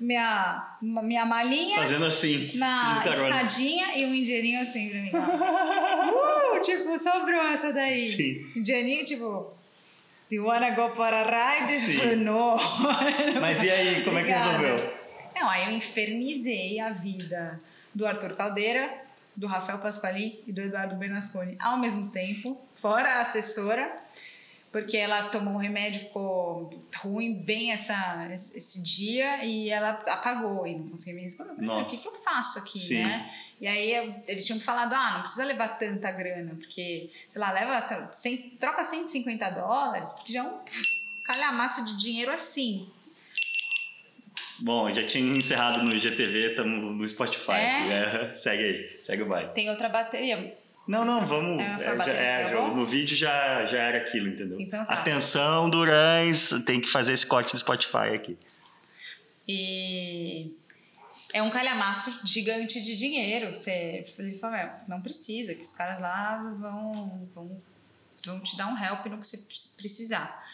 minha, 0.00 0.78
minha 0.82 1.24
malinha 1.24 1.76
Fazendo 1.76 2.06
assim. 2.06 2.56
na 2.56 3.04
escadinha 3.06 3.96
e 3.96 4.04
um 4.04 4.12
indianinho 4.12 4.60
assim 4.60 4.90
pra 4.90 5.00
mim. 5.00 5.10
ó. 5.14 6.26
Uh, 6.56 6.60
tipo, 6.60 6.96
sobrou 6.96 7.42
essa 7.48 7.72
daí. 7.72 8.08
Sim. 8.08 8.50
Indianinho, 8.56 9.04
tipo, 9.04 9.55
do 10.28 10.34
you 10.34 10.44
wanna 10.44 10.74
go 10.74 10.94
for 10.94 11.12
a 11.12 11.22
ride? 11.60 11.72
Sim. 11.72 12.16
No. 12.24 12.56
Mas 13.40 13.62
e 13.62 13.70
aí, 13.70 14.04
como 14.04 14.18
é 14.18 14.24
que 14.24 14.30
resolveu? 14.30 14.76
Não, 15.34 15.48
aí 15.48 15.66
eu 15.66 15.76
infernizei 15.76 16.80
a 16.80 16.90
vida 16.90 17.60
do 17.94 18.06
Arthur 18.06 18.34
Caldeira, 18.36 18.90
do 19.36 19.46
Rafael 19.46 19.78
Pasquali 19.78 20.42
e 20.46 20.52
do 20.52 20.62
Eduardo 20.62 20.96
Bernasconi 20.96 21.56
ao 21.60 21.76
mesmo 21.78 22.10
tempo, 22.10 22.58
fora 22.76 23.16
a 23.16 23.20
assessora, 23.20 23.94
porque 24.72 24.96
ela 24.96 25.28
tomou 25.28 25.54
um 25.54 25.58
remédio, 25.58 26.00
ficou 26.00 26.70
ruim 27.02 27.34
bem 27.34 27.70
essa, 27.70 28.28
esse 28.32 28.82
dia 28.82 29.44
e 29.44 29.70
ela 29.70 30.02
apagou 30.06 30.66
e 30.66 30.74
não 30.76 30.88
conseguia 30.88 31.14
me 31.14 31.22
responder. 31.22 31.50
Eu 31.50 31.56
falei, 31.56 31.70
"Meu, 31.70 31.78
O 31.80 31.84
que, 31.86 31.96
que 31.98 32.08
eu 32.08 32.12
faço 32.22 32.58
aqui, 32.58 32.78
Sim. 32.78 33.02
né? 33.04 33.30
E 33.60 33.66
aí 33.66 34.22
eles 34.28 34.44
tinham 34.44 34.60
falado, 34.60 34.92
ah, 34.92 35.12
não 35.14 35.20
precisa 35.22 35.44
levar 35.44 35.78
tanta 35.78 36.10
grana, 36.12 36.54
porque, 36.56 37.10
sei 37.28 37.40
lá, 37.40 37.52
leva, 37.52 37.80
sei 37.80 37.96
lá, 37.96 38.12
100 38.12 38.36
troca 38.60 38.84
150 38.84 39.50
dólares, 39.50 40.12
porque 40.12 40.32
já 40.32 40.40
é 40.40 40.42
um 40.42 40.58
calhamaço 41.24 41.84
de 41.84 41.96
dinheiro 41.96 42.30
assim. 42.32 42.86
Bom, 44.58 44.92
já 44.92 45.06
tinha 45.06 45.36
encerrado 45.36 45.82
no 45.82 45.94
IGTV, 45.94 46.50
estamos 46.50 46.96
no 46.96 47.08
Spotify. 47.08 47.52
É? 47.52 48.30
É, 48.32 48.36
segue 48.36 48.62
aí, 48.62 49.00
segue 49.02 49.22
o 49.22 49.26
baile. 49.26 49.50
Tem 49.54 49.68
outra 49.70 49.88
bateria, 49.88 50.54
Não, 50.86 51.04
não, 51.04 51.26
vamos. 51.26 51.62
É, 51.62 51.72
é, 51.74 51.96
já, 51.96 52.12
é, 52.12 52.44
tá 52.44 52.50
já- 52.50 52.56
bom? 52.60 52.74
no 52.74 52.86
vídeo 52.86 53.16
já, 53.16 53.66
já 53.66 53.78
era 53.78 53.98
aquilo, 53.98 54.28
entendeu? 54.28 54.60
Então 54.60 54.84
tá. 54.84 54.92
Atenção, 54.92 55.68
Durães, 55.70 56.50
tem 56.66 56.80
que 56.80 56.88
fazer 56.88 57.12
esse 57.14 57.26
corte 57.26 57.52
do 57.52 57.58
Spotify 57.58 58.14
aqui. 58.14 58.36
E 59.48 60.52
é 61.36 61.42
um 61.42 61.50
calhamaço 61.50 62.26
gigante 62.26 62.80
de 62.80 62.96
dinheiro. 62.96 63.54
Você 63.54 64.04
ele 64.18 64.38
fala, 64.38 64.56
"Meu, 64.56 64.70
não 64.88 65.00
precisa, 65.00 65.54
que 65.54 65.62
os 65.62 65.72
caras 65.72 66.00
lá 66.00 66.36
vão, 66.58 67.28
vão, 67.34 67.62
vão 68.24 68.40
te 68.40 68.56
dar 68.56 68.66
um 68.68 68.76
help 68.82 69.06
no 69.06 69.18
que 69.18 69.26
você 69.26 69.38
pre- 69.38 69.76
precisar. 69.78 70.44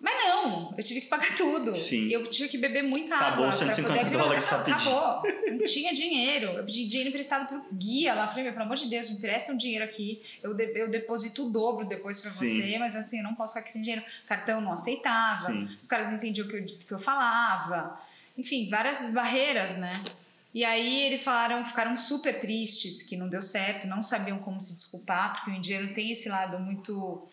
Mas 0.00 0.14
não, 0.22 0.74
eu 0.76 0.84
tive 0.84 1.00
que 1.02 1.06
pagar 1.08 1.32
tudo. 1.36 1.74
Sim. 1.76 2.08
Eu 2.10 2.26
tive 2.30 2.50
que 2.50 2.58
beber 2.58 2.82
muita 2.82 3.14
Acabou 3.14 3.44
água. 3.46 3.56
pra 3.56 3.72
150 3.72 3.98
poder 4.04 4.10
dólares 4.18 4.52
aclimatar. 4.52 4.78
rapidinho. 4.78 4.98
Acabou. 4.98 5.52
Não 5.58 5.64
tinha 5.64 5.94
dinheiro. 5.94 6.46
Eu 6.48 6.64
pedi 6.64 6.86
dinheiro 6.86 7.08
emprestado 7.08 7.48
pro 7.48 7.64
guia 7.72 8.12
lá. 8.12 8.28
Falei, 8.28 8.44
meu, 8.44 8.52
pelo 8.52 8.64
amor 8.66 8.76
de 8.76 8.86
Deus, 8.86 9.08
me 9.08 9.16
empresta 9.16 9.52
um 9.52 9.56
dinheiro 9.56 9.82
aqui. 9.82 10.22
Eu, 10.42 10.52
de- 10.52 10.78
eu 10.78 10.90
deposito 10.90 11.46
o 11.46 11.50
dobro 11.50 11.86
depois 11.86 12.18
Sim. 12.18 12.28
você, 12.28 12.78
mas 12.78 12.94
assim, 12.94 13.16
eu 13.18 13.24
não 13.24 13.34
posso 13.34 13.54
ficar 13.54 13.60
aqui 13.64 13.72
sem 13.72 13.80
dinheiro. 13.80 14.04
Cartão 14.26 14.60
não 14.60 14.72
aceitava. 14.72 15.46
Sim. 15.46 15.74
Os 15.78 15.86
caras 15.86 16.08
não 16.08 16.16
entendiam 16.16 16.46
o 16.46 16.50
que 16.50 16.56
eu, 16.56 16.64
que 16.66 16.92
eu 16.92 16.98
falava. 16.98 17.98
Enfim, 18.36 18.68
várias 18.68 19.12
barreiras, 19.12 19.76
né? 19.76 20.04
E 20.52 20.64
aí 20.64 21.02
eles 21.02 21.24
falaram, 21.24 21.64
ficaram 21.64 21.98
super 21.98 22.40
tristes 22.40 23.02
que 23.02 23.16
não 23.16 23.28
deu 23.28 23.42
certo, 23.42 23.88
não 23.88 24.02
sabiam 24.02 24.38
como 24.38 24.60
se 24.60 24.74
desculpar, 24.74 25.34
porque 25.34 25.50
o 25.50 25.54
indiano 25.54 25.92
tem 25.92 26.12
esse 26.12 26.28
lado 26.28 26.58
muito 26.58 27.28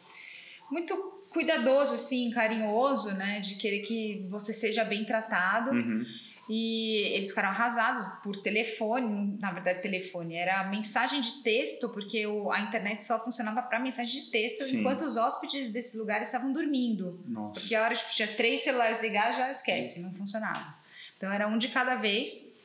muito 0.72 0.96
cuidadoso, 1.30 1.96
assim, 1.96 2.32
carinhoso, 2.32 3.14
né? 3.14 3.40
De 3.40 3.56
querer 3.56 3.82
que 3.82 4.26
você 4.30 4.54
seja 4.54 4.84
bem 4.84 5.06
tratado. 5.06 5.72
Uhum. 5.72 6.06
E 6.50 7.04
eles 7.14 7.30
ficaram 7.30 7.50
arrasados 7.50 8.04
por 8.24 8.36
telefone, 8.36 9.38
na 9.40 9.52
verdade 9.54 9.82
telefone, 9.82 10.36
era 10.36 10.68
mensagem 10.70 11.22
de 11.22 11.42
texto, 11.44 11.88
porque 11.90 12.28
o, 12.28 12.52
a 12.52 12.60
internet 12.60 13.04
só 13.04 13.24
funcionava 13.24 13.62
para 13.62 13.80
mensagem 13.80 14.24
de 14.24 14.32
texto, 14.32 14.66
Sim. 14.66 14.80
enquanto 14.80 15.04
os 15.04 15.16
hóspedes 15.16 15.70
desse 15.70 15.98
lugar 15.98 16.22
estavam 16.22 16.52
dormindo. 16.52 17.24
Nossa. 17.26 17.54
Porque 17.54 17.74
a 17.74 17.84
hora 17.84 17.96
que 17.96 18.16
tinha 18.16 18.36
três 18.36 18.62
celulares 18.62 19.02
ligados, 19.02 19.38
já 19.38 19.50
esquece, 19.50 20.02
não 20.02 20.12
funcionava. 20.14 20.81
Então 21.22 21.32
era 21.32 21.48
um 21.48 21.56
de 21.60 21.68
cada 21.68 21.98
vez. 21.98 22.58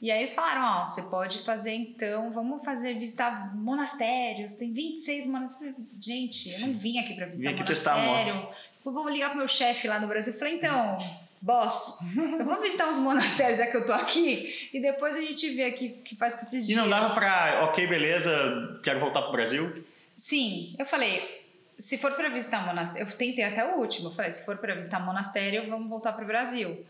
E 0.00 0.08
aí 0.08 0.18
eles 0.18 0.32
falaram, 0.34 0.82
ó, 0.82 0.86
você 0.86 1.02
pode 1.02 1.44
fazer 1.44 1.72
então, 1.72 2.30
vamos 2.30 2.64
fazer 2.64 2.94
visitar 2.94 3.56
monastérios, 3.56 4.52
tem 4.52 4.72
26 4.72 5.26
monastérios. 5.26 5.76
Gente, 6.00 6.48
eu 6.52 6.68
não 6.68 6.74
vim 6.74 6.98
aqui 7.00 7.14
para 7.14 7.26
visitar 7.26 7.48
Vim 7.50 7.54
aqui 7.56 7.64
testar 7.64 7.94
a 7.94 7.98
monastério. 7.98 8.48
Eu 8.86 8.92
vou 8.92 9.08
ligar 9.08 9.30
pro 9.30 9.38
meu 9.38 9.48
chefe 9.48 9.88
lá 9.88 9.98
no 9.98 10.06
Brasil. 10.06 10.32
Eu 10.32 10.38
falei, 10.38 10.54
então, 10.54 10.98
boss, 11.42 11.98
eu 12.38 12.44
vou 12.44 12.60
visitar 12.60 12.88
uns 12.88 12.98
monastérios 12.98 13.58
já 13.58 13.66
que 13.66 13.76
eu 13.76 13.84
tô 13.84 13.92
aqui 13.92 14.68
e 14.72 14.80
depois 14.80 15.16
a 15.16 15.20
gente 15.20 15.50
vê 15.50 15.64
aqui 15.64 15.96
o 15.98 16.02
que 16.04 16.14
faz 16.14 16.36
com 16.36 16.42
esses 16.42 16.64
E 16.64 16.66
dias. 16.68 16.78
não 16.78 16.88
dava 16.88 17.12
pra, 17.14 17.64
ok, 17.64 17.84
beleza, 17.88 18.78
quero 18.84 19.00
voltar 19.00 19.22
pro 19.22 19.32
Brasil? 19.32 19.84
Sim, 20.16 20.76
eu 20.78 20.86
falei, 20.86 21.44
se 21.76 21.98
for 21.98 22.12
para 22.12 22.28
visitar 22.28 22.64
monastério, 22.64 23.08
eu 23.08 23.16
tentei 23.16 23.42
até 23.42 23.64
o 23.74 23.78
último, 23.78 24.10
eu 24.10 24.14
falei, 24.14 24.30
se 24.30 24.44
for 24.44 24.56
para 24.58 24.74
visitar 24.76 25.00
monastério, 25.00 25.68
vamos 25.68 25.88
voltar 25.88 26.12
pro 26.12 26.24
Brasil. 26.26 26.84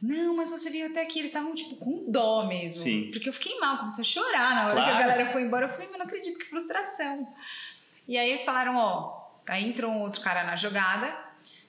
Não, 0.00 0.36
mas 0.36 0.50
você 0.50 0.68
veio 0.70 0.86
até 0.90 1.02
aqui, 1.02 1.18
eles 1.20 1.30
estavam 1.30 1.54
tipo 1.54 1.76
com 1.76 2.10
dó 2.10 2.44
mesmo. 2.46 2.82
Sim. 2.82 3.10
Porque 3.12 3.28
eu 3.28 3.32
fiquei 3.32 3.58
mal, 3.58 3.78
comecei 3.78 4.02
a 4.02 4.06
chorar 4.06 4.54
na 4.54 4.66
hora 4.66 4.74
que 4.74 4.80
a 4.80 4.84
Claro. 4.84 4.98
galera 5.08 5.32
foi 5.32 5.42
embora. 5.42 5.66
Eu 5.66 5.70
falei, 5.70 5.88
mas 5.88 5.98
não 5.98 6.06
acredito 6.06 6.38
que 6.38 6.44
frustração. 6.44 7.26
E 8.06 8.16
aí 8.18 8.28
eles 8.28 8.44
falaram, 8.44 8.76
ó, 8.76 9.26
aí 9.48 9.68
entrou 9.68 9.90
um 9.90 10.00
outro 10.02 10.20
cara 10.20 10.44
na 10.44 10.54
jogada, 10.54 11.16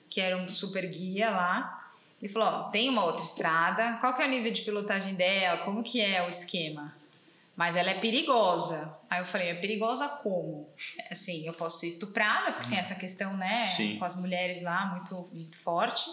que 0.10 0.20
era 0.20 0.38
um 0.38 0.48
super 0.50 0.86
guia 0.90 1.30
lá. 1.30 1.90
Ele 2.22 2.32
falou, 2.32 2.48
ó, 2.50 2.64
tem 2.70 2.90
uma 2.90 3.06
outra 3.06 3.22
estrada, 3.24 3.94
qual 4.02 4.14
que 4.16 4.22
é 4.22 4.26
o 4.26 4.30
nível 4.30 4.52
de 4.52 4.62
pilotagem 4.64 5.16
dela, 5.16 5.64
como 5.64 5.82
que 5.84 6.02
é 6.02 6.26
o 6.26 6.30
esquema? 6.30 6.94
Mas 7.56 7.76
ela 7.76 7.90
é 7.90 8.00
perigosa. 8.00 8.96
Aí 9.10 9.20
eu 9.22 9.26
falei, 9.26 9.50
é 9.50 9.56
perigosa 9.56 10.08
como? 10.08 10.70
Assim, 11.10 11.46
eu 11.48 11.54
posso 11.54 11.80
ser 11.80 11.88
estuprada, 11.88 12.52
porque 12.52 12.70
tem 12.70 12.78
essa 12.78 12.94
questão, 12.96 13.36
né, 13.38 13.64
Sim. 13.64 13.98
com 13.98 14.06
as 14.06 14.20
mulheres 14.20 14.62
lá, 14.62 14.86
muito, 14.88 15.30
muito 15.32 15.58
forte. 15.58 16.04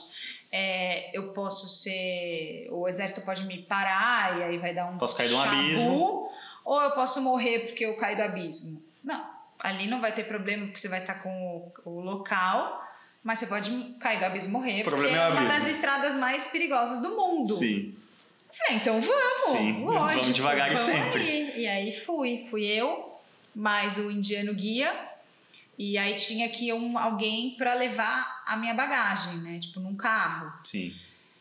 É, 0.57 1.11
eu 1.13 1.33
posso 1.33 1.69
ser. 1.69 2.69
O 2.71 2.87
exército 2.87 3.23
pode 3.23 3.45
me 3.45 3.59
parar 3.63 4.39
e 4.39 4.43
aí 4.45 4.59
vai 4.59 4.73
dar 4.73 4.87
um. 4.87 4.97
Posso 4.99 5.17
cair 5.17 5.27
de 5.27 5.35
um 5.35 5.41
abismo. 5.41 6.31
Ou 6.65 6.81
eu 6.81 6.93
posso 6.93 7.21
morrer 7.21 7.67
porque 7.67 7.85
eu 7.85 7.97
caí 7.97 8.15
do 8.15 8.23
abismo. 8.23 8.81
Não, 9.03 9.29
ali 9.59 9.89
não 9.89 10.01
vai 10.01 10.15
ter 10.15 10.29
problema 10.29 10.67
porque 10.67 10.79
você 10.79 10.87
vai 10.87 11.01
estar 11.01 11.15
com 11.15 11.73
o, 11.85 11.91
o 11.91 12.01
local, 12.01 12.81
mas 13.21 13.41
você 13.41 13.49
pode 13.49 13.69
cair 13.99 14.21
do 14.21 14.27
abismo 14.27 14.51
e 14.51 14.53
morrer. 14.53 14.81
O 14.83 14.85
problema 14.85 15.27
porque 15.27 15.37
é 15.39 15.41
o 15.41 15.43
uma 15.43 15.53
das 15.53 15.67
estradas 15.67 16.15
mais 16.15 16.47
perigosas 16.47 17.03
do 17.03 17.17
mundo. 17.17 17.53
Sim. 17.53 17.93
Eu 18.49 18.57
Falei, 18.57 18.77
então 18.77 19.01
vamos, 19.01 19.59
Sim, 19.59 19.85
lógico. 19.85 20.21
vamos 20.21 20.35
devagar 20.37 20.71
e 20.71 20.75
vamos 20.77 20.89
sempre. 20.89 21.21
aí. 21.21 21.63
E 21.63 21.67
aí 21.67 21.93
fui, 21.93 22.47
fui 22.49 22.65
eu, 22.65 23.13
mais 23.53 23.99
o 23.99 24.09
indiano 24.09 24.55
guia, 24.55 24.95
e 25.79 25.99
aí 25.99 26.15
tinha 26.17 26.47
aqui 26.47 26.73
um, 26.73 26.97
alguém 26.99 27.57
para 27.57 27.75
levar 27.75 28.43
a 28.47 28.57
minha 28.57 28.75
bagagem, 28.75 29.39
né? 29.39 29.59
Tipo, 29.59 29.81
num 29.81 29.97
carro. 29.97 30.53
Sim. 30.65 30.95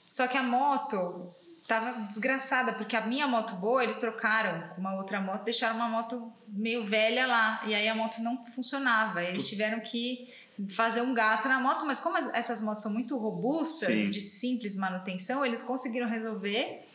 Só 0.10 0.28
que 0.28 0.38
a 0.38 0.44
moto 0.44 1.34
tava 1.68 2.02
desgraçada, 2.02 2.74
porque 2.74 2.96
a 2.96 3.06
minha 3.08 3.26
moto 3.28 3.56
boa 3.56 3.84
eles 3.84 3.98
trocaram 3.98 4.68
com 4.70 4.82
uma 4.82 4.96
outra 4.96 5.20
moto, 5.22 5.44
deixaram 5.44 5.76
uma 5.78 5.88
moto 5.90 6.32
meio 6.48 6.84
velha 6.86 7.26
lá, 7.26 7.62
e 7.66 7.74
aí 7.74 7.88
a 7.88 7.96
moto 7.96 8.20
não 8.22 8.46
funcionava. 8.46 9.24
Eles 9.24 9.48
tiveram 9.48 9.80
que 9.80 10.32
fazer 10.70 11.02
um 11.02 11.14
gato 11.14 11.48
na 11.48 11.60
moto, 11.60 11.86
mas 11.86 12.00
como 12.00 12.18
as- 12.18 12.32
essas 12.34 12.62
motos 12.62 12.84
são 12.84 12.94
muito 12.94 13.18
robustas, 13.18 13.90
Sim. 13.90 14.12
de 14.12 14.22
simples 14.22 14.76
manutenção, 14.76 15.44
eles 15.46 15.62
conseguiram 15.62 16.08
resolver. 16.08 16.88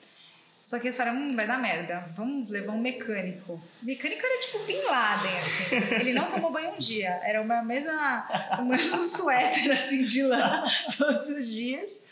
Só 0.69 0.79
que 0.79 0.89
eles 0.89 0.99
falaram, 0.99 1.17
hum, 1.17 1.35
vai 1.35 1.47
dar 1.47 1.59
merda, 1.59 2.13
vamos 2.15 2.51
levar 2.51 2.75
um 2.75 2.79
mecânico. 2.79 3.55
O 3.55 3.85
mecânico 3.87 4.21
era 4.23 4.39
tipo 4.43 4.59
Bin 4.67 4.83
Laden, 4.83 5.39
assim. 5.39 5.77
Ele 5.99 6.13
não 6.13 6.29
tomou 6.29 6.53
banho 6.53 6.75
um 6.75 6.79
dia, 6.79 7.09
era 7.25 7.41
uma 7.41 7.63
mesma, 7.63 8.29
o 8.59 8.67
mesmo 8.67 9.03
suéter, 9.09 9.73
assim, 9.73 10.05
de 10.05 10.23
lã 10.25 10.65
todos 10.99 11.27
os 11.31 11.55
dias. 11.55 12.05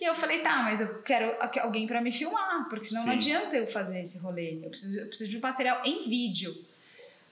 E 0.00 0.04
eu 0.04 0.14
falei, 0.14 0.38
tá, 0.38 0.62
mas 0.62 0.80
eu 0.80 1.02
quero 1.02 1.34
alguém 1.62 1.88
para 1.88 2.00
me 2.00 2.12
filmar, 2.12 2.68
porque 2.68 2.84
senão 2.84 3.04
não 3.04 3.12
Sim. 3.14 3.18
adianta 3.18 3.56
eu 3.56 3.66
fazer 3.66 4.00
esse 4.00 4.20
rolê. 4.20 4.60
Eu 4.62 4.70
preciso, 4.70 5.00
eu 5.00 5.08
preciso 5.08 5.28
de 5.28 5.38
um 5.38 5.40
material 5.40 5.84
em 5.84 6.08
vídeo. 6.08 6.54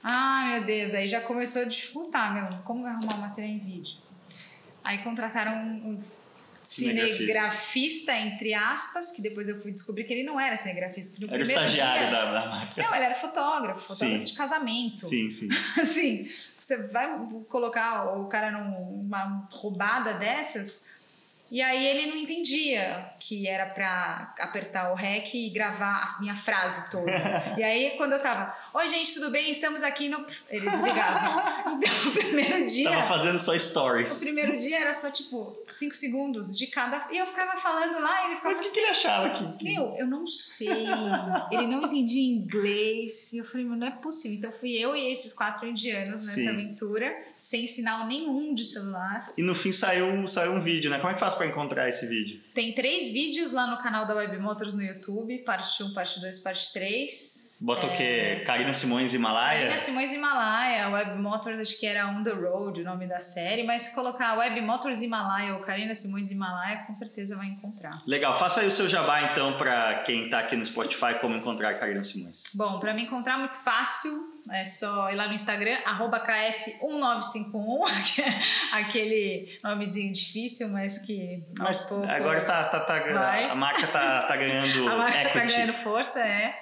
Ai, 0.02 0.54
meu 0.54 0.64
Deus, 0.64 0.92
aí 0.92 1.06
já 1.06 1.20
começou 1.20 1.62
a 1.62 1.66
dificultar, 1.66 2.34
meu. 2.34 2.62
Como 2.62 2.82
vai 2.82 2.90
arrumar 2.90 3.14
um 3.14 3.20
material 3.20 3.54
em 3.54 3.60
vídeo? 3.60 3.94
Aí 4.82 4.98
contrataram 5.04 5.52
um 5.56 6.02
Cinegrafista. 6.68 8.12
entre 8.14 8.54
aspas, 8.54 9.10
que 9.10 9.22
depois 9.22 9.48
eu 9.48 9.60
fui 9.62 9.72
descobrir 9.72 10.04
que 10.04 10.12
ele 10.12 10.22
não 10.24 10.38
era 10.40 10.56
cinegrafista. 10.56 11.12
porque 11.12 11.26
no 11.26 11.32
Era 11.32 11.40
o 11.42 11.46
estagiário 11.46 12.08
dia- 12.08 12.10
da, 12.10 12.32
da 12.40 12.46
marca. 12.48 12.82
Não, 12.82 12.94
ele 12.94 13.04
era 13.04 13.14
fotógrafo, 13.14 13.80
fotógrafo 13.80 14.18
Sim. 14.18 14.24
de 14.24 14.32
casamento 14.34 15.06
Sim, 15.06 15.30
sim. 15.30 15.48
assim, 15.80 16.30
você 16.60 16.76
vai 16.88 17.08
colocar 17.48 18.16
o 18.18 18.26
cara 18.26 18.50
numa 18.50 19.48
roubada 19.50 20.14
dessas, 20.14 20.88
e 21.50 21.62
aí 21.62 21.86
ele 21.86 22.06
não 22.10 22.16
entendia 22.16 23.10
que 23.18 23.46
era 23.48 23.66
pra 23.66 24.34
apertar 24.38 24.92
o 24.92 24.94
REC 24.94 25.32
e 25.34 25.50
gravar 25.50 26.16
a 26.16 26.20
minha 26.20 26.36
frase 26.36 26.90
toda. 26.90 27.10
e 27.56 27.62
aí 27.62 27.90
quando 27.96 28.12
eu 28.12 28.22
tava, 28.22 28.54
oi 28.74 28.86
gente, 28.88 29.14
tudo 29.14 29.30
bem? 29.30 29.50
Estamos 29.50 29.82
aqui 29.82 30.08
no. 30.08 30.24
Ele 30.50 30.68
desligava. 30.70 31.58
Então 31.78 32.08
o 32.08 32.12
primeiro 32.12 32.66
dia. 32.66 32.90
Tava 32.90 33.06
fazendo 33.06 33.38
só 33.38 33.52
O 33.52 33.58
stories. 33.58 34.20
primeiro 34.20 34.58
dia 34.58 34.80
era 34.80 34.92
só 34.92 35.10
tipo 35.10 35.56
5 35.68 35.94
segundos 35.94 36.56
de 36.56 36.66
cada. 36.66 37.06
E 37.12 37.18
eu 37.18 37.26
ficava 37.26 37.60
falando 37.60 38.00
lá 38.00 38.22
e 38.22 38.24
ele 38.26 38.36
ficava 38.36 38.48
Mas 38.48 38.58
o 38.58 38.62
que, 38.64 38.70
que 38.70 38.80
ele 38.80 38.88
achava 38.88 39.26
aqui? 39.28 39.64
meu, 39.64 39.94
eu 39.96 40.06
não 40.06 40.26
sei. 40.26 40.86
Ele 41.52 41.66
não 41.66 41.84
entendia 41.86 42.34
inglês. 42.34 43.32
E 43.32 43.38
eu 43.38 43.44
falei, 43.44 43.64
mas 43.66 43.78
não 43.78 43.86
é 43.86 43.90
possível. 43.90 44.38
Então 44.38 44.52
fui 44.52 44.72
eu 44.72 44.96
e 44.96 45.10
esses 45.12 45.32
quatro 45.32 45.68
indianos 45.68 46.26
nessa 46.26 46.40
Sim. 46.40 46.48
aventura, 46.48 47.14
sem 47.38 47.66
sinal 47.66 48.06
nenhum 48.06 48.52
de 48.54 48.64
celular. 48.64 49.32
E 49.36 49.42
no 49.42 49.54
fim 49.54 49.72
saiu, 49.72 50.26
saiu 50.26 50.52
um 50.52 50.60
vídeo, 50.60 50.90
né? 50.90 50.98
Como 50.98 51.10
é 51.10 51.14
que 51.14 51.20
faz 51.20 51.34
pra 51.34 51.46
encontrar 51.46 51.88
esse 51.88 52.06
vídeo? 52.06 52.40
Tem 52.54 52.74
três 52.74 53.12
vídeos 53.12 53.52
lá 53.52 53.66
no 53.68 53.82
canal 53.82 54.06
da 54.06 54.14
Web 54.14 54.36
Motors 54.38 54.74
no 54.74 54.82
YouTube: 54.82 55.38
parte 55.38 55.82
1, 55.82 55.94
parte 55.94 56.20
2, 56.20 56.40
parte 56.40 56.72
3. 56.72 57.47
Bota 57.60 57.86
o 57.86 57.96
quê? 57.96 58.42
Karina 58.46 58.72
Simões 58.72 59.12
Himalaia? 59.12 59.60
Karina 59.60 59.78
Simões 59.78 60.12
Himalaia, 60.12 60.88
Web 60.90 61.18
Motors, 61.20 61.58
acho 61.60 61.78
que 61.78 61.86
era 61.86 62.06
On 62.06 62.22
the 62.22 62.30
Road 62.30 62.80
o 62.80 62.84
nome 62.84 63.06
da 63.06 63.18
série, 63.18 63.64
mas 63.64 63.82
se 63.82 63.94
colocar 63.94 64.38
Web 64.38 64.60
Motors 64.60 65.02
Himalaia 65.02 65.54
ou 65.54 65.60
Karina 65.60 65.94
Simões 65.94 66.30
Himalaia, 66.30 66.84
com 66.86 66.94
certeza 66.94 67.36
vai 67.36 67.46
encontrar. 67.46 68.00
Legal, 68.06 68.38
faça 68.38 68.60
aí 68.60 68.68
o 68.68 68.70
seu 68.70 68.88
jabá 68.88 69.22
então 69.32 69.58
pra 69.58 70.02
quem 70.04 70.30
tá 70.30 70.38
aqui 70.38 70.54
no 70.56 70.64
Spotify, 70.64 71.18
como 71.20 71.34
encontrar 71.34 71.74
Karina 71.80 72.02
Simões. 72.04 72.44
Bom, 72.54 72.78
para 72.78 72.94
me 72.94 73.02
encontrar 73.04 73.38
muito 73.38 73.56
fácil, 73.56 74.12
é 74.50 74.64
só 74.64 75.10
ir 75.10 75.16
lá 75.16 75.26
no 75.26 75.34
Instagram, 75.34 75.78
arroba 75.84 76.24
KS1951, 76.24 78.14
que 78.14 78.22
é 78.22 78.40
aquele 78.72 79.58
nomezinho 79.62 80.12
difícil, 80.12 80.68
mas 80.68 80.98
que 80.98 81.42
Mas 81.58 81.80
poucos... 81.82 82.08
agora 82.08 82.40
tá, 82.40 82.64
tá, 82.64 82.80
tá- 82.80 83.50
a 83.50 83.54
marca 83.54 83.86
tá, 83.88 84.22
tá 84.22 84.36
ganhando 84.36 84.88
A 84.88 84.96
marca 84.96 85.12
tá 85.12 85.24
equity. 85.38 85.54
ganhando 85.54 85.72
força, 85.82 86.20
é. 86.20 86.54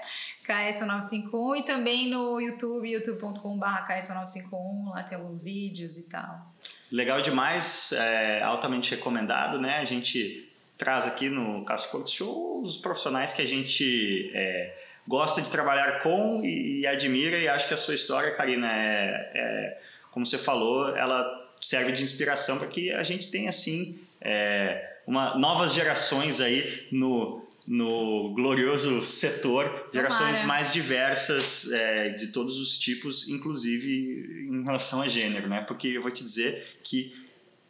KS1951 0.46 1.58
e 1.58 1.62
também 1.64 2.10
no 2.10 2.40
YouTube, 2.40 2.88
youtube.com.br 2.88 3.66
KS1951, 3.88 4.90
lá 4.90 5.02
tem 5.02 5.18
alguns 5.18 5.42
vídeos 5.42 5.96
e 5.96 6.08
tal. 6.08 6.54
Legal 6.90 7.20
demais, 7.20 7.92
é, 7.92 8.42
altamente 8.42 8.94
recomendado, 8.94 9.60
né? 9.60 9.78
A 9.78 9.84
gente 9.84 10.48
traz 10.78 11.06
aqui 11.06 11.28
no 11.28 11.64
Cássio 11.64 11.90
Cortes 11.90 12.12
Show 12.12 12.60
os 12.62 12.76
profissionais 12.76 13.32
que 13.32 13.42
a 13.42 13.46
gente 13.46 14.30
é, 14.34 14.74
gosta 15.06 15.42
de 15.42 15.50
trabalhar 15.50 16.02
com 16.02 16.42
e, 16.44 16.80
e 16.80 16.86
admira 16.86 17.38
e 17.38 17.48
acho 17.48 17.68
que 17.68 17.74
a 17.74 17.76
sua 17.76 17.94
história, 17.94 18.34
Karina, 18.34 18.70
é, 18.72 19.30
é, 19.34 19.78
como 20.10 20.26
você 20.26 20.38
falou, 20.38 20.96
ela 20.96 21.44
serve 21.60 21.92
de 21.92 22.02
inspiração 22.02 22.58
para 22.58 22.68
que 22.68 22.92
a 22.92 23.02
gente 23.02 23.30
tenha, 23.30 23.48
assim, 23.48 23.98
é, 24.20 24.98
uma, 25.06 25.36
novas 25.36 25.74
gerações 25.74 26.40
aí 26.40 26.86
no, 26.90 27.45
no 27.66 28.32
glorioso 28.34 29.02
setor, 29.02 29.88
gerações 29.92 30.40
Tomara. 30.40 30.46
mais 30.46 30.72
diversas 30.72 31.70
é, 31.72 32.10
de 32.10 32.28
todos 32.28 32.60
os 32.60 32.78
tipos, 32.78 33.28
inclusive 33.28 34.48
em 34.50 34.62
relação 34.62 35.02
a 35.02 35.08
gênero, 35.08 35.48
né? 35.48 35.62
Porque 35.62 35.88
eu 35.88 36.02
vou 36.02 36.10
te 36.10 36.22
dizer 36.22 36.78
que 36.84 37.26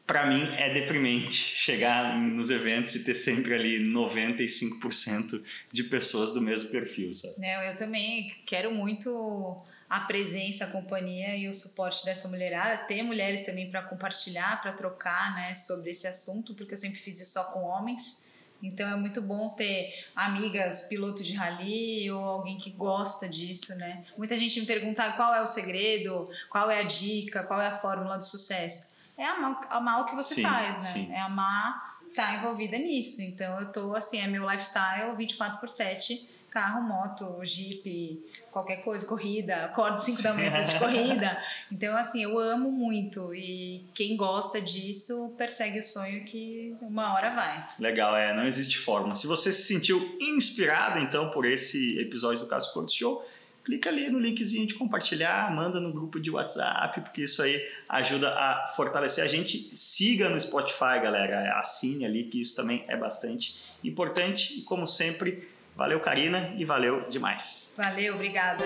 para 0.06 0.26
mim 0.26 0.46
é 0.56 0.72
deprimente 0.72 1.34
chegar 1.56 2.16
nos 2.18 2.50
eventos 2.50 2.94
e 2.94 3.04
ter 3.04 3.14
sempre 3.14 3.54
ali 3.54 3.80
95% 3.90 5.42
de 5.72 5.84
pessoas 5.84 6.32
do 6.32 6.40
mesmo 6.40 6.68
perfil, 6.68 7.12
sabe? 7.14 7.40
Né, 7.40 7.72
eu 7.72 7.76
também 7.76 8.30
quero 8.46 8.72
muito 8.72 9.56
a 9.88 10.00
presença, 10.00 10.64
a 10.64 10.70
companhia 10.70 11.36
e 11.36 11.48
o 11.48 11.54
suporte 11.54 12.04
dessa 12.04 12.28
mulherada, 12.28 12.84
ter 12.84 13.02
mulheres 13.02 13.42
também 13.42 13.70
para 13.70 13.82
compartilhar, 13.82 14.60
para 14.60 14.72
trocar, 14.72 15.34
né, 15.34 15.54
sobre 15.54 15.90
esse 15.90 16.06
assunto, 16.06 16.54
porque 16.54 16.74
eu 16.74 16.76
sempre 16.76 16.98
fiz 16.98 17.20
isso 17.20 17.32
só 17.32 17.44
com 17.52 17.62
homens. 17.62 18.25
Então 18.62 18.88
é 18.88 18.96
muito 18.96 19.20
bom 19.20 19.50
ter 19.50 19.92
amigas 20.14 20.88
piloto 20.88 21.22
de 21.22 21.34
rally 21.34 22.10
ou 22.10 22.24
alguém 22.24 22.58
que 22.58 22.70
gosta 22.70 23.28
disso, 23.28 23.74
né? 23.76 24.04
Muita 24.16 24.36
gente 24.38 24.58
me 24.60 24.66
pergunta 24.66 25.12
qual 25.12 25.34
é 25.34 25.42
o 25.42 25.46
segredo, 25.46 26.28
qual 26.48 26.70
é 26.70 26.80
a 26.80 26.84
dica, 26.84 27.44
qual 27.44 27.60
é 27.60 27.66
a 27.66 27.78
fórmula 27.78 28.16
do 28.16 28.24
sucesso. 28.24 28.96
é 29.18 29.24
amar, 29.24 29.66
amar 29.70 30.00
o 30.02 30.04
que 30.06 30.14
você 30.14 30.34
Sim, 30.36 30.42
faz, 30.42 30.76
né? 30.78 30.92
sim. 30.92 31.12
É 31.12 31.20
amar 31.20 31.96
estar 32.08 32.38
envolvida 32.38 32.78
nisso. 32.78 33.20
Então 33.22 33.60
eu 33.60 33.70
tô 33.70 33.94
assim, 33.94 34.18
é 34.18 34.26
meu 34.26 34.48
lifestyle 34.48 35.14
24 35.16 35.58
por 35.60 35.68
7, 35.68 36.28
carro, 36.56 36.80
moto, 36.80 37.44
jeep, 37.44 38.18
qualquer 38.50 38.76
coisa, 38.76 39.06
corrida, 39.06 39.66
acordo 39.66 39.98
5 39.98 40.22
da 40.22 40.32
manhã 40.32 40.56
assistir 40.56 40.78
corrida. 40.78 41.38
Então 41.70 41.94
assim, 41.94 42.22
eu 42.22 42.38
amo 42.38 42.70
muito 42.70 43.34
e 43.34 43.84
quem 43.92 44.16
gosta 44.16 44.58
disso 44.58 45.34
persegue 45.36 45.80
o 45.80 45.82
sonho 45.82 46.24
que 46.24 46.74
uma 46.80 47.12
hora 47.12 47.34
vai. 47.34 47.68
Legal, 47.78 48.16
é, 48.16 48.34
não 48.34 48.46
existe 48.46 48.78
forma. 48.78 49.14
Se 49.14 49.26
você 49.26 49.52
se 49.52 49.64
sentiu 49.64 50.16
inspirado, 50.18 51.00
então, 51.00 51.30
por 51.30 51.44
esse 51.44 52.00
episódio 52.00 52.40
do 52.40 52.46
Caso 52.46 52.72
Cortes 52.72 52.94
Show, 52.94 53.22
clica 53.62 53.90
ali 53.90 54.08
no 54.08 54.18
linkzinho 54.18 54.66
de 54.66 54.74
compartilhar, 54.74 55.54
manda 55.54 55.78
no 55.78 55.92
grupo 55.92 56.18
de 56.18 56.30
WhatsApp, 56.30 57.00
porque 57.02 57.22
isso 57.22 57.42
aí 57.42 57.60
ajuda 57.86 58.30
a 58.30 58.72
fortalecer 58.76 59.22
a 59.22 59.28
gente. 59.28 59.76
Siga 59.76 60.30
no 60.30 60.40
Spotify, 60.40 61.00
galera, 61.02 61.58
assine 61.58 62.06
ali, 62.06 62.24
que 62.24 62.40
isso 62.40 62.56
também 62.56 62.82
é 62.88 62.96
bastante 62.96 63.60
importante. 63.84 64.60
E 64.60 64.62
como 64.62 64.86
sempre, 64.86 65.48
valeu, 65.76 66.00
Karina, 66.00 66.52
e 66.56 66.64
valeu 66.64 67.08
demais. 67.08 67.74
Valeu, 67.76 68.14
obrigada. 68.14 68.64